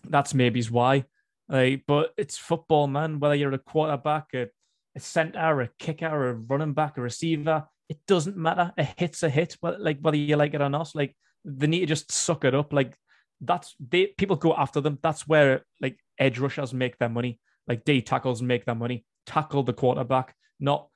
that's 0.04 0.34
maybe 0.34 0.62
why. 0.64 1.04
Right, 1.48 1.82
but 1.86 2.12
it's 2.16 2.38
football, 2.38 2.88
man. 2.88 3.20
Whether 3.20 3.36
you're 3.36 3.52
a 3.52 3.58
quarterback, 3.58 4.26
a, 4.34 4.48
a 4.96 5.00
center, 5.00 5.60
a 5.60 5.68
kicker, 5.78 6.30
a 6.30 6.34
running 6.34 6.72
back, 6.72 6.96
a 6.96 7.02
receiver, 7.02 7.64
it 7.88 7.98
doesn't 8.08 8.36
matter. 8.36 8.72
A 8.78 8.84
hit's 8.84 9.22
a 9.22 9.28
hit, 9.28 9.56
but 9.62 9.80
like 9.80 9.98
whether 10.00 10.16
you 10.16 10.36
like 10.36 10.54
it 10.54 10.62
or 10.62 10.70
not, 10.70 10.90
like 10.94 11.14
they 11.44 11.66
need 11.66 11.80
to 11.80 11.86
just 11.86 12.10
suck 12.10 12.44
it 12.44 12.54
up. 12.54 12.72
Like 12.72 12.96
that's 13.40 13.76
they 13.78 14.06
people 14.18 14.36
go 14.36 14.54
after 14.56 14.80
them. 14.80 14.98
That's 15.02 15.28
where 15.28 15.62
like 15.80 15.98
edge 16.18 16.38
rushers 16.38 16.74
make 16.74 16.98
their 16.98 17.10
money. 17.10 17.38
Like 17.68 17.84
D 17.84 18.02
tackles 18.02 18.42
make 18.42 18.64
their 18.64 18.74
money. 18.74 19.04
Tackle 19.26 19.62
the 19.62 19.72
quarterback, 19.72 20.34
not 20.60 20.88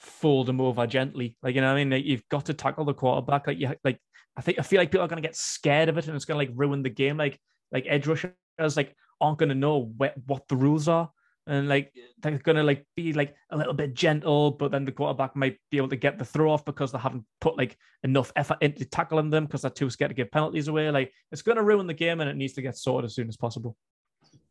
fold 0.00 0.46
them 0.46 0.60
over 0.60 0.86
gently. 0.86 1.36
Like 1.42 1.54
you 1.54 1.60
know, 1.60 1.68
what 1.68 1.74
I 1.74 1.84
mean, 1.84 1.90
like, 1.90 2.04
you've 2.04 2.28
got 2.28 2.46
to 2.46 2.54
tackle 2.54 2.84
the 2.84 2.94
quarterback. 2.94 3.46
Like 3.46 3.58
you 3.58 3.74
like, 3.84 4.00
I 4.36 4.40
think 4.40 4.58
I 4.58 4.62
feel 4.62 4.78
like 4.78 4.90
people 4.90 5.04
are 5.04 5.08
going 5.08 5.22
to 5.22 5.26
get 5.28 5.36
scared 5.36 5.88
of 5.88 5.98
it, 5.98 6.06
and 6.06 6.16
it's 6.16 6.24
going 6.24 6.40
to 6.40 6.50
like 6.50 6.58
ruin 6.58 6.82
the 6.82 6.90
game. 6.90 7.16
Like 7.16 7.38
like 7.72 7.84
edge 7.88 8.06
rushers 8.06 8.32
like 8.76 8.94
aren't 9.20 9.38
going 9.38 9.48
to 9.48 9.54
know 9.54 9.92
what 9.96 10.14
what 10.26 10.48
the 10.48 10.56
rules 10.56 10.88
are 10.88 11.10
and 11.46 11.68
like 11.68 11.92
they're 12.20 12.38
gonna 12.38 12.62
like 12.62 12.84
be 12.96 13.12
like 13.12 13.34
a 13.50 13.56
little 13.56 13.72
bit 13.72 13.94
gentle, 13.94 14.50
but 14.50 14.72
then 14.72 14.84
the 14.84 14.92
quarterback 14.92 15.36
might 15.36 15.58
be 15.70 15.76
able 15.76 15.88
to 15.88 15.96
get 15.96 16.18
the 16.18 16.24
throw 16.24 16.50
off 16.50 16.64
because 16.64 16.90
they 16.90 16.98
haven't 16.98 17.24
put 17.40 17.56
like 17.56 17.76
enough 18.02 18.32
effort 18.34 18.58
into 18.60 18.84
tackling 18.84 19.30
them 19.30 19.44
because 19.44 19.62
they're 19.62 19.70
too 19.70 19.88
scared 19.88 20.10
to 20.10 20.14
give 20.14 20.30
penalties 20.30 20.68
away. 20.68 20.90
Like 20.90 21.12
it's 21.30 21.42
gonna 21.42 21.62
ruin 21.62 21.86
the 21.86 21.94
game 21.94 22.20
and 22.20 22.28
it 22.28 22.36
needs 22.36 22.54
to 22.54 22.62
get 22.62 22.76
sorted 22.76 23.06
as 23.06 23.14
soon 23.14 23.28
as 23.28 23.36
possible. 23.36 23.76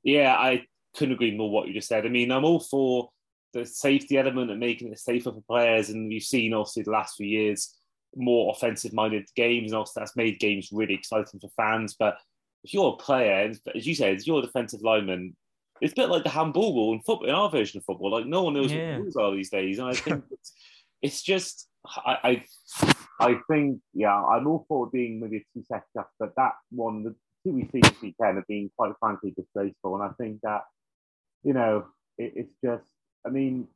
Yeah, 0.04 0.36
I 0.36 0.66
couldn't 0.96 1.16
agree 1.16 1.36
more 1.36 1.50
what 1.50 1.68
you 1.68 1.74
just 1.74 1.88
said. 1.88 2.06
I 2.06 2.10
mean, 2.10 2.32
I'm 2.32 2.46
all 2.46 2.60
for 2.60 3.10
the 3.54 3.66
safety 3.66 4.18
element 4.18 4.52
and 4.52 4.60
making 4.60 4.92
it 4.92 5.00
safer 5.00 5.32
for 5.32 5.44
players, 5.48 5.90
and 5.90 6.10
we've 6.10 6.24
seen 6.24 6.54
obviously 6.54 6.84
the 6.84 6.92
last 6.92 7.16
few 7.16 7.28
years 7.28 7.76
more 8.16 8.54
offensive 8.56 8.94
minded 8.94 9.28
games, 9.36 9.72
and 9.72 9.78
also 9.78 10.00
that's 10.00 10.16
made 10.16 10.40
games 10.40 10.70
really 10.72 10.94
exciting 10.94 11.40
for 11.40 11.50
fans. 11.56 11.96
But 11.98 12.18
if 12.64 12.74
you're 12.74 12.94
a 12.94 13.04
player, 13.04 13.52
as 13.76 13.88
you 13.88 13.96
said, 13.96 14.26
you're 14.26 14.40
a 14.40 14.46
defensive 14.46 14.82
lineman, 14.82 15.36
it's 15.82 15.94
a 15.94 15.96
bit 15.96 16.10
like 16.10 16.24
the 16.24 16.30
handball 16.30 16.74
rule 16.74 16.94
in 16.94 17.02
football, 17.02 17.28
in 17.28 17.36
our 17.36 17.50
version 17.50 17.78
of 17.78 17.86
football. 17.86 18.12
Like 18.12 18.26
no 18.26 18.44
one 18.44 18.54
knows 18.54 18.72
yeah. 18.72 18.92
what 18.92 18.96
the 18.98 19.02
rules 19.04 19.16
are 19.16 19.36
these 19.36 19.50
days, 19.50 19.80
and 19.80 19.88
I 19.88 19.94
think 19.94 20.24
it's, 20.32 20.54
it's 21.02 21.22
just 21.22 21.68
I, 21.86 22.18
I, 22.24 22.86
I 23.20 23.36
think 23.50 23.80
yeah, 23.94 24.16
I'm 24.16 24.48
all 24.48 24.66
for 24.68 24.90
being 24.90 25.20
maybe 25.20 25.38
a 25.38 25.46
two 25.54 25.64
second 25.66 26.06
but 26.20 26.34
that 26.38 26.54
one, 26.72 27.04
the 27.04 27.16
two 27.44 27.54
we 27.54 27.70
see 27.72 27.82
this 27.82 28.02
weekend 28.02 28.38
have 28.38 28.48
been 28.48 28.72
quite 28.78 28.94
frankly 29.00 29.34
disgraceful, 29.36 29.96
and 29.96 30.04
I 30.04 30.10
think 30.18 30.40
that 30.44 30.62
you 31.46 31.54
know 31.54 31.86
it, 32.18 32.34
it's 32.36 32.54
just 32.64 32.84
I 33.26 33.30
mean 33.30 33.68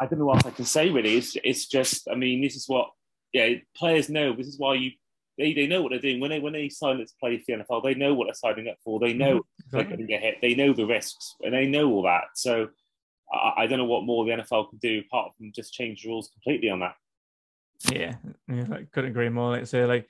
I 0.00 0.06
don't 0.06 0.18
know 0.18 0.24
what 0.24 0.36
else 0.36 0.46
I 0.46 0.56
can 0.56 0.64
say 0.64 0.90
really. 0.90 1.18
It's 1.18 1.36
it's 1.44 1.66
just 1.66 2.08
I 2.10 2.14
mean 2.14 2.40
this 2.40 2.56
is 2.56 2.66
what 2.66 2.90
yeah 3.34 3.54
players 3.76 4.08
know. 4.08 4.34
This 4.34 4.46
is 4.46 4.58
why 4.58 4.74
you 4.74 4.92
they, 5.36 5.54
they 5.54 5.66
know 5.66 5.82
what 5.82 5.90
they're 5.90 5.98
doing 5.98 6.20
when 6.20 6.30
they 6.30 6.38
when 6.38 6.52
they 6.52 6.68
sign 6.68 7.00
up 7.00 7.06
to 7.06 7.12
play 7.20 7.38
for 7.38 7.44
the 7.48 7.64
NFL. 7.64 7.82
They 7.82 7.94
know 7.94 8.14
what 8.14 8.26
they're 8.26 8.34
signing 8.34 8.68
up 8.68 8.76
for. 8.84 9.00
They 9.00 9.12
know 9.12 9.38
mm-hmm. 9.38 9.76
exactly. 9.76 9.78
they're 9.78 9.84
going 9.84 10.06
to 10.06 10.06
get 10.06 10.22
hit. 10.22 10.38
They 10.40 10.54
know 10.54 10.72
the 10.72 10.86
risks 10.86 11.34
and 11.42 11.52
they 11.52 11.66
know 11.66 11.90
all 11.90 12.02
that. 12.04 12.24
So 12.34 12.68
I, 13.32 13.62
I, 13.62 13.66
don't 13.66 13.78
know 13.78 13.84
what 13.86 14.04
more 14.04 14.24
the 14.24 14.32
NFL 14.32 14.70
can 14.70 14.78
do 14.78 15.00
apart 15.00 15.32
from 15.36 15.52
just 15.54 15.72
change 15.72 16.02
the 16.02 16.10
rules 16.10 16.28
completely 16.28 16.68
on 16.68 16.80
that. 16.80 16.94
Yeah, 17.90 18.16
yeah, 18.48 18.66
I 18.70 18.86
couldn't 18.92 19.10
agree 19.10 19.30
more. 19.30 19.52
Like 19.52 19.66
say, 19.66 19.86
like 19.86 20.06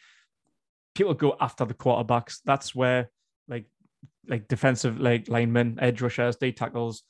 people 0.95 1.14
go 1.14 1.37
after 1.41 1.64
the 1.64 1.75
quarterbacks. 1.75 2.39
That's 2.45 2.75
where 2.75 3.11
like 4.29 4.49
defensive 4.49 5.01
like 5.01 5.29
linemen, 5.29 5.79
edge 5.81 6.01
rushers, 6.03 6.37
D 6.37 6.53
tackles. 6.53 7.03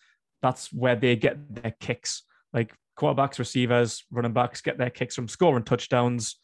That's 0.43 0.73
where 0.73 0.97
they 0.97 1.17
get 1.17 1.39
their 1.55 1.75
kicks. 1.81 2.23
Like 2.53 2.75
quarterbacks, 2.99 3.39
receivers, 3.39 4.05
running 4.11 4.33
backs 4.33 4.61
get 4.61 4.79
their 4.79 4.91
kicks 4.91 5.15
from 5.15 5.29
scoring 5.29 5.65
touchdowns 5.65 6.37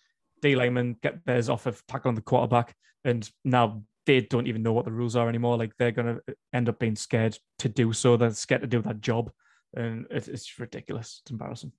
D 0.42 0.54
linemen 0.54 0.96
get 1.02 1.24
theirs 1.24 1.48
off 1.48 1.66
of 1.66 1.84
tackling 1.86 2.14
the 2.14 2.20
quarterback, 2.20 2.74
and 3.04 3.28
now 3.44 3.82
they 4.04 4.20
don't 4.20 4.46
even 4.46 4.62
know 4.62 4.72
what 4.72 4.84
the 4.84 4.92
rules 4.92 5.16
are 5.16 5.28
anymore. 5.28 5.56
Like 5.56 5.72
they're 5.78 5.90
going 5.90 6.16
to 6.16 6.36
end 6.52 6.68
up 6.68 6.78
being 6.78 6.96
scared 6.96 7.38
to 7.60 7.68
do 7.68 7.92
so. 7.92 8.16
They're 8.16 8.30
scared 8.30 8.60
to 8.60 8.66
do 8.66 8.82
that 8.82 9.00
job, 9.00 9.30
and 9.74 10.06
it's, 10.10 10.28
it's 10.28 10.58
ridiculous. 10.58 11.20
It's 11.22 11.30
embarrassing. 11.30 11.72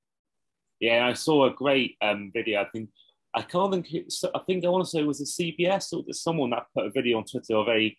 Yeah, 0.79 1.07
I 1.07 1.13
saw 1.13 1.45
a 1.45 1.53
great 1.53 1.95
um, 2.01 2.31
video. 2.33 2.61
I 2.61 2.65
think 2.65 2.89
I 3.33 3.41
can't 3.41 3.71
think. 3.71 3.87
I 4.33 4.39
think 4.39 4.65
I 4.65 4.69
want 4.69 4.85
to 4.85 4.89
say 4.89 4.99
it 4.99 5.07
was 5.07 5.21
a 5.21 5.41
CBS 5.41 5.93
or 5.93 6.03
someone 6.13 6.49
that 6.51 6.65
put 6.75 6.85
a 6.85 6.91
video 6.91 7.17
on 7.17 7.25
Twitter 7.25 7.55
of 7.55 7.67
a 7.67 7.95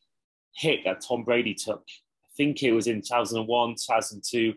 hit 0.54 0.80
that 0.84 1.02
Tom 1.06 1.24
Brady 1.24 1.54
took. 1.54 1.82
I 1.88 2.30
think 2.36 2.62
it 2.62 2.72
was 2.72 2.86
in 2.86 3.00
2001, 3.00 3.70
2002, 3.70 4.54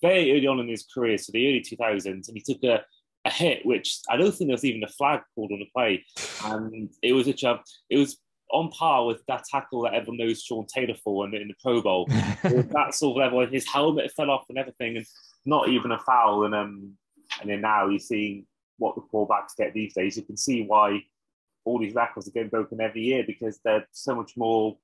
very 0.00 0.32
early 0.32 0.46
on 0.46 0.60
in 0.60 0.68
his 0.68 0.86
career, 0.92 1.18
so 1.18 1.32
the 1.32 1.48
early 1.48 1.60
2000s, 1.60 2.28
and 2.28 2.36
he 2.36 2.40
took 2.40 2.62
a 2.64 2.84
a 3.24 3.30
hit, 3.30 3.64
which 3.64 4.00
I 4.08 4.16
don't 4.16 4.32
think 4.32 4.48
there 4.48 4.54
was 4.54 4.64
even 4.64 4.84
a 4.84 4.88
flag 4.88 5.20
called 5.34 5.52
on 5.52 5.58
the 5.58 5.68
play, 5.74 6.04
and 6.44 6.90
it 7.02 7.12
was 7.12 7.28
a 7.28 7.32
jump. 7.32 7.62
It 7.90 7.98
was 7.98 8.18
on 8.50 8.70
par 8.70 9.04
with 9.04 9.22
that 9.28 9.44
tackle 9.44 9.82
that 9.82 9.94
everyone 9.94 10.18
knows 10.18 10.42
Sean 10.42 10.66
Taylor 10.66 10.94
for 11.04 11.26
in 11.26 11.32
the, 11.32 11.40
in 11.40 11.48
the 11.48 11.54
Pro 11.62 11.82
Bowl. 11.82 12.06
that 12.42 12.94
sort 12.94 13.16
of 13.16 13.16
level, 13.16 13.46
his 13.46 13.68
helmet 13.68 14.12
fell 14.16 14.30
off 14.30 14.46
and 14.48 14.58
everything, 14.58 14.96
and 14.96 15.06
not 15.44 15.68
even 15.68 15.92
a 15.92 15.98
foul. 15.98 16.44
And 16.44 16.54
um, 16.54 16.92
and 17.40 17.50
then 17.50 17.60
now 17.60 17.88
you're 17.88 17.98
seeing 17.98 18.46
what 18.78 18.94
the 18.94 19.02
quarterbacks 19.12 19.56
get 19.56 19.74
these 19.74 19.94
days. 19.94 20.16
You 20.16 20.22
can 20.22 20.36
see 20.36 20.64
why 20.64 21.02
all 21.64 21.78
these 21.78 21.94
records 21.94 22.28
are 22.28 22.32
getting 22.32 22.48
broken 22.48 22.80
every 22.80 23.02
year 23.02 23.24
because 23.26 23.60
they're 23.64 23.86
so 23.92 24.14
much 24.14 24.36
more 24.36 24.78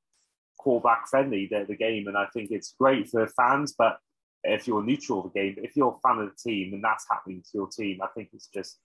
quarterback 0.58 1.08
friendly. 1.08 1.48
They're 1.50 1.66
the 1.66 1.76
game, 1.76 2.06
and 2.08 2.16
I 2.16 2.26
think 2.32 2.50
it's 2.50 2.74
great 2.78 3.08
for 3.08 3.26
fans, 3.36 3.74
but 3.76 3.98
if 4.44 4.66
you're 4.66 4.82
neutral 4.82 5.24
of 5.24 5.32
the 5.32 5.40
game. 5.40 5.54
If 5.58 5.74
you're 5.74 5.98
a 5.98 6.08
fan 6.08 6.22
of 6.22 6.30
the 6.30 6.50
team 6.50 6.74
and 6.74 6.84
that's 6.84 7.06
happening 7.10 7.42
to 7.42 7.50
your 7.54 7.68
team, 7.68 8.00
I 8.02 8.08
think 8.14 8.28
it's 8.32 8.48
just 8.48 8.78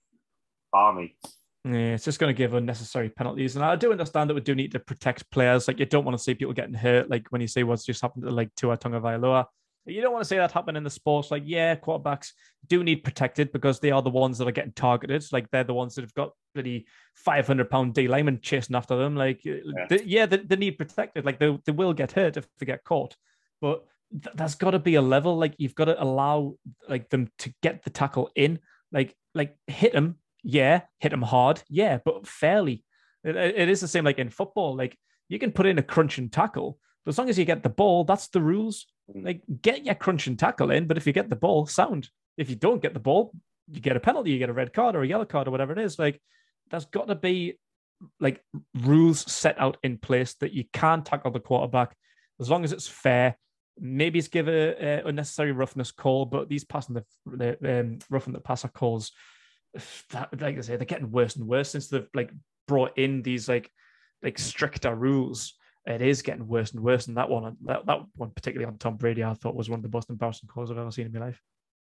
balmy. 0.72 1.16
Yeah, 1.64 1.94
it's 1.94 2.04
just 2.04 2.18
going 2.18 2.34
to 2.34 2.36
give 2.36 2.54
unnecessary 2.54 3.10
penalties. 3.10 3.56
And 3.56 3.64
I 3.64 3.76
do 3.76 3.92
understand 3.92 4.30
that 4.30 4.34
we 4.34 4.40
do 4.40 4.54
need 4.54 4.72
to 4.72 4.78
protect 4.78 5.30
players. 5.30 5.68
Like, 5.68 5.78
you 5.78 5.84
don't 5.84 6.06
want 6.06 6.16
to 6.16 6.22
see 6.22 6.34
people 6.34 6.54
getting 6.54 6.74
hurt. 6.74 7.10
Like, 7.10 7.26
when 7.28 7.42
you 7.42 7.46
say 7.46 7.62
what's 7.64 7.84
just 7.84 8.00
happened 8.00 8.24
to, 8.24 8.30
like, 8.30 8.54
Tua 8.54 8.78
Tagovailoa. 8.78 9.44
You 9.86 10.02
don't 10.02 10.12
want 10.12 10.22
to 10.22 10.28
see 10.28 10.36
that 10.36 10.52
happen 10.52 10.76
in 10.76 10.84
the 10.84 10.90
sports. 10.90 11.30
Like, 11.30 11.42
yeah, 11.46 11.74
quarterbacks 11.74 12.32
do 12.68 12.84
need 12.84 13.02
protected 13.02 13.50
because 13.50 13.80
they 13.80 13.90
are 13.90 14.02
the 14.02 14.10
ones 14.10 14.38
that 14.38 14.46
are 14.46 14.52
getting 14.52 14.72
targeted. 14.72 15.24
Like, 15.32 15.50
they're 15.50 15.64
the 15.64 15.74
ones 15.74 15.94
that 15.94 16.02
have 16.02 16.14
got 16.14 16.32
really 16.54 16.86
500 17.16 17.70
pound 17.70 17.94
D 17.94 18.06
lineman 18.06 18.40
chasing 18.42 18.76
after 18.76 18.96
them. 18.96 19.16
Like, 19.16 19.40
uh, 19.46 19.52
yeah, 19.64 19.86
they, 19.88 20.02
yeah 20.04 20.26
they, 20.26 20.36
they, 20.38 20.56
need 20.56 20.78
protected. 20.78 21.24
Like, 21.24 21.38
they, 21.38 21.58
they 21.64 21.72
will 21.72 21.94
get 21.94 22.12
hurt 22.12 22.36
if 22.36 22.46
they 22.58 22.66
get 22.66 22.84
caught. 22.84 23.16
But 23.60 23.84
th- 24.10 24.34
there's 24.34 24.54
got 24.54 24.72
to 24.72 24.78
be 24.78 24.96
a 24.96 25.02
level 25.02 25.36
like 25.36 25.54
you've 25.58 25.74
got 25.74 25.86
to 25.86 26.02
allow 26.02 26.54
like 26.88 27.08
them 27.10 27.30
to 27.38 27.52
get 27.62 27.82
the 27.84 27.90
tackle 27.90 28.30
in 28.34 28.58
like 28.92 29.14
like 29.34 29.56
hit 29.66 29.92
them 29.92 30.16
yeah 30.42 30.82
hit 30.98 31.10
them 31.10 31.22
hard 31.22 31.62
yeah 31.68 31.98
but 32.04 32.26
fairly 32.26 32.84
it, 33.24 33.36
it 33.36 33.68
is 33.68 33.80
the 33.80 33.88
same 33.88 34.04
like 34.04 34.18
in 34.18 34.30
football 34.30 34.76
like 34.76 34.96
you 35.28 35.38
can 35.38 35.52
put 35.52 35.66
in 35.66 35.78
a 35.78 35.82
crunching 35.82 36.28
tackle 36.28 36.78
but 37.04 37.10
as 37.10 37.18
long 37.18 37.28
as 37.28 37.38
you 37.38 37.44
get 37.44 37.62
the 37.62 37.68
ball 37.68 38.04
that's 38.04 38.28
the 38.28 38.40
rules 38.40 38.86
mm. 39.14 39.24
like 39.24 39.42
get 39.62 39.84
your 39.84 39.94
crunch 39.94 40.26
and 40.26 40.38
tackle 40.38 40.70
in 40.70 40.86
but 40.86 40.96
if 40.96 41.06
you 41.06 41.12
get 41.12 41.30
the 41.30 41.36
ball 41.36 41.66
sound 41.66 42.08
if 42.36 42.48
you 42.50 42.56
don't 42.56 42.82
get 42.82 42.94
the 42.94 43.00
ball 43.00 43.32
you 43.70 43.80
get 43.80 43.96
a 43.96 44.00
penalty 44.00 44.30
you 44.30 44.38
get 44.38 44.50
a 44.50 44.54
red 44.54 44.72
card 44.72 44.96
or 44.96 45.02
a 45.02 45.06
yellow 45.06 45.24
card 45.24 45.48
or 45.48 45.50
whatever 45.50 45.72
it 45.72 45.78
is 45.78 45.98
like 45.98 46.20
there's 46.70 46.86
got 46.86 47.08
to 47.08 47.14
be 47.14 47.58
like 48.18 48.42
rules 48.82 49.30
set 49.30 49.60
out 49.60 49.76
in 49.82 49.98
place 49.98 50.34
that 50.34 50.52
you 50.52 50.64
can 50.72 51.02
tackle 51.02 51.30
the 51.30 51.40
quarterback 51.40 51.94
as 52.40 52.48
long 52.48 52.64
as 52.64 52.72
it's 52.72 52.88
fair 52.88 53.36
maybe 53.80 54.18
it's 54.18 54.28
give 54.28 54.48
a, 54.48 55.00
a, 55.02 55.06
unnecessary 55.06 55.52
roughness 55.52 55.90
call, 55.90 56.26
but 56.26 56.48
these 56.48 56.64
passing 56.64 56.94
the, 56.94 57.04
the 57.26 57.80
um, 57.80 57.98
roughing 58.10 58.32
the 58.32 58.40
passer 58.40 58.68
calls, 58.68 59.12
that, 60.10 60.28
like 60.40 60.58
I 60.58 60.60
say, 60.60 60.76
they're 60.76 60.84
getting 60.84 61.10
worse 61.10 61.36
and 61.36 61.46
worse 61.48 61.70
since 61.70 61.88
they've 61.88 62.08
like 62.14 62.30
brought 62.68 62.98
in 62.98 63.22
these 63.22 63.48
like 63.48 63.70
like 64.22 64.38
stricter 64.38 64.94
rules. 64.94 65.54
It 65.86 66.02
is 66.02 66.22
getting 66.22 66.46
worse 66.46 66.72
and 66.72 66.82
worse. 66.82 67.06
And 67.06 67.16
that 67.16 67.30
one, 67.30 67.56
that, 67.64 67.86
that 67.86 68.00
one 68.16 68.30
particularly 68.30 68.70
on 68.70 68.78
Tom 68.78 68.96
Brady, 68.96 69.24
I 69.24 69.34
thought 69.34 69.54
was 69.54 69.70
one 69.70 69.78
of 69.78 69.82
the 69.82 69.96
most 69.96 70.10
embarrassing 70.10 70.48
calls 70.48 70.70
I've 70.70 70.78
ever 70.78 70.90
seen 70.90 71.06
in 71.06 71.12
my 71.12 71.20
life. 71.20 71.40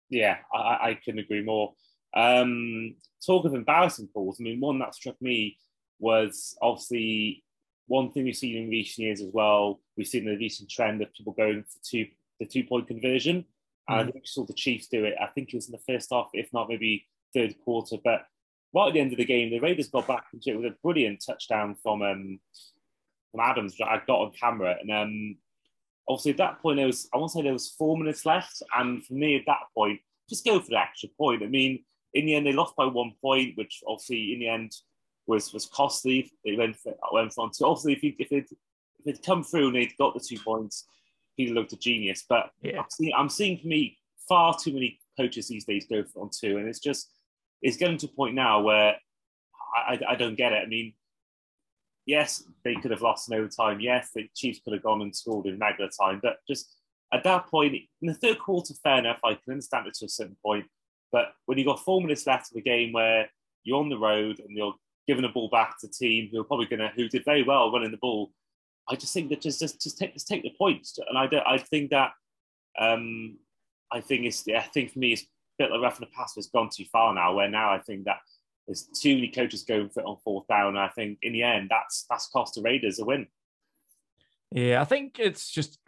Yeah, 0.09 0.37
I, 0.53 0.59
I 0.59 0.99
can 1.03 1.19
agree 1.19 1.43
more. 1.43 1.73
Um, 2.15 2.95
talk 3.25 3.45
of 3.45 3.53
embarrassing 3.53 4.09
calls. 4.13 4.37
I 4.39 4.43
mean, 4.43 4.59
one 4.59 4.79
that 4.79 4.95
struck 4.95 5.21
me 5.21 5.57
was 5.99 6.57
obviously 6.61 7.43
one 7.87 8.11
thing 8.11 8.25
we've 8.25 8.35
seen 8.35 8.57
in 8.57 8.69
recent 8.69 9.05
years 9.05 9.21
as 9.21 9.31
well, 9.33 9.79
we've 9.95 10.07
seen 10.07 10.25
the 10.25 10.37
recent 10.37 10.69
trend 10.69 11.01
of 11.01 11.13
people 11.13 11.33
going 11.33 11.63
for 11.63 11.79
two 11.83 12.07
the 12.39 12.45
two 12.45 12.63
point 12.63 12.87
conversion. 12.87 13.45
And 13.89 13.99
I 13.99 14.03
think 14.03 14.15
we 14.15 14.21
saw 14.25 14.45
the 14.45 14.53
Chiefs 14.53 14.87
do 14.87 15.05
it. 15.05 15.15
I 15.21 15.27
think 15.27 15.49
it 15.49 15.55
was 15.55 15.69
in 15.69 15.71
the 15.71 15.93
first 15.93 16.09
half, 16.11 16.27
if 16.33 16.51
not 16.51 16.67
maybe 16.67 17.05
third 17.33 17.55
quarter. 17.63 17.95
But 18.03 18.25
right 18.73 18.89
at 18.89 18.93
the 18.93 18.99
end 18.99 19.13
of 19.13 19.17
the 19.17 19.25
game, 19.25 19.49
the 19.49 19.59
Raiders 19.59 19.87
got 19.87 20.07
back 20.07 20.25
into 20.33 20.49
it 20.49 20.57
with 20.57 20.73
a 20.73 20.75
brilliant 20.83 21.23
touchdown 21.25 21.75
from 21.81 22.01
um, 22.01 22.39
from 23.31 23.41
Adams 23.41 23.77
that 23.77 23.87
I 23.87 24.01
got 24.05 24.21
on 24.21 24.31
camera. 24.31 24.75
And 24.81 24.91
um, 24.91 25.37
obviously 26.07 26.31
at 26.31 26.37
that 26.37 26.61
point, 26.61 26.77
there 26.77 26.87
was 26.87 27.09
I 27.13 27.17
want 27.17 27.31
to 27.31 27.37
say 27.37 27.43
there 27.43 27.53
was 27.53 27.69
four 27.77 27.97
minutes 27.97 28.25
left, 28.25 28.61
and 28.75 29.05
for 29.05 29.13
me 29.13 29.35
at 29.35 29.45
that 29.47 29.67
point, 29.75 29.99
just 30.29 30.45
go 30.45 30.59
for 30.59 30.69
the 30.69 30.79
extra 30.79 31.09
point. 31.17 31.43
I 31.43 31.47
mean, 31.47 31.83
in 32.13 32.25
the 32.25 32.35
end, 32.35 32.45
they 32.45 32.53
lost 32.53 32.75
by 32.75 32.85
one 32.85 33.13
point, 33.21 33.57
which 33.57 33.83
obviously 33.87 34.33
in 34.33 34.39
the 34.39 34.49
end 34.49 34.73
was 35.25 35.53
was 35.53 35.65
costly. 35.65 36.31
They 36.45 36.55
went 36.55 36.75
for, 36.77 36.93
went 37.11 37.33
on 37.37 37.51
to 37.51 37.65
obviously 37.65 37.93
if 37.93 37.99
he, 37.99 38.15
if 38.19 38.31
it 38.31 38.49
if 39.05 39.15
it 39.15 39.25
come 39.25 39.43
through 39.43 39.67
and 39.67 39.75
they'd 39.75 39.97
got 39.97 40.13
the 40.13 40.19
two 40.19 40.39
points, 40.39 40.85
he'd 41.35 41.51
looked 41.51 41.73
a 41.73 41.77
genius. 41.77 42.25
But 42.27 42.51
yeah. 42.61 42.79
I'm, 42.79 42.85
seeing, 42.89 43.13
I'm 43.15 43.29
seeing 43.29 43.57
for 43.59 43.67
me 43.67 43.97
far 44.27 44.57
too 44.57 44.73
many 44.73 44.99
coaches 45.17 45.47
these 45.47 45.65
days 45.65 45.85
go 45.89 46.03
for 46.03 46.23
on 46.23 46.29
two, 46.29 46.57
and 46.57 46.67
it's 46.67 46.79
just 46.79 47.11
it's 47.61 47.77
getting 47.77 47.97
to 47.97 48.07
a 48.07 48.09
point 48.09 48.35
now 48.35 48.61
where 48.61 48.95
I, 49.75 49.93
I, 49.93 49.99
I 50.09 50.15
don't 50.15 50.35
get 50.35 50.53
it. 50.53 50.63
I 50.63 50.67
mean, 50.67 50.93
yes, 52.07 52.43
they 52.63 52.73
could 52.75 52.89
have 52.89 53.03
lost 53.03 53.29
in 53.29 53.37
overtime. 53.37 53.79
Yes, 53.79 54.09
the 54.15 54.27
Chiefs 54.35 54.61
could 54.63 54.73
have 54.73 54.81
gone 54.81 55.01
and 55.01 55.15
scored 55.15 55.45
in 55.45 55.59
regular 55.59 55.91
time, 55.91 56.19
but 56.23 56.37
just 56.49 56.73
at 57.13 57.23
that 57.23 57.47
point 57.47 57.75
in 58.01 58.07
the 58.07 58.13
third 58.13 58.39
quarter, 58.39 58.73
fair 58.83 58.97
enough. 58.97 59.19
I 59.23 59.33
can 59.35 59.53
understand 59.53 59.87
it 59.87 59.93
to 59.95 60.05
a 60.05 60.09
certain 60.09 60.37
point. 60.43 60.65
But 61.11 61.33
when 61.45 61.57
you've 61.57 61.67
got 61.67 61.83
four 61.83 62.01
minutes 62.01 62.27
left 62.27 62.51
of 62.51 62.55
the 62.55 62.61
game 62.61 62.91
where 62.91 63.29
you're 63.63 63.79
on 63.79 63.89
the 63.89 63.97
road 63.97 64.39
and 64.39 64.57
you're 64.57 64.73
giving 65.07 65.21
the 65.21 65.29
ball 65.29 65.49
back 65.49 65.75
to 65.79 65.87
a 65.87 65.89
team 65.89 66.29
who 66.31 66.41
are 66.41 66.43
probably 66.43 66.65
going 66.65 66.79
to 66.79 66.91
who 66.95 67.07
did 67.07 67.23
very 67.23 67.43
well 67.43 67.71
running 67.71 67.91
the 67.91 67.97
ball, 67.97 68.31
I 68.89 68.95
just 68.95 69.13
think 69.13 69.29
that 69.29 69.41
just 69.41 69.59
just 69.59 69.81
just 69.81 69.97
take 69.97 70.13
just 70.13 70.27
take 70.27 70.43
the 70.43 70.53
points. 70.57 70.97
And 71.07 71.17
I 71.17 71.29
I 71.45 71.57
think 71.57 71.91
that 71.91 72.11
um, 72.79 73.37
I 73.91 74.01
think 74.01 74.25
it's 74.25 74.45
I 74.47 74.61
think 74.61 74.91
for 74.91 74.99
me 74.99 75.13
it's 75.13 75.23
a 75.23 75.27
bit 75.59 75.71
like 75.71 75.81
roughing 75.81 76.07
the 76.09 76.15
passer 76.15 76.39
has 76.39 76.47
gone 76.47 76.69
too 76.69 76.85
far 76.91 77.13
now. 77.13 77.35
Where 77.35 77.49
now 77.49 77.71
I 77.71 77.79
think 77.79 78.05
that 78.05 78.17
there's 78.67 78.83
too 78.83 79.15
many 79.15 79.29
coaches 79.29 79.63
going 79.63 79.89
for 79.89 80.01
it 80.01 80.05
on 80.05 80.17
fourth 80.23 80.47
down. 80.47 80.69
And 80.69 80.79
I 80.79 80.89
think 80.89 81.19
in 81.21 81.33
the 81.33 81.43
end 81.43 81.69
that's 81.69 82.05
that's 82.09 82.27
cost 82.27 82.55
the 82.55 82.61
Raiders 82.61 82.99
a 82.99 83.05
win. 83.05 83.27
Yeah, 84.51 84.81
I 84.81 84.85
think 84.85 85.19
it's 85.19 85.49
just 85.49 85.79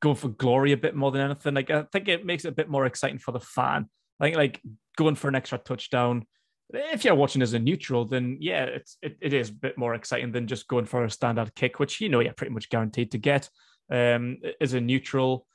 going 0.00 0.16
for 0.16 0.28
glory 0.28 0.72
a 0.72 0.76
bit 0.76 0.96
more 0.96 1.10
than 1.10 1.22
anything. 1.22 1.54
Like 1.54 1.70
I 1.70 1.84
think 1.92 2.08
it 2.08 2.26
makes 2.26 2.44
it 2.44 2.48
a 2.48 2.52
bit 2.52 2.68
more 2.68 2.86
exciting 2.86 3.18
for 3.18 3.32
the 3.32 3.40
fan. 3.40 3.88
I 4.18 4.24
think 4.24 4.36
like 4.36 4.60
going 4.96 5.14
for 5.14 5.28
an 5.28 5.34
extra 5.34 5.58
touchdown. 5.58 6.26
If 6.72 7.04
you're 7.04 7.14
watching 7.14 7.42
as 7.42 7.52
a 7.52 7.58
neutral, 7.58 8.04
then 8.04 8.38
yeah, 8.40 8.64
it's 8.64 8.96
it, 9.02 9.16
it 9.20 9.32
is 9.32 9.48
a 9.48 9.54
bit 9.54 9.78
more 9.78 9.94
exciting 9.94 10.32
than 10.32 10.46
just 10.46 10.68
going 10.68 10.84
for 10.84 11.04
a 11.04 11.10
standard 11.10 11.54
kick, 11.54 11.80
which 11.80 12.00
you 12.00 12.08
know 12.08 12.20
you're 12.20 12.32
pretty 12.32 12.52
much 12.52 12.68
guaranteed 12.68 13.12
to 13.12 13.18
get. 13.18 13.48
Um, 13.90 14.38
as 14.60 14.72
a 14.74 14.80
neutral, 14.80 15.46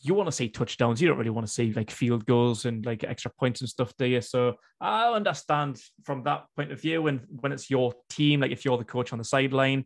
you 0.00 0.14
want 0.14 0.28
to 0.28 0.32
see 0.32 0.48
touchdowns. 0.48 1.00
You 1.00 1.08
don't 1.08 1.18
really 1.18 1.30
want 1.30 1.46
to 1.46 1.52
see 1.52 1.72
like 1.72 1.90
field 1.90 2.24
goals 2.24 2.64
and 2.64 2.84
like 2.86 3.04
extra 3.04 3.30
points 3.38 3.60
and 3.60 3.68
stuff, 3.68 3.92
do 3.98 4.06
you? 4.06 4.20
So 4.20 4.54
I 4.80 5.08
understand 5.08 5.80
from 6.04 6.22
that 6.24 6.44
point 6.56 6.70
of 6.70 6.80
view. 6.80 7.06
And 7.08 7.20
when 7.40 7.52
it's 7.52 7.68
your 7.68 7.94
team, 8.08 8.40
like 8.40 8.52
if 8.52 8.64
you're 8.64 8.78
the 8.78 8.84
coach 8.84 9.12
on 9.12 9.18
the 9.18 9.24
sideline, 9.24 9.84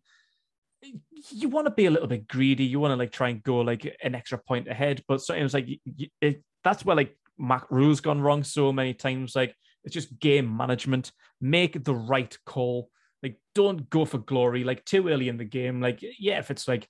you 1.31 1.49
want 1.49 1.67
to 1.67 1.73
be 1.73 1.87
a 1.87 1.91
little 1.91 2.09
bit 2.09 2.29
greedy. 2.29 2.65
You 2.65 2.81
want 2.81 2.93
to 2.93 2.97
like 2.97 3.13
try 3.13 3.31
and 3.31 3.43
go 3.43 3.59
like 3.61 3.97
an 4.03 4.15
extra 4.15 4.39
point 4.39 4.69
ahead. 4.69 5.03
But 5.09 5.23
sometimes 5.23 5.55
like 5.55 5.69
it, 6.21 6.43
that's 6.63 6.85
where 6.85 6.97
like 6.97 7.17
Matt 7.39 7.65
Rhule's 7.71 8.01
gone 8.01 8.21
wrong 8.21 8.45
so 8.45 8.73
many 8.73 8.93
times. 8.93 9.35
Like 9.35 9.55
it's 9.85 9.95
just 9.95 10.19
game 10.19 10.55
management. 10.55 11.13
Make 11.41 11.85
the 11.85 11.95
right 11.95 12.37
call. 12.45 12.91
Like 13.23 13.39
don't 13.55 13.89
go 13.89 14.05
for 14.05 14.19
glory. 14.19 14.65
Like 14.65 14.85
too 14.85 15.09
early 15.09 15.29
in 15.29 15.39
the 15.39 15.45
game. 15.45 15.81
Like 15.81 16.05
yeah, 16.19 16.39
if 16.39 16.51
it's 16.51 16.69
like 16.69 16.87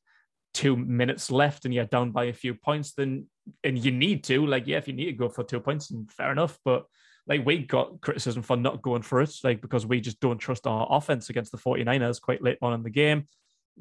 two 0.55 0.77
minutes 0.77 1.31
left 1.31 1.65
and 1.65 1.73
you're 1.73 1.85
down 1.85 2.11
by 2.11 2.25
a 2.25 2.33
few 2.33 2.55
points, 2.55 2.93
then 2.93 3.27
and 3.65 3.79
you 3.79 3.91
need 3.91 4.25
to, 4.25 4.47
like, 4.47 4.67
yeah, 4.67 4.79
if 4.79 4.87
you 4.87 4.95
need 4.95 5.07
to 5.07 5.13
go 5.13 5.29
for 5.29 5.43
two 5.43 5.61
points, 5.61 5.91
and 5.91 6.11
fair 6.11 6.31
enough. 6.31 6.59
But 6.65 6.87
like 7.27 7.45
we 7.47 7.59
got 7.59 8.01
criticism 8.01 8.43
for 8.43 8.57
not 8.57 8.83
going 8.83 9.03
for 9.03 9.21
it, 9.21 9.33
like 9.45 9.61
because 9.61 9.87
we 9.87 10.01
just 10.01 10.21
don't 10.21 10.39
trust 10.39 10.67
our 10.67 10.87
offense 10.91 11.31
against 11.31 11.53
the 11.53 11.59
49ers 11.59 12.21
quite 12.21 12.43
late 12.43 12.59
on 12.63 12.73
in 12.73 12.83
the 12.83 12.91
game. 12.91 13.29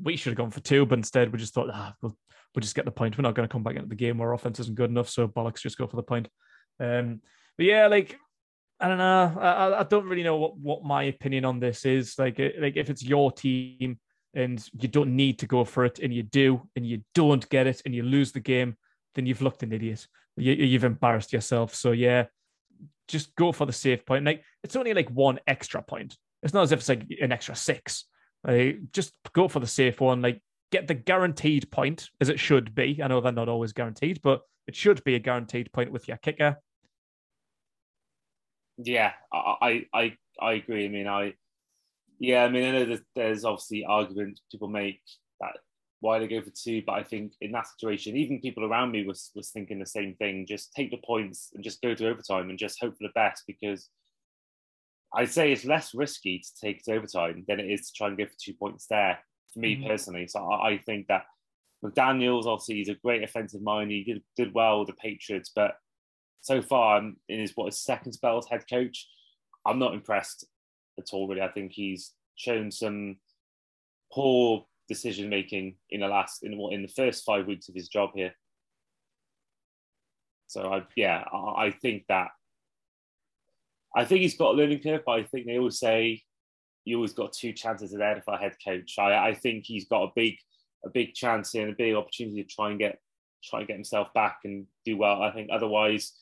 We 0.01 0.15
should 0.15 0.31
have 0.31 0.37
gone 0.37 0.51
for 0.51 0.61
two, 0.61 0.85
but 0.85 0.99
instead 0.99 1.31
we 1.31 1.39
just 1.39 1.53
thought, 1.53 1.69
ah, 1.73 1.93
we'll, 2.01 2.15
we'll 2.55 2.61
just 2.61 2.75
get 2.75 2.85
the 2.85 2.91
point. 2.91 3.17
We're 3.17 3.23
not 3.23 3.35
going 3.35 3.47
to 3.47 3.51
come 3.51 3.63
back 3.63 3.75
into 3.75 3.89
the 3.89 3.95
game 3.95 4.17
where 4.17 4.31
offense 4.31 4.59
isn't 4.59 4.75
good 4.75 4.89
enough. 4.89 5.09
So 5.09 5.27
bollocks, 5.27 5.61
just 5.61 5.77
go 5.77 5.87
for 5.87 5.95
the 5.95 6.03
point. 6.03 6.27
Um, 6.79 7.21
but 7.57 7.65
yeah, 7.65 7.87
like 7.87 8.17
I 8.79 8.87
don't 8.87 8.97
know. 8.97 9.37
I, 9.39 9.79
I 9.79 9.83
don't 9.83 10.07
really 10.07 10.23
know 10.23 10.37
what, 10.37 10.57
what 10.57 10.83
my 10.83 11.03
opinion 11.03 11.45
on 11.45 11.59
this 11.59 11.85
is. 11.85 12.17
Like, 12.17 12.39
like 12.59 12.77
if 12.77 12.89
it's 12.89 13.03
your 13.03 13.31
team 13.31 13.99
and 14.33 14.67
you 14.79 14.87
don't 14.87 15.15
need 15.15 15.39
to 15.39 15.47
go 15.47 15.63
for 15.63 15.85
it 15.85 15.99
and 15.99 16.13
you 16.13 16.23
do 16.23 16.61
and 16.75 16.85
you 16.85 17.03
don't 17.13 17.47
get 17.49 17.67
it 17.67 17.81
and 17.85 17.93
you 17.93 18.03
lose 18.03 18.31
the 18.31 18.39
game, 18.39 18.77
then 19.15 19.25
you've 19.25 19.41
looked 19.41 19.63
an 19.63 19.73
idiot. 19.73 20.07
You, 20.37 20.73
have 20.73 20.85
embarrassed 20.85 21.33
yourself. 21.33 21.75
So 21.75 21.91
yeah, 21.91 22.25
just 23.07 23.35
go 23.35 23.51
for 23.51 23.65
the 23.65 23.73
safe 23.73 24.05
point. 24.05 24.25
Like 24.25 24.43
it's 24.63 24.75
only 24.75 24.93
like 24.93 25.09
one 25.09 25.39
extra 25.47 25.81
point. 25.81 26.17
It's 26.43 26.53
not 26.53 26.63
as 26.63 26.71
if 26.71 26.79
it's 26.79 26.89
like 26.89 27.05
an 27.21 27.31
extra 27.31 27.55
six. 27.55 28.05
Like, 28.43 28.79
just 28.93 29.13
go 29.33 29.47
for 29.47 29.59
the 29.59 29.67
safe 29.67 29.99
one. 29.99 30.21
Like 30.21 30.41
get 30.71 30.87
the 30.87 30.93
guaranteed 30.93 31.69
point 31.69 32.09
as 32.19 32.29
it 32.29 32.39
should 32.39 32.73
be. 32.73 33.01
I 33.03 33.07
know 33.07 33.21
they're 33.21 33.31
not 33.31 33.49
always 33.49 33.73
guaranteed, 33.73 34.21
but 34.21 34.41
it 34.67 34.75
should 34.75 35.03
be 35.03 35.15
a 35.15 35.19
guaranteed 35.19 35.71
point 35.73 35.91
with 35.91 36.07
your 36.07 36.17
kicker. 36.17 36.57
Yeah, 38.77 39.11
I 39.31 39.85
I 39.93 40.17
I 40.39 40.53
agree. 40.53 40.85
I 40.85 40.89
mean, 40.89 41.07
I 41.07 41.33
yeah, 42.21 42.43
I 42.43 42.49
mean, 42.49 42.63
I 42.63 42.71
know 42.71 42.85
that 42.85 43.01
there's 43.15 43.43
obviously 43.45 43.83
arguments 43.83 44.43
people 44.51 44.67
make 44.67 45.01
that 45.39 45.57
why 46.01 46.19
they 46.19 46.27
go 46.27 46.39
for 46.39 46.51
two, 46.51 46.83
but 46.85 46.93
I 46.93 47.01
think 47.01 47.33
in 47.41 47.51
that 47.53 47.65
situation, 47.65 48.15
even 48.15 48.39
people 48.39 48.63
around 48.63 48.91
me 48.91 49.07
was 49.07 49.31
was 49.33 49.49
thinking 49.49 49.79
the 49.79 49.87
same 49.87 50.13
thing. 50.13 50.45
Just 50.47 50.71
take 50.73 50.91
the 50.91 51.01
points 51.03 51.49
and 51.55 51.63
just 51.63 51.81
go 51.81 51.95
to 51.95 52.07
overtime 52.07 52.51
and 52.51 52.59
just 52.59 52.79
hope 52.79 52.95
for 52.95 53.07
the 53.07 53.13
best 53.15 53.43
because 53.47 53.89
I'd 55.15 55.31
say 55.31 55.51
it's 55.51 55.65
less 55.65 55.95
risky 55.95 56.37
to 56.37 56.49
take 56.63 56.77
it 56.77 56.83
to 56.85 56.93
overtime 56.93 57.43
than 57.47 57.59
it 57.59 57.71
is 57.71 57.87
to 57.87 57.93
try 57.97 58.07
and 58.09 58.17
go 58.17 58.25
for 58.25 58.37
two 58.39 58.53
points 58.53 58.85
there. 58.85 59.17
For 59.53 59.59
me 59.59 59.75
mm-hmm. 59.75 59.87
personally, 59.87 60.27
so 60.27 60.45
I, 60.45 60.69
I, 60.69 60.77
think 60.77 61.07
that 61.07 61.25
McDaniels 61.83 62.45
obviously 62.45 62.75
he's 62.75 62.89
a 62.89 62.93
great 62.93 63.23
offensive 63.23 63.63
mind. 63.63 63.89
He 63.89 64.03
did 64.03 64.21
did 64.37 64.53
well 64.53 64.79
with 64.79 64.89
the 64.89 64.93
Patriots, 64.93 65.51
but 65.55 65.73
so 66.41 66.61
far 66.61 66.99
in 66.99 67.39
his 67.39 67.53
what 67.55 67.65
his 67.65 67.83
second 67.83 68.13
spell 68.13 68.37
as 68.37 68.45
head 68.45 68.63
coach, 68.69 69.07
I'm 69.65 69.79
not 69.79 69.95
impressed 69.95 70.45
at 71.01 71.13
all. 71.13 71.27
Really, 71.27 71.41
I 71.41 71.51
think 71.51 71.71
he's 71.71 72.13
shown 72.35 72.71
some 72.71 73.17
poor 74.11 74.65
decision 74.87 75.29
making 75.29 75.75
in 75.89 76.01
the 76.01 76.07
last 76.07 76.43
in 76.43 76.53
in 76.71 76.81
the 76.81 76.87
first 76.87 77.23
five 77.23 77.47
weeks 77.47 77.69
of 77.69 77.75
his 77.75 77.87
job 77.87 78.11
here. 78.13 78.33
So 80.47 80.73
I 80.73 80.83
yeah, 80.95 81.23
I, 81.31 81.65
I 81.65 81.71
think 81.71 82.03
that 82.09 82.29
I 83.95 84.05
think 84.05 84.21
he's 84.21 84.37
got 84.37 84.53
a 84.53 84.57
learning 84.57 84.81
curve, 84.81 85.01
but 85.05 85.13
I 85.13 85.23
think 85.23 85.45
they 85.45 85.57
always 85.57 85.79
say 85.79 86.23
you 86.85 86.97
always 86.97 87.13
got 87.13 87.33
two 87.33 87.53
chances 87.53 87.93
at 87.93 87.99
that 87.99 88.25
for 88.25 88.35
head 88.37 88.55
coach. 88.65 88.95
I, 88.97 89.29
I 89.29 89.33
think 89.33 89.65
he's 89.65 89.87
got 89.87 90.03
a 90.03 90.11
big 90.15 90.35
a 90.83 90.89
big 90.89 91.13
chance 91.13 91.53
and 91.53 91.69
a 91.69 91.75
big 91.75 91.95
opportunity 91.95 92.43
to 92.43 92.49
try 92.49 92.69
and 92.69 92.79
get 92.79 92.99
try 93.43 93.59
and 93.59 93.67
get 93.67 93.75
himself 93.75 94.13
back 94.13 94.39
and 94.43 94.65
do 94.85 94.97
well. 94.97 95.21
I 95.21 95.31
think 95.31 95.49
otherwise 95.51 96.13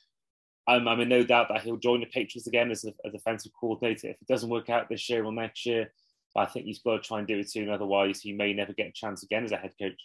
I'm, 0.67 0.87
I'm 0.87 0.99
in 0.99 1.09
no 1.09 1.23
doubt 1.23 1.47
that 1.49 1.61
he'll 1.61 1.77
join 1.77 2.01
the 2.01 2.05
Patriots 2.05 2.47
again 2.47 2.71
as 2.71 2.85
a, 2.85 2.93
a 3.07 3.11
defensive 3.11 3.51
coordinator. 3.59 4.09
If 4.09 4.21
it 4.21 4.27
doesn't 4.27 4.49
work 4.49 4.69
out 4.69 4.89
this 4.89 5.09
year 5.09 5.23
or 5.23 5.31
next 5.31 5.65
year, 5.65 5.91
I 6.35 6.45
think 6.45 6.65
he's 6.65 6.79
got 6.79 6.97
to 6.97 7.07
try 7.07 7.19
and 7.19 7.27
do 7.27 7.39
it 7.39 7.49
soon. 7.49 7.69
Otherwise, 7.69 8.21
he 8.21 8.33
may 8.33 8.53
never 8.53 8.73
get 8.73 8.87
a 8.87 8.91
chance 8.91 9.23
again 9.23 9.43
as 9.43 9.51
a 9.51 9.57
head 9.57 9.73
coach. 9.79 9.99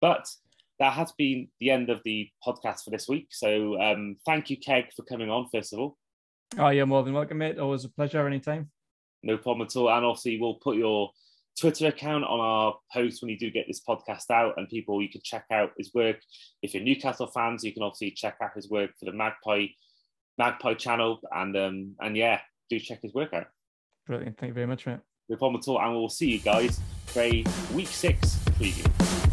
But 0.00 0.28
that 0.80 0.94
has 0.94 1.12
been 1.12 1.48
the 1.60 1.70
end 1.70 1.90
of 1.90 2.00
the 2.04 2.28
podcast 2.46 2.84
for 2.84 2.90
this 2.90 3.08
week. 3.08 3.28
So 3.30 3.80
um, 3.80 4.16
thank 4.26 4.50
you, 4.50 4.56
Keg, 4.56 4.86
for 4.94 5.02
coming 5.02 5.30
on, 5.30 5.48
first 5.52 5.72
of 5.72 5.78
all. 5.78 5.96
Oh, 6.58 6.68
you're 6.68 6.86
more 6.86 7.02
than 7.02 7.14
welcome, 7.14 7.38
mate. 7.38 7.58
Always 7.58 7.84
a 7.84 7.88
pleasure 7.88 8.26
anytime. 8.26 8.70
No 9.22 9.36
problem 9.38 9.66
at 9.66 9.76
all. 9.76 9.90
And 9.90 10.04
obviously, 10.04 10.38
we'll 10.40 10.54
put 10.54 10.76
your 10.76 11.10
Twitter 11.58 11.86
account 11.86 12.24
on 12.24 12.40
our 12.40 12.76
post 12.92 13.22
when 13.22 13.30
you 13.30 13.38
do 13.38 13.50
get 13.50 13.66
this 13.66 13.80
podcast 13.86 14.30
out, 14.30 14.54
and 14.56 14.68
people 14.68 15.00
you 15.00 15.08
can 15.08 15.20
check 15.22 15.44
out 15.50 15.72
his 15.78 15.92
work. 15.94 16.16
If 16.62 16.74
you're 16.74 16.82
Newcastle 16.82 17.28
fans, 17.28 17.64
you 17.64 17.72
can 17.72 17.82
obviously 17.82 18.10
check 18.10 18.36
out 18.42 18.54
his 18.54 18.68
work 18.68 18.90
for 18.98 19.04
the 19.04 19.12
Magpie 19.12 19.66
Magpie 20.36 20.74
channel, 20.74 21.20
and 21.32 21.56
um, 21.56 21.94
and 22.00 22.16
yeah, 22.16 22.40
do 22.70 22.78
check 22.78 23.02
his 23.02 23.14
work 23.14 23.32
out. 23.32 23.46
Brilliant. 24.06 24.36
Thank 24.36 24.50
you 24.50 24.54
very 24.54 24.66
much, 24.66 24.86
mate. 24.86 24.98
No 25.28 25.36
problem 25.36 25.60
at 25.60 25.68
all, 25.68 25.80
and 25.80 25.94
we'll 25.94 26.08
see 26.08 26.30
you 26.30 26.38
guys 26.38 26.80
for 27.06 27.22
a 27.22 27.44
week 27.72 27.88
six 27.88 28.36
preview. 28.58 29.23